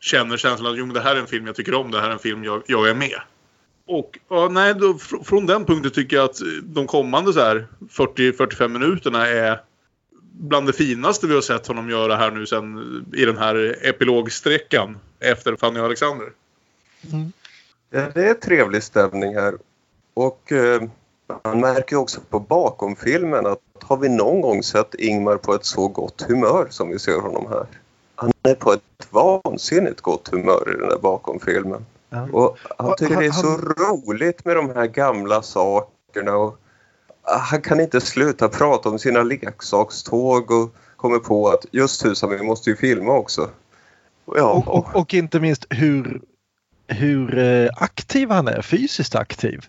känner 0.00 0.36
känslan 0.36 0.72
att 0.72 0.78
jo, 0.78 0.86
men 0.86 0.94
det 0.94 1.00
här 1.00 1.16
är 1.16 1.20
en 1.20 1.26
film 1.26 1.46
jag 1.46 1.56
tycker 1.56 1.74
om, 1.74 1.90
det 1.90 2.00
här 2.00 2.08
är 2.08 2.12
en 2.12 2.18
film 2.18 2.44
jag, 2.44 2.62
jag 2.66 2.88
är 2.88 2.94
med. 2.94 3.20
Och 3.86 4.18
ja, 4.28 4.48
nej, 4.48 4.74
då, 4.74 4.92
fr- 4.92 5.24
från 5.24 5.46
den 5.46 5.64
punkten 5.64 5.92
tycker 5.92 6.16
jag 6.16 6.24
att 6.24 6.40
de 6.62 6.86
kommande 6.86 7.30
40-45 7.32 8.68
minuterna 8.68 9.26
är 9.26 9.60
bland 10.32 10.66
det 10.66 10.72
finaste 10.72 11.26
vi 11.26 11.34
har 11.34 11.40
sett 11.40 11.66
honom 11.66 11.90
göra 11.90 12.16
här 12.16 12.30
nu 12.30 12.46
sen 12.46 13.04
i 13.14 13.24
den 13.24 13.38
här 13.38 13.76
epilogsträckan 13.82 14.98
efter 15.20 15.56
Fanny 15.56 15.80
och 15.80 15.84
Alexander. 15.84 16.28
Mm. 17.12 17.32
Ja, 17.90 18.06
det 18.14 18.28
är 18.28 18.34
trevlig 18.34 18.82
stämning 18.82 19.34
här. 19.34 19.54
Och 20.14 20.52
eh, 20.52 20.82
man 21.44 21.60
märker 21.60 21.96
också 21.96 22.20
på 22.30 22.40
bakomfilmen 22.40 23.46
att 23.46 23.58
har 23.82 23.96
vi 23.96 24.08
någon 24.08 24.40
gång 24.40 24.62
sett 24.62 24.94
Ingmar 24.94 25.36
på 25.36 25.54
ett 25.54 25.64
så 25.64 25.88
gott 25.88 26.22
humör 26.28 26.66
som 26.70 26.88
vi 26.88 26.98
ser 26.98 27.20
honom 27.20 27.46
här? 27.50 27.66
Han 28.14 28.32
är 28.42 28.54
på 28.54 28.72
ett 28.72 28.82
vansinnigt 29.10 30.00
gott 30.00 30.28
humör 30.28 30.74
i 30.74 30.80
den 30.80 30.90
här 30.90 30.98
bakomfilmen. 30.98 31.86
Ja. 32.10 32.28
Och 32.32 32.58
han 32.78 32.96
tycker 32.96 33.16
det 33.16 33.26
är 33.26 33.30
så 33.30 33.56
roligt 33.56 34.44
med 34.44 34.56
de 34.56 34.70
här 34.70 34.86
gamla 34.86 35.42
sakerna 35.42 36.36
och 36.36 36.58
han 37.22 37.62
kan 37.62 37.80
inte 37.80 38.00
sluta 38.00 38.48
prata 38.48 38.88
om 38.88 38.98
sina 38.98 39.22
leksakståg 39.22 40.50
och 40.50 40.74
kommer 40.96 41.18
på 41.18 41.48
att 41.48 41.66
just 41.70 42.02
tusan, 42.02 42.30
vi 42.30 42.42
måste 42.42 42.70
ju 42.70 42.76
filma 42.76 43.12
också. 43.12 43.48
Ja. 44.34 44.50
Och, 44.52 44.78
och, 44.78 44.96
och, 44.96 45.14
inte 45.14 45.40
minst 45.40 45.66
hur, 45.70 46.20
hur 46.88 47.38
eh, 47.38 47.68
aktiv 47.76 48.30
han 48.30 48.48
är, 48.48 48.62
fysiskt 48.62 49.14
aktiv. 49.14 49.66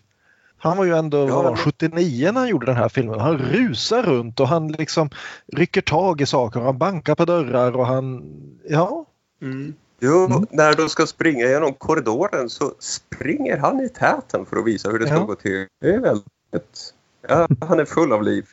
Han 0.57 0.77
var 0.77 0.85
ju 0.85 0.98
ändå 0.98 1.27
ja, 1.27 1.41
var 1.41 1.56
79 1.56 2.31
när 2.31 2.39
han 2.39 2.49
gjorde 2.49 2.65
den 2.65 2.76
här 2.76 2.89
filmen. 2.89 3.19
Han 3.19 3.38
rusar 3.38 4.03
runt 4.03 4.39
och 4.39 4.48
han 4.48 4.68
liksom 4.72 5.10
rycker 5.53 5.81
tag 5.81 6.22
i 6.22 6.26
saker. 6.26 6.60
Han 6.60 6.77
bankar 6.77 7.15
på 7.15 7.26
dörrar 7.26 7.76
och 7.76 7.88
han... 7.88 8.23
Ja. 8.68 9.06
Mm. 9.41 9.73
Jo, 9.99 10.26
mm. 10.26 10.48
när 10.52 10.73
de 10.73 10.89
ska 10.89 11.07
springa 11.07 11.45
genom 11.45 11.73
korridoren 11.73 12.49
så 12.49 12.73
springer 12.80 13.57
han 13.57 13.80
i 13.80 13.89
täten 13.89 14.45
för 14.45 14.57
att 14.57 14.65
visa 14.65 14.89
hur 14.89 14.99
det 14.99 15.06
ska 15.06 15.15
ja. 15.15 15.23
gå 15.23 15.35
till. 15.35 15.68
Det 15.81 15.94
är 15.94 15.99
väldigt... 15.99 16.94
Ja, 17.27 17.48
han 17.61 17.80
är 17.80 17.85
full 17.85 18.14
av 18.14 18.23
liv. 18.23 18.45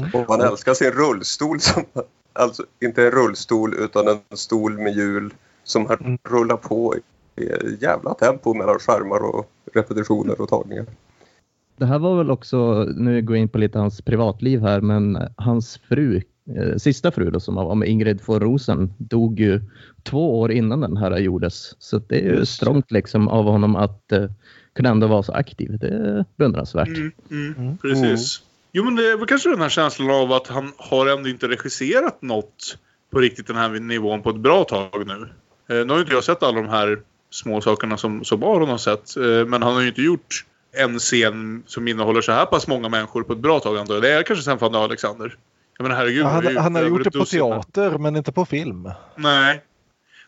Mm. 0.00 0.10
Och 0.14 0.34
han 0.34 0.40
älskar 0.40 0.74
sin 0.74 0.90
rullstol 0.90 1.60
som... 1.60 1.84
Alltså 2.32 2.64
inte 2.80 3.04
en 3.04 3.10
rullstol 3.10 3.74
utan 3.74 4.08
en 4.08 4.36
stol 4.36 4.78
med 4.78 4.94
hjul 4.94 5.34
som 5.64 5.86
han 5.86 5.98
mm. 6.00 6.18
rullar 6.28 6.56
på 6.56 6.96
i 6.96 7.00
jävla 7.80 8.14
tempo 8.14 8.54
mellan 8.54 8.78
skärmar 8.78 9.34
och 9.34 9.50
repetitioner 9.72 10.40
och 10.40 10.48
tagningar. 10.48 10.86
Det 11.76 11.86
här 11.86 11.98
var 11.98 12.16
väl 12.18 12.30
också, 12.30 12.84
nu 12.96 13.22
går 13.22 13.36
jag 13.36 13.42
in 13.42 13.48
på 13.48 13.58
lite 13.58 13.78
hans 13.78 14.02
privatliv 14.02 14.60
här, 14.60 14.80
men 14.80 15.18
hans 15.36 15.80
fru, 15.88 16.22
eh, 16.56 16.76
sista 16.76 17.10
fru 17.10 17.30
då, 17.30 17.40
som 17.40 17.54
var 17.54 17.74
med 17.74 17.88
Ingrid 17.88 18.20
von 18.26 18.40
Rosen, 18.40 18.94
dog 18.98 19.40
ju 19.40 19.60
två 20.02 20.40
år 20.40 20.52
innan 20.52 20.80
den 20.80 20.96
här 20.96 21.18
gjordes. 21.18 21.74
Så 21.78 21.98
det 21.98 22.18
är 22.18 22.22
ju 22.22 22.46
strångt 22.46 22.90
liksom 22.90 23.28
av 23.28 23.44
honom 23.44 23.76
att 23.76 24.12
eh, 24.12 24.30
kunna 24.74 24.88
ändå 24.88 25.06
vara 25.06 25.22
så 25.22 25.32
aktiv. 25.32 25.78
Det 25.78 25.88
är 25.88 26.24
beundransvärt. 26.36 26.88
Mm, 26.88 27.12
mm, 27.30 27.54
mm. 27.58 27.78
Precis. 27.78 28.42
Jo 28.72 28.84
men 28.84 28.96
det 28.96 29.10
är 29.10 29.16
väl 29.16 29.26
kanske 29.26 29.50
den 29.50 29.60
här 29.60 29.68
känslan 29.68 30.10
av 30.10 30.32
att 30.32 30.48
han 30.48 30.72
har 30.76 31.06
ändå 31.06 31.28
inte 31.28 31.48
regisserat 31.48 32.22
något 32.22 32.78
på 33.10 33.18
riktigt 33.18 33.46
den 33.46 33.56
här 33.56 33.80
nivån 33.80 34.22
på 34.22 34.30
ett 34.30 34.36
bra 34.36 34.64
tag 34.64 35.06
nu. 35.06 35.28
Eh, 35.76 35.86
nu 35.86 35.92
har 35.92 36.00
inte 36.00 36.12
jag 36.12 36.24
sett 36.24 36.42
alla 36.42 36.60
de 36.62 36.68
här 36.68 36.98
små 37.34 37.60
sakerna 37.60 37.96
som, 37.96 38.24
som 38.24 38.42
Aron 38.42 38.68
har 38.68 38.78
sett. 38.78 39.16
Eh, 39.16 39.46
men 39.46 39.62
han 39.62 39.74
har 39.74 39.80
ju 39.80 39.88
inte 39.88 40.02
gjort 40.02 40.44
en 40.76 40.98
scen 40.98 41.62
som 41.66 41.88
innehåller 41.88 42.20
så 42.20 42.32
här 42.32 42.46
pass 42.46 42.66
många 42.66 42.88
människor 42.88 43.22
på 43.22 43.32
ett 43.32 43.38
bra 43.38 43.60
tag 43.60 43.78
antar 43.78 43.94
jag. 43.94 44.02
Det 44.02 44.12
är 44.12 44.22
kanske 44.22 44.44
sen 44.44 44.58
Fanny 44.58 44.78
Alexander. 44.78 45.36
Jag 45.78 45.82
menar, 45.82 45.96
herregud, 45.96 46.22
ja, 46.22 46.28
han, 46.28 46.56
han 46.56 46.74
har 46.74 46.82
gjort 46.82 47.04
det 47.04 47.10
på 47.10 47.24
teater 47.24 47.98
men 47.98 48.16
inte 48.16 48.32
på 48.32 48.44
film. 48.44 48.90
Nej. 49.16 49.62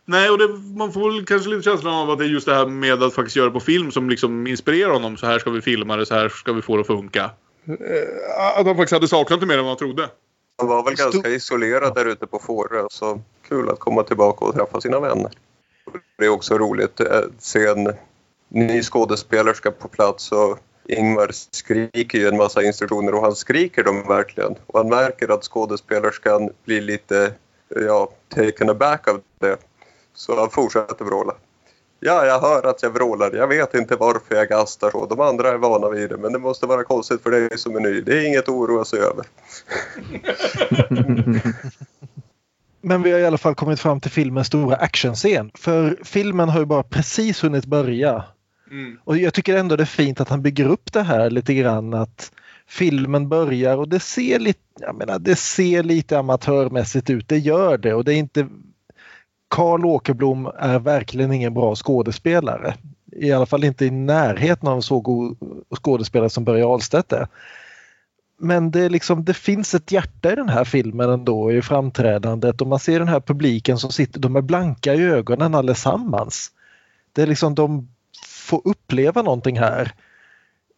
Nej, 0.04 0.30
och 0.30 0.38
det, 0.38 0.48
man 0.76 0.92
får 0.92 1.12
väl 1.12 1.26
kanske 1.26 1.50
lite 1.50 1.62
känslan 1.62 1.94
av 1.94 2.10
att 2.10 2.18
det 2.18 2.24
är 2.24 2.28
just 2.28 2.46
det 2.46 2.54
här 2.54 2.66
med 2.66 3.02
att 3.02 3.14
faktiskt 3.14 3.36
göra 3.36 3.50
på 3.50 3.60
film 3.60 3.90
som 3.90 4.10
liksom 4.10 4.46
inspirerar 4.46 4.92
honom. 4.92 5.16
Så 5.16 5.26
här 5.26 5.38
ska 5.38 5.50
vi 5.50 5.60
filma 5.60 5.96
det, 5.96 6.06
så 6.06 6.14
här 6.14 6.28
ska 6.28 6.52
vi 6.52 6.62
få 6.62 6.76
det 6.76 6.80
att 6.80 6.86
funka. 6.86 7.30
Eh, 7.66 8.58
att 8.58 8.66
han 8.66 8.76
faktiskt 8.76 8.92
hade 8.92 9.08
saknat 9.08 9.40
det 9.40 9.46
mer 9.46 9.58
än 9.58 9.64
vad 9.64 9.70
han 9.70 9.78
trodde. 9.78 10.08
Han 10.58 10.68
var 10.68 10.84
väl 10.84 10.94
ganska 10.94 11.28
isolerad 11.28 11.94
där 11.94 12.06
ute 12.06 12.26
på 12.26 12.38
Fårö. 12.38 12.86
Så 12.90 13.20
kul 13.48 13.68
att 13.68 13.78
komma 13.78 14.02
tillbaka 14.02 14.44
och 14.44 14.54
träffa 14.54 14.80
sina 14.80 15.00
vänner. 15.00 15.30
Det 16.18 16.24
är 16.24 16.28
också 16.28 16.58
roligt 16.58 17.00
att 17.00 17.24
se 17.38 17.66
en 17.66 17.92
ny 18.48 18.82
skådespelerska 18.82 19.70
på 19.70 19.88
plats 19.88 20.32
och 20.32 20.58
Ingmar 20.88 21.30
skriker 21.50 22.18
ju 22.18 22.28
en 22.28 22.36
massa 22.36 22.62
instruktioner 22.62 23.14
och 23.14 23.22
han 23.22 23.36
skriker 23.36 23.84
dem 23.84 24.04
verkligen. 24.08 24.54
Och 24.66 24.78
han 24.78 24.88
märker 24.88 25.28
att 25.28 25.44
skådespelerskan 25.44 26.50
blir 26.64 26.80
lite 26.80 27.32
ja, 27.68 28.10
taken 28.28 28.70
aback 28.70 29.08
av 29.08 29.20
det. 29.38 29.56
Så 30.14 30.40
han 30.40 30.50
fortsätter 30.50 31.04
vråla. 31.04 31.34
Ja, 32.00 32.26
jag 32.26 32.40
hör 32.40 32.66
att 32.66 32.82
jag 32.82 32.90
vrålar. 32.90 33.32
Jag 33.32 33.46
vet 33.46 33.74
inte 33.74 33.96
varför 33.96 34.34
jag 34.34 34.48
gastar 34.48 34.90
så. 34.90 35.06
De 35.06 35.20
andra 35.20 35.48
är 35.48 35.56
vana 35.56 35.88
vid 35.88 36.10
det, 36.10 36.16
men 36.16 36.32
det 36.32 36.38
måste 36.38 36.66
vara 36.66 36.84
konstigt 36.84 37.22
för 37.22 37.30
dig 37.30 37.58
som 37.58 37.76
är 37.76 37.80
ny. 37.80 38.00
Det 38.00 38.18
är 38.18 38.26
inget 38.26 38.42
att 38.42 38.48
oroa 38.48 38.84
sig 38.84 39.00
över. 39.00 39.26
Men 42.88 43.02
vi 43.02 43.12
har 43.12 43.18
i 43.18 43.26
alla 43.26 43.38
fall 43.38 43.54
kommit 43.54 43.80
fram 43.80 44.00
till 44.00 44.10
filmens 44.10 44.46
stora 44.46 44.76
actionscen. 44.76 45.50
För 45.54 45.98
filmen 46.04 46.48
har 46.48 46.60
ju 46.60 46.66
bara 46.66 46.82
precis 46.82 47.44
hunnit 47.44 47.64
börja. 47.64 48.24
Mm. 48.70 48.98
Och 49.04 49.18
jag 49.18 49.34
tycker 49.34 49.56
ändå 49.56 49.76
det 49.76 49.82
är 49.82 49.84
fint 49.84 50.20
att 50.20 50.28
han 50.28 50.42
bygger 50.42 50.66
upp 50.66 50.92
det 50.92 51.02
här 51.02 51.30
lite 51.30 51.54
grann 51.54 51.94
att 51.94 52.32
filmen 52.68 53.28
börjar 53.28 53.76
och 53.76 53.88
det 53.88 54.00
ser 54.00 54.38
lite, 54.38 54.60
jag 54.80 54.96
menar, 54.96 55.18
det 55.18 55.36
ser 55.36 55.82
lite 55.82 56.18
amatörmässigt 56.18 57.10
ut, 57.10 57.28
det 57.28 57.38
gör 57.38 57.78
det 57.78 57.94
och 57.94 58.04
det 58.04 58.14
är 58.14 58.16
inte 58.16 58.48
Karl 59.48 59.84
Åkerblom 59.84 60.50
är 60.58 60.78
verkligen 60.78 61.32
ingen 61.32 61.54
bra 61.54 61.74
skådespelare. 61.74 62.74
I 63.12 63.32
alla 63.32 63.46
fall 63.46 63.64
inte 63.64 63.84
i 63.86 63.90
närheten 63.90 64.68
av 64.68 64.76
en 64.76 64.82
så 64.82 65.00
god 65.00 65.36
skådespelare 65.82 66.30
som 66.30 66.44
Börje 66.44 66.66
Ahlstedt 66.66 67.12
är. 67.12 67.28
Men 68.38 68.70
det, 68.70 68.88
liksom, 68.88 69.24
det 69.24 69.34
finns 69.34 69.74
ett 69.74 69.92
hjärta 69.92 70.32
i 70.32 70.36
den 70.36 70.48
här 70.48 70.64
filmen 70.64 71.10
ändå 71.10 71.52
i 71.52 71.62
framträdandet 71.62 72.60
och 72.60 72.66
man 72.66 72.78
ser 72.78 72.98
den 72.98 73.08
här 73.08 73.20
publiken 73.20 73.78
som 73.78 73.92
sitter, 73.92 74.20
de 74.20 74.36
är 74.36 74.40
blanka 74.40 74.94
i 74.94 75.02
ögonen 75.02 75.54
allesammans. 75.54 76.50
Det 77.12 77.22
är 77.22 77.26
liksom 77.26 77.54
de 77.54 77.88
får 78.26 78.60
uppleva 78.64 79.22
någonting 79.22 79.58
här 79.58 79.92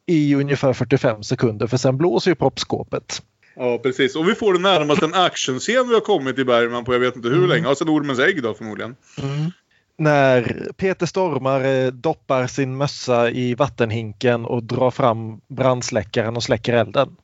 i 0.06 0.34
ungefär 0.34 0.72
45 0.72 1.22
sekunder 1.22 1.66
för 1.66 1.76
sen 1.76 1.96
blåser 1.96 2.30
ju 2.30 2.34
proppskåpet. 2.34 3.22
Ja, 3.56 3.78
precis. 3.78 4.16
Och 4.16 4.28
vi 4.28 4.34
får 4.34 4.52
det 4.52 4.58
närmast 4.58 5.02
en 5.02 5.14
actionscen 5.14 5.88
vi 5.88 5.94
har 5.94 6.00
kommit 6.00 6.38
i 6.38 6.44
Bergman 6.44 6.84
på 6.84 6.92
jag 6.92 7.00
vet 7.00 7.16
inte 7.16 7.28
hur 7.28 7.36
mm. 7.36 7.48
länge. 7.48 7.66
Och 7.66 7.78
sen 7.78 7.88
Ormens 7.88 8.18
ägg 8.18 8.42
då 8.42 8.54
förmodligen. 8.54 8.96
Mm. 9.22 9.50
När 9.98 10.68
Peter 10.76 11.06
Stormare 11.06 11.90
doppar 11.90 12.46
sin 12.46 12.76
mössa 12.76 13.30
i 13.30 13.54
vattenhinken 13.54 14.44
och 14.44 14.62
drar 14.62 14.90
fram 14.90 15.40
brandsläckaren 15.48 16.36
och 16.36 16.42
släcker 16.42 16.72
elden. 16.72 17.16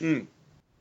Mm. 0.00 0.26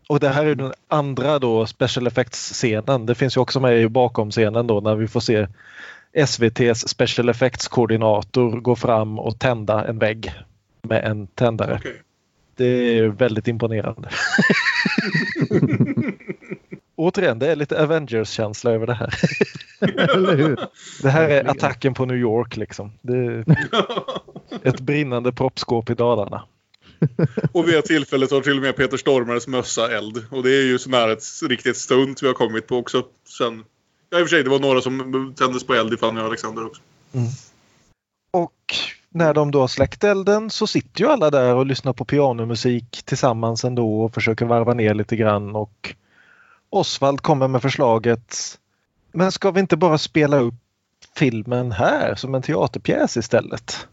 Och 0.10 0.20
det 0.20 0.30
här 0.30 0.46
är 0.46 0.56
den 0.56 0.74
andra 0.88 1.40
då 1.40 1.66
special 1.66 2.08
effects-scenen. 2.08 3.06
Det 3.06 3.16
finns 3.16 3.38
ju 3.38 3.42
också 3.42 3.60
med 3.60 3.82
i 3.82 3.88
bakom-scenen 3.88 4.68
då 4.68 4.82
när 4.82 4.96
vi 4.96 5.08
får 5.08 5.20
se 5.20 5.48
SVTs 6.14 6.88
special 6.88 7.30
effects-koordinator 7.30 8.62
gå 8.62 8.76
fram 8.76 9.20
och 9.20 9.40
tända 9.40 9.88
en 9.88 10.00
vägg 10.00 10.34
med 10.82 11.04
en 11.04 11.28
tändare. 11.28 11.76
Okay. 11.76 11.94
Det 12.56 12.66
är 12.66 13.08
väldigt 13.08 13.48
imponerande. 13.48 14.10
Återigen, 16.96 17.40
det 17.40 17.52
är 17.52 17.56
lite 17.56 17.84
Avengers-känsla 17.84 18.72
över 18.72 18.88
det 18.88 18.94
här. 18.94 19.14
Eller 20.16 20.38
hur? 20.38 20.60
Det 21.02 21.10
här 21.10 21.30
är 21.30 21.50
attacken 21.50 21.94
på 21.94 22.06
New 22.06 22.18
York 22.18 22.58
liksom. 22.58 22.92
Det 23.02 23.18
är 23.18 23.46
ett 24.64 24.80
brinnande 24.80 25.32
proppskåp 25.32 25.90
i 25.90 25.94
Dalarna. 25.94 26.44
Och 27.52 27.68
vid 27.68 27.76
ett 27.76 27.86
tillfälle 27.86 28.28
tar 28.28 28.42
till 28.42 28.56
och 28.56 28.62
med 28.62 28.76
Peter 28.76 28.98
Stormares 28.98 29.48
mössa 29.48 29.98
eld. 29.98 30.26
Och 30.32 30.44
det 30.44 30.50
är 30.50 30.64
ju 30.64 30.80
sån 30.80 30.94
ett 30.94 31.24
riktigt 31.50 31.78
stunt 31.78 32.24
vi 32.24 32.28
har 32.28 32.34
kommit 32.34 32.68
på 32.68 32.78
också. 32.78 33.04
Sen, 33.38 33.64
ja, 34.10 34.20
i 34.20 34.24
och 34.24 34.28
för 34.28 34.36
sig, 34.36 34.44
det 34.44 34.50
var 34.50 34.60
några 34.60 34.82
som 34.82 35.34
tändes 35.38 35.64
på 35.64 35.74
eld 35.74 35.94
i 35.94 35.98
Fanny 35.98 36.22
och 36.22 36.26
Alexander 36.26 36.66
också. 36.66 36.82
Mm. 37.14 37.28
Och 38.32 38.76
när 39.10 39.34
de 39.34 39.52
då 39.52 39.60
har 39.60 39.68
släckt 39.68 40.04
elden 40.04 40.50
så 40.50 40.68
sitter 40.68 41.02
ju 41.02 41.08
alla 41.08 41.30
där 41.30 41.56
och 41.56 41.66
lyssnar 41.66 41.94
på 41.94 42.06
pianomusik 42.06 43.04
tillsammans 43.06 43.64
ändå 43.64 44.04
och 44.04 44.14
försöker 44.14 44.46
varva 44.46 44.74
ner 44.74 44.94
lite 44.94 45.16
grann 45.16 45.56
och 45.56 45.96
Osvald 46.70 47.22
kommer 47.22 47.48
med 47.48 47.62
förslaget 47.62 48.60
Men 49.12 49.32
ska 49.32 49.52
vi 49.52 49.60
inte 49.60 49.78
bara 49.78 49.98
spela 49.98 50.38
upp 50.38 50.54
filmen 51.16 51.72
här 51.72 52.16
som 52.16 52.36
en 52.36 52.42
teaterpjäs 52.42 53.18
istället? 53.18 53.88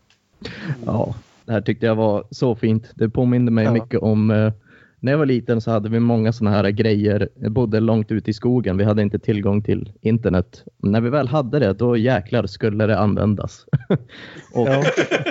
Ja, 0.87 1.15
det 1.45 1.53
här 1.53 1.61
tyckte 1.61 1.87
jag 1.87 1.95
var 1.95 2.25
så 2.31 2.55
fint. 2.55 2.91
Det 2.95 3.09
påminde 3.09 3.51
mig 3.51 3.65
ja. 3.65 3.73
mycket 3.73 4.01
om 4.01 4.31
eh, 4.31 4.53
när 5.01 5.13
jag 5.13 5.19
var 5.19 5.27
liten 5.27 5.61
så 5.61 5.71
hade 5.71 5.89
vi 5.89 6.01
många 6.01 6.33
sådana 6.33 6.57
här 6.57 6.71
grejer. 6.71 7.29
Jag 7.35 7.53
bodde 7.53 7.81
långt 7.81 8.13
ute 8.13 8.31
i 8.31 8.35
skogen. 8.35 8.77
Vi 8.77 8.85
hade 8.85 9.03
inte 9.03 9.19
tillgång 9.19 9.63
till 9.63 9.93
internet. 10.01 10.65
När 10.79 11.01
vi 11.01 11.11
väl 11.11 11.29
hade 11.29 11.59
det, 11.59 11.73
då 11.73 11.97
jäklar 11.97 12.47
skulle 12.47 12.87
det 12.87 12.99
användas. 12.99 13.67
och 14.55 14.69
ja. 14.69 14.83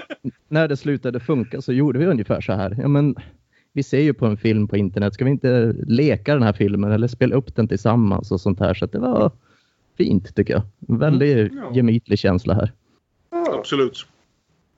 när 0.47 0.67
det 0.67 0.77
slutade 0.77 1.19
funka 1.19 1.61
så 1.61 1.73
gjorde 1.73 1.99
vi 1.99 2.05
ungefär 2.05 2.41
så 2.41 2.53
här. 2.53 2.75
Ja, 2.81 2.87
men, 2.87 3.15
vi 3.73 3.83
ser 3.83 4.01
ju 4.01 4.13
på 4.13 4.25
en 4.25 4.37
film 4.37 4.67
på 4.67 4.77
internet. 4.77 5.13
Ska 5.13 5.25
vi 5.25 5.31
inte 5.31 5.75
leka 5.87 6.33
den 6.33 6.43
här 6.43 6.53
filmen 6.53 6.91
eller 6.91 7.07
spela 7.07 7.35
upp 7.35 7.55
den 7.55 7.67
tillsammans 7.67 8.31
och 8.31 8.41
sånt 8.41 8.59
här? 8.59 8.73
Så 8.73 8.85
det 8.85 8.99
var 8.99 9.31
fint 9.97 10.35
tycker 10.35 10.53
jag. 10.53 10.63
En 10.89 10.97
väldigt 10.97 11.51
mm. 11.51 11.63
ja. 11.63 11.75
gemytlig 11.75 12.19
känsla 12.19 12.53
här. 12.53 12.71
Absolut. 13.59 14.05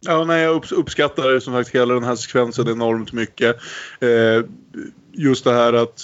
Ja, 0.06 0.24
nej, 0.26 0.44
jag 0.44 0.72
uppskattar 0.72 1.40
som 1.40 1.54
sagt 1.54 1.76
hela 1.76 1.94
den 1.94 2.04
här 2.04 2.16
sekvensen 2.16 2.68
enormt 2.68 3.14
mycket. 3.14 3.56
Eh, 4.00 4.46
just 5.12 5.44
det 5.44 5.54
här 5.54 5.74
att 5.74 6.02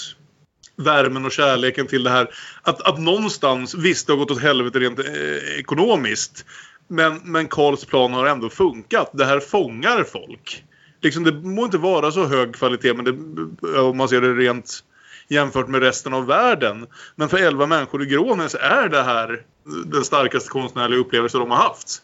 värmen 0.75 1.25
och 1.25 1.31
kärleken 1.31 1.87
till 1.87 2.03
det 2.03 2.09
här. 2.09 2.29
Att, 2.61 2.81
att 2.81 2.99
någonstans, 2.99 3.75
visst 3.75 4.07
det 4.07 4.13
har 4.13 4.17
gått 4.17 4.31
åt 4.31 4.41
helvete 4.41 4.79
rent 4.79 4.99
eh, 4.99 5.59
ekonomiskt. 5.59 6.45
Men, 6.87 7.21
men 7.23 7.47
Karls 7.47 7.85
plan 7.85 8.13
har 8.13 8.25
ändå 8.25 8.49
funkat. 8.49 9.09
Det 9.13 9.25
här 9.25 9.39
fångar 9.39 10.03
folk. 10.03 10.63
Liksom, 11.01 11.23
det 11.23 11.31
må 11.31 11.65
inte 11.65 11.77
vara 11.77 12.11
så 12.11 12.25
hög 12.25 12.55
kvalitet 12.55 12.93
men 12.93 13.05
det, 13.05 13.79
om 13.79 13.97
man 13.97 14.09
ser 14.09 14.21
det 14.21 14.33
rent 14.33 14.83
jämfört 15.27 15.67
med 15.67 15.81
resten 15.81 16.13
av 16.13 16.25
världen. 16.25 16.87
Men 17.15 17.29
för 17.29 17.37
11 17.37 17.65
människor 17.65 18.03
i 18.03 18.05
Grånäs 18.05 18.55
är 18.55 18.89
det 18.89 19.03
här 19.03 19.41
den 19.85 20.03
starkaste 20.03 20.49
konstnärliga 20.49 20.99
upplevelse 20.99 21.37
de 21.37 21.51
har 21.51 21.57
haft. 21.57 22.01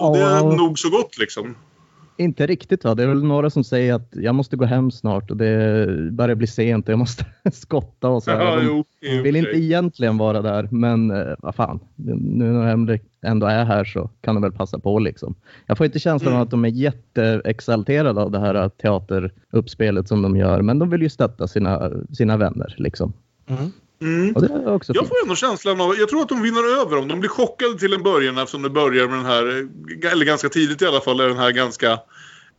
Och 0.00 0.16
det 0.16 0.22
är 0.22 0.56
nog 0.56 0.78
så 0.78 0.90
gott 0.90 1.18
liksom. 1.18 1.54
Inte 2.16 2.46
riktigt 2.46 2.84
va? 2.84 2.94
Det 2.94 3.02
är 3.02 3.06
väl 3.06 3.24
några 3.24 3.50
som 3.50 3.64
säger 3.64 3.94
att 3.94 4.08
jag 4.12 4.34
måste 4.34 4.56
gå 4.56 4.64
hem 4.64 4.90
snart 4.90 5.30
och 5.30 5.36
det 5.36 5.86
börjar 6.12 6.34
bli 6.34 6.46
sent 6.46 6.86
och 6.88 6.92
jag 6.92 6.98
måste 6.98 7.26
skotta 7.52 8.08
och 8.08 8.22
så. 8.22 8.30
Ja, 8.30 8.56
De 8.56 8.64
jo, 8.66 8.84
vill 9.22 9.36
inte 9.36 9.50
egentligen 9.58 10.18
vara 10.18 10.42
där 10.42 10.68
men 10.70 11.10
eh, 11.10 11.34
vad 11.38 11.54
fan. 11.54 11.80
Nu 11.96 12.44
när 12.52 12.76
de 12.76 12.98
ändå 13.22 13.46
är 13.46 13.64
här 13.64 13.84
så 13.84 14.10
kan 14.20 14.34
de 14.34 14.42
väl 14.42 14.52
passa 14.52 14.78
på 14.78 14.98
liksom. 14.98 15.34
Jag 15.66 15.78
får 15.78 15.86
inte 15.86 15.98
känslan 15.98 16.32
av 16.32 16.36
Mm. 16.36 16.42
att 16.42 16.50
de 16.50 16.64
är 16.64 16.68
jätteexalterade 16.68 18.20
av 18.20 18.30
det 18.30 18.38
här 18.40 18.68
teateruppspelet 18.68 20.08
som 20.08 20.22
de 20.22 20.36
gör 20.36 20.62
men 20.62 20.78
de 20.78 20.90
vill 20.90 21.02
ju 21.02 21.08
stötta 21.08 21.48
sina, 21.48 21.90
sina 22.12 22.36
vänner 22.36 22.74
liksom. 22.78 23.12
Mm. 23.46 23.72
Och 24.34 24.74
också 24.74 24.92
Jag 24.94 25.08
får 25.08 25.16
ändå 25.22 25.36
känslan 25.36 25.80
av, 25.80 25.96
jag 25.98 26.08
tror 26.08 26.22
att 26.22 26.28
de 26.28 26.42
vinner 26.42 26.80
över 26.80 26.96
dem. 26.96 27.08
De 27.08 27.20
blir 27.20 27.30
chockade 27.30 27.78
till 27.78 27.92
en 27.92 28.02
början 28.02 28.38
eftersom 28.38 28.62
det 28.62 28.70
börjar 28.70 29.08
med 29.08 29.18
den 29.18 29.26
här, 29.26 29.68
eller 30.12 30.24
ganska 30.24 30.48
tidigt 30.48 30.82
i 30.82 30.86
alla 30.86 31.00
fall, 31.00 31.20
är 31.20 31.28
den 31.28 31.36
här 31.38 31.50
ganska 31.50 31.98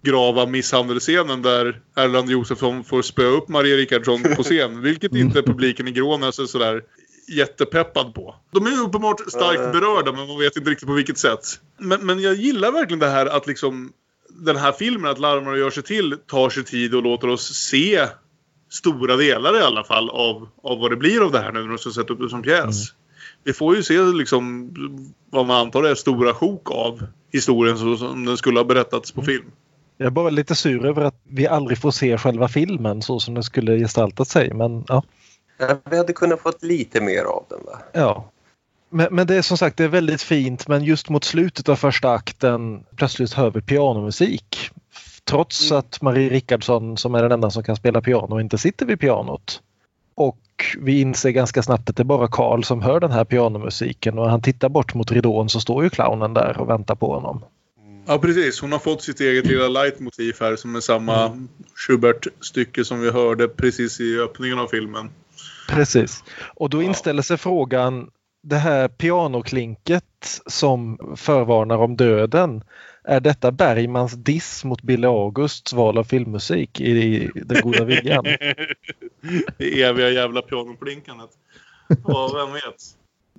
grava 0.03 0.45
misshandelsscenen 0.45 1.41
där 1.41 1.81
Erland 1.95 2.29
Josefsson 2.29 2.83
får 2.83 3.01
spöa 3.01 3.27
upp 3.27 3.47
Maria 3.47 3.75
Rickardsson 3.75 4.23
på 4.35 4.43
scen. 4.43 4.81
Vilket 4.81 5.15
inte 5.15 5.43
publiken 5.43 5.87
i 5.87 5.91
Grånäs 5.91 6.39
är 6.39 6.45
sådär 6.45 6.81
jättepeppad 7.27 8.13
på. 8.13 8.35
De 8.51 8.65
är 8.67 8.81
uppenbart 8.81 9.21
starkt 9.27 9.71
berörda 9.71 10.11
men 10.11 10.27
man 10.27 10.39
vet 10.39 10.57
inte 10.57 10.69
riktigt 10.69 10.87
på 10.87 10.93
vilket 10.93 11.17
sätt. 11.17 11.59
Men, 11.77 12.05
men 12.05 12.19
jag 12.19 12.35
gillar 12.35 12.71
verkligen 12.71 12.99
det 12.99 13.09
här 13.09 13.25
att 13.25 13.47
liksom 13.47 13.91
den 14.29 14.55
här 14.55 14.71
filmen, 14.71 15.11
att 15.11 15.19
Larmar 15.19 15.55
gör 15.55 15.69
sig 15.69 15.83
till, 15.83 16.17
tar 16.27 16.49
sig 16.49 16.63
tid 16.63 16.95
och 16.95 17.03
låter 17.03 17.27
oss 17.27 17.53
se 17.53 18.07
stora 18.69 19.15
delar 19.15 19.59
i 19.59 19.61
alla 19.61 19.83
fall 19.83 20.09
av, 20.09 20.49
av 20.63 20.79
vad 20.79 20.91
det 20.91 20.97
blir 20.97 21.25
av 21.25 21.31
det 21.31 21.39
här 21.39 21.51
nu 21.51 21.61
när 21.61 21.69
de 21.69 21.77
ska 21.77 21.89
sätta 21.89 22.13
upp 22.13 22.19
det 22.19 22.29
som 22.29 22.41
pjäs. 22.41 22.93
Vi 23.43 23.53
får 23.53 23.75
ju 23.75 23.83
se 23.83 23.99
liksom 23.99 24.71
vad 25.29 25.45
man 25.45 25.61
antar 25.61 25.83
är 25.83 25.95
stora 25.95 26.33
sjok 26.33 26.71
av 26.71 27.07
historien 27.31 27.77
så 27.77 27.97
som 27.97 28.25
den 28.25 28.37
skulle 28.37 28.59
ha 28.59 28.63
berättats 28.65 29.11
på 29.11 29.21
film. 29.21 29.51
Jag 29.97 30.05
är 30.05 30.11
bara 30.11 30.29
lite 30.29 30.55
sur 30.55 30.85
över 30.85 31.01
att 31.01 31.21
vi 31.23 31.47
aldrig 31.47 31.77
får 31.77 31.91
se 31.91 32.17
själva 32.17 32.47
filmen 32.47 33.01
så 33.01 33.19
som 33.19 33.33
den 33.33 33.43
skulle 33.43 33.77
gestaltat 33.77 34.27
sig. 34.27 34.53
Men 34.53 34.83
ja. 34.87 35.03
Ja, 35.57 35.77
vi 35.89 35.97
hade 35.97 36.13
kunnat 36.13 36.41
fått 36.41 36.63
lite 36.63 37.01
mer 37.01 37.23
av 37.23 37.45
den 37.49 37.59
va? 37.65 37.79
ja. 37.93 38.31
Men, 38.89 39.07
men 39.11 39.27
det 39.27 39.35
är 39.35 39.41
som 39.41 39.57
sagt 39.57 39.77
det 39.77 39.83
är 39.83 39.87
väldigt 39.87 40.21
fint 40.21 40.67
men 40.67 40.83
just 40.83 41.09
mot 41.09 41.23
slutet 41.23 41.69
av 41.69 41.75
första 41.75 42.11
akten 42.11 42.83
plötsligt 42.95 43.33
hör 43.33 43.51
vi 43.51 43.61
pianomusik. 43.61 44.71
Trots 45.29 45.71
att 45.71 46.01
Marie 46.01 46.29
Rickardsson 46.29 46.97
som 46.97 47.15
är 47.15 47.23
den 47.23 47.31
enda 47.31 47.49
som 47.49 47.63
kan 47.63 47.75
spela 47.75 48.01
piano 48.01 48.39
inte 48.39 48.57
sitter 48.57 48.85
vid 48.85 48.99
pianot. 48.99 49.61
Och 50.15 50.39
vi 50.79 51.01
inser 51.01 51.29
ganska 51.29 51.63
snabbt 51.63 51.89
att 51.89 51.95
det 51.95 52.01
är 52.01 52.05
bara 52.05 52.27
Karl 52.27 52.63
som 52.63 52.81
hör 52.81 52.99
den 52.99 53.11
här 53.11 53.25
pianomusiken 53.25 54.19
och 54.19 54.29
han 54.29 54.41
tittar 54.41 54.69
bort 54.69 54.93
mot 54.93 55.11
ridån 55.11 55.49
så 55.49 55.59
står 55.59 55.83
ju 55.83 55.89
clownen 55.89 56.33
där 56.33 56.57
och 56.57 56.69
väntar 56.69 56.95
på 56.95 57.13
honom. 57.13 57.43
Ja 58.07 58.17
precis, 58.17 58.61
hon 58.61 58.71
har 58.71 58.79
fått 58.79 59.01
sitt 59.01 59.19
eget 59.19 59.45
lilla 59.45 59.67
leitmotiv 59.67 60.35
här 60.39 60.55
som 60.55 60.75
är 60.75 60.79
samma 60.79 61.47
Schubert-stycke 61.75 62.83
som 62.83 63.01
vi 63.01 63.11
hörde 63.11 63.47
precis 63.47 63.99
i 63.99 64.19
öppningen 64.19 64.59
av 64.59 64.67
filmen. 64.67 65.09
Precis. 65.69 66.23
Och 66.55 66.69
då 66.69 66.81
inställer 66.81 67.21
sig 67.21 67.37
frågan, 67.37 68.09
det 68.43 68.55
här 68.55 68.87
pianoklinket 68.87 70.41
som 70.45 70.97
förvarnar 71.15 71.77
om 71.77 71.95
döden, 71.95 72.63
är 73.07 73.19
detta 73.19 73.51
Bergmans 73.51 74.13
diss 74.13 74.63
mot 74.63 74.81
Billy 74.81 75.07
Augusts 75.07 75.73
val 75.73 75.97
av 75.97 76.03
filmmusik 76.03 76.81
i, 76.81 76.91
i 76.91 77.31
Den 77.35 77.61
goda 77.61 77.85
viljan? 77.85 78.23
det 79.57 79.81
eviga 79.81 80.09
jävla 80.09 80.41
pianoplinkandet. 80.41 81.29
Ja, 82.07 82.31
vem 82.35 82.53
vet. 82.53 82.75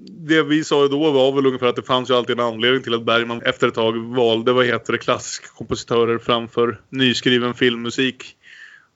Det 0.08 0.42
vi 0.42 0.64
sa 0.64 0.88
då 0.88 1.10
var 1.10 1.32
väl 1.32 1.46
ungefär 1.46 1.66
att 1.66 1.76
det 1.76 1.82
fanns 1.82 2.10
ju 2.10 2.14
alltid 2.14 2.40
en 2.40 2.46
anledning 2.46 2.82
till 2.82 2.94
att 2.94 3.04
Bergman 3.04 3.42
efter 3.42 3.68
ett 3.68 3.74
tag 3.74 3.96
valde, 3.96 4.52
vad 4.52 4.66
heter 4.66 4.92
det, 4.92 4.98
klassiska 4.98 5.46
kompositörer 5.56 6.18
framför 6.18 6.80
nyskriven 6.88 7.54
filmmusik. 7.54 8.36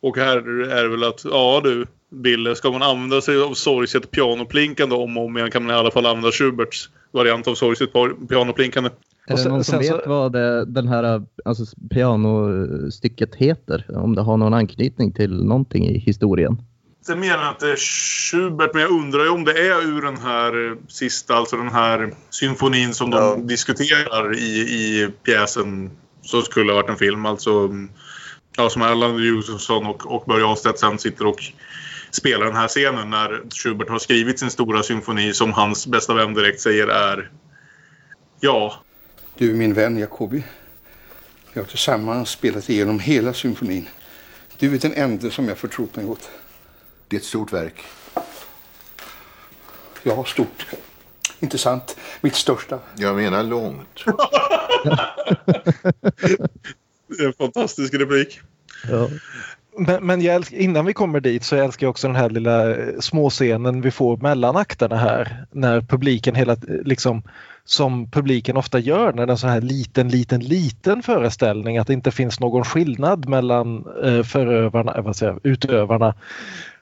Och 0.00 0.16
här 0.16 0.36
är 0.70 0.82
det 0.82 0.88
väl 0.88 1.04
att, 1.04 1.24
ja 1.24 1.60
du, 1.64 1.86
Bille, 2.10 2.54
ska 2.54 2.70
man 2.70 2.82
använda 2.82 3.20
sig 3.20 3.42
av 3.42 3.54
sorgset 3.54 4.10
pianoplinkande 4.10 4.94
om 4.94 5.18
och 5.18 5.24
om 5.24 5.36
igen 5.36 5.50
kan 5.50 5.64
man 5.64 5.76
i 5.76 5.78
alla 5.78 5.90
fall 5.90 6.06
använda 6.06 6.32
Schuberts 6.32 6.90
variant 7.10 7.48
av 7.48 7.54
sorgset 7.54 7.90
pianoplinkande. 8.28 8.90
Är 9.30 9.36
det 9.36 9.48
någon 9.48 9.64
som 9.64 9.78
vet 9.78 10.06
vad 10.06 10.32
det, 10.32 10.64
den 10.64 10.88
här 10.88 11.22
alltså, 11.44 11.64
pianostycket 11.90 13.34
heter? 13.34 13.86
Om 13.88 14.14
det 14.14 14.22
har 14.22 14.36
någon 14.36 14.54
anknytning 14.54 15.12
till 15.12 15.44
någonting 15.44 15.86
i 15.88 15.98
historien? 15.98 16.62
Inte 16.98 17.16
mer 17.16 17.34
än 17.34 17.48
att 17.48 17.60
det 17.60 17.72
är 17.72 17.76
Schubert, 17.76 18.70
men 18.74 18.82
jag 18.82 18.90
undrar 18.90 19.24
ju 19.24 19.28
om 19.28 19.44
det 19.44 19.52
är 19.52 19.82
ur 19.82 20.02
den 20.02 20.16
här 20.16 20.70
eh, 20.70 20.76
sista, 20.88 21.34
alltså 21.34 21.56
den 21.56 21.68
här 21.68 22.14
symfonin 22.30 22.94
som 22.94 23.10
de 23.10 23.46
diskuterar 23.46 24.38
i, 24.38 24.60
i 24.60 25.08
pjäsen 25.24 25.90
som 26.22 26.42
skulle 26.42 26.72
ha 26.72 26.76
varit 26.76 26.90
en 26.90 26.96
film. 26.96 27.26
Alltså 27.26 27.70
ja, 28.56 28.70
som 28.70 28.82
Erland 28.82 29.20
Josefsson 29.20 29.86
och, 29.86 30.14
och 30.14 30.24
Börje 30.26 30.44
Ahlstedt 30.44 30.78
sen 30.78 30.98
sitter 30.98 31.26
och 31.26 31.42
spelar 32.10 32.46
den 32.46 32.56
här 32.56 32.68
scenen 32.68 33.10
när 33.10 33.42
Schubert 33.62 33.88
har 33.88 33.98
skrivit 33.98 34.38
sin 34.38 34.50
stora 34.50 34.82
symfoni 34.82 35.32
som 35.32 35.52
hans 35.52 35.86
bästa 35.86 36.14
vän 36.14 36.34
direkt 36.34 36.60
säger 36.60 36.86
är 36.86 37.30
ja. 38.40 38.74
Du 39.40 39.50
är 39.50 39.54
min 39.54 39.74
vän 39.74 39.98
Jacobi. 39.98 40.42
Vi 41.52 41.60
har 41.60 41.66
tillsammans 41.66 42.30
spelat 42.30 42.70
igenom 42.70 43.00
hela 43.00 43.32
symfonin. 43.32 43.88
Du 44.58 44.74
är 44.74 44.78
den 44.78 44.94
enda 44.94 45.30
som 45.30 45.48
jag 45.48 45.58
förtrott 45.58 45.96
mig 45.96 46.06
åt. 46.06 46.30
Det 47.08 47.16
är 47.16 47.20
ett 47.20 47.26
stort 47.26 47.52
verk. 47.52 47.82
Ja, 50.02 50.24
stort. 50.24 50.66
Inte 51.40 51.58
sant? 51.58 51.96
Mitt 52.20 52.34
största. 52.34 52.78
Jag 52.96 53.16
menar 53.16 53.42
långt. 53.42 54.04
Det 57.06 57.22
är 57.22 57.26
en 57.26 57.32
fantastisk 57.32 57.94
replik. 57.94 58.40
Ja. 58.88 59.08
Men, 59.78 60.06
men 60.06 60.20
jag 60.20 60.34
älskar, 60.34 60.56
innan 60.56 60.86
vi 60.86 60.92
kommer 60.92 61.20
dit 61.20 61.44
så 61.44 61.56
älskar 61.56 61.86
jag 61.86 61.90
också 61.90 62.06
den 62.06 62.16
här 62.16 62.30
lilla 62.30 62.76
eh, 62.76 62.98
småscenen 63.00 63.80
vi 63.80 63.90
får 63.90 64.16
mellan 64.16 64.56
akterna 64.56 64.96
här. 64.96 65.46
När 65.50 65.80
publiken 65.80 66.34
hela 66.34 66.56
liksom 66.84 67.22
som 67.70 68.10
publiken 68.10 68.56
ofta 68.56 68.78
gör 68.78 69.12
när 69.12 69.26
det 69.26 69.30
är 69.30 69.34
en 69.34 69.38
sån 69.38 69.50
här 69.50 69.60
liten, 69.60 70.08
liten, 70.08 70.40
liten 70.40 71.02
föreställning 71.02 71.78
att 71.78 71.86
det 71.86 71.92
inte 71.92 72.10
finns 72.10 72.40
någon 72.40 72.64
skillnad 72.64 73.28
mellan 73.28 73.84
eh, 74.04 74.22
förövarna, 74.22 74.94
eh, 74.94 75.02
vad 75.02 75.16
säger, 75.16 75.38
utövarna 75.42 76.14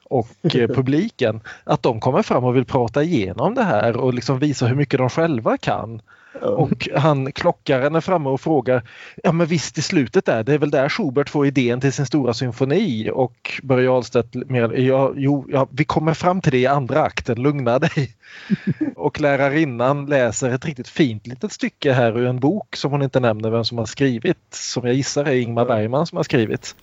och 0.05 0.55
eh, 0.55 0.69
publiken. 0.75 1.41
Att 1.65 1.83
de 1.83 2.01
kommer 2.01 2.23
fram 2.23 2.45
och 2.45 2.57
vill 2.57 2.65
prata 2.65 3.03
igenom 3.03 3.55
det 3.55 3.63
här 3.63 3.97
och 3.97 4.15
liksom 4.15 4.39
visa 4.39 4.67
hur 4.67 4.77
mycket 4.77 4.99
de 4.99 5.11
själva 5.11 5.57
kan. 5.57 6.03
Och 6.41 6.89
han 6.95 7.33
klockaren 7.33 7.95
är 7.95 8.01
framme 8.01 8.29
och 8.29 8.41
frågar 8.41 8.83
Ja 9.23 9.33
men 9.33 9.47
visst 9.47 9.79
i 9.79 9.83
slutet 9.83 10.25
där, 10.25 10.43
det 10.43 10.55
är 10.55 10.59
väl 10.59 10.71
där 10.71 10.89
Schubert 10.89 11.29
får 11.29 11.47
idén 11.47 11.81
till 11.81 11.93
sin 11.93 12.07
stora 12.07 12.35
symfoni 12.35 13.11
och 13.13 13.61
Börje 13.63 13.91
Ahlstedt 13.91 14.35
mer, 14.35 14.73
ja, 14.73 15.13
jo, 15.17 15.47
ja, 15.49 15.69
vi 15.71 15.85
kommer 15.85 16.15
fram 16.15 16.41
till 16.41 16.53
det 16.53 16.59
i 16.59 16.67
andra 16.67 17.03
akten, 17.03 17.43
lugna 17.43 17.79
dig. 17.79 18.15
och 18.97 19.21
lärarinnan 19.21 20.07
läser 20.07 20.51
ett 20.51 20.65
riktigt 20.65 20.89
fint 20.89 21.27
litet 21.27 21.53
stycke 21.53 21.93
här 21.93 22.19
ur 22.19 22.27
en 22.27 22.41
bok 22.41 22.77
som 22.77 22.91
hon 22.91 23.03
inte 23.03 23.21
nämner 23.21 23.51
vem 23.51 23.65
som 23.65 23.79
har 23.79 23.87
skrivit, 23.87 24.39
som 24.51 24.87
jag 24.87 24.95
gissar 24.95 25.25
är 25.25 25.35
Ingmar 25.35 25.65
Bergman 25.65 26.07
som 26.07 26.17
har 26.17 26.23
skrivit. 26.23 26.75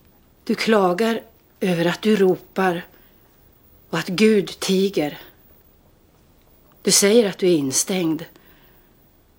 Du 0.43 0.55
klagar 0.55 1.19
över 1.59 1.85
att 1.85 2.01
du 2.01 2.15
ropar 2.15 2.81
och 3.89 3.97
att 3.97 4.07
Gud 4.07 4.59
tiger. 4.59 5.17
Du 6.81 6.91
säger 6.91 7.29
att 7.29 7.37
du 7.37 7.47
är 7.47 7.55
instängd 7.55 8.25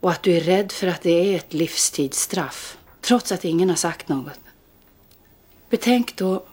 och 0.06 0.12
att 0.12 0.22
du 0.22 0.36
är 0.36 0.40
rädd 0.40 0.72
för 0.72 0.86
att 0.86 1.02
det 1.02 1.10
är 1.10 1.36
ett 1.36 1.52
livstidsstraff, 1.52 2.78
trots 3.00 3.32
att 3.32 3.44
ingen 3.44 3.68
har 3.68 3.76
sagt 3.76 4.08
något. 4.08 4.40
Betänk 5.70 6.16
då 6.16 6.46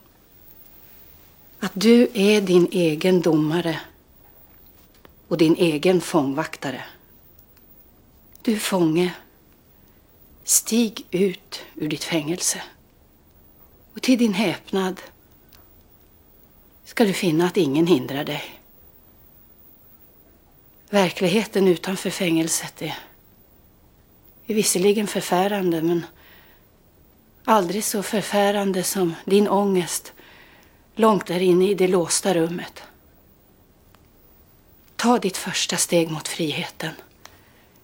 att 1.59 1.71
du 1.73 2.09
är 2.13 2.41
din 2.41 2.67
egen 2.71 3.21
domare 3.21 3.79
och 5.27 5.37
din 5.37 5.55
egen 5.55 6.01
fångvaktare. 6.01 6.83
Du 8.41 8.59
fånge, 8.59 9.13
stig 10.43 11.05
ut 11.11 11.61
ur 11.75 11.89
ditt 11.89 12.03
fängelse. 12.03 12.61
Och 13.93 14.01
till 14.01 14.19
din 14.19 14.33
häpnad 14.33 15.01
ska 16.85 17.05
du 17.05 17.13
finna 17.13 17.45
att 17.45 17.57
ingen 17.57 17.87
hindrar 17.87 18.23
dig. 18.23 18.43
Verkligheten 20.89 21.67
utanför 21.67 22.09
fängelset 22.09 22.81
är, 22.81 23.12
är 24.47 24.53
visserligen 24.53 25.07
förfärande 25.07 25.81
men 25.81 26.05
aldrig 27.45 27.83
så 27.83 28.03
förfärande 28.03 28.83
som 28.83 29.15
din 29.25 29.47
ångest 29.47 30.13
långt 30.95 31.25
där 31.25 31.39
inne 31.39 31.69
i 31.69 31.73
det 31.73 31.87
låsta 31.87 32.33
rummet. 32.33 32.83
Ta 34.95 35.19
ditt 35.19 35.37
första 35.37 35.77
steg 35.77 36.11
mot 36.11 36.27
friheten. 36.27 36.91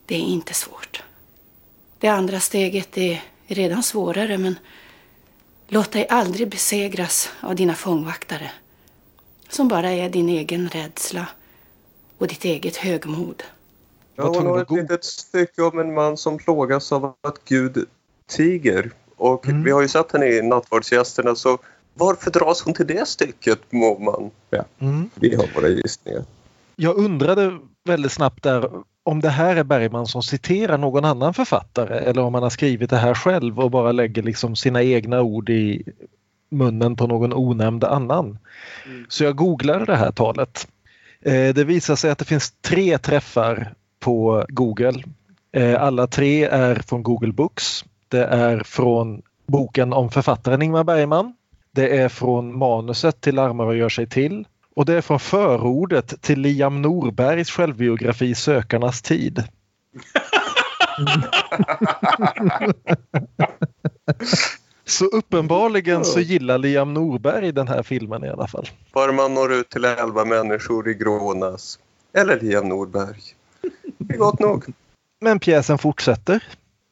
Det 0.05 0.15
är 0.15 0.19
inte 0.19 0.53
svårt. 0.53 1.03
Det 1.97 2.07
andra 2.07 2.39
steget 2.39 2.97
är 2.97 3.23
redan 3.47 3.83
svårare 3.83 4.37
men 4.37 4.59
låt 5.67 5.91
dig 5.91 6.07
aldrig 6.09 6.49
besegras 6.49 7.29
av 7.41 7.55
dina 7.55 7.75
fångvaktare 7.75 8.51
som 9.49 9.67
bara 9.67 9.91
är 9.91 10.09
din 10.09 10.29
egen 10.29 10.69
rädsla 10.69 11.27
och 12.17 12.27
ditt 12.27 12.45
eget 12.45 12.77
högmod. 12.77 13.43
Ja, 14.19 14.27
hon 14.27 14.45
har 14.45 14.61
ett 14.61 14.71
litet 14.71 15.03
stycke 15.03 15.61
om 15.61 15.79
en 15.79 15.93
man 15.93 16.17
som 16.17 16.37
plågas 16.37 16.91
av 16.91 17.05
att 17.05 17.39
Gud 17.45 17.85
tiger. 18.27 18.91
Och 19.17 19.47
mm. 19.47 19.63
vi 19.63 19.71
har 19.71 19.81
ju 19.81 19.87
sett 19.87 20.11
henne 20.11 20.25
i 20.25 20.41
Nattvardsgästerna 20.41 21.35
så 21.35 21.57
varför 21.93 22.31
dras 22.31 22.61
hon 22.61 22.73
till 22.73 22.87
det 22.87 23.07
stycket 23.07 23.59
må 23.69 23.99
man? 23.99 24.31
Ja. 24.49 24.65
Mm. 24.79 25.09
Vi 25.15 25.35
har 25.35 25.47
våra 25.55 25.67
gissningar. 25.67 26.23
Jag 26.75 26.97
undrade 26.97 27.59
väldigt 27.85 28.11
snabbt 28.11 28.43
där 28.43 28.69
om 29.03 29.21
det 29.21 29.29
här 29.29 29.55
är 29.55 29.63
Bergman 29.63 30.07
som 30.07 30.23
citerar 30.23 30.77
någon 30.77 31.05
annan 31.05 31.33
författare 31.33 31.99
eller 31.99 32.21
om 32.21 32.33
han 32.33 32.43
har 32.43 32.49
skrivit 32.49 32.89
det 32.89 32.97
här 32.97 33.13
själv 33.13 33.59
och 33.59 33.71
bara 33.71 33.91
lägger 33.91 34.23
liksom 34.23 34.55
sina 34.55 34.83
egna 34.83 35.21
ord 35.21 35.49
i 35.49 35.83
munnen 36.49 36.95
på 36.95 37.07
någon 37.07 37.33
onämnd 37.33 37.83
annan. 37.83 38.37
Mm. 38.85 39.05
Så 39.09 39.23
jag 39.23 39.35
googlade 39.35 39.85
det 39.85 39.95
här 39.95 40.11
talet. 40.11 40.67
Eh, 41.21 41.53
det 41.53 41.63
visar 41.63 41.95
sig 41.95 42.11
att 42.11 42.17
det 42.17 42.25
finns 42.25 42.53
tre 42.61 42.97
träffar 42.97 43.73
på 43.99 44.45
Google. 44.49 45.03
Eh, 45.51 45.83
alla 45.83 46.07
tre 46.07 46.43
är 46.43 46.75
från 46.75 47.03
Google 47.03 47.31
Books. 47.31 47.85
Det 48.07 48.25
är 48.25 48.63
från 48.63 49.21
boken 49.47 49.93
om 49.93 50.11
författaren 50.11 50.61
Ingmar 50.61 50.83
Bergman. 50.83 51.33
Det 51.71 51.97
är 51.97 52.09
från 52.09 52.57
manuset 52.57 53.21
till 53.21 53.39
Armar 53.39 53.65
och 53.65 53.75
gör 53.75 53.89
sig 53.89 54.07
till. 54.07 54.47
Och 54.75 54.85
det 54.85 54.93
är 54.93 55.01
från 55.01 55.19
förordet 55.19 56.21
till 56.21 56.39
Liam 56.39 56.81
Norbergs 56.81 57.51
självbiografi 57.51 58.35
Sökarnas 58.35 59.01
tid. 59.01 59.43
Så 64.85 65.05
uppenbarligen 65.05 66.05
så 66.05 66.19
gillar 66.19 66.57
Liam 66.57 66.93
Norberg 66.93 67.51
den 67.51 67.67
här 67.67 67.83
filmen 67.83 68.23
i 68.23 68.29
alla 68.29 68.47
fall. 68.47 68.69
Bara 68.93 69.11
man 69.11 69.33
når 69.33 69.53
ut 69.53 69.69
till 69.69 69.85
elva 69.85 70.25
människor 70.25 70.89
i 70.89 70.93
Grånas. 70.93 71.79
Eller 72.13 72.39
Liam 72.39 72.69
Norberg. 72.69 73.21
Det 74.09 74.15
är 74.15 74.17
gott 74.17 74.39
nog. 74.39 74.65
Men 75.21 75.39
pjäsen 75.39 75.77
fortsätter. 75.77 76.43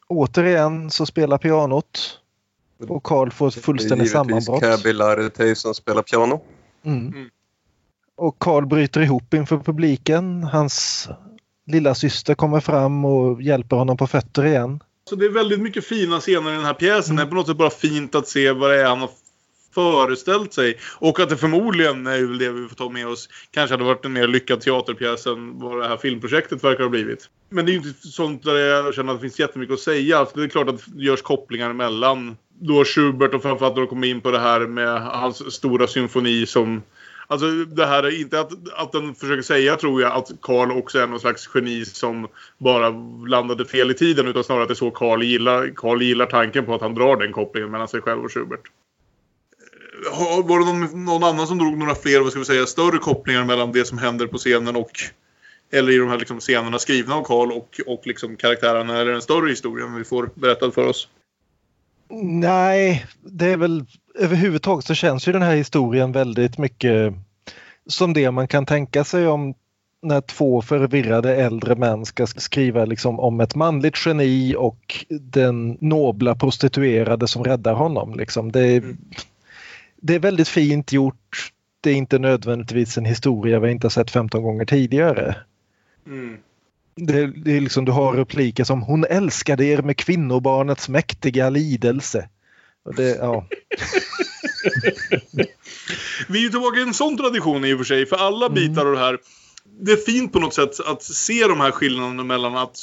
Återigen 0.08 0.92
så 0.92 1.06
spelar 1.06 1.38
pianot. 1.38 2.20
Och 2.88 3.04
Karl 3.04 3.30
får 3.30 3.48
ett 3.48 3.56
fullständigt 3.66 4.12
sammanbrott. 4.12 4.62
Det 4.62 4.90
är 4.90 5.18
givetvis 5.18 5.60
som 5.60 5.74
spelar 5.74 6.02
piano. 6.02 6.42
Mm. 6.86 7.08
Mm. 7.08 7.30
Och 8.16 8.40
Karl 8.40 8.66
bryter 8.66 9.02
ihop 9.02 9.34
inför 9.34 9.58
publiken. 9.58 10.44
Hans 10.44 11.10
lilla 11.66 11.96
syster 11.96 12.36
kommer 12.36 12.60
fram 12.60 13.06
och 13.06 13.42
hjälper 13.42 13.76
honom 13.76 13.98
på 13.98 14.08
fötter 14.08 14.46
igen. 14.46 14.80
Så 15.10 15.16
det 15.16 15.26
är 15.26 15.30
väldigt 15.30 15.60
mycket 15.60 15.86
fina 15.86 16.20
scener 16.20 16.52
i 16.52 16.56
den 16.56 16.66
här 16.66 16.74
pjäsen. 16.74 17.12
Mm. 17.12 17.16
Det 17.16 17.24
är 17.24 17.30
på 17.30 17.36
något 17.36 17.48
sätt 17.48 17.58
bara 17.58 17.70
fint 17.70 18.16
att 18.16 18.28
se 18.28 18.52
vad 18.52 18.70
det 18.70 18.82
är 18.82 18.86
han 18.86 19.00
har 19.00 19.10
föreställt 19.78 20.54
sig. 20.54 20.78
Och 21.00 21.20
att 21.20 21.30
det 21.30 21.38
förmodligen 21.38 22.08
är 22.08 22.40
det 22.40 22.50
vi 22.50 22.68
får 22.68 22.76
ta 22.76 22.90
med 22.90 23.08
oss. 23.08 23.30
Kanske 23.52 23.74
hade 23.74 23.84
varit 23.84 24.06
en 24.06 24.14
mer 24.14 24.28
lyckad 24.28 24.62
teaterpjäs 24.62 25.28
än 25.28 25.60
vad 25.60 25.82
det 25.82 25.88
här 25.88 25.98
filmprojektet 25.98 26.64
verkar 26.64 26.84
ha 26.84 26.90
blivit. 26.90 27.30
Men 27.50 27.66
det 27.66 27.72
är 27.72 27.74
ju 27.74 27.78
inte 27.78 28.08
sånt 28.08 28.44
där 28.44 28.56
jag 28.56 28.94
känner 28.94 29.14
att 29.14 29.20
det 29.20 29.22
finns 29.22 29.40
jättemycket 29.40 29.74
att 29.74 29.80
säga. 29.80 30.18
Alltså 30.18 30.40
det 30.40 30.46
är 30.46 30.50
klart 30.50 30.70
att 30.70 30.84
det 30.86 31.04
görs 31.04 31.22
kopplingar 31.22 31.74
mellan 31.74 32.38
då 32.60 32.86
Schubert 32.86 33.34
och 33.34 33.42
framförallt 33.42 33.76
när 33.76 33.82
de 33.82 33.88
kommer 33.88 34.08
in 34.08 34.22
på 34.22 34.32
det 34.32 34.40
här 34.40 34.60
med 34.60 35.02
hans 35.02 35.54
stora 35.54 35.88
symfoni 35.88 36.46
som 36.46 36.82
Alltså 37.30 37.52
det 37.52 37.86
här 37.86 38.04
är 38.04 38.22
inte 38.22 38.40
att, 38.40 38.52
att 38.74 38.92
den 38.92 39.16
försöker 39.16 39.42
säga 39.42 39.76
tror 39.76 40.02
jag 40.02 40.12
att 40.12 40.32
Karl 40.42 40.72
också 40.72 41.00
är 41.00 41.08
någon 41.08 41.20
slags 41.20 41.50
geni 41.54 41.86
som 41.86 42.28
bara 42.58 42.90
landade 43.28 43.66
fel 43.66 43.92
i 43.92 43.94
tiden 43.94 44.28
utan 44.28 44.44
snarare 44.44 44.64
att 44.64 44.70
det 44.70 44.74
är 44.74 44.76
så 44.76 44.92
Karl 44.92 45.24
gillar, 45.24 45.72
Karl 45.76 46.02
gillar 46.02 46.26
tanken 46.26 46.66
på 46.66 46.76
att 46.76 46.82
han 46.82 46.96
drar 46.96 47.16
den 47.16 47.32
kopplingen 47.32 47.72
mellan 47.72 47.88
sig 47.88 48.02
själv 48.02 48.24
och 48.24 48.34
Schubert. 48.34 48.62
Var 50.44 50.60
det 50.60 50.66
någon, 50.66 51.06
någon 51.06 51.24
annan 51.24 51.48
som 51.48 51.58
drog 51.58 51.78
några 51.78 51.96
fler, 51.96 52.20
vad 52.20 52.32
ska 52.32 52.40
vi 52.40 52.46
säga, 52.46 52.66
större 52.66 52.98
kopplingar 52.98 53.46
mellan 53.46 53.72
det 53.72 53.86
som 53.86 53.98
händer 53.98 54.28
på 54.28 54.38
scenen 54.38 54.76
och 54.76 54.92
eller 55.72 55.92
i 55.92 55.98
de 55.98 56.10
här 56.10 56.18
liksom 56.18 56.40
scenerna 56.40 56.80
skrivna 56.80 57.16
av 57.16 57.24
Karl 57.24 57.52
och, 57.52 57.80
och 57.88 58.08
liksom 58.08 58.36
karaktärerna 58.36 59.02
eller 59.02 59.12
en 59.12 59.22
större 59.22 59.50
historia 59.50 59.86
vi 59.98 60.04
får 60.04 60.30
berättad 60.36 60.72
för 60.72 60.88
oss? 60.88 61.08
Nej, 62.32 63.06
det 63.22 63.46
är 63.46 63.58
väl 63.58 63.86
överhuvudtaget 64.16 64.86
så 64.86 64.94
känns 64.94 65.28
ju 65.28 65.32
den 65.32 65.42
här 65.42 65.56
historien 65.56 66.12
väldigt 66.12 66.58
mycket 66.58 67.14
som 67.88 68.14
det 68.14 68.32
man 68.32 68.48
kan 68.48 68.66
tänka 68.66 69.04
sig 69.04 69.28
om 69.28 69.54
när 70.02 70.22
två 70.22 70.62
förvirrade 70.62 71.36
äldre 71.36 71.76
män 71.76 72.06
ska 72.06 72.28
skriva 72.28 72.86
liksom 72.86 73.20
om 73.20 73.40
ett 73.40 73.56
manligt 73.56 74.06
geni 74.06 74.56
och 74.58 75.06
den 75.10 75.78
nobla 75.82 76.36
prostituerade 76.36 77.28
som 77.28 77.44
räddar 77.44 77.74
honom. 77.74 78.16
Liksom. 78.16 78.52
Det, 78.52 78.78
mm. 78.78 78.98
Det 80.02 80.16
är 80.16 80.20
väldigt 80.20 80.48
fint 80.48 80.92
gjort. 80.92 81.52
Det 81.82 81.90
är 81.90 81.96
inte 81.96 82.20
nödvändigtvis 82.20 82.98
en 82.98 83.06
historia 83.06 83.60
vi 83.60 83.72
inte 83.72 83.90
sett 83.90 84.12
15 84.12 84.44
gånger 84.44 84.66
tidigare. 84.66 85.36
Mm. 86.08 86.38
Det, 86.96 87.28
det, 87.28 87.58
är 87.58 87.62
liksom, 87.62 87.86
du 87.86 87.92
har 87.92 88.14
repliker 88.14 88.64
som 88.64 88.82
Hon 88.82 89.04
älskade 89.04 89.66
er 89.66 89.82
med 89.82 89.98
kvinnobarnets 89.98 90.90
mäktiga 90.90 91.50
lidelse. 91.50 92.30
Det, 92.96 93.16
ja. 93.16 93.48
Vi 96.28 96.46
är 96.46 96.50
tillbaka 96.50 96.80
i 96.80 96.82
en 96.82 96.94
sån 96.94 97.18
tradition 97.18 97.66
i 97.66 97.74
och 97.74 97.78
för 97.78 97.86
sig. 97.86 98.06
För 98.06 98.16
alla 98.16 98.46
mm. 98.46 98.56
bitar 98.56 98.86
av 98.86 98.92
det 98.92 99.00
här. 99.00 99.20
Det 99.80 99.92
är 99.92 99.98
fint 99.98 100.34
på 100.34 100.40
något 100.40 100.54
sätt 100.54 100.80
att 100.86 101.04
se 101.04 101.48
de 101.48 101.60
här 101.60 101.72
skillnaderna 101.72 102.24
mellan 102.24 102.58
att 102.58 102.78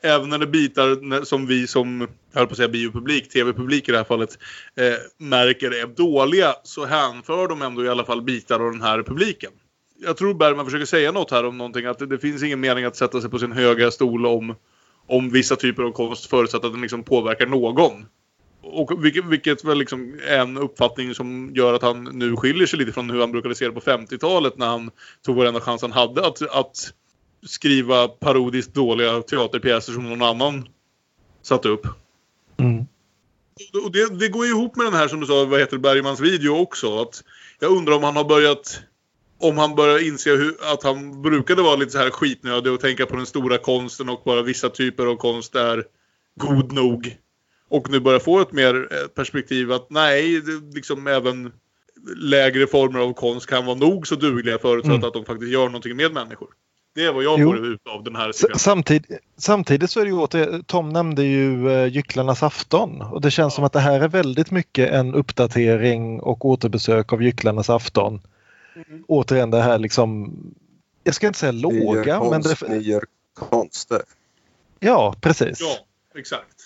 även 0.00 0.28
när 0.28 0.38
det 0.38 0.46
bitar 0.46 1.24
som 1.24 1.46
vi 1.46 1.66
som, 1.66 2.00
jag 2.32 2.38
höll 2.38 2.46
på 2.46 2.52
att 2.52 2.56
säga 2.56 2.68
biopublik, 2.68 3.28
tv-publik 3.28 3.88
i 3.88 3.92
det 3.92 3.98
här 3.98 4.04
fallet, 4.04 4.38
eh, 4.76 4.94
märker 5.18 5.70
är 5.70 5.86
dåliga 5.86 6.54
så 6.62 6.84
hänför 6.84 7.48
de 7.48 7.62
ändå 7.62 7.84
i 7.84 7.88
alla 7.88 8.04
fall 8.04 8.22
bitar 8.22 8.60
av 8.60 8.72
den 8.72 8.82
här 8.82 9.02
publiken 9.02 9.50
jag 9.98 10.16
tror 10.16 10.34
Bergman 10.34 10.64
försöker 10.64 10.86
säga 10.86 11.12
något 11.12 11.30
här 11.30 11.46
om 11.46 11.58
någonting. 11.58 11.86
Att 11.86 11.98
det, 11.98 12.06
det, 12.06 12.18
finns 12.18 12.42
ingen 12.42 12.60
mening 12.60 12.84
att 12.84 12.96
sätta 12.96 13.20
sig 13.20 13.30
på 13.30 13.38
sin 13.38 13.52
höga 13.52 13.90
stol 13.90 14.26
om, 14.26 14.54
om 15.06 15.30
vissa 15.30 15.56
typer 15.56 15.82
av 15.82 15.92
konst 15.92 16.26
förutsatt 16.26 16.64
att 16.64 16.72
den 16.72 16.82
liksom 16.82 17.02
påverkar 17.02 17.46
någon. 17.46 18.06
Och 18.62 19.04
vilket, 19.04 19.24
vilket 19.24 19.64
väl 19.64 19.78
liksom 19.78 20.18
är 20.26 20.38
en 20.38 20.56
uppfattning 20.56 21.14
som 21.14 21.50
gör 21.54 21.74
att 21.74 21.82
han 21.82 22.04
nu 22.04 22.36
skiljer 22.36 22.66
sig 22.66 22.78
lite 22.78 22.92
från 22.92 23.10
hur 23.10 23.20
han 23.20 23.32
brukade 23.32 23.54
se 23.54 23.66
det 23.66 23.72
på 23.72 23.80
50-talet 23.80 24.58
när 24.58 24.66
han 24.66 24.90
tog 25.26 25.36
varenda 25.36 25.60
chans 25.60 25.82
han 25.82 25.92
hade 25.92 26.26
att, 26.26 26.42
att 26.42 26.92
skriva 27.46 28.08
parodiskt 28.08 28.74
dåliga 28.74 29.22
teaterpjäser 29.22 29.92
som 29.92 30.08
någon 30.08 30.22
annan 30.22 30.68
satte 31.42 31.68
upp. 31.68 31.86
Mm. 32.56 32.86
Och 33.84 33.92
det, 33.92 34.18
det 34.18 34.28
går 34.28 34.46
ihop 34.46 34.76
med 34.76 34.86
den 34.86 34.94
här 34.94 35.08
som 35.08 35.20
du 35.20 35.26
sa, 35.26 35.44
vad 35.44 35.60
heter 35.60 35.78
Bergmans 35.78 36.20
video 36.20 36.50
också. 36.50 36.98
Att 36.98 37.24
jag 37.60 37.70
undrar 37.70 37.94
om 37.94 38.02
han 38.02 38.16
har 38.16 38.24
börjat 38.24 38.82
om 39.38 39.58
han 39.58 39.74
börjar 39.74 40.06
inse 40.08 40.30
hur, 40.30 40.54
att 40.72 40.82
han 40.82 41.22
brukade 41.22 41.62
vara 41.62 41.76
lite 41.76 41.90
så 41.90 41.98
här 41.98 42.10
skitnödig 42.10 42.72
och 42.72 42.80
tänka 42.80 43.06
på 43.06 43.16
den 43.16 43.26
stora 43.26 43.58
konsten 43.58 44.08
och 44.08 44.22
bara 44.24 44.42
vissa 44.42 44.68
typer 44.68 45.06
av 45.06 45.16
konst 45.16 45.54
är 45.54 45.84
god 46.40 46.72
nog. 46.72 47.16
Och 47.68 47.90
nu 47.90 48.00
börjar 48.00 48.18
få 48.18 48.40
ett 48.40 48.52
mer 48.52 48.88
eh, 48.90 49.06
perspektiv 49.06 49.72
att 49.72 49.90
nej, 49.90 50.42
liksom 50.74 51.06
även 51.06 51.52
lägre 52.16 52.66
former 52.66 53.00
av 53.00 53.12
konst 53.12 53.46
kan 53.46 53.66
vara 53.66 53.76
nog 53.76 54.06
så 54.06 54.14
dugliga 54.14 54.58
förutsatt 54.58 54.94
mm. 54.94 55.04
att 55.04 55.14
de 55.14 55.24
faktiskt 55.24 55.52
gör 55.52 55.66
någonting 55.66 55.96
med 55.96 56.12
människor. 56.12 56.48
Det 56.96 57.04
är 57.04 57.12
vad 57.12 57.24
jag 57.24 57.38
får 57.40 57.66
ut 57.66 57.86
av 57.86 58.04
den 58.04 58.16
här 58.16 58.32
samtidigt, 58.58 59.20
samtidigt 59.36 59.90
så 59.90 60.00
är 60.00 60.04
det 60.04 60.10
ju 60.10 60.16
åter, 60.16 60.62
Tom 60.66 60.88
nämnde 60.88 61.24
ju 61.24 61.68
uh, 61.68 61.86
Gycklarnas 61.86 62.42
afton 62.42 63.02
och 63.02 63.20
det 63.20 63.30
känns 63.30 63.52
ja. 63.52 63.54
som 63.54 63.64
att 63.64 63.72
det 63.72 63.80
här 63.80 64.00
är 64.00 64.08
väldigt 64.08 64.50
mycket 64.50 64.90
en 64.90 65.14
uppdatering 65.14 66.20
och 66.20 66.44
återbesök 66.44 67.12
av 67.12 67.22
Gycklarnas 67.22 67.70
afton. 67.70 68.20
Mm. 68.74 69.04
Återigen 69.08 69.50
det 69.50 69.62
här 69.62 69.78
liksom, 69.78 70.36
jag 71.04 71.14
ska 71.14 71.26
inte 71.26 71.38
säga 71.38 71.52
låga. 71.52 72.20
Ni 72.20 72.30
men 72.30 72.42
det... 72.42 72.68
Ni 72.68 72.78
gör 72.78 73.04
konster. 73.34 74.02
Ja, 74.80 75.14
precis. 75.20 75.60
Ja, 75.60 75.76
exakt. 76.18 76.56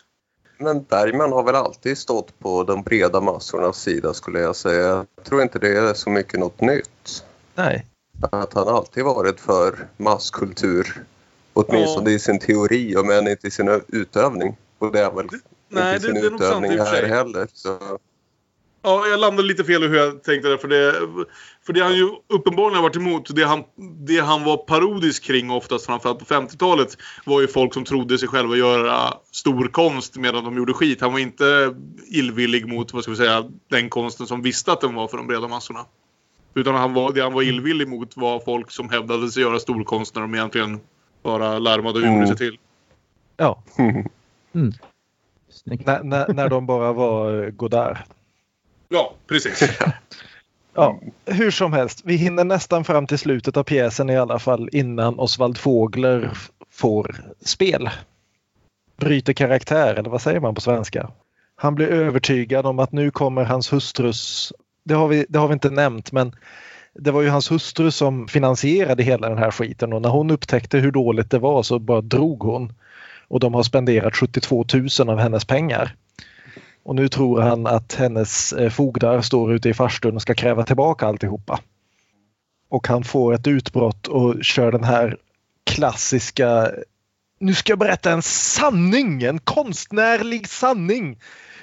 Men 0.59 0.83
Bergman 0.83 1.33
har 1.33 1.43
väl 1.43 1.55
alltid 1.55 1.99
stått 1.99 2.39
på 2.39 2.65
de 2.65 2.83
breda 2.83 3.21
massornas 3.21 3.81
sida 3.81 4.15
skulle 4.15 4.41
jag 4.41 4.57
säga. 4.57 5.07
Jag 5.17 5.25
tror 5.25 5.43
inte 5.43 5.59
det 5.59 5.79
är 5.79 5.95
så 5.95 6.11
mycket 6.11 6.41
något 6.41 6.61
nytt. 6.61 7.25
Nej. 7.55 7.87
Att 8.21 8.55
han 8.55 8.69
alltid 8.69 9.05
varit 9.05 9.41
för 9.41 9.89
masskultur. 9.97 11.05
Åtminstone 11.53 12.11
ja. 12.11 12.17
i 12.17 12.19
sin 12.19 12.39
teori, 12.39 12.97
om 12.97 13.11
än 13.11 13.29
inte 13.29 13.47
i 13.47 13.51
sin 13.51 13.83
utövning. 13.89 14.57
Och 14.79 14.93
det 14.93 15.01
är 15.01 15.11
väl 15.11 15.27
Nej, 15.69 15.95
inte 15.95 16.07
i 16.07 16.11
sin 16.11 16.23
det, 16.23 16.29
det 16.29 16.35
utövning 16.35 16.79
här 16.79 17.03
heller. 17.03 17.49
Så. 17.53 17.99
Ja, 18.83 19.07
jag 19.07 19.21
landade 19.21 19.49
lite 19.49 19.65
fel 19.65 19.85
i 19.85 19.87
hur 19.87 19.97
jag 19.97 20.23
tänkte 20.23 20.49
där. 20.49 20.57
För 20.57 20.69
det, 20.69 20.95
för 21.67 21.73
det 21.73 21.81
han 21.81 21.97
ju 21.97 22.09
uppenbarligen 22.29 22.77
har 22.77 22.83
varit 22.83 22.97
emot, 22.97 23.35
det 23.35 23.45
han, 23.45 23.65
det 24.07 24.21
han 24.21 24.45
var 24.45 24.57
parodisk 24.57 25.25
kring 25.25 25.51
oftast 25.51 25.87
framförallt 25.87 26.19
på 26.19 26.25
50-talet 26.25 26.97
var 27.25 27.41
ju 27.41 27.49
folk 27.49 27.75
som 27.75 27.85
trodde 27.85 28.19
sig 28.19 28.29
själva 28.29 28.57
göra 28.57 29.15
stor 29.33 29.69
konst 29.69 30.17
medan 30.17 30.45
de 30.45 30.57
gjorde 30.57 30.73
skit. 30.73 31.01
Han 31.01 31.13
var 31.13 31.19
inte 31.19 31.75
illvillig 32.07 32.69
mot, 32.69 32.93
vad 32.93 33.03
ska 33.03 33.11
vi 33.11 33.17
säga, 33.17 33.45
den 33.71 33.91
konsten 33.91 34.27
som 34.27 34.43
visste 34.43 34.73
att 34.73 34.81
den 34.81 34.95
var 34.95 35.09
för 35.09 35.17
de 35.17 35.27
breda 35.27 35.49
massorna. 35.49 35.85
Utan 36.55 36.75
han 36.75 36.95
var, 36.95 37.13
det 37.13 37.21
han 37.23 37.33
var 37.33 37.43
illvillig 37.43 37.89
mot 37.89 38.17
var 38.17 38.41
folk 38.41 38.71
som 38.71 38.91
hävdade 38.91 39.31
sig 39.31 39.43
göra 39.43 39.59
storkonst 39.59 40.15
när 40.15 40.23
de 40.23 40.35
egentligen 40.35 40.81
bara 41.23 41.59
larmade 41.59 41.99
och 41.99 42.05
gjorde 42.05 42.17
Mm. 42.17 42.27
sig 42.27 42.37
till. 42.37 42.59
Ja. 43.37 43.63
Mm. 44.53 44.73
När, 45.65 46.03
när, 46.03 46.33
när 46.35 46.49
de 46.49 46.67
bara 46.67 46.93
var 46.93 47.43
eh, 47.45 47.51
Godard. 47.51 47.97
Ja, 48.89 49.15
precis. 49.27 49.79
Ja, 50.75 51.01
hur 51.27 51.51
som 51.51 51.73
helst, 51.73 52.01
vi 52.05 52.17
hinner 52.17 52.45
nästan 52.45 52.85
fram 52.85 53.07
till 53.07 53.19
slutet 53.19 53.57
av 53.57 53.63
pjäsen 53.63 54.11
i 54.11 54.17
alla 54.17 54.39
fall 54.39 54.69
innan 54.73 55.19
Oswald 55.19 55.59
Fågler 55.59 56.31
får 56.71 57.25
spel. 57.45 57.91
Bryter 58.97 59.33
karaktär, 59.33 59.95
eller 59.95 60.11
vad 60.11 60.23
säger 60.23 60.41
man 60.41 60.55
på 60.55 60.61
svenska? 60.61 61.11
Han 61.57 61.75
blir 61.75 61.87
övertygad 61.87 62.67
om 62.67 62.79
att 62.79 62.93
nu 62.93 63.11
kommer 63.11 63.45
hans 63.45 63.73
hustrus, 63.73 64.53
det 64.85 64.95
har 64.95 65.09
vi, 65.09 65.27
det 65.29 65.39
har 65.39 65.49
vi 65.49 65.53
inte 65.53 65.71
nämnt, 65.71 66.13
men 66.13 66.33
det 66.95 67.11
var 67.11 67.23
ju 67.23 67.29
hans 67.29 67.51
hustru 67.51 67.91
som 67.91 68.29
finansierade 68.29 69.03
hela 69.03 69.29
den 69.29 69.39
här 69.39 69.51
skiten 69.51 69.93
och 69.93 70.03
när 70.03 70.09
hon 70.09 70.31
upptäckte 70.31 70.79
hur 70.79 70.91
dåligt 70.93 71.31
det 71.31 71.39
var 71.39 71.63
så 71.63 71.79
bara 71.79 72.01
drog 72.01 72.43
hon. 72.43 72.73
Och 73.29 73.41
de 73.41 73.55
har 73.55 73.63
spenderat 73.63 74.17
72 74.17 74.65
000 74.99 75.11
av 75.11 75.19
hennes 75.19 75.45
pengar. 75.45 75.95
Och 76.83 76.95
nu 76.95 77.09
tror 77.09 77.41
han 77.41 77.67
att 77.67 77.95
hennes 77.95 78.53
eh, 78.53 78.71
fogdar 78.71 79.21
står 79.21 79.53
ute 79.53 79.69
i 79.69 79.75
farstun 79.75 80.17
och 80.17 80.23
ska 80.23 80.35
kräva 80.35 80.65
tillbaka 80.65 81.07
alltihopa. 81.07 81.61
Och 82.69 82.89
han 82.89 83.05
får 83.05 83.35
ett 83.35 83.47
utbrott 83.47 84.07
och 84.07 84.45
kör 84.45 84.73
den 84.73 84.85
här 84.85 85.17
klassiska 85.65 86.71
Nu 87.39 87.55
ska 87.55 87.73
jag 87.73 87.79
berätta 87.79 88.13
en 88.13 88.23
sanning, 88.23 89.23
en 89.23 89.39
konstnärlig 89.39 90.49
sanning. 90.49 91.19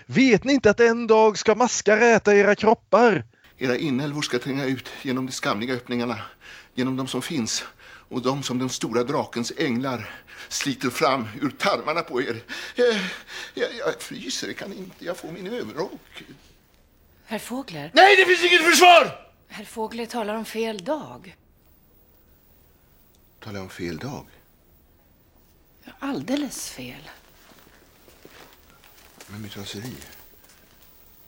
Vet 0.09 0.43
ni 0.43 0.53
inte 0.53 0.69
att 0.69 0.79
en 0.79 1.07
dag 1.07 1.37
ska 1.37 1.55
maskar 1.55 1.97
äta 1.97 2.35
era 2.35 2.55
kroppar? 2.55 3.23
Era 3.57 3.77
inälvor 3.77 4.21
ska 4.21 4.39
tränga 4.39 4.65
ut 4.65 4.89
genom 5.01 5.25
de 5.25 5.31
skamliga 5.31 5.73
öppningarna, 5.73 6.19
genom 6.73 6.95
de 6.95 7.07
som 7.07 7.21
finns 7.21 7.63
och 8.09 8.21
de 8.21 8.43
som 8.43 8.59
den 8.59 8.69
stora 8.69 9.03
drakens 9.03 9.53
änglar 9.57 10.09
sliter 10.49 10.89
fram 10.89 11.27
ur 11.41 11.49
tarmarna 11.49 12.01
på 12.01 12.21
er. 12.21 12.43
Jag, 12.75 12.87
jag, 13.53 13.69
jag 13.77 14.01
fryser, 14.01 14.53
kan 14.53 14.73
inte 14.73 15.05
jag 15.05 15.17
få 15.17 15.31
min 15.31 15.47
överrock? 15.47 16.23
Herr 17.25 17.39
Fågler? 17.39 17.91
Nej, 17.93 18.15
det 18.15 18.25
finns 18.25 18.51
inget 18.51 18.69
försvar! 18.71 19.27
Herr 19.47 19.65
Fågler 19.65 20.05
talar 20.05 20.35
om 20.35 20.45
fel 20.45 20.77
dag. 20.83 21.35
Talar 23.39 23.55
jag 23.55 23.63
om 23.63 23.69
fel 23.69 23.97
dag? 23.97 24.25
Alldeles 25.99 26.69
fel. 26.69 27.09
Med 29.31 29.41
mitt 29.41 29.57
raseri? 29.57 29.93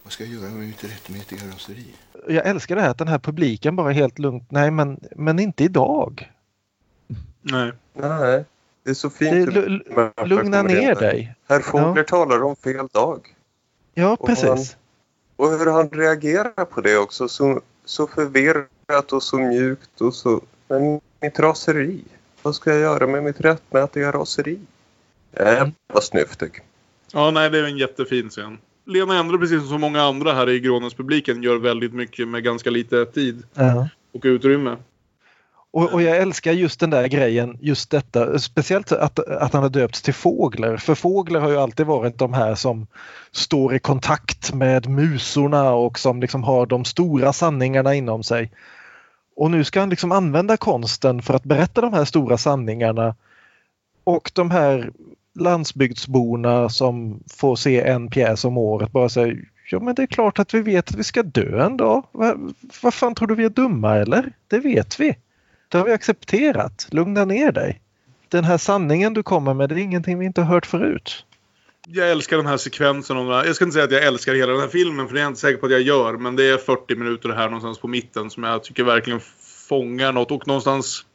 Vad 0.03 0.13
ska 0.13 0.23
jag 0.23 0.33
göra 0.33 0.49
med 0.51 0.67
mitt 0.67 0.83
rättmätiga 0.83 1.39
raseri? 1.53 1.85
Jag 2.27 2.47
älskar 2.47 2.75
det 2.75 2.81
här 2.81 2.89
att 2.89 2.97
den 2.97 3.07
här 3.07 3.19
publiken 3.19 3.75
bara 3.75 3.91
helt 3.91 4.19
lugnt, 4.19 4.51
nej 4.51 4.71
men, 4.71 4.99
men 5.15 5.39
inte 5.39 5.63
idag. 5.63 6.31
Nej. 7.41 7.71
Nej, 7.93 8.45
det 8.83 8.89
är 8.89 8.93
så 8.93 9.09
fint. 9.09 9.53
Det- 9.53 10.25
lugna 10.25 10.61
ner 10.61 10.95
dig. 10.95 11.35
Herr 11.47 11.59
Fågler 11.59 11.93
Ja. 11.97 12.03
talar 12.03 12.43
om 12.43 12.55
fel 12.55 12.87
dag. 12.87 13.35
Ja, 13.93 14.17
Och 14.19 14.25
precis. 14.27 14.45
han- 14.49 14.65
Och 15.35 15.49
hur 15.59 15.65
han 15.71 15.89
reagerar 15.89 16.65
på 16.65 16.81
det 16.81 16.97
också. 16.97 17.27
Så, 17.27 17.61
så 17.85 18.07
förvirrat 18.07 19.11
och 19.13 19.23
så 19.23 19.37
mjukt 19.37 20.01
och 20.01 20.13
så... 20.13 20.41
Men 20.67 21.01
mitt 21.21 21.39
raseri. 21.39 22.03
Vad 22.41 22.55
ska 22.55 22.69
jag 22.71 22.79
göra 22.79 23.07
med 23.07 23.23
mitt 23.23 23.41
rättmätiga 23.41 24.11
raseri? 24.11 24.59
Äh, 25.33 25.67
vad 25.93 26.03
snyftig. 26.03 26.61
Ja, 27.13 27.31
nej, 27.31 27.49
det 27.49 27.59
är 27.59 27.63
en 27.63 27.77
jättefin 27.77 28.29
scen. 28.29 28.57
Lena 28.85 29.19
Endre, 29.19 29.37
precis 29.37 29.59
som 29.59 29.69
så 29.69 29.77
många 29.77 30.01
andra 30.01 30.33
här 30.33 30.49
i 30.49 30.59
Grånäs-publiken, 30.59 31.43
gör 31.43 31.57
väldigt 31.57 31.93
mycket 31.93 32.27
med 32.27 32.43
ganska 32.43 32.69
lite 32.69 33.05
tid 33.05 33.43
Ja. 33.53 33.89
och 34.13 34.21
utrymme. 34.23 34.75
Och, 35.71 35.93
och 35.93 36.01
jag 36.01 36.17
älskar 36.17 36.51
just 36.51 36.79
den 36.79 36.89
där 36.89 37.07
grejen, 37.07 37.57
just 37.61 37.89
detta, 37.89 38.39
speciellt 38.39 38.91
att, 38.91 39.19
att 39.19 39.53
han 39.53 39.63
har 39.63 39.69
döpts 39.69 40.01
till 40.01 40.13
Fågler. 40.13 40.77
För 40.77 40.95
Fågler 40.95 41.39
har 41.39 41.49
ju 41.49 41.57
alltid 41.57 41.85
varit 41.85 42.17
de 42.17 42.33
här 42.33 42.55
som 42.55 42.87
står 43.31 43.75
i 43.75 43.79
kontakt 43.79 44.53
med 44.53 44.89
musorna 44.89 45.71
och 45.73 45.99
som 45.99 46.21
liksom 46.21 46.43
har 46.43 46.65
de 46.65 46.85
stora 46.85 47.33
sanningarna 47.33 47.95
inom 47.95 48.23
sig. 48.23 48.51
Och 49.35 49.51
nu 49.51 49.63
ska 49.63 49.79
han 49.79 49.89
liksom 49.89 50.11
använda 50.11 50.57
konsten 50.57 51.21
för 51.21 51.33
att 51.33 51.43
berätta 51.43 51.81
de 51.81 51.93
här 51.93 52.05
stora 52.05 52.37
sanningarna. 52.37 53.15
Och 54.03 54.31
de 54.33 54.51
här 54.51 54.91
landsbygdsborna 55.39 56.69
som 56.69 57.23
får 57.33 57.55
se 57.55 57.81
en 57.81 58.09
pjäs 58.09 58.45
om 58.45 58.57
året 58.57 58.91
bara 58.91 59.09
säger 59.09 59.49
Ja 59.71 59.79
men 59.79 59.95
det 59.95 60.01
är 60.01 60.07
klart 60.07 60.39
att 60.39 60.53
vi 60.53 60.61
vet 60.61 60.89
att 60.89 60.95
vi 60.95 61.03
ska 61.03 61.23
dö 61.23 61.65
en 61.65 61.77
dag. 61.77 62.03
Vad 62.81 62.93
fan 62.93 63.15
tror 63.15 63.27
du 63.27 63.35
vi 63.35 63.43
är 63.43 63.49
dumma 63.49 63.95
eller? 63.95 64.31
Det 64.47 64.59
vet 64.59 64.99
vi. 64.99 65.17
Det 65.69 65.77
har 65.77 65.85
vi 65.85 65.91
accepterat. 65.91 66.87
Lugna 66.91 67.25
ner 67.25 67.51
dig. 67.51 67.81
Den 68.27 68.43
här 68.43 68.57
sanningen 68.57 69.13
du 69.13 69.23
kommer 69.23 69.53
med 69.53 69.69
det 69.69 69.75
är 69.75 69.77
ingenting 69.77 70.19
vi 70.19 70.25
inte 70.25 70.41
har 70.41 70.53
hört 70.53 70.65
förut. 70.65 71.25
Jag 71.87 72.11
älskar 72.11 72.37
den 72.37 72.45
här 72.45 72.57
sekvensen. 72.57 73.17
Om 73.17 73.27
här. 73.27 73.45
Jag 73.45 73.55
ska 73.55 73.65
inte 73.65 73.73
säga 73.73 73.85
att 73.85 73.91
jag 73.91 74.03
älskar 74.03 74.35
hela 74.35 74.51
den 74.51 74.61
här 74.61 74.67
filmen, 74.67 75.07
för 75.07 75.13
det 75.13 75.19
är 75.19 75.23
jag 75.23 75.29
inte 75.29 75.39
säker 75.39 75.57
på 75.57 75.65
att 75.65 75.71
jag 75.71 75.81
gör. 75.81 76.13
Men 76.13 76.35
det 76.35 76.49
är 76.49 76.57
40 76.57 76.95
minuter 76.95 77.29
här 77.29 77.45
någonstans 77.45 77.79
på 77.79 77.87
mitten 77.87 78.29
som 78.29 78.43
jag 78.43 78.63
tycker 78.63 78.83
verkligen 78.83 79.19
fångar 79.69 80.13
något. 80.13 80.31
Och 80.31 80.47
någonstans... 80.47 81.05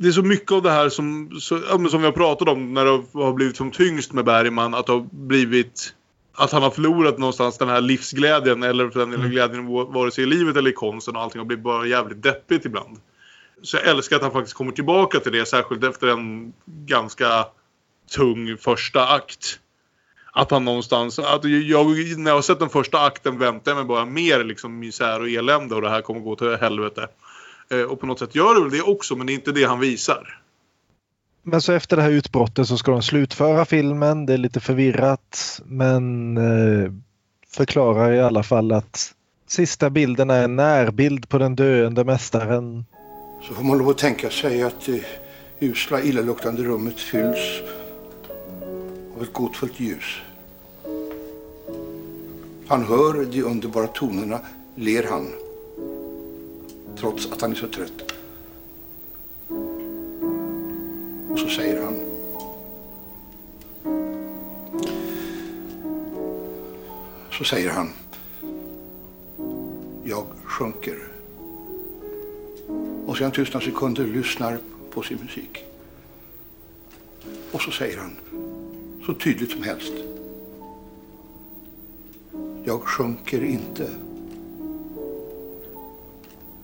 Det 0.00 0.08
är 0.08 0.12
så 0.12 0.22
mycket 0.22 0.52
av 0.52 0.62
det 0.62 0.70
här 0.70 0.88
som, 0.88 1.30
så, 1.40 1.88
som 1.88 2.00
vi 2.00 2.06
har 2.06 2.12
pratat 2.12 2.48
om 2.48 2.74
när 2.74 2.84
det 2.84 2.90
har 3.12 3.32
blivit 3.32 3.56
som 3.56 3.70
tyngst 3.70 4.12
med 4.12 4.24
Bergman. 4.24 4.74
Att 4.74 4.86
det 4.86 4.92
har 4.92 5.06
blivit... 5.10 5.94
Att 6.34 6.52
han 6.52 6.62
har 6.62 6.70
förlorat 6.70 7.18
någonstans 7.18 7.58
den 7.58 7.68
här 7.68 7.80
livsglädjen 7.80 8.62
eller 8.62 8.90
för 8.90 9.00
den 9.00 9.10
delen 9.10 9.30
glädjen 9.30 9.66
vare 9.66 10.10
sig 10.10 10.24
i 10.24 10.26
livet 10.26 10.56
eller 10.56 10.70
i 10.70 10.72
konsten 10.72 11.16
och 11.16 11.22
allting 11.22 11.38
har 11.38 11.46
blivit 11.46 11.64
bara 11.64 11.86
jävligt 11.86 12.22
deppigt 12.22 12.64
ibland. 12.64 12.98
Så 13.62 13.76
jag 13.76 13.86
älskar 13.86 14.16
att 14.16 14.22
han 14.22 14.32
faktiskt 14.32 14.56
kommer 14.56 14.72
tillbaka 14.72 15.20
till 15.20 15.32
det, 15.32 15.46
särskilt 15.46 15.84
efter 15.84 16.06
en 16.06 16.52
ganska 16.66 17.46
tung 18.16 18.56
första 18.56 19.08
akt. 19.08 19.60
Att 20.32 20.50
han 20.50 20.64
någonstans... 20.64 21.18
Att 21.18 21.44
jag, 21.44 21.86
när 22.18 22.30
jag 22.30 22.34
har 22.34 22.42
sett 22.42 22.58
den 22.58 22.68
första 22.68 23.00
akten 23.00 23.38
väntar 23.38 23.70
jag 23.70 23.76
mig 23.76 23.84
bara 23.84 24.04
mer 24.04 24.44
liksom 24.44 24.78
misär 24.78 25.20
och 25.20 25.28
elände 25.28 25.74
och 25.74 25.82
det 25.82 25.90
här 25.90 26.02
kommer 26.02 26.20
gå 26.20 26.36
till 26.36 26.56
helvete. 26.56 27.08
Eh, 27.70 27.82
och 27.82 28.00
på 28.00 28.06
något 28.06 28.18
sätt 28.18 28.34
gör 28.34 28.54
det 28.54 28.60
väl 28.60 28.70
det 28.70 28.82
också, 28.82 29.16
men 29.16 29.26
det 29.26 29.32
är 29.32 29.34
inte 29.34 29.52
det 29.52 29.64
han 29.64 29.80
visar. 29.80 30.42
Men 31.42 31.62
så 31.62 31.72
efter 31.72 31.96
det 31.96 32.02
här 32.02 32.10
utbrottet 32.10 32.68
så 32.68 32.78
ska 32.78 32.90
de 32.90 33.02
slutföra 33.02 33.64
filmen. 33.64 34.26
Det 34.26 34.32
är 34.32 34.38
lite 34.38 34.60
förvirrat 34.60 35.60
men 35.64 36.36
eh, 36.36 36.92
förklarar 37.50 38.12
i 38.12 38.20
alla 38.20 38.42
fall 38.42 38.72
att 38.72 39.14
sista 39.46 39.90
bilden 39.90 40.30
är 40.30 40.44
en 40.44 40.56
närbild 40.56 41.28
på 41.28 41.38
den 41.38 41.56
döende 41.56 42.04
mästaren. 42.04 42.84
Så 43.42 43.54
får 43.54 43.64
man 43.64 43.78
lov 43.78 43.88
att 43.88 43.98
tänka 43.98 44.30
sig 44.30 44.62
att 44.62 44.86
det 44.86 45.04
usla, 45.60 46.02
illaluktande 46.02 46.62
rummet 46.62 47.00
fylls 47.00 47.62
av 49.16 49.22
ett 49.22 49.32
gåtfullt 49.32 49.80
ljus. 49.80 50.16
Han 52.66 52.84
hör 52.84 53.24
de 53.24 53.42
underbara 53.42 53.86
tonerna, 53.86 54.40
ler 54.74 55.06
han. 55.10 55.47
Trots 57.00 57.32
att 57.32 57.40
han 57.40 57.52
är 57.52 57.56
så 57.56 57.68
trött. 57.68 58.12
Och 61.30 61.38
så 61.38 61.48
säger 61.48 61.82
han. 61.82 61.94
Så 67.32 67.44
säger 67.44 67.70
han. 67.70 67.90
Jag 70.04 70.26
sjunker. 70.44 70.98
Och 73.06 73.16
sedan 73.16 73.30
tystnar 73.30 73.60
sekunder 73.60 74.06
lyssnar 74.06 74.58
på 74.90 75.02
sin 75.02 75.18
musik. 75.22 75.64
Och 77.52 77.60
så 77.62 77.70
säger 77.70 77.98
han 77.98 78.16
så 79.06 79.14
tydligt 79.14 79.50
som 79.50 79.62
helst. 79.62 79.92
Jag 82.64 82.82
sjunker 82.82 83.44
inte. 83.44 84.07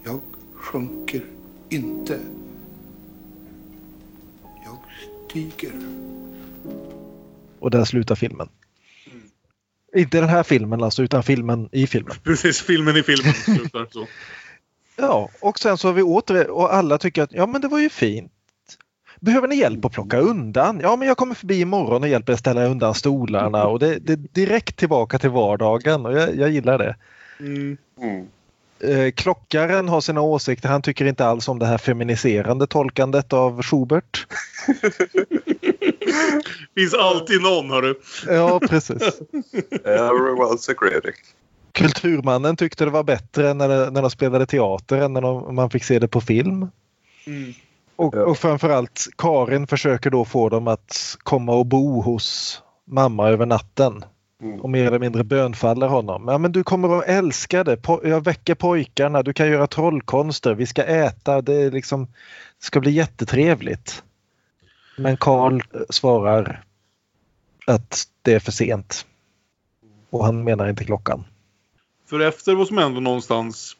Jag 0.04 0.20
sjunker 0.54 1.22
inte. 1.68 2.20
Jag 4.64 4.78
stiger. 5.28 5.72
Och 7.58 7.70
där 7.70 7.84
slutar 7.84 8.14
filmen. 8.14 8.48
Inte 9.96 10.20
den 10.20 10.28
här 10.28 10.42
filmen 10.42 10.82
alltså, 10.82 11.02
utan 11.02 11.22
filmen 11.22 11.68
i 11.72 11.86
filmen. 11.86 12.14
Precis, 12.24 12.60
filmen 12.60 12.96
i 12.96 13.02
filmen 13.02 13.34
slutar 13.34 13.86
så. 13.90 14.06
Ja, 14.96 15.30
och 15.40 15.58
sen 15.58 15.78
så 15.78 15.88
har 15.88 15.92
vi 15.92 16.02
åter 16.02 16.50
och 16.50 16.74
alla 16.74 16.98
tycker 16.98 17.22
att 17.22 17.32
ja 17.32 17.46
men 17.46 17.60
det 17.60 17.68
var 17.68 17.78
ju 17.78 17.88
fint. 17.88 18.32
Behöver 19.20 19.48
ni 19.48 19.56
hjälp 19.56 19.84
att 19.84 19.92
plocka 19.92 20.18
undan? 20.18 20.80
Ja 20.82 20.96
men 20.96 21.08
jag 21.08 21.16
kommer 21.16 21.34
förbi 21.34 21.60
imorgon 21.60 22.02
och 22.02 22.08
hjälper 22.08 22.32
er 22.32 22.36
ställa 22.36 22.66
undan 22.66 22.94
stolarna 22.94 23.66
och 23.66 23.78
det, 23.78 23.98
det 23.98 24.12
är 24.12 24.16
direkt 24.16 24.76
tillbaka 24.76 25.18
till 25.18 25.30
vardagen 25.30 26.06
och 26.06 26.12
jag, 26.12 26.36
jag 26.36 26.50
gillar 26.50 26.78
det. 26.78 26.96
Mm. 27.40 27.76
Eh, 28.84 29.10
Klockaren 29.10 29.88
har 29.88 30.00
sina 30.00 30.20
åsikter. 30.20 30.68
Han 30.68 30.82
tycker 30.82 31.04
inte 31.04 31.26
alls 31.26 31.48
om 31.48 31.58
det 31.58 31.66
här 31.66 31.78
feminiserande 31.78 32.66
tolkandet 32.66 33.32
av 33.32 33.62
Schubert. 33.62 34.26
Finns 36.74 36.94
alltid 36.94 37.42
någon, 37.42 37.70
hörru. 37.70 37.94
Ja, 38.26 38.60
precis. 38.60 39.02
Everyone's 39.84 40.70
a 40.70 40.74
critic. 40.78 41.14
Kulturmannen 41.72 42.56
tyckte 42.56 42.84
det 42.84 42.90
var 42.90 43.04
bättre 43.04 43.54
när, 43.54 43.68
det, 43.68 43.90
när 43.90 44.02
de 44.02 44.10
spelade 44.10 44.46
teater 44.46 44.96
än 44.96 45.12
när 45.12 45.20
de, 45.20 45.54
man 45.54 45.70
fick 45.70 45.84
se 45.84 45.98
det 45.98 46.08
på 46.08 46.20
film. 46.20 46.68
Mm. 47.26 47.54
Och, 47.96 48.14
och 48.14 48.38
framförallt 48.38 49.06
Karin 49.18 49.66
försöker 49.66 50.10
då 50.10 50.24
få 50.24 50.48
dem 50.48 50.68
att 50.68 51.16
komma 51.18 51.54
och 51.54 51.66
bo 51.66 52.00
hos 52.00 52.62
mamma 52.84 53.28
över 53.28 53.46
natten. 53.46 54.04
Och 54.60 54.70
mer 54.70 54.86
eller 54.86 54.98
mindre 54.98 55.24
bönfaller 55.24 55.86
honom. 55.86 56.28
Ja, 56.28 56.38
men 56.38 56.52
du 56.52 56.64
kommer 56.64 56.98
att 56.98 57.04
älska 57.04 57.64
det. 57.64 57.76
Po 57.76 58.00
jag 58.04 58.24
väcker 58.24 58.54
pojkarna. 58.54 59.22
Du 59.22 59.32
kan 59.32 59.48
göra 59.48 59.66
trollkonster. 59.66 60.54
Vi 60.54 60.66
ska 60.66 60.82
äta. 60.82 61.42
Det, 61.42 61.54
är 61.54 61.70
liksom, 61.70 62.04
det 62.58 62.64
ska 62.66 62.80
bli 62.80 62.90
jättetrevligt. 62.90 64.02
Men 64.96 65.16
Karl 65.16 65.60
svarar 65.88 66.64
att 67.66 68.04
det 68.22 68.34
är 68.34 68.40
för 68.40 68.52
sent. 68.52 69.06
Och 70.10 70.24
han 70.24 70.44
menar 70.44 70.68
inte 70.68 70.84
klockan. 70.84 71.24
För 72.10 72.20
efter 72.20 72.54
vad 72.54 72.68
som 72.68 72.78
hände 72.78 73.00
någonstans 73.00 73.76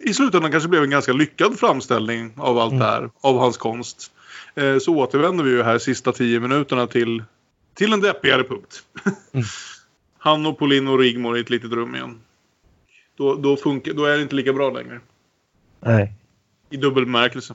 i 0.00 0.14
slutändan 0.14 0.50
kanske 0.50 0.68
blev 0.68 0.82
en 0.82 0.90
ganska 0.90 1.12
lyckad 1.12 1.58
framställning 1.58 2.32
av 2.36 2.58
allt 2.58 2.78
det 2.78 2.84
här, 2.84 3.10
av 3.20 3.38
hans 3.38 3.56
konst. 3.56 4.12
Eh, 4.54 4.78
så 4.78 4.96
återvänder 4.96 5.44
vi 5.44 5.50
ju 5.50 5.62
här 5.62 5.78
sista 5.78 6.12
tio 6.12 6.40
minuterna 6.40 6.86
till, 6.86 7.24
till 7.74 7.92
en 7.92 8.00
deppigare 8.00 8.44
punkt. 8.44 8.82
Han 10.24 10.46
och 10.46 10.58
Pauline 10.58 10.88
och 10.88 10.98
Rigmor 10.98 11.36
i 11.36 11.40
ett 11.40 11.50
litet 11.50 11.72
rum 11.72 11.94
igen. 11.94 12.20
Då, 13.16 13.34
då, 13.34 13.56
funkar, 13.56 13.92
då 13.92 14.04
är 14.04 14.16
det 14.16 14.22
inte 14.22 14.34
lika 14.34 14.52
bra 14.52 14.70
längre. 14.70 15.00
Nej. 15.80 16.12
I 16.70 16.76
dubbel 16.76 17.04
bemärkelse. 17.04 17.54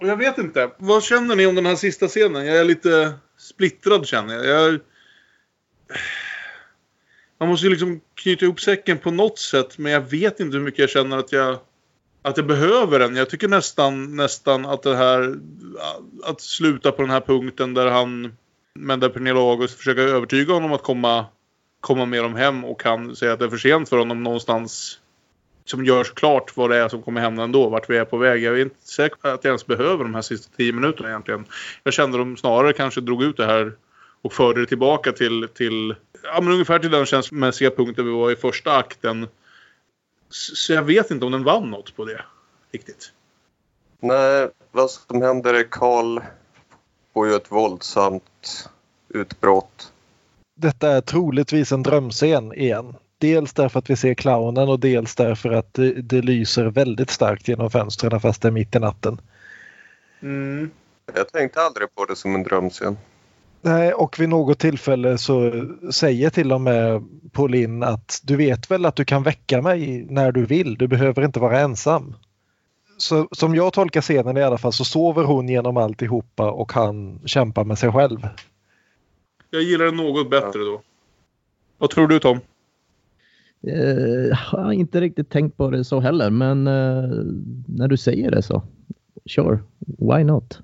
och 0.00 0.08
jag 0.08 0.16
vet 0.16 0.38
inte. 0.38 0.70
Vad 0.78 1.04
känner 1.04 1.36
ni 1.36 1.46
om 1.46 1.54
den 1.54 1.66
här 1.66 1.76
sista 1.76 2.08
scenen? 2.08 2.46
Jag 2.46 2.56
är 2.56 2.64
lite 2.64 3.14
splittrad 3.38 4.06
känner 4.06 4.34
jag. 4.34 4.46
jag... 4.46 4.80
Man 7.38 7.48
måste 7.48 7.66
ju 7.66 7.70
liksom 7.70 8.00
knyta 8.14 8.44
ihop 8.44 8.60
säcken 8.60 8.98
på 8.98 9.10
något 9.10 9.38
sätt. 9.38 9.78
Men 9.78 9.92
jag 9.92 10.10
vet 10.10 10.40
inte 10.40 10.56
hur 10.56 10.64
mycket 10.64 10.80
jag 10.80 10.90
känner 10.90 11.18
att 11.18 11.32
jag, 11.32 11.58
att 12.22 12.36
jag 12.36 12.46
behöver 12.46 12.98
den. 12.98 13.16
Jag 13.16 13.30
tycker 13.30 13.48
nästan, 13.48 14.16
nästan 14.16 14.66
att 14.66 14.82
det 14.82 14.96
här... 14.96 15.36
Att 16.24 16.40
sluta 16.40 16.92
på 16.92 17.02
den 17.02 17.10
här 17.10 17.20
punkten 17.20 17.74
där 17.74 17.86
han... 17.86 18.36
Men 18.80 19.00
där 19.00 19.08
Pernilla 19.08 19.40
August 19.40 19.78
försöker 19.78 20.02
övertyga 20.02 20.54
honom 20.54 20.72
att 20.72 20.82
komma, 20.82 21.26
komma 21.80 22.06
med 22.06 22.22
dem 22.22 22.34
hem 22.34 22.64
och 22.64 22.80
kan 22.80 23.16
säga 23.16 23.32
att 23.32 23.38
det 23.38 23.44
är 23.44 23.48
för 23.48 23.56
sent 23.56 23.88
för 23.88 23.98
honom 23.98 24.22
någonstans. 24.22 25.00
Som 25.64 25.84
görs 25.84 26.12
klart 26.12 26.56
vad 26.56 26.70
det 26.70 26.76
är 26.76 26.88
som 26.88 27.02
kommer 27.02 27.20
hända 27.20 27.42
ändå, 27.42 27.68
vart 27.68 27.90
vi 27.90 27.96
är 27.96 28.04
på 28.04 28.16
väg. 28.16 28.42
Jag 28.42 28.58
är 28.58 28.62
inte 28.62 28.88
säker 28.88 29.16
på 29.16 29.28
att 29.28 29.44
jag 29.44 29.50
ens 29.50 29.66
behöver 29.66 30.04
de 30.04 30.14
här 30.14 30.22
sista 30.22 30.56
tio 30.56 30.72
minuterna 30.72 31.08
egentligen. 31.08 31.44
Jag 31.82 31.94
kände 31.94 32.18
de 32.18 32.36
snarare 32.36 32.72
kanske 32.72 33.00
drog 33.00 33.22
ut 33.22 33.36
det 33.36 33.46
här 33.46 33.72
och 34.22 34.32
förde 34.32 34.60
det 34.60 34.66
tillbaka 34.66 35.12
till, 35.12 35.48
till 35.54 35.94
ja, 36.22 36.40
men 36.40 36.52
ungefär 36.52 36.78
till 36.78 36.90
den 36.90 37.06
känslomässiga 37.06 37.70
punkten 37.70 38.04
vi 38.04 38.12
var 38.12 38.30
i 38.30 38.36
första 38.36 38.76
akten. 38.76 39.28
Så 40.30 40.72
jag 40.72 40.82
vet 40.82 41.10
inte 41.10 41.26
om 41.26 41.32
den 41.32 41.44
vann 41.44 41.70
något 41.70 41.96
på 41.96 42.04
det 42.04 42.22
riktigt. 42.72 43.12
Nej, 44.00 44.48
vad 44.72 44.90
som 44.90 45.22
händer 45.22 45.54
är 45.54 45.64
Karl 45.70 46.20
får 47.18 47.28
ju 47.28 47.34
ett 47.34 47.52
våldsamt 47.52 48.70
utbrott. 49.08 49.92
Detta 50.56 50.88
är 50.92 51.00
troligtvis 51.00 51.72
en 51.72 51.82
drömscen 51.82 52.52
igen. 52.52 52.94
Dels 53.18 53.52
därför 53.52 53.78
att 53.78 53.90
vi 53.90 53.96
ser 53.96 54.14
clownen 54.14 54.68
och 54.68 54.80
dels 54.80 55.14
därför 55.14 55.52
att 55.52 55.74
det, 55.74 55.92
det 55.92 56.22
lyser 56.22 56.64
väldigt 56.64 57.10
starkt 57.10 57.48
genom 57.48 57.70
fönstren 57.70 58.20
fast 58.20 58.42
det 58.42 58.48
är 58.48 58.52
mitt 58.52 58.74
i 58.74 58.78
natten. 58.78 59.20
Mm. 60.22 60.70
Jag 61.14 61.32
tänkte 61.32 61.60
aldrig 61.60 61.94
på 61.94 62.04
det 62.04 62.16
som 62.16 62.34
en 62.34 62.42
drömscen. 62.42 62.98
Nej, 63.62 63.92
och 63.92 64.20
vid 64.20 64.28
något 64.28 64.58
tillfälle 64.58 65.18
så 65.18 65.52
säger 65.92 66.30
till 66.30 66.52
och 66.52 66.60
med 66.60 67.04
Pauline 67.32 67.82
att 67.82 68.20
du 68.24 68.36
vet 68.36 68.70
väl 68.70 68.86
att 68.86 68.96
du 68.96 69.04
kan 69.04 69.22
väcka 69.22 69.62
mig 69.62 70.06
när 70.10 70.32
du 70.32 70.46
vill. 70.46 70.78
Du 70.78 70.88
behöver 70.88 71.24
inte 71.24 71.40
vara 71.40 71.60
ensam. 71.60 72.14
Så 72.98 73.28
som 73.32 73.54
jag 73.54 73.72
tolkar 73.72 74.00
scenen 74.00 74.36
i 74.36 74.42
alla 74.42 74.58
fall 74.58 74.72
så 74.72 74.84
sover 74.84 75.24
hon 75.24 75.48
genom 75.48 75.76
alltihopa 75.76 76.50
och 76.50 76.72
han 76.72 77.20
kämpar 77.24 77.64
med 77.64 77.78
sig 77.78 77.92
själv. 77.92 78.28
Jag 79.50 79.62
gillar 79.62 79.84
den 79.84 79.96
något 79.96 80.30
bättre 80.30 80.58
då. 80.58 80.80
Vad 81.78 81.90
tror 81.90 82.08
du 82.08 82.18
Tom? 82.18 82.40
Eh, 83.62 84.28
jag 84.28 84.36
har 84.36 84.72
inte 84.72 85.00
riktigt 85.00 85.30
tänkt 85.30 85.56
på 85.56 85.70
det 85.70 85.84
så 85.84 86.00
heller, 86.00 86.30
men 86.30 86.66
eh, 86.66 87.10
när 87.66 87.88
du 87.88 87.96
säger 87.96 88.30
det 88.30 88.42
så. 88.42 88.62
Sure, 89.26 89.58
why 89.78 90.24
not? 90.24 90.60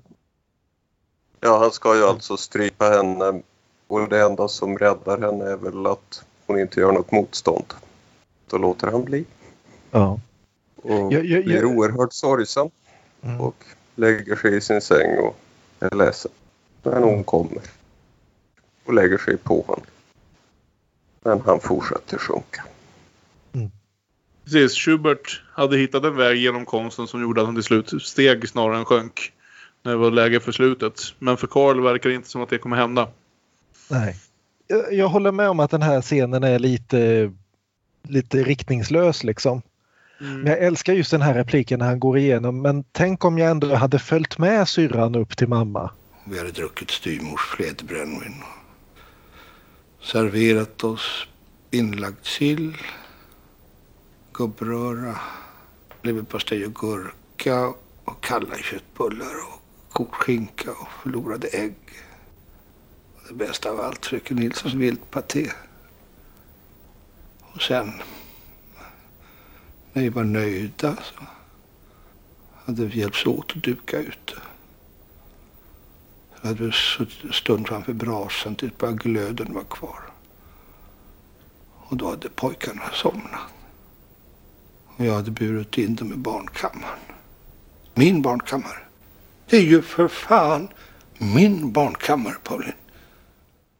Ja, 1.39 1.57
han 1.59 1.71
ska 1.71 1.95
ju 1.95 2.03
alltså 2.03 2.37
strypa 2.37 2.85
henne 2.85 3.41
och 3.87 4.09
det 4.09 4.21
enda 4.21 4.47
som 4.47 4.77
räddar 4.77 5.21
henne 5.21 5.45
är 5.45 5.57
väl 5.57 5.85
att 5.87 6.25
hon 6.47 6.59
inte 6.59 6.79
gör 6.79 6.91
något 6.91 7.11
motstånd. 7.11 7.73
Då 8.49 8.57
låter 8.57 8.87
han 8.87 9.03
bli. 9.03 9.25
Ja. 9.91 10.19
Och 10.85 11.13
Jag- 11.13 11.13
jag- 11.13 11.25
jag- 11.25 11.43
blir 11.43 11.65
oerhört 11.65 12.13
sorgsam 12.13 12.69
och 13.39 13.63
lägger 13.95 14.35
sig 14.35 14.57
i 14.57 14.61
sin 14.61 14.81
säng 14.81 15.17
och 15.17 15.37
är 15.79 15.95
ledsen. 15.95 16.31
Men 16.83 17.03
hon 17.03 17.23
kommer 17.23 17.61
och 18.85 18.93
lägger 18.93 19.17
sig 19.17 19.37
på 19.37 19.61
honom. 19.61 19.85
Men 21.23 21.41
han 21.41 21.59
fortsätter 21.59 22.17
sjunka. 22.17 22.63
Precis, 24.43 24.73
Schubert 24.77 25.41
hade 25.53 25.77
hittat 25.77 26.03
en 26.03 26.15
väg 26.15 26.37
genom 26.37 26.65
konsten 26.65 27.07
som 27.07 27.21
gjorde 27.21 27.41
att 27.41 27.47
han 27.47 27.55
till 27.55 27.63
slut 27.63 28.03
steg 28.03 28.49
snarare 28.49 28.77
än 28.77 28.85
sjönk. 28.85 29.31
När 29.83 29.91
det 29.91 29.97
var 29.97 30.11
läge 30.11 30.39
för 30.39 30.51
slutet. 30.51 30.99
Men 31.19 31.37
för 31.37 31.47
Karl 31.47 31.81
verkar 31.81 32.09
det 32.09 32.15
inte 32.15 32.29
som 32.29 32.41
att 32.41 32.49
det 32.49 32.57
kommer 32.57 32.75
hända. 32.77 33.09
Nej. 33.89 34.15
Jag, 34.67 34.93
jag 34.93 35.07
håller 35.07 35.31
med 35.31 35.49
om 35.49 35.59
att 35.59 35.71
den 35.71 35.81
här 35.81 36.01
scenen 36.01 36.43
är 36.43 36.59
lite, 36.59 37.31
lite 38.03 38.43
riktningslös 38.43 39.23
liksom. 39.23 39.61
Men 40.17 40.45
jag 40.45 40.59
älskar 40.59 40.93
just 40.93 41.11
den 41.11 41.21
här 41.21 41.33
repliken 41.33 41.79
när 41.79 41.85
han 41.85 41.99
går 41.99 42.17
igenom. 42.17 42.61
Men 42.61 42.83
tänk 42.91 43.25
om 43.25 43.37
jag 43.37 43.51
ändå 43.51 43.75
hade 43.75 43.99
följt 43.99 44.37
med 44.37 44.67
syrran 44.67 45.15
upp 45.15 45.37
till 45.37 45.47
mamma. 45.47 45.91
Vi 46.25 46.37
hade 46.37 46.51
druckit 46.51 46.91
styvmors 46.91 47.41
fläderbrännvin. 47.41 48.43
Serverat 50.01 50.83
oss 50.83 51.27
inlagd 51.71 52.25
sill, 52.25 52.77
gubbröra, 54.33 55.15
leverpastej 56.01 56.65
och 56.65 56.75
gurka 56.75 57.73
och 58.05 58.23
kalla 58.23 58.55
köttbullar 58.55 59.35
och 59.47 59.61
kokt 59.93 60.15
skinka 60.15 60.71
och 60.71 60.87
förlorade 61.03 61.47
ägg. 61.47 61.75
Och 63.15 63.21
det 63.29 63.33
bästa 63.33 63.69
av 63.69 63.81
allt, 63.81 64.05
fröken 64.05 64.37
Nilssons 64.37 64.73
viltpaté. 64.73 65.51
Och 67.41 67.61
sen, 67.61 67.93
när 69.95 70.03
vi 70.03 70.09
var 70.09 70.23
nöjda 70.23 70.95
så 70.95 71.23
hade 72.65 72.85
vi 72.85 72.99
hjälpts 72.99 73.25
åt 73.25 73.51
att 73.55 73.63
duka 73.63 73.99
ute. 73.99 74.33
Så 76.41 76.47
hade 76.47 76.63
vi 76.63 76.71
suttit 76.71 77.23
en 77.23 77.33
stund 77.33 77.67
framför 77.67 77.93
brasan 77.93 78.55
tills 78.55 78.77
bara 78.77 78.91
glöden 78.91 79.53
var 79.53 79.63
kvar. 79.63 79.99
Och 81.73 81.97
då 81.97 82.09
hade 82.09 82.29
pojkarna 82.29 82.81
somnat. 82.93 83.53
Och 84.85 85.05
jag 85.05 85.13
hade 85.13 85.31
burit 85.31 85.77
in 85.77 85.95
dem 85.95 86.13
i 86.13 86.17
barnkammaren. 86.17 86.99
Min 87.93 88.21
barnkammare. 88.21 88.79
Det 89.49 89.57
är 89.57 89.61
ju 89.61 89.81
för 89.81 90.07
fan 90.07 90.67
min 91.17 91.71
barnkammare, 91.71 92.35
Pauline. 92.43 92.73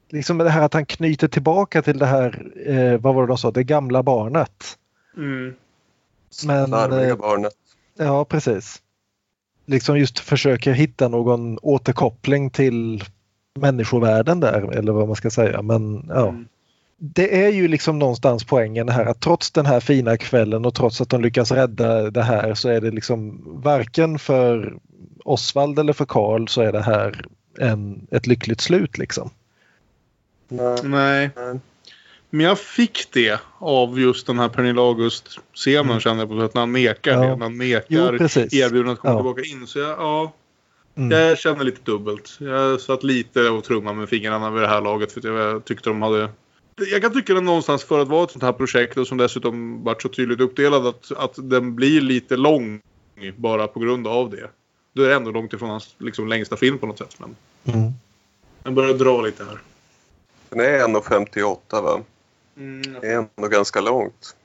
Liksom 0.09 0.37
det 0.37 0.49
här 0.49 0.61
att 0.61 0.73
han 0.73 0.85
knyter 0.85 1.27
tillbaka 1.27 1.81
till 1.81 1.97
det 1.97 2.05
här, 2.05 2.51
eh, 2.65 3.01
vad 3.01 3.15
var 3.15 3.21
det 3.21 3.27
de 3.27 3.37
sa, 3.37 3.51
det 3.51 3.63
gamla 3.63 4.03
barnet. 4.03 4.77
Mm. 5.17 5.55
Men, 6.43 6.69
Larviga 6.69 7.09
eh, 7.09 7.15
barnet. 7.15 7.53
Ja, 7.97 8.25
precis. 8.25 8.81
Liksom 9.65 9.97
just 9.97 10.19
försöker 10.19 10.71
hitta 10.71 11.07
någon 11.07 11.59
återkoppling 11.61 12.49
till 12.49 13.03
människovärlden 13.59 14.39
där, 14.39 14.71
eller 14.71 14.91
vad 14.91 15.07
man 15.07 15.15
ska 15.15 15.29
säga. 15.29 15.61
Men 15.61 16.05
ja. 16.09 16.35
Det 16.97 17.45
är 17.45 17.49
ju 17.49 17.67
liksom 17.67 17.99
någonstans 17.99 18.43
poängen 18.43 18.89
här 18.89 19.05
att 19.05 19.19
trots 19.19 19.51
den 19.51 19.65
här 19.65 19.79
fina 19.79 20.17
kvällen 20.17 20.65
och 20.65 20.75
trots 20.75 21.01
att 21.01 21.09
de 21.09 21.21
lyckas 21.21 21.51
rädda 21.51 22.11
det 22.11 22.23
här 22.23 22.53
så 22.53 22.69
är 22.69 22.81
det 22.81 22.91
liksom 22.91 23.41
varken 23.45 24.19
för 24.19 24.77
Osvald 25.25 25.79
eller 25.79 25.93
för 25.93 26.05
Karl 26.05 26.47
så 26.47 26.61
är 26.61 26.71
det 26.71 26.81
här 26.81 27.25
en, 27.59 28.07
ett 28.11 28.27
lyckligt 28.27 28.61
slut 28.61 28.97
liksom. 28.97 29.29
Nej. 30.83 31.29
Men 32.35 32.45
jag 32.45 32.59
fick 32.59 33.11
det 33.13 33.39
av 33.59 33.99
just 33.99 34.27
den 34.27 34.39
här 34.39 34.49
Pernilla 34.49 34.81
August-scenen 34.81 35.99
känner 35.99 36.21
jag 36.21 36.29
på 36.29 36.39
sätt 36.41 36.53
när 36.53 36.61
han 36.61 36.71
nekar 36.71 37.11
Ja. 37.11 37.19
det. 37.21 37.35
När 37.35 37.43
han 37.45 37.57
nekar 37.57 38.13
erbjudandet 38.55 38.93
att 38.93 38.99
komma 38.99 39.13
Ja. 39.13 39.17
tillbaka 39.17 39.41
in. 39.41 39.67
Så 39.67 39.79
jag, 39.79 39.89
ja. 39.89 40.33
Mm. 40.97 41.11
Jag 41.19 41.37
känner 41.39 41.63
lite 41.63 41.81
dubbelt. 41.83 42.37
Jag 42.39 42.81
satt 42.81 43.03
lite 43.03 43.49
och 43.49 43.63
trummade 43.63 43.97
med 43.97 44.09
fingrarna 44.09 44.51
vid 44.51 44.61
det 44.61 44.67
här 44.67 44.81
laget 44.81 45.11
för 45.11 45.19
att 45.19 45.23
jag 45.25 45.65
tyckte 45.65 45.89
de 45.89 46.01
hade... 46.01 46.29
Jag 46.91 47.01
kan 47.01 47.13
tycka 47.13 47.33
den 47.33 47.45
någonstans 47.45 47.83
för 47.83 47.99
att 47.99 48.07
vara 48.07 48.23
ett 48.23 48.31
sånt 48.31 48.43
här 48.43 48.51
projekt 48.53 48.97
och 48.97 49.07
som 49.07 49.17
dessutom 49.17 49.83
varit 49.83 50.01
så 50.01 50.09
tydligt 50.09 50.39
uppdelad 50.39 50.87
att, 50.87 51.11
att 51.17 51.33
den 51.49 51.75
blir 51.75 52.01
lite 52.01 52.37
lång 52.37 52.81
bara 53.35 53.67
på 53.67 53.79
grund 53.79 54.07
av 54.07 54.29
det. 54.29 54.49
Då 54.93 55.03
är 55.03 55.09
det 55.09 55.15
ändå 55.15 55.31
långt 55.31 55.53
ifrån 55.53 55.69
hans 55.69 55.95
liksom, 55.97 56.27
längsta 56.27 56.57
film 56.57 56.77
på 56.77 56.85
något 56.87 56.97
sätt. 56.97 57.15
Men 57.19 57.35
Mm. 57.75 57.91
den 58.63 58.75
börjar 58.75 58.93
dra 58.93 59.21
lite 59.21 59.43
här. 59.43 59.59
Den 60.49 60.59
är 60.59 60.79
1,58 60.87 61.81
va? 61.81 62.01
Mm, 62.57 62.81
det 63.01 63.07
är 63.07 63.17
ändå 63.17 63.47
ganska 63.47 63.81
långt. 63.81 64.35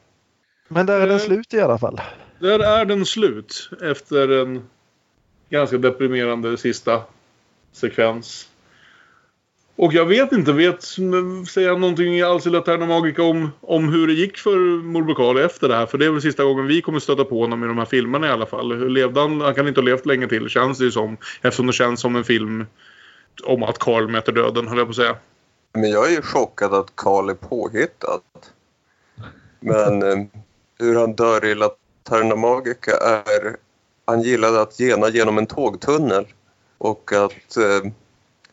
Men 0.69 0.87
där 0.87 1.01
är 1.01 1.07
den 1.07 1.21
slut 1.21 1.55
i 1.55 1.61
alla 1.61 1.79
fall. 1.79 2.01
Där 2.39 2.59
är 2.59 2.85
den 2.85 3.07
slut 3.07 3.71
efter 3.83 4.29
en 4.29 4.63
ganska 5.51 5.79
deprimerande 5.79 6.57
sista 6.57 7.03
sekvens. 7.73 8.51
Och 9.77 9.93
jag 9.93 10.07
vet 10.07 10.33
inte, 10.33 10.53
vet 10.53 10.83
säga 11.49 11.77
någonting 11.77 12.21
alls 12.21 12.47
i 12.47 12.51
Laterna 12.51 12.87
Magica 12.87 13.23
om, 13.23 13.51
om 13.61 13.93
hur 13.93 14.07
det 14.07 14.13
gick 14.13 14.39
för 14.39 14.83
morbror 14.83 15.15
Karl 15.15 15.39
efter 15.39 15.69
det 15.69 15.75
här? 15.77 15.87
För 15.87 15.99
det 15.99 16.07
är 16.07 16.11
väl 16.11 16.23
sista 16.23 16.45
gången 16.45 16.67
vi 16.67 16.83
kommer 16.83 16.99
stöta 16.99 17.25
på 17.25 17.41
honom 17.41 17.65
i 17.65 17.67
de 17.67 17.79
här 17.79 17.85
filmerna 17.85 18.27
i 18.27 18.31
alla 18.31 18.47
fall. 18.47 18.73
Hur 18.73 18.89
levde 18.89 19.21
han? 19.21 19.41
Han 19.41 19.55
kan 19.55 19.69
inte 19.69 19.81
ha 19.81 19.85
levt 19.85 20.07
länge 20.07 20.29
till 20.29 20.49
känns 20.49 20.79
det 20.79 20.85
ju 20.85 20.91
som. 20.91 21.17
Eftersom 21.43 21.67
det 21.67 21.73
känns 21.73 22.01
som 22.01 22.17
en 22.17 22.25
film 22.25 22.67
om 23.45 23.63
att 23.63 23.79
Karl 23.79 24.09
möter 24.09 24.33
döden, 24.33 24.69
höll 24.69 24.79
jag 24.79 24.87
på 24.87 24.91
att 24.91 24.97
säga. 24.97 25.17
Men 25.73 25.91
jag 25.91 26.07
är 26.07 26.11
ju 26.11 26.23
chockad 26.23 26.75
att 26.75 26.97
Karl 26.97 27.31
är 27.31 27.35
påhittad. 27.35 28.21
Men 29.61 30.03
eh, 30.03 30.27
hur 30.79 30.97
han 30.97 31.15
dör 31.15 31.45
i 31.45 31.55
Laterna 31.55 32.37
Magica 32.37 32.93
är... 32.97 33.57
Han 34.05 34.23
gillade 34.23 34.61
att 34.61 34.79
gena 34.79 35.09
genom 35.09 35.39
en 35.39 35.47
tågtunnel 35.47 36.27
och 36.79 37.13
att 37.13 37.57
eh, 37.57 37.93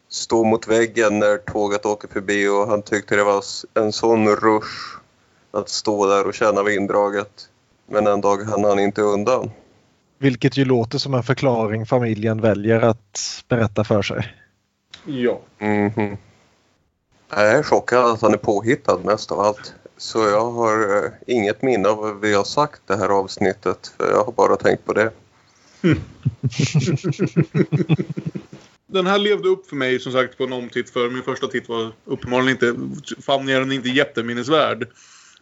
stå 0.09 0.43
mot 0.43 0.67
väggen 0.67 1.19
när 1.19 1.37
tåget 1.37 1.85
åker 1.85 2.07
förbi 2.07 2.47
och 2.47 2.67
han 2.67 2.81
tyckte 2.81 3.15
det 3.15 3.23
var 3.23 3.43
en 3.73 3.91
sån 3.91 4.27
rush 4.27 4.97
att 5.51 5.69
stå 5.69 6.07
där 6.07 6.27
och 6.27 6.33
känna 6.33 6.63
vinddraget. 6.63 7.49
Men 7.87 8.07
en 8.07 8.21
dag 8.21 8.37
hann 8.37 8.63
han 8.63 8.79
inte 8.79 9.01
undan. 9.01 9.51
Vilket 10.17 10.57
ju 10.57 10.65
låter 10.65 10.97
som 10.97 11.13
en 11.13 11.23
förklaring 11.23 11.85
familjen 11.85 12.41
väljer 12.41 12.81
att 12.81 13.43
berätta 13.47 13.83
för 13.83 14.01
sig. 14.01 14.33
Ja. 15.05 15.39
Mm 15.59 15.89
-hmm. 15.89 16.17
Jag 17.29 17.51
är 17.51 17.63
chockad 17.63 18.05
att 18.05 18.21
han 18.21 18.33
är 18.33 18.37
påhittad 18.37 18.97
mest 18.97 19.31
av 19.31 19.39
allt. 19.39 19.73
Så 19.97 20.19
jag 20.19 20.51
har 20.51 21.03
eh, 21.05 21.11
inget 21.27 21.61
minne 21.61 21.89
av 21.89 21.97
vad 21.97 22.19
vi 22.21 22.33
har 22.33 22.43
sagt 22.43 22.81
det 22.85 22.95
här 22.95 23.09
avsnittet. 23.09 23.93
För 23.97 24.11
jag 24.11 24.23
har 24.23 24.31
bara 24.31 24.55
tänkt 24.55 24.85
på 24.85 24.93
det. 24.93 25.11
den 28.87 29.07
här 29.07 29.17
levde 29.17 29.49
upp 29.49 29.69
för 29.69 29.75
mig 29.75 29.99
som 29.99 30.11
sagt 30.11 30.37
på 30.37 30.43
en 30.43 30.53
omtitt 30.53 30.89
för 30.89 31.09
min 31.09 31.23
första 31.23 31.47
titt 31.47 31.69
var 31.69 31.91
uppenbarligen 32.05 32.51
inte, 32.51 32.75
fann 33.21 33.47
jag 33.47 33.61
den 33.61 33.71
inte 33.71 33.89
jätteminnesvärd. 33.89 34.87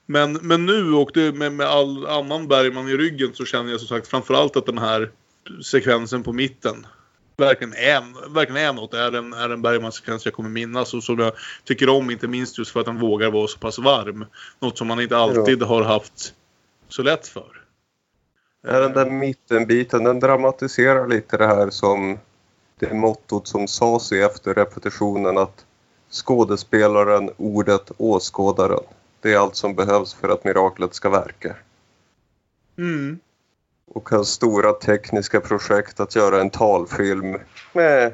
Men, 0.05 0.33
men 0.33 0.65
nu 0.65 0.93
och 0.93 1.11
det, 1.13 1.31
med, 1.31 1.53
med 1.53 1.67
all 1.67 2.07
annan 2.07 2.47
Bergman 2.47 2.89
i 2.89 2.97
ryggen 2.97 3.31
så 3.33 3.45
känner 3.45 3.71
jag 3.71 3.79
som 3.79 3.87
sagt 3.87 4.07
framförallt 4.07 4.55
att 4.55 4.65
den 4.65 4.77
här 4.77 5.11
sekvensen 5.63 6.23
på 6.23 6.33
mitten 6.33 6.87
verkligen 7.37 7.73
är, 7.73 8.33
verkligen 8.33 8.69
är 8.69 8.73
något. 8.73 8.93
Är 8.93 9.11
en, 9.11 9.33
är 9.33 9.49
en 9.49 9.61
Bergman-sekvens 9.61 10.25
jag 10.25 10.33
kommer 10.33 10.49
minnas 10.49 10.93
och 10.93 11.03
som 11.03 11.19
jag 11.19 11.33
tycker 11.63 11.89
om 11.89 12.11
inte 12.11 12.27
minst 12.27 12.57
just 12.57 12.71
för 12.71 12.79
att 12.79 12.85
den 12.85 12.99
vågar 12.99 13.31
vara 13.31 13.47
så 13.47 13.59
pass 13.59 13.79
varm. 13.79 14.25
Något 14.59 14.77
som 14.77 14.87
man 14.87 15.01
inte 15.01 15.17
alltid 15.17 15.63
har 15.63 15.83
haft 15.83 16.33
så 16.89 17.03
lätt 17.03 17.27
för. 17.27 17.61
Ja, 18.61 18.79
den 18.79 18.93
där 18.93 19.09
mittenbiten 19.09 20.03
den 20.03 20.19
dramatiserar 20.19 21.07
lite 21.07 21.37
det 21.37 21.47
här 21.47 21.69
som 21.69 22.17
det 22.79 22.93
mottot 22.93 23.47
som 23.47 23.67
sades 23.67 24.11
efter 24.11 24.53
repetitionen 24.53 25.37
att 25.37 25.65
skådespelaren, 26.11 27.29
ordet, 27.37 27.91
åskådaren. 27.97 28.83
Det 29.21 29.33
är 29.33 29.37
allt 29.37 29.55
som 29.55 29.75
behövs 29.75 30.13
för 30.13 30.29
att 30.29 30.43
miraklet 30.43 30.93
ska 30.93 31.09
verka. 31.09 31.55
Mm. 32.77 33.19
Och 33.95 34.09
hans 34.09 34.29
stora 34.29 34.73
tekniska 34.73 35.41
projekt 35.41 35.99
att 35.99 36.15
göra 36.15 36.41
en 36.41 36.49
talfilm 36.49 37.37
med 37.73 38.13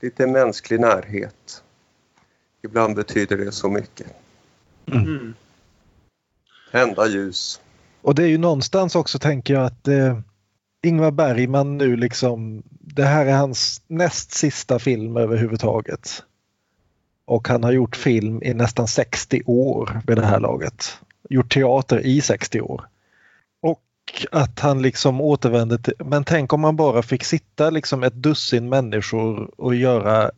lite 0.00 0.26
mänsklig 0.26 0.80
närhet. 0.80 1.62
Ibland 2.62 2.96
betyder 2.96 3.36
det 3.36 3.52
så 3.52 3.68
mycket. 3.68 4.06
Mm. 4.86 5.34
Tända 6.72 7.06
ljus. 7.06 7.60
Och 8.02 8.14
det 8.14 8.22
är 8.22 8.26
ju 8.26 8.38
någonstans 8.38 8.96
också 8.96 9.18
tänker 9.18 9.54
jag 9.54 9.64
att 9.64 9.88
eh, 9.88 10.18
Ingvar 10.82 11.10
Bergman 11.10 11.78
nu 11.78 11.96
liksom, 11.96 12.62
det 12.68 13.04
här 13.04 13.26
är 13.26 13.36
hans 13.36 13.82
näst 13.86 14.32
sista 14.32 14.78
film 14.78 15.16
överhuvudtaget. 15.16 16.22
Och 17.24 17.48
han 17.48 17.64
har 17.64 17.72
gjort 17.72 17.96
film 17.96 18.42
i 18.42 18.54
nästan 18.54 18.88
60 18.88 19.42
år 19.46 20.00
vid 20.06 20.16
det 20.16 20.26
här 20.26 20.40
laget. 20.40 20.98
Gjort 21.30 21.54
teater 21.54 22.06
i 22.06 22.20
60 22.20 22.60
år. 22.60 22.88
Att 24.30 24.60
han 24.60 24.82
liksom 24.82 25.20
återvänder 25.20 25.78
till, 25.78 25.94
men 25.98 26.24
tänk 26.24 26.52
om 26.52 26.60
man 26.60 26.76
bara 26.76 27.02
fick 27.02 27.24
sitta 27.24 27.70
liksom 27.70 28.02
ett 28.02 28.14
dussin 28.14 28.68
människor 28.68 29.50
och 29.60 29.74
göra, 29.74 30.30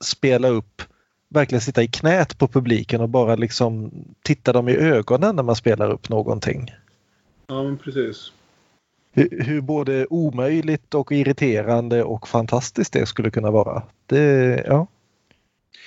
spela 0.00 0.48
upp, 0.48 0.82
verkligen 1.28 1.60
sitta 1.60 1.82
i 1.82 1.88
knät 1.88 2.38
på 2.38 2.48
publiken 2.48 3.00
och 3.00 3.08
bara 3.08 3.36
liksom 3.36 3.90
titta 4.22 4.52
dem 4.52 4.68
i 4.68 4.76
ögonen 4.76 5.36
när 5.36 5.42
man 5.42 5.56
spelar 5.56 5.90
upp 5.90 6.08
någonting. 6.08 6.70
Ja, 7.46 7.62
men 7.62 7.78
precis 7.78 8.32
hur, 9.14 9.42
hur 9.44 9.60
både 9.60 10.06
omöjligt 10.10 10.94
och 10.94 11.12
irriterande 11.12 12.04
och 12.04 12.28
fantastiskt 12.28 12.92
det 12.92 13.06
skulle 13.06 13.30
kunna 13.30 13.50
vara. 13.50 13.82
Det, 14.06 14.64
ja. 14.66 14.86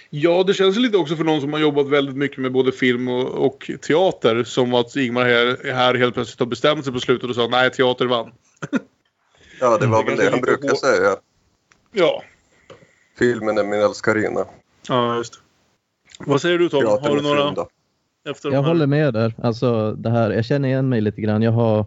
Ja, 0.09 0.43
det 0.47 0.53
känns 0.53 0.77
lite 0.77 0.97
också 0.97 1.15
för 1.15 1.23
någon 1.23 1.41
som 1.41 1.53
har 1.53 1.59
jobbat 1.59 1.87
väldigt 1.87 2.15
mycket 2.15 2.37
med 2.37 2.51
både 2.51 2.71
film 2.71 3.07
och, 3.07 3.45
och 3.45 3.71
teater. 3.87 4.43
Som 4.43 4.73
att 4.73 4.95
Ingmar 4.95 5.25
här, 5.25 5.73
här 5.73 5.95
helt 5.95 6.13
plötsligt 6.13 6.39
har 6.39 6.45
bestämt 6.45 6.83
sig 6.83 6.93
på 6.93 6.99
slutet 6.99 7.29
och 7.29 7.35
sa 7.35 7.47
nej, 7.47 7.71
teater 7.71 8.05
vann. 8.05 8.31
ja, 9.59 9.77
det 9.77 9.87
var 9.87 10.03
väl 10.03 10.17
det 10.17 10.29
han 10.29 10.41
brukar 10.41 10.75
säga. 10.75 11.15
Ja. 11.91 12.23
Filmen 13.19 13.57
är 13.57 13.63
min 13.63 13.81
älskarina. 13.81 14.45
Ja, 14.87 15.17
just 15.17 15.33
det. 15.33 15.39
Vad 16.19 16.41
säger 16.41 16.59
du 16.59 16.69
Tom? 16.69 16.81
Teatern 16.81 17.09
har 17.09 17.15
du 17.15 17.21
några? 17.21 17.67
Efter 18.29 18.51
jag 18.51 18.63
håller 18.63 18.87
med 18.87 19.13
där. 19.13 19.33
Alltså, 19.37 19.91
det 19.91 20.09
här, 20.09 20.31
jag 20.31 20.45
känner 20.45 20.69
igen 20.69 20.89
mig 20.89 21.01
lite 21.01 21.21
grann. 21.21 21.41
Jag 21.41 21.51
har 21.51 21.85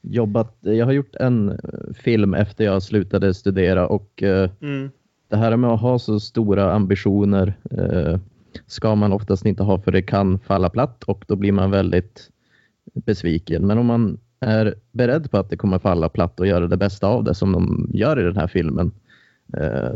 jobbat, 0.00 0.56
jag 0.60 0.86
har 0.86 0.92
gjort 0.92 1.14
en 1.14 1.48
eh, 1.50 1.94
film 2.02 2.34
efter 2.34 2.64
jag 2.64 2.82
slutade 2.82 3.34
studera 3.34 3.86
och 3.86 4.22
eh, 4.22 4.50
mm. 4.62 4.90
Det 5.34 5.40
här 5.40 5.56
med 5.56 5.70
att 5.70 5.80
ha 5.80 5.98
så 5.98 6.20
stora 6.20 6.72
ambitioner 6.72 7.54
eh, 7.70 8.18
ska 8.66 8.94
man 8.94 9.12
oftast 9.12 9.46
inte 9.46 9.62
ha 9.62 9.78
för 9.78 9.92
det 9.92 10.02
kan 10.02 10.38
falla 10.38 10.70
platt 10.70 11.04
och 11.04 11.24
då 11.28 11.36
blir 11.36 11.52
man 11.52 11.70
väldigt 11.70 12.30
besviken. 12.94 13.66
Men 13.66 13.78
om 13.78 13.86
man 13.86 14.18
är 14.40 14.74
beredd 14.92 15.30
på 15.30 15.38
att 15.38 15.50
det 15.50 15.56
kommer 15.56 15.78
falla 15.78 16.08
platt 16.08 16.40
och 16.40 16.46
göra 16.46 16.66
det 16.66 16.76
bästa 16.76 17.06
av 17.06 17.24
det 17.24 17.34
som 17.34 17.52
de 17.52 17.90
gör 17.94 18.20
i 18.20 18.22
den 18.22 18.36
här 18.36 18.46
filmen 18.46 18.92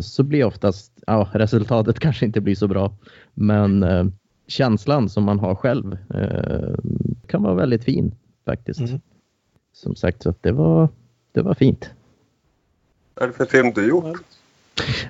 så 0.00 0.22
blir 0.22 0.44
oftast, 0.44 0.92
ja 1.06 1.28
resultatet 1.32 1.98
kanske 2.00 2.26
inte 2.26 2.40
blir 2.40 2.54
så 2.54 2.68
bra 2.68 2.92
men 3.34 3.84
känslan 4.46 5.08
som 5.08 5.24
man 5.24 5.38
har 5.38 5.54
själv 5.54 5.98
kan 7.26 7.42
vara 7.42 7.54
väldigt 7.54 7.84
fin 7.84 8.14
faktiskt. 8.44 8.80
Mm 8.80 9.00
som 9.78 9.94
sagt, 9.94 10.22
så 10.22 10.34
det 10.40 10.52
var, 10.52 10.88
det 11.32 11.42
var 11.42 11.54
fint. 11.54 11.90
Vad 13.14 13.22
är 13.22 13.26
det 13.26 13.32
för 13.32 13.44
film 13.44 13.72
du 13.74 13.88
gjort? 13.88 14.18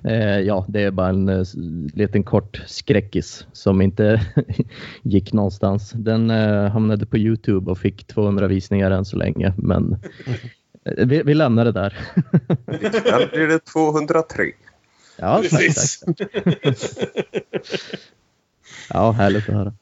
Eh, 0.05 0.41
ja, 0.41 0.65
det 0.69 0.83
är 0.83 0.91
bara 0.91 1.09
en 1.09 1.29
eh, 1.29 1.45
liten 1.95 2.23
kort 2.23 2.63
skräckis 2.67 3.47
som 3.53 3.83
inte 3.83 4.21
gick 5.03 5.33
någonstans. 5.33 5.91
Den 5.91 6.31
eh, 6.31 6.71
hamnade 6.71 7.07
på 7.07 7.19
Youtube 7.19 7.71
och 7.71 7.79
fick 7.79 8.07
200 8.07 8.47
visningar 8.47 8.91
än 8.91 9.05
så 9.05 9.17
länge, 9.17 9.53
men 9.57 9.97
eh, 10.85 11.07
vi, 11.07 11.23
vi 11.23 11.35
lämnar 11.35 11.65
det 11.65 11.73
där. 11.73 11.99
Ikväll 12.73 13.29
blir 13.33 13.47
det 13.47 13.59
203. 13.59 14.45
Ja, 15.17 15.39
Precis. 15.43 16.01
tack. 16.01 16.17
tack. 16.19 16.31
ja, 18.91 19.11
härligt 19.11 19.49
att 19.49 19.55
höra. 19.55 19.73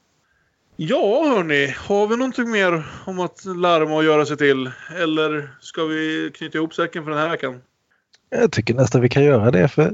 Ja, 0.79 1.35
hörni. 1.35 1.75
Har 1.79 2.07
vi 2.07 2.17
någonting 2.17 2.51
mer 2.51 2.87
om 3.05 3.21
att 3.21 3.45
larma 3.45 3.95
och 3.95 4.05
göra 4.05 4.27
sig 4.27 4.37
till? 4.37 4.71
Eller 4.97 5.57
ska 5.61 5.85
vi 5.85 6.31
knyta 6.35 6.59
ihop 6.59 6.75
säcken 6.75 7.05
för 7.05 7.11
den 7.11 7.21
här 7.21 7.31
veckan? 7.31 7.61
Jag 8.31 8.53
tycker 8.53 8.75
nästan 8.75 9.01
vi 9.01 9.09
kan 9.09 9.25
göra 9.25 9.51
det 9.51 9.69
för 9.69 9.93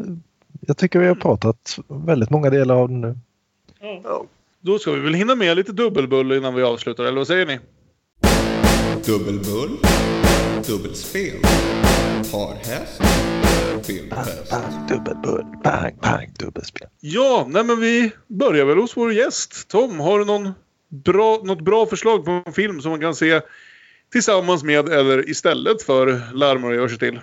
jag 0.61 0.77
tycker 0.77 0.99
vi 0.99 1.07
har 1.07 1.15
pratat 1.15 1.79
väldigt 1.89 2.31
många 2.31 2.51
delar 2.51 2.75
av 2.75 2.89
det 2.89 2.95
nu. 2.95 3.19
Ja. 4.05 4.27
Då 4.61 4.79
ska 4.79 4.93
vi 4.93 5.01
väl 5.01 5.15
hinna 5.15 5.35
med 5.35 5.57
lite 5.57 5.73
dubbelbull 5.73 6.33
innan 6.33 6.55
vi 6.55 6.63
avslutar, 6.63 7.05
eller 7.05 7.19
vad 7.19 7.27
säger 7.27 7.47
ni? 7.47 7.59
Dubbelbull, 9.07 9.71
dubbelspel, 10.67 11.37
parhäst, 12.33 13.03
filmfest. 13.87 14.51
Bang, 14.51 14.63
bang, 14.63 14.89
dubbelbull, 14.89 15.45
bang, 15.65 15.97
bang, 16.01 16.35
dubbelspel. 16.39 16.89
Ja, 17.01 17.47
nej 17.49 17.65
men 17.65 17.81
vi 17.81 18.13
börjar 18.27 18.65
väl 18.65 18.79
hos 18.79 18.97
vår 18.97 19.13
gäst. 19.13 19.69
Tom, 19.69 20.01
har 20.01 20.19
du 20.19 20.25
någon 20.25 20.53
bra, 20.89 21.41
något 21.45 21.61
bra 21.61 21.87
förslag 21.87 22.25
på 22.25 22.43
en 22.47 22.53
film 22.53 22.81
som 22.81 22.91
man 22.91 23.01
kan 23.01 23.15
se 23.15 23.41
tillsammans 24.13 24.63
med 24.63 24.89
eller 24.89 25.31
istället 25.31 25.83
för 25.83 26.21
Larmar 26.35 26.73
gör 26.73 26.89
sig 26.89 26.99
till? 26.99 27.21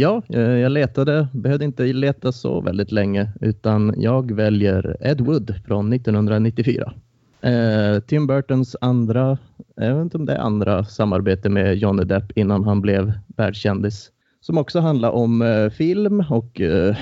Ja, 0.00 0.22
eh, 0.28 0.40
jag 0.40 0.72
letade, 0.72 1.28
behövde 1.32 1.64
inte 1.64 1.84
leta 1.84 2.32
så 2.32 2.60
väldigt 2.60 2.92
länge 2.92 3.32
utan 3.40 3.94
jag 3.96 4.32
väljer 4.32 4.96
Ed 5.00 5.20
Wood 5.20 5.54
från 5.66 5.92
1994. 5.92 6.92
Eh, 7.40 8.00
Tim 8.00 8.26
Burtons 8.26 8.76
andra, 8.80 9.38
jag 9.76 9.94
vet 9.94 10.02
inte 10.02 10.16
om 10.16 10.26
det 10.26 10.32
är 10.32 10.38
andra 10.38 10.84
samarbete 10.84 11.48
med 11.48 11.76
Johnny 11.76 12.04
Depp 12.04 12.38
innan 12.38 12.64
han 12.64 12.80
blev 12.80 13.12
världskändis. 13.26 14.10
Som 14.40 14.58
också 14.58 14.80
handlar 14.80 15.10
om 15.10 15.42
eh, 15.42 15.70
film 15.70 16.24
och 16.30 16.60
eh, 16.60 16.96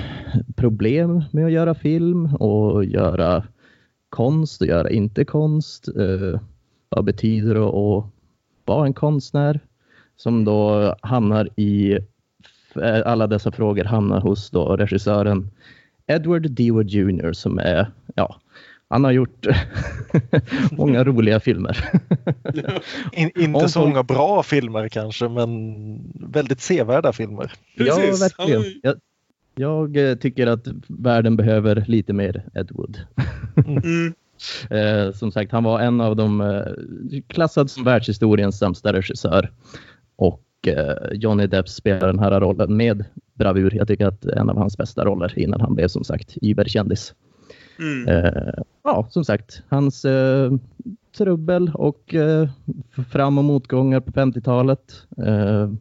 problem 0.55 1.23
med 1.31 1.45
att 1.45 1.51
göra 1.51 1.75
film 1.75 2.35
och 2.35 2.85
göra 2.85 3.43
konst 4.09 4.61
och 4.61 4.67
göra 4.67 4.89
inte 4.89 5.25
konst. 5.25 5.87
Eh, 5.87 6.39
vad 6.89 7.05
betyder 7.05 7.55
det 7.55 7.65
att 7.65 8.05
vara 8.65 8.85
en 8.85 8.93
konstnär? 8.93 9.59
Som 10.15 10.45
då 10.45 10.95
hamnar 11.01 11.49
i, 11.59 11.97
alla 13.05 13.27
dessa 13.27 13.51
frågor 13.51 13.83
hamnar 13.83 14.21
hos 14.21 14.49
då 14.49 14.77
regissören 14.77 15.49
Edward 16.07 16.51
Dewar 16.51 16.83
Jr 16.83 17.33
som 17.33 17.59
är, 17.59 17.91
ja, 18.15 18.39
han 18.89 19.03
har 19.03 19.11
gjort 19.11 19.47
många 20.71 21.03
roliga 21.03 21.39
filmer. 21.39 21.89
In, 23.11 23.31
inte 23.35 23.69
så 23.69 23.79
många 23.79 24.03
bra 24.03 24.43
filmer 24.43 24.89
kanske, 24.89 25.29
men 25.29 25.99
väldigt 26.13 26.61
sevärda 26.61 27.13
filmer. 27.13 27.53
Precis. 27.77 28.21
Ja, 28.21 28.27
verkligen. 28.27 28.79
Jag, 28.83 28.95
jag, 29.55 30.09
eh, 30.09 30.15
tycker 30.15 30.47
att 30.47 30.67
världen 30.87 31.37
behöver 31.37 31.85
lite 31.87 32.13
mer 32.13 32.43
Ed 32.53 32.71
Wood. 32.71 32.99
Mm. 33.67 34.13
eh, 34.69 35.13
som 35.13 35.31
sagt, 35.31 35.51
han 35.51 35.63
var 35.63 35.79
en 35.79 36.01
av 36.01 36.15
de 36.15 36.41
eh, 36.41 37.21
klassad 37.27 37.71
som 37.71 37.83
världshistoriens 37.83 38.59
sämsta 38.59 38.93
regissör. 38.93 39.51
Och 40.15 40.33
eh, 40.33 40.46
Johnny 41.11 41.47
Depp 41.47 41.69
spelar 41.69 42.07
den 42.07 42.19
här 42.19 42.39
rollen 42.39 42.77
med 42.77 43.05
bravur. 43.33 43.75
Jag 43.75 43.87
tycker 43.87 44.07
att 44.07 44.25
en 44.25 44.49
av 44.49 44.57
hans 44.57 44.77
bästa 44.77 45.05
roller 45.05 45.39
innan 45.39 45.61
han 45.61 45.75
blev 45.75 45.87
som 45.87 46.03
sagt 46.03 46.37
überkändis. 46.41 47.13
Mm. 47.79 48.07
Eh, 48.07 48.53
ja, 48.83 49.07
som 49.09 49.25
sagt, 49.25 49.61
hans 49.69 50.05
eh, 50.05 50.51
trubbel 51.17 51.71
och 51.73 52.13
eh, 52.15 52.49
fram 53.11 53.37
och 53.37 53.43
motgångar 53.43 53.99
på 53.99 54.11
50-talet 54.11 55.05
eh, 55.17 55.71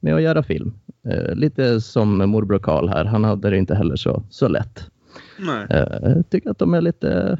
med 0.00 0.14
att 0.14 0.22
göra 0.22 0.42
film. 0.42 0.72
Eh, 1.08 1.34
lite 1.34 1.80
som 1.80 2.30
morbror 2.30 2.58
Karl 2.58 2.88
här, 2.88 3.04
han 3.04 3.24
hade 3.24 3.50
det 3.50 3.58
inte 3.58 3.74
heller 3.74 3.96
så, 3.96 4.22
så 4.30 4.48
lätt. 4.48 4.90
Nej. 5.38 5.66
Jag 5.68 6.10
eh, 6.10 6.22
tycker 6.22 6.50
att 6.50 6.58
de 6.58 6.74
är 6.74 6.80
lite, 6.80 7.38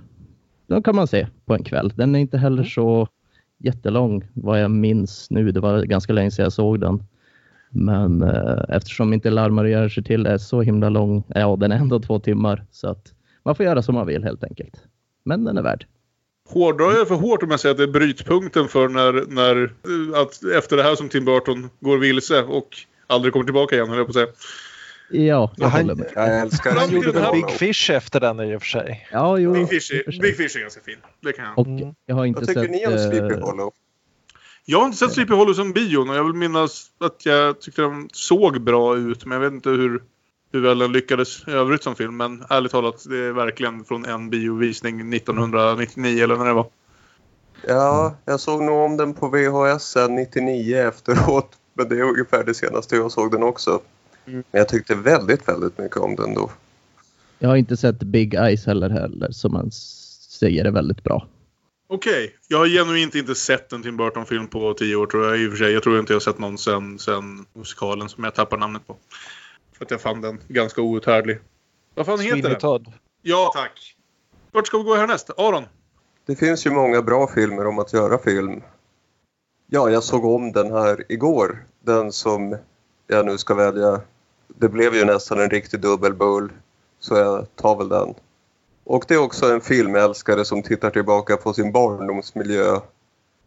de 0.67 0.83
kan 0.83 0.97
man 0.97 1.07
se 1.07 1.27
på 1.45 1.55
en 1.55 1.65
kväll. 1.65 1.93
Den 1.97 2.15
är 2.15 2.19
inte 2.19 2.39
heller 2.39 2.57
mm. 2.57 2.71
så 2.71 3.09
jättelång 3.59 4.25
vad 4.35 4.63
jag 4.63 4.71
minns 4.71 5.31
nu. 5.31 5.53
Det 5.53 5.61
var 5.61 5.83
ganska 5.83 6.13
länge 6.13 6.31
sedan 6.31 6.43
jag 6.43 6.53
såg 6.53 6.81
den. 6.81 7.03
Men 7.71 8.23
eh, 8.23 8.65
eftersom 8.69 9.13
inte 9.13 9.31
Larmar 9.31 9.65
gör 9.65 9.89
sig 9.89 10.05
till 10.05 10.27
är 10.27 10.39
så 10.39 10.63
himla 10.63 10.89
lång, 10.89 11.17
eh, 11.17 11.41
ja 11.41 11.57
den 11.57 11.73
är 11.73 11.77
ändå 11.77 12.01
två 12.01 12.19
timmar. 12.19 12.65
Så 12.71 12.89
att 12.89 13.13
man 13.43 13.55
får 13.55 13.67
göra 13.67 13.83
som 13.83 13.95
man 13.95 14.07
vill 14.07 14.25
helt 14.25 14.45
enkelt. 14.45 14.75
Men 15.25 15.45
den 15.45 15.59
är 15.59 15.63
värd. 15.63 15.87
Hårdrar 16.49 16.93
jag 16.93 17.09
för 17.09 17.15
hårt 17.15 17.43
om 17.43 17.51
jag 17.51 17.61
säger 17.61 17.71
att 17.71 17.79
det 17.79 17.85
är 17.85 17.89
brytpunkten 17.89 18.69
för 18.69 18.89
när, 18.89 19.13
när 19.29 19.63
eh, 19.65 20.21
att 20.21 20.45
efter 20.59 20.77
det 20.77 20.83
här 20.83 20.95
som 20.95 21.09
Tim 21.09 21.25
Burton 21.25 21.71
går 21.81 21.99
vilse 21.99 22.43
och 22.43 22.69
aldrig 23.07 23.33
kommer 23.33 23.45
tillbaka 23.45 23.75
igen, 23.75 23.89
höll 23.89 23.99
jag 23.99 24.07
på 24.07 24.11
att 24.11 24.15
säga. 24.15 24.27
Ja, 25.11 25.53
jag 25.57 25.69
håller 25.69 25.95
med. 25.95 26.11
Jag 26.15 26.41
älskar 26.41 26.75
Han 26.75 26.91
gjorde 26.91 27.13
väl 27.13 27.33
Big 27.33 27.51
Fish 27.51 27.91
efter 27.91 28.21
den 28.21 28.41
i 28.41 28.57
och 28.57 28.63
för 28.63 28.69
sig. 28.69 29.09
Ja, 29.13 29.39
jo. 29.39 29.53
Big 29.53 29.69
Fish 29.69 29.93
är, 29.93 30.21
Big 30.21 30.37
Fish 30.37 30.57
är 30.57 30.61
ganska 30.61 30.81
fin. 30.81 30.99
Det 31.21 31.33
kan 31.33 31.45
jag. 31.45 31.59
Och 31.59 31.67
mm. 31.67 31.95
jag 32.07 32.15
har 32.15 32.25
inte 32.25 32.41
Vad 32.41 32.49
tycker 32.49 32.63
sett, 32.63 32.71
ni 32.71 32.87
om 32.87 32.99
Sleepy 32.99 33.35
eh, 33.35 33.41
Hollow? 33.41 33.73
Jag 34.65 34.79
har 34.79 34.87
inte 34.87 34.99
sett 34.99 35.13
Sleepy 35.13 35.35
Hollow 35.35 35.55
som 35.55 35.73
bion 35.73 36.11
och 36.11 36.17
jag 36.17 36.25
vill 36.25 36.33
minnas 36.33 36.87
att 37.01 37.27
jag 37.27 37.61
tyckte 37.61 37.83
den 37.83 38.09
såg 38.13 38.61
bra 38.61 38.97
ut. 38.97 39.25
Men 39.25 39.43
jag 39.43 39.51
vet 39.51 39.53
inte 39.53 39.71
hur, 39.71 40.03
hur 40.53 40.61
väl 40.61 40.79
den 40.79 40.93
lyckades 40.93 41.49
i 41.49 41.51
övrigt 41.51 41.83
som 41.83 41.97
film. 41.97 42.17
Men 42.17 42.45
ärligt 42.51 42.73
talat, 42.73 43.05
det 43.09 43.19
är 43.19 43.33
verkligen 43.33 43.85
från 43.85 44.05
en 44.05 44.31
biovisning 44.31 45.15
1999 45.15 46.25
eller 46.25 46.37
när 46.37 46.45
det 46.45 46.53
var. 46.53 46.67
Ja, 47.67 48.17
jag 48.25 48.41
såg 48.41 48.63
nog 48.63 48.77
om 48.77 48.97
den 48.97 49.15
på 49.15 49.29
VHS 49.29 49.83
sen 49.83 50.15
99 50.15 50.77
efteråt. 50.77 51.51
Men 51.75 51.89
det 51.89 51.99
är 51.99 52.03
ungefär 52.03 52.45
det 52.45 52.55
senaste 52.55 52.97
jag 52.97 53.13
såg 53.13 53.31
den 53.31 53.43
också. 53.43 53.81
Mm. 54.27 54.45
Men 54.51 54.59
jag 54.59 54.69
tyckte 54.69 54.95
väldigt, 54.95 55.49
väldigt 55.49 55.79
mycket 55.79 55.97
om 55.97 56.17
den 56.17 56.35
då. 56.35 56.51
Jag 57.39 57.49
har 57.49 57.57
inte 57.57 57.77
sett 57.77 57.99
Big 57.99 58.35
Eyes 58.35 58.67
heller, 58.67 58.91
heller 58.91 59.31
som 59.31 59.53
man 59.53 59.71
säger 60.31 60.65
är 60.65 60.71
väldigt 60.71 61.05
bra. 61.05 61.27
Okej, 61.89 62.25
okay. 62.25 62.37
jag 62.49 62.59
har 62.59 62.67
genuint 62.67 63.15
inte 63.15 63.35
sett 63.35 63.73
en 63.73 63.83
Tim 63.83 63.97
Burton-film 63.97 64.49
på 64.49 64.75
tio 64.75 64.97
år 64.97 65.07
tror 65.07 65.27
jag 65.27 65.39
i 65.39 65.47
och 65.47 65.51
för 65.51 65.59
sig. 65.59 65.73
Jag 65.73 65.83
tror 65.83 66.01
inte 66.01 66.13
jag 66.13 66.17
har 66.17 66.21
sett 66.21 66.39
någon 66.39 66.59
sen, 66.59 66.99
sen 66.99 67.47
musikalen 67.53 68.09
som 68.09 68.25
jag 68.25 68.35
tappar 68.35 68.57
namnet 68.57 68.87
på. 68.87 68.97
För 69.73 69.85
att 69.85 69.91
jag 69.91 70.01
fann 70.01 70.21
den 70.21 70.41
ganska 70.49 70.83
outhärdlig. 70.83 71.39
Vad 71.95 72.07
fan 72.07 72.21
heter 72.21 72.51
den? 72.51 72.59
Todd. 72.59 72.93
Ja, 73.23 73.51
tack. 73.55 73.97
Vart 74.53 74.67
ska 74.67 74.79
vi 74.79 74.85
gå 74.85 74.95
härnäst? 74.95 75.31
Aron? 75.37 75.65
Det 76.27 76.37
finns 76.37 76.67
ju 76.67 76.71
många 76.71 77.03
bra 77.03 77.31
filmer 77.35 77.67
om 77.67 77.79
att 77.79 77.93
göra 77.93 78.19
film. 78.19 78.63
Ja, 79.67 79.91
jag 79.91 80.03
såg 80.03 80.25
om 80.25 80.53
den 80.53 80.73
här 80.73 81.05
igår. 81.09 81.67
Den 81.81 82.13
som 82.13 82.57
jag 83.07 83.27
nu 83.27 83.39
ska 83.39 83.55
välja. 83.55 84.01
Det 84.49 84.69
blev 84.69 84.95
ju 84.95 85.05
nästan 85.05 85.41
en 85.41 85.51
riktig 85.51 85.81
dubbelbull. 85.81 86.53
Så 86.99 87.17
jag 87.17 87.57
tar 87.57 87.77
väl 87.77 87.89
den. 87.89 88.15
Och 88.85 89.05
det 89.09 89.15
är 89.15 89.19
också 89.19 89.53
en 89.53 89.61
filmälskare 89.61 90.45
som 90.45 90.63
tittar 90.63 90.91
tillbaka 90.91 91.37
på 91.37 91.53
sin 91.53 91.73
barndomsmiljö. 91.73 92.81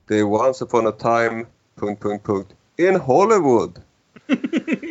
Det 0.07 0.19
är 0.19 0.23
Once 0.23 0.63
upon 0.65 0.87
a 0.87 0.91
time... 0.91 1.45
Punkt, 1.75 2.01
punkt, 2.01 2.25
punkt, 2.25 2.49
in 2.77 2.95
Hollywood. 2.95 3.81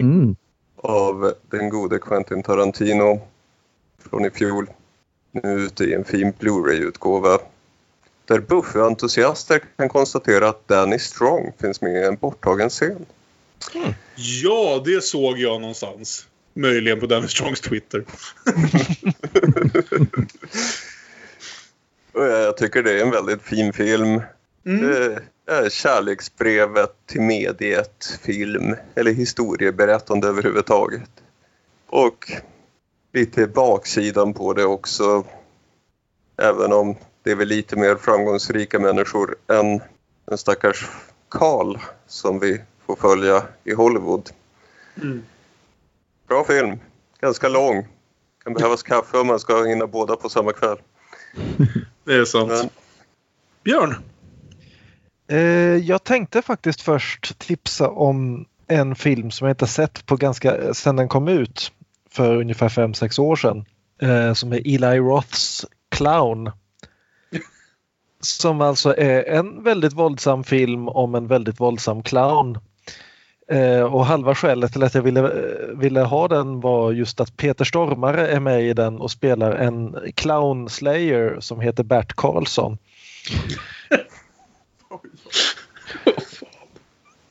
Mm. 0.01 0.36
Av 0.76 1.35
den 1.51 1.68
gode 1.70 1.98
Quentin 1.98 2.43
Tarantino 2.43 3.20
från 3.98 4.24
i 4.24 4.30
fjol. 4.30 4.70
Nu 5.30 5.52
ute 5.52 5.85
i 5.85 5.94
en 5.94 6.05
fin 6.05 6.32
Blu-ray-utgåva. 6.39 7.39
Där 8.24 8.40
Buffy-entusiaster 8.40 9.62
kan 9.76 9.89
konstatera 9.89 10.48
att 10.48 10.68
Danny 10.68 10.98
Strong 10.98 11.52
finns 11.59 11.80
med 11.80 11.93
i 11.93 12.06
en 12.06 12.16
borttagen 12.16 12.70
scen. 12.70 13.06
Mm. 13.74 13.94
Ja, 14.16 14.82
det 14.85 15.05
såg 15.05 15.39
jag 15.39 15.60
någonstans. 15.60 16.26
Möjligen 16.55 17.01
på 17.01 17.06
Danny 17.06 17.28
Strongs 17.28 17.60
Twitter. 17.60 18.05
jag 22.14 22.56
tycker 22.56 22.82
det 22.82 23.01
är 23.01 23.05
en 23.05 23.10
väldigt 23.10 23.43
fin 23.43 23.72
film. 23.72 24.22
Mm. 24.66 24.86
Det 24.86 25.22
är 25.47 25.70
kärleksbrevet 25.70 26.93
till 27.06 27.20
mediet, 27.20 28.20
film 28.22 28.76
eller 28.94 29.12
historieberättande 29.12 30.28
överhuvudtaget. 30.28 31.10
Och 31.86 32.32
lite 33.12 33.47
baksidan 33.47 34.35
på 34.35 34.52
det 34.52 34.64
också. 34.64 35.24
Även 36.36 36.72
om 36.72 36.97
det 37.22 37.30
är 37.30 37.36
väl 37.36 37.48
lite 37.48 37.76
mer 37.76 37.97
framgångsrika 37.97 38.78
människor 38.78 39.36
än 39.48 39.80
den 40.24 40.39
stackars 40.39 40.89
Karl 41.28 41.78
som 42.06 42.39
vi 42.39 42.60
får 42.89 42.97
följa 42.97 43.43
i 43.65 43.74
Hollywood. 43.74 44.31
Mm. 45.02 45.23
Bra 46.28 46.44
film. 46.44 46.78
Ganska 47.20 47.48
lång. 47.48 47.86
Kan 48.44 48.55
behövas 48.55 48.82
kaffe 48.82 49.19
om 49.19 49.27
man 49.27 49.40
ska 49.40 49.65
hinna 49.65 49.86
båda 49.86 50.16
på 50.16 50.28
samma 50.28 50.52
kväll. 50.52 50.78
Det 52.05 52.15
är 52.15 52.24
sant. 52.24 52.48
Men... 52.48 52.69
Björn? 53.65 53.94
Eh, 55.31 55.39
jag 55.77 56.05
tänkte 56.05 56.43
faktiskt 56.43 56.81
först 56.81 57.39
tipsa 57.39 57.89
om 57.89 58.47
en 58.66 58.94
film 58.94 59.31
som 59.31 59.47
jag 59.47 59.52
inte 59.52 59.66
sett 59.66 60.06
på 60.06 60.16
ganska, 60.16 60.74
sedan 60.74 60.97
den 60.97 61.09
kom 61.09 61.28
ut 61.28 61.73
för 62.10 62.36
ungefär 62.36 62.69
5-6 62.69 63.20
år 63.20 63.36
sedan. 63.36 63.65
Eh, 64.02 64.32
som 64.32 64.52
är 64.52 64.74
Eli 64.74 64.98
Roths 64.98 65.66
Clown. 65.89 66.51
Som 68.20 68.60
alltså 68.60 68.97
är 68.97 69.23
en 69.23 69.62
väldigt 69.62 69.93
våldsam 69.93 70.44
film 70.44 70.89
om 70.89 71.15
en 71.15 71.27
väldigt 71.27 71.60
våldsam 71.60 72.02
clown 72.02 72.59
Eh, 72.59 72.77
och 73.90 74.06
halva 74.06 74.34
skälet 74.34 74.72
till 74.72 74.82
att 74.82 74.94
jag 74.94 75.02
ville, 75.02 75.30
ville 75.74 76.00
ha 76.00 76.28
den 76.28 76.60
var 76.60 76.92
just 76.92 77.20
att 77.20 77.36
Peter 77.36 77.64
Stormare 77.64 78.28
är 78.28 78.40
med 78.40 78.62
i 78.62 78.72
den 78.72 79.00
och 79.00 79.10
spelar 79.10 79.52
en 79.52 79.96
clown 80.14 80.68
slayer 80.68 81.36
som 81.40 81.60
heter 81.60 81.84
Bert 81.84 82.12
Karlsson. 82.12 82.78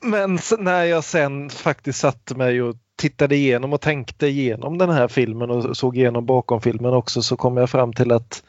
Men 0.02 0.39
när 0.60 0.84
jag 0.84 1.03
sen 1.03 1.49
faktiskt 1.49 1.99
satte 1.99 2.35
mig 2.35 2.61
och 2.61 2.76
tittade 2.95 3.35
igenom 3.35 3.73
och 3.73 3.81
tänkte 3.81 4.27
igenom 4.27 4.77
den 4.77 4.89
här 4.89 5.07
filmen 5.07 5.52
och 5.52 5.77
såg 5.77 5.98
igenom 5.98 6.26
bakom 6.26 6.61
filmen 6.61 6.94
också 6.94 7.22
så 7.22 7.38
kom 7.38 7.57
jag 7.57 7.69
fram 7.69 7.94
till 7.94 8.11
att 8.11 8.44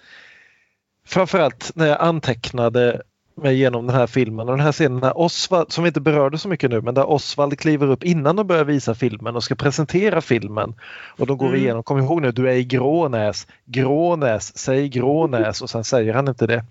framförallt 1.07 1.71
när 1.75 1.87
jag 1.87 2.01
antecknade 2.01 3.03
mig 3.43 3.55
igenom 3.55 3.87
den 3.87 3.97
här 3.97 4.07
filmen 4.07 4.49
och 4.49 4.57
den 4.57 4.65
här 4.65 4.73
scenen 4.73 4.99
när 4.99 5.19
Osvald, 5.19 5.73
som 5.73 5.85
vi 5.85 5.89
inte 5.89 6.01
berörde 6.01 6.39
så 6.39 6.49
mycket 6.49 6.71
nu, 6.71 6.81
men 6.81 6.95
där 6.95 7.11
Osvald 7.11 7.59
kliver 7.59 7.91
upp 7.91 8.05
innan 8.05 8.37
de 8.37 8.47
börjar 8.47 8.65
visa 8.65 8.95
filmen 8.95 9.37
och 9.37 9.45
ska 9.45 9.55
presentera 9.55 10.21
filmen. 10.21 10.75
Och 11.17 11.27
de 11.27 11.39
går 11.39 11.47
mm. 11.47 11.61
igenom, 11.61 11.83
kom 11.83 11.99
ihåg 11.99 12.23
nu, 12.23 12.33
du 12.33 12.49
är 12.51 12.55
i 12.55 12.65
Grånäs, 12.65 13.47
Grånäs, 13.65 14.59
säg 14.59 14.89
Grånäs 14.89 15.63
och 15.63 15.71
sen 15.71 15.85
säger 15.85 16.15
han 16.15 16.29
inte 16.29 16.47
det. 16.47 16.65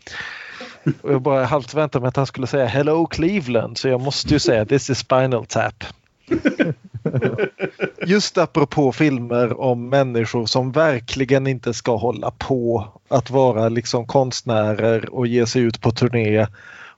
Och 1.02 1.14
jag 1.14 1.22
bara 1.22 1.46
halvt 1.46 1.74
väntade 1.74 2.02
mig 2.02 2.10
att 2.10 2.16
han 2.16 2.26
skulle 2.26 2.48
säga 2.48 2.66
Hello 2.66 3.06
Cleveland 3.06 3.78
så 3.78 3.88
jag 3.88 4.02
måste 4.02 4.34
ju 4.34 4.40
säga 4.40 4.66
This 4.66 4.90
is 4.90 5.00
Spinal 5.00 5.46
Tap. 5.46 5.84
Just 8.06 8.38
apropå 8.38 8.92
filmer 8.92 9.62
om 9.62 9.90
människor 9.90 10.46
som 10.46 10.72
verkligen 10.72 11.48
inte 11.48 11.74
ska 11.74 11.96
hålla 11.96 12.32
på 12.32 12.88
att 13.08 13.30
vara 13.30 13.70
liksom 13.70 14.08
konstnärer 14.08 15.14
och 15.14 15.28
ge 15.28 15.46
sig 15.46 15.62
ut 15.62 15.82
på 15.82 15.92
turné 15.92 16.48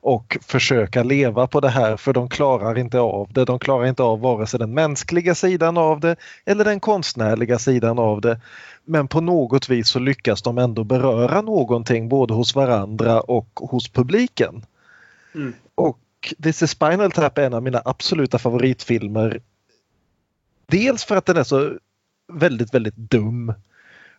och 0.01 0.38
försöka 0.41 1.03
leva 1.03 1.47
på 1.47 1.60
det 1.60 1.69
här 1.69 1.97
för 1.97 2.14
de 2.14 2.30
klarar 2.30 2.77
inte 2.77 2.99
av 2.99 3.30
det. 3.34 3.45
De 3.45 3.60
klarar 3.60 3.85
inte 3.85 4.03
av 4.03 4.19
vare 4.19 4.47
sig 4.47 4.60
den 4.60 4.73
mänskliga 4.73 5.35
sidan 5.35 5.77
av 5.77 5.99
det 5.99 6.15
eller 6.45 6.65
den 6.65 6.80
konstnärliga 6.80 7.60
sidan 7.60 7.99
av 7.99 8.22
det. 8.22 8.41
Men 8.85 9.07
på 9.07 9.22
något 9.22 9.69
vis 9.69 9.89
så 9.89 9.99
lyckas 9.99 10.41
de 10.41 10.57
ändå 10.57 10.84
beröra 10.84 11.41
någonting 11.41 12.10
både 12.10 12.34
hos 12.34 12.56
varandra 12.56 13.22
och 13.22 13.49
hos 13.56 13.89
publiken. 13.89 14.65
Mm. 15.35 15.53
Och 15.76 15.99
This 16.44 16.62
is 16.62 16.72
Spinal 16.72 17.12
Tap 17.12 17.38
är 17.38 17.44
en 17.44 17.54
av 17.54 17.64
mina 17.64 17.82
absoluta 17.86 18.40
favoritfilmer. 18.40 19.41
Dels 20.68 21.04
för 21.04 21.16
att 21.16 21.26
den 21.26 21.38
är 21.38 21.44
så 21.44 21.78
väldigt, 22.34 22.74
väldigt 22.74 22.96
dum 22.96 23.54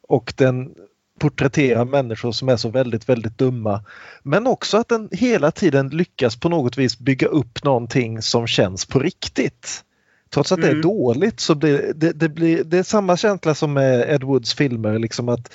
och 0.03 0.33
den 0.37 0.75
porträtterar 1.19 1.85
människor 1.85 2.33
som 2.33 2.49
är 2.49 2.57
så 2.57 2.69
väldigt, 2.69 3.09
väldigt 3.09 3.39
dumma. 3.39 3.85
Men 4.23 4.47
också 4.47 4.77
att 4.77 4.89
den 4.89 5.09
hela 5.13 5.51
tiden 5.51 5.89
lyckas 5.89 6.37
på 6.37 6.49
något 6.49 6.79
vis 6.79 6.99
bygga 6.99 7.27
upp 7.27 7.65
någonting 7.65 8.23
som 8.23 8.47
känns 8.47 8.87
på 8.87 8.99
riktigt. 8.99 9.85
Trots 10.31 10.53
att 10.53 10.59
mm. 10.59 10.67
det 10.67 10.71
är 10.71 10.75
mm. 10.75 10.83
dåligt 10.83 11.41
så 11.41 11.55
blir 11.55 11.93
det, 11.95 12.13
det, 12.13 12.29
blir, 12.29 12.65
det 12.65 12.79
är 12.79 12.83
samma 12.83 13.17
känsla 13.17 13.55
som 13.55 13.73
med 13.73 14.15
Ed 14.15 14.23
Woods 14.23 14.55
filmer. 14.55 14.99
Liksom 14.99 15.29
att 15.29 15.53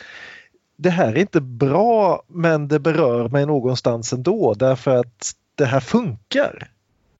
det 0.78 0.90
här 0.90 1.14
är 1.14 1.18
inte 1.18 1.42
bra 1.42 2.24
men 2.28 2.68
det 2.68 2.80
berör 2.80 3.30
mig 3.30 3.46
någonstans 3.46 4.14
ändå 4.14 4.54
därför 4.54 4.96
att 4.96 5.32
det 5.56 5.65
här 5.65 5.80
funkar. 5.80 6.68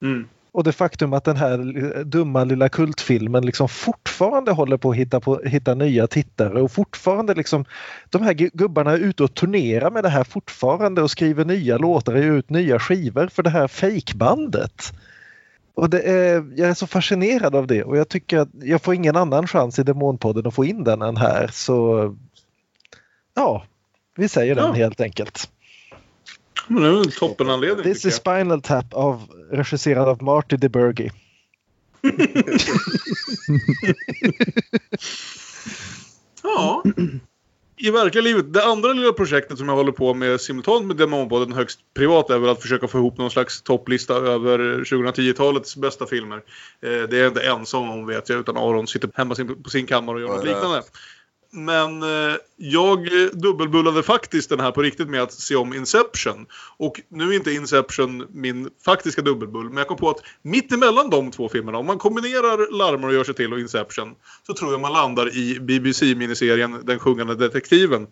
Mm. 0.02 0.28
Och 0.56 0.64
det 0.64 0.72
faktum 0.72 1.12
att 1.12 1.24
den 1.24 1.36
här 1.36 1.58
dumma 2.04 2.44
lilla 2.44 2.68
kultfilmen 2.68 3.46
liksom 3.46 3.68
fortfarande 3.68 4.52
håller 4.52 4.76
på 4.76 4.90
att 4.90 4.96
hitta, 4.96 5.20
på, 5.20 5.40
hitta 5.44 5.74
nya 5.74 6.06
tittare 6.06 6.62
och 6.62 6.72
fortfarande 6.72 7.34
liksom 7.34 7.64
de 8.10 8.22
här 8.22 8.32
gubbarna 8.32 8.92
är 8.92 8.98
ute 8.98 9.22
och 9.22 9.34
turnerar 9.34 9.90
med 9.90 10.04
det 10.04 10.08
här 10.08 10.24
fortfarande 10.24 11.02
och 11.02 11.10
skriver 11.10 11.44
nya 11.44 11.78
låtar 11.78 12.14
och 12.14 12.22
ut 12.22 12.50
nya 12.50 12.78
skivor 12.78 13.26
för 13.26 13.42
det 13.42 13.50
här 13.50 13.68
fejkbandet. 13.68 14.92
Och 15.74 15.90
det 15.90 16.00
är, 16.00 16.52
jag 16.56 16.68
är 16.68 16.74
så 16.74 16.86
fascinerad 16.86 17.54
av 17.54 17.66
det 17.66 17.84
och 17.84 17.96
jag 17.96 18.08
tycker 18.08 18.38
att 18.38 18.48
jag 18.62 18.82
får 18.82 18.94
ingen 18.94 19.16
annan 19.16 19.46
chans 19.46 19.78
i 19.78 19.82
Demonpodden 19.82 20.46
att 20.46 20.54
få 20.54 20.64
in 20.64 20.84
den 20.84 21.02
än 21.02 21.16
här 21.16 21.48
så 21.52 22.16
ja, 23.34 23.64
vi 24.16 24.28
säger 24.28 24.54
den 24.54 24.64
ja. 24.64 24.72
helt 24.72 25.00
enkelt. 25.00 25.50
Men 26.66 26.82
det 26.82 26.88
är 26.88 26.92
en 26.92 27.10
toppenanledning. 27.10 27.84
This 27.84 28.04
is 28.04 28.14
Spinal 28.14 28.62
Tap 28.62 28.94
av, 28.94 29.22
regisserad 29.50 30.08
av 30.08 30.22
Marty 30.22 30.56
DeBurgi. 30.56 31.10
ja. 36.42 36.82
I 37.78 37.90
verkliga 37.90 38.22
livet, 38.22 38.52
det 38.52 38.64
andra 38.64 38.92
lilla 38.92 39.12
projektet 39.12 39.58
som 39.58 39.68
jag 39.68 39.76
håller 39.76 39.92
på 39.92 40.14
med 40.14 40.40
simultant 40.40 40.86
med 40.86 40.96
Demonpodden 40.96 41.52
högst 41.52 41.80
privat 41.94 42.30
är 42.30 42.38
väl 42.38 42.50
att 42.50 42.62
försöka 42.62 42.88
få 42.88 42.98
ihop 42.98 43.18
någon 43.18 43.30
slags 43.30 43.62
topplista 43.62 44.14
över 44.14 44.58
2010-talets 44.58 45.76
bästa 45.76 46.06
filmer. 46.06 46.36
Eh, 46.36 46.42
det 46.80 47.16
är 47.16 47.20
jag 47.20 47.30
inte 47.30 47.46
ensam 47.46 47.90
om 47.90 48.06
vet 48.06 48.28
jag, 48.28 48.38
utan 48.38 48.56
Aron 48.56 48.86
sitter 48.86 49.10
hemma 49.14 49.34
på 49.64 49.70
sin 49.70 49.86
kammare 49.86 50.16
och 50.16 50.20
gör 50.20 50.28
något 50.28 50.44
liknande. 50.44 50.82
Men 51.56 52.02
eh, 52.02 52.36
jag 52.56 52.98
eh, 52.98 53.28
dubbelbullade 53.32 54.02
faktiskt 54.02 54.48
den 54.48 54.60
här 54.60 54.70
på 54.70 54.82
riktigt 54.82 55.08
med 55.08 55.22
att 55.22 55.32
se 55.32 55.56
om 55.56 55.74
Inception. 55.74 56.46
Och 56.76 57.00
nu 57.08 57.28
är 57.28 57.32
inte 57.32 57.52
Inception 57.52 58.26
min 58.30 58.70
faktiska 58.84 59.22
dubbelbull, 59.22 59.68
men 59.68 59.76
jag 59.76 59.88
kom 59.88 59.96
på 59.96 60.10
att 60.10 60.20
mitt 60.42 60.72
emellan 60.72 61.10
de 61.10 61.30
två 61.30 61.48
filmerna, 61.48 61.78
om 61.78 61.86
man 61.86 61.98
kombinerar 61.98 62.78
Larmar 62.78 63.08
och 63.08 63.14
gör 63.14 63.24
sig 63.24 63.34
till 63.34 63.52
och 63.52 63.60
Inception, 63.60 64.14
så 64.46 64.54
tror 64.54 64.72
jag 64.72 64.80
man 64.80 64.92
landar 64.92 65.36
i 65.36 65.60
BBC-miniserien 65.60 66.80
Den 66.84 66.98
sjungande 66.98 67.34
detektiven. 67.34 68.06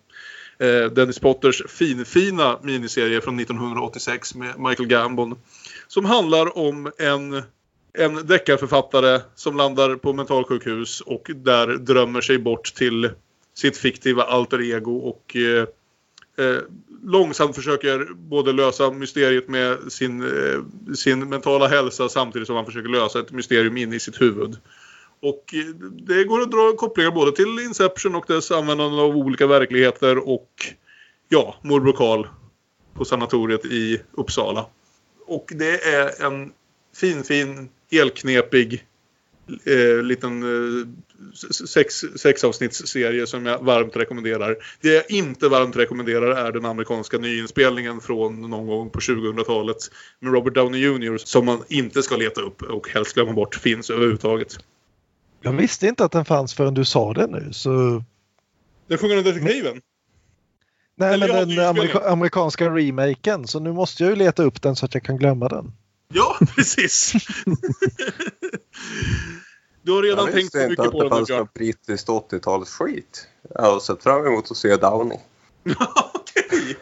Eh, 0.58 0.90
Dennis 0.92 1.18
Potters 1.18 1.62
finfina 1.68 2.58
miniserie 2.62 3.20
från 3.20 3.40
1986 3.40 4.34
med 4.34 4.58
Michael 4.58 4.88
Gambon. 4.88 5.38
Som 5.88 6.04
handlar 6.04 6.58
om 6.58 6.92
en 6.98 7.42
en 7.98 8.26
deckarförfattare 8.26 9.20
som 9.34 9.56
landar 9.56 9.96
på 9.96 10.12
mentalsjukhus 10.12 11.00
och 11.00 11.30
där 11.34 11.66
drömmer 11.66 12.20
sig 12.20 12.38
bort 12.38 12.74
till 12.74 13.10
sitt 13.54 13.76
fiktiva 13.76 14.22
alter 14.22 14.62
ego 14.62 14.96
och 14.96 15.36
eh, 15.36 15.66
eh, 16.46 16.62
långsamt 17.04 17.56
försöker 17.56 18.14
både 18.14 18.52
lösa 18.52 18.90
mysteriet 18.90 19.48
med 19.48 19.92
sin, 19.92 20.22
eh, 20.22 20.94
sin 20.94 21.28
mentala 21.28 21.68
hälsa 21.68 22.08
samtidigt 22.08 22.46
som 22.46 22.56
han 22.56 22.66
försöker 22.66 22.88
lösa 22.88 23.20
ett 23.20 23.32
mysterium 23.32 23.76
in 23.76 23.92
i 23.92 24.00
sitt 24.00 24.20
huvud. 24.20 24.56
Och 25.20 25.54
eh, 25.54 25.74
det 25.92 26.24
går 26.24 26.40
att 26.40 26.50
dra 26.50 26.76
kopplingar 26.76 27.10
både 27.10 27.32
till 27.32 27.58
Inception 27.58 28.14
och 28.14 28.24
dess 28.28 28.50
användande 28.50 29.02
av 29.02 29.16
olika 29.16 29.46
verkligheter 29.46 30.28
och 30.28 30.50
ja, 31.28 31.54
morbror 31.62 31.92
Karl 31.92 32.26
på 32.94 33.04
sanatoriet 33.04 33.64
i 33.64 34.00
Uppsala. 34.12 34.66
Och 35.26 35.52
det 35.54 35.84
är 35.84 36.24
en 36.26 36.52
fin, 36.96 37.24
fin, 37.24 37.68
elknepig 37.90 38.84
eh, 39.64 40.02
liten 40.02 40.42
eh, 40.42 40.86
sex, 41.50 42.04
sexavsnittsserie 42.16 43.26
som 43.26 43.46
jag 43.46 43.64
varmt 43.64 43.96
rekommenderar. 43.96 44.56
Det 44.80 44.88
jag 44.88 45.10
inte 45.10 45.48
varmt 45.48 45.76
rekommenderar 45.76 46.46
är 46.46 46.52
den 46.52 46.64
amerikanska 46.64 47.18
nyinspelningen 47.18 48.00
från 48.00 48.50
någon 48.50 48.66
gång 48.66 48.90
på 48.90 49.00
2000-talet 49.00 49.76
med 50.20 50.32
Robert 50.32 50.54
Downey 50.54 50.80
Jr. 50.80 51.16
som 51.16 51.46
man 51.46 51.64
inte 51.68 52.02
ska 52.02 52.16
leta 52.16 52.40
upp 52.40 52.62
och 52.62 52.88
helst 52.88 53.14
glömma 53.14 53.32
bort 53.32 53.54
finns 53.54 53.90
överhuvudtaget. 53.90 54.58
Jag 55.42 55.52
visste 55.52 55.86
inte 55.86 56.04
att 56.04 56.12
den 56.12 56.24
fanns 56.24 56.54
förrän 56.54 56.74
du 56.74 56.84
sa 56.84 57.12
det 57.12 57.26
nu 57.26 57.48
så... 57.52 58.04
Den 58.88 58.98
sjungande 58.98 59.32
detektiven? 59.32 59.80
Nej, 60.96 61.14
Eller 61.14 61.28
men 61.28 61.48
den 61.48 61.66
amerika 61.66 61.98
amerikanska 61.98 62.70
remaken 62.70 63.46
så 63.46 63.60
nu 63.60 63.72
måste 63.72 64.02
jag 64.02 64.10
ju 64.10 64.16
leta 64.16 64.42
upp 64.42 64.62
den 64.62 64.76
så 64.76 64.86
att 64.86 64.94
jag 64.94 65.02
kan 65.02 65.16
glömma 65.16 65.48
den. 65.48 65.72
Ja, 66.08 66.38
precis. 66.56 67.12
du 69.82 69.92
har 69.92 70.02
redan 70.02 70.32
tänkt 70.32 70.52
så 70.52 70.58
mycket 70.58 70.76
på 70.76 70.82
den. 70.82 70.86
Jag 70.88 70.88
visste 70.88 70.92
inte 70.92 70.98
att 70.98 71.00
det 71.00 71.08
fanns 71.08 71.28
något 71.28 71.54
brittiskt 71.54 72.08
80-talsskit. 72.08 73.26
Jag 73.54 73.62
har 73.62 73.80
sett 73.80 74.02
fram 74.02 74.26
emot 74.26 74.50
att 74.50 74.56
se 74.56 74.76
Downey. 74.76 75.18
Okej. 76.14 76.76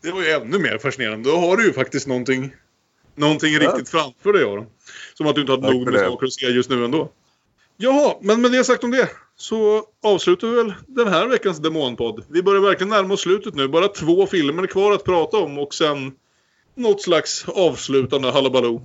Det 0.00 0.12
var 0.12 0.22
ju 0.22 0.30
ännu 0.30 0.58
mer 0.58 0.78
fascinerande. 0.78 1.30
Då 1.30 1.36
har 1.36 1.56
du 1.56 1.66
ju 1.66 1.72
faktiskt 1.72 2.06
någonting, 2.06 2.54
någonting 3.14 3.52
ja. 3.52 3.60
riktigt 3.60 3.88
framför 3.88 4.32
dig, 4.32 4.44
Aron. 4.44 4.66
Som 5.14 5.26
att 5.26 5.34
du 5.34 5.40
inte 5.40 5.52
har 5.52 5.58
nog 5.58 5.92
med 5.92 6.00
saker 6.00 6.26
att 6.26 6.32
se 6.32 6.46
just 6.46 6.70
nu 6.70 6.84
ändå. 6.84 7.10
Jaha, 7.76 8.14
men 8.20 8.40
med 8.40 8.52
det 8.52 8.64
sagt 8.64 8.84
om 8.84 8.90
det 8.90 9.10
så 9.36 9.84
avslutar 10.02 10.48
vi 10.48 10.54
väl 10.56 10.74
den 10.86 11.08
här 11.08 11.26
veckans 11.26 11.58
Demonpodd. 11.58 12.24
Vi 12.28 12.42
börjar 12.42 12.60
verkligen 12.60 12.88
närma 12.88 13.14
oss 13.14 13.20
slutet 13.20 13.54
nu. 13.54 13.68
Bara 13.68 13.88
två 13.88 14.26
filmer 14.26 14.66
kvar 14.66 14.92
att 14.92 15.04
prata 15.04 15.36
om 15.36 15.58
och 15.58 15.74
sen 15.74 16.12
något 16.74 17.02
slags 17.02 17.48
avslutande 17.48 18.30
halabaloo. 18.30 18.82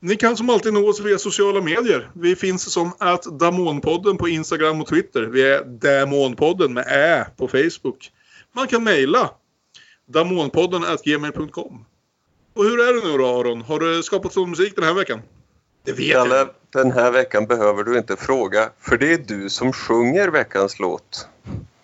Ni 0.00 0.16
kan 0.16 0.36
som 0.36 0.50
alltid 0.50 0.72
nå 0.72 0.88
oss 0.88 1.00
via 1.00 1.18
sociala 1.18 1.60
medier. 1.60 2.10
Vi 2.12 2.36
finns 2.36 2.72
som 2.72 2.92
att 2.98 3.22
Damonpodden 3.22 4.16
på 4.16 4.28
Instagram 4.28 4.80
och 4.80 4.86
Twitter. 4.86 5.22
Vi 5.22 5.42
är 5.42 5.64
Damonpodden 5.64 6.72
med 6.72 6.84
Ä 6.88 7.26
på 7.36 7.48
Facebook. 7.48 8.12
Man 8.52 8.66
kan 8.66 8.84
mejla 8.84 9.30
damonpodden 10.06 10.84
gmail.com. 11.04 11.84
Och 12.54 12.64
hur 12.64 12.80
är 12.80 12.94
det 12.94 13.08
nu 13.08 13.18
då 13.18 13.26
Aron? 13.26 13.62
Har 13.62 13.80
du 13.80 14.02
skapat 14.02 14.32
sån 14.32 14.50
musik 14.50 14.76
den 14.76 14.84
här 14.84 14.94
veckan? 14.94 15.22
Det 15.84 15.92
vet 15.92 16.12
Kalle, 16.12 16.36
jag. 16.36 16.48
Den 16.72 16.92
här 16.92 17.10
veckan 17.10 17.46
behöver 17.46 17.84
du 17.84 17.98
inte 17.98 18.16
fråga 18.16 18.70
för 18.80 18.98
det 18.98 19.12
är 19.12 19.18
du 19.18 19.50
som 19.50 19.72
sjunger 19.72 20.28
veckans 20.28 20.78
låt. 20.78 21.28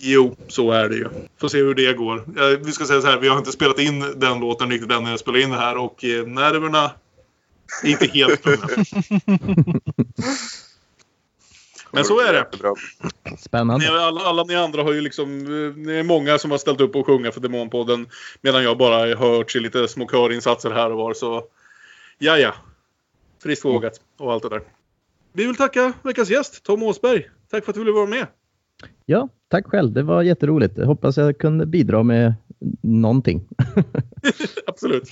Jo, 0.07 0.37
så 0.49 0.71
är 0.71 0.89
det 0.89 0.97
ju. 0.97 1.09
Får 1.41 1.49
se 1.49 1.59
hur 1.59 1.75
det 1.75 1.93
går. 1.93 2.25
Vi 2.65 2.73
ska 2.73 2.85
säga 2.85 3.01
så 3.01 3.07
här, 3.07 3.19
vi 3.19 3.29
har 3.29 3.39
inte 3.39 3.53
spelat 3.53 3.79
in 3.79 4.01
den 4.17 4.41
låten 4.41 4.71
riktigt 4.71 4.91
än 4.91 5.05
när 5.05 5.11
jag 5.11 5.21
spelar 5.21 5.39
in 5.39 5.51
det 5.51 5.57
här 5.57 5.77
och 5.77 6.05
eh, 6.05 6.27
nerverna 6.27 6.91
är 7.83 7.89
inte 7.89 8.07
helt. 8.07 8.45
Men 11.91 12.05
så 12.05 12.21
är 12.21 12.33
det. 12.33 12.47
Spännande. 13.39 13.87
Ni, 13.87 13.99
alla, 13.99 14.21
alla 14.21 14.45
ni 14.45 14.55
andra 14.55 14.83
har 14.83 14.93
ju 14.93 15.01
liksom... 15.01 15.39
Ni 15.77 15.93
är 15.93 16.03
många 16.03 16.39
som 16.39 16.51
har 16.51 16.59
ställt 16.59 16.81
upp 16.81 16.97
och 16.97 17.07
sjunga 17.07 17.33
för 17.33 17.41
Demonpodden. 17.41 18.07
Medan 18.41 18.65
jag 18.65 18.79
bara 18.79 18.97
har 18.97 19.17
hört 19.17 19.57
i 19.57 19.61
lite 19.61 19.89
små 19.89 20.09
körinsatser 20.09 20.71
här 20.71 20.91
och 20.91 20.99
var. 20.99 21.15
Så 21.15 21.45
ja, 22.19 22.39
ja. 22.39 22.55
Friskt 23.43 23.65
vågat 23.65 24.01
och 24.19 24.33
allt 24.33 24.43
det 24.43 24.49
där. 24.49 24.63
Vi 25.33 25.47
vill 25.47 25.57
tacka 25.57 25.93
veckans 26.03 26.31
gäst, 26.31 26.63
Tom 26.63 26.83
Åsberg. 26.83 27.29
Tack 27.51 27.65
för 27.65 27.73
att 27.73 27.75
du 27.75 27.81
ville 27.81 27.93
vara 27.93 28.07
med. 28.07 28.27
Ja, 29.07 29.29
tack 29.49 29.67
själv. 29.67 29.93
Det 29.93 30.03
var 30.03 30.23
jätteroligt. 30.23 30.79
Jag 30.79 30.87
hoppas 30.87 31.17
jag 31.17 31.39
kunde 31.39 31.67
bidra 31.67 32.03
med 32.03 32.35
någonting. 32.83 33.49
Absolut. 34.67 35.09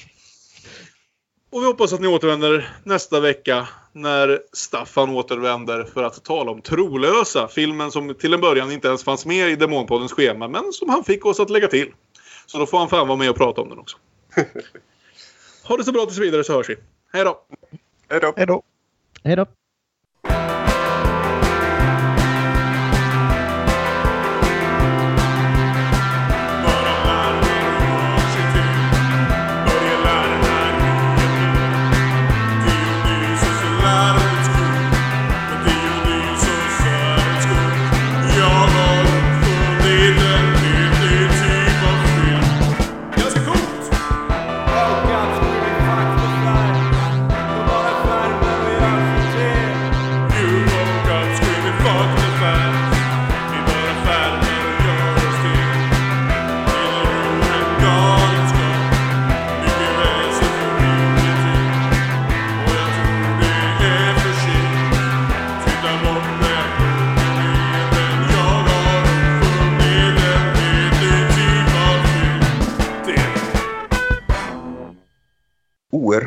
Och 1.53 1.63
vi 1.63 1.67
hoppas 1.67 1.93
att 1.93 2.01
ni 2.01 2.09
återvänder 2.09 2.69
nästa 2.85 3.21
vecka 3.21 3.69
när 3.93 4.41
Staffan 4.53 5.11
återvänder 5.11 5.85
för 5.85 6.03
att 6.03 6.25
tala 6.25 6.51
om 6.51 6.61
Trolösa. 6.61 7.49
Filmen 7.49 7.91
som 7.91 8.15
till 8.15 8.35
en 8.35 8.41
början 8.41 8.73
inte 8.73 8.89
ens 8.89 9.05
fanns 9.05 9.27
med 9.27 9.51
i 9.51 9.57
Demonpoddens 9.57 10.13
schema 10.13 10.49
men 10.49 10.73
som 10.73 10.89
han 10.89 11.05
fick 11.05 11.27
oss 11.27 11.41
att 11.41 11.51
lägga 11.51 11.69
till. 11.69 11.93
Så 12.47 12.59
då 12.59 12.67
får 12.67 12.79
han 12.79 12.89
fan 12.89 13.09
vara 13.09 13.19
med 13.19 13.31
och 13.31 13.37
prata 13.37 13.61
om 13.61 13.69
den 13.69 13.79
också. 13.79 13.97
ha 15.65 15.77
det 15.77 15.85
så 15.85 15.93
bra 15.93 16.07
tills 16.07 16.19
vidare 16.19 16.45
så 16.45 16.53
hörs 16.53 16.71
vi. 16.71 16.77
Hej 17.13 17.25
då! 17.25 17.39
Hej 18.09 18.47
då! 18.47 18.63
Hej 19.25 19.37
då! 19.37 19.47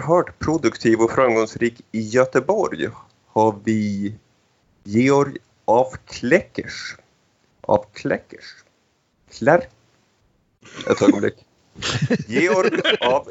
Oerhört 0.05 0.39
produktiv 0.39 1.01
och 1.01 1.11
framgångsrik 1.11 1.81
i 1.91 2.01
Göteborg 2.01 2.89
har 3.27 3.55
vi 3.63 4.15
Georg 4.83 5.37
af 5.65 5.93
Kleckers. 6.05 6.95
Av 7.61 7.85
Kleckers? 7.93 8.55
Klär? 9.31 9.67
Ett 10.89 11.01
ögonblick. 11.01 11.45
Georg 12.27 12.81
av 13.01 13.29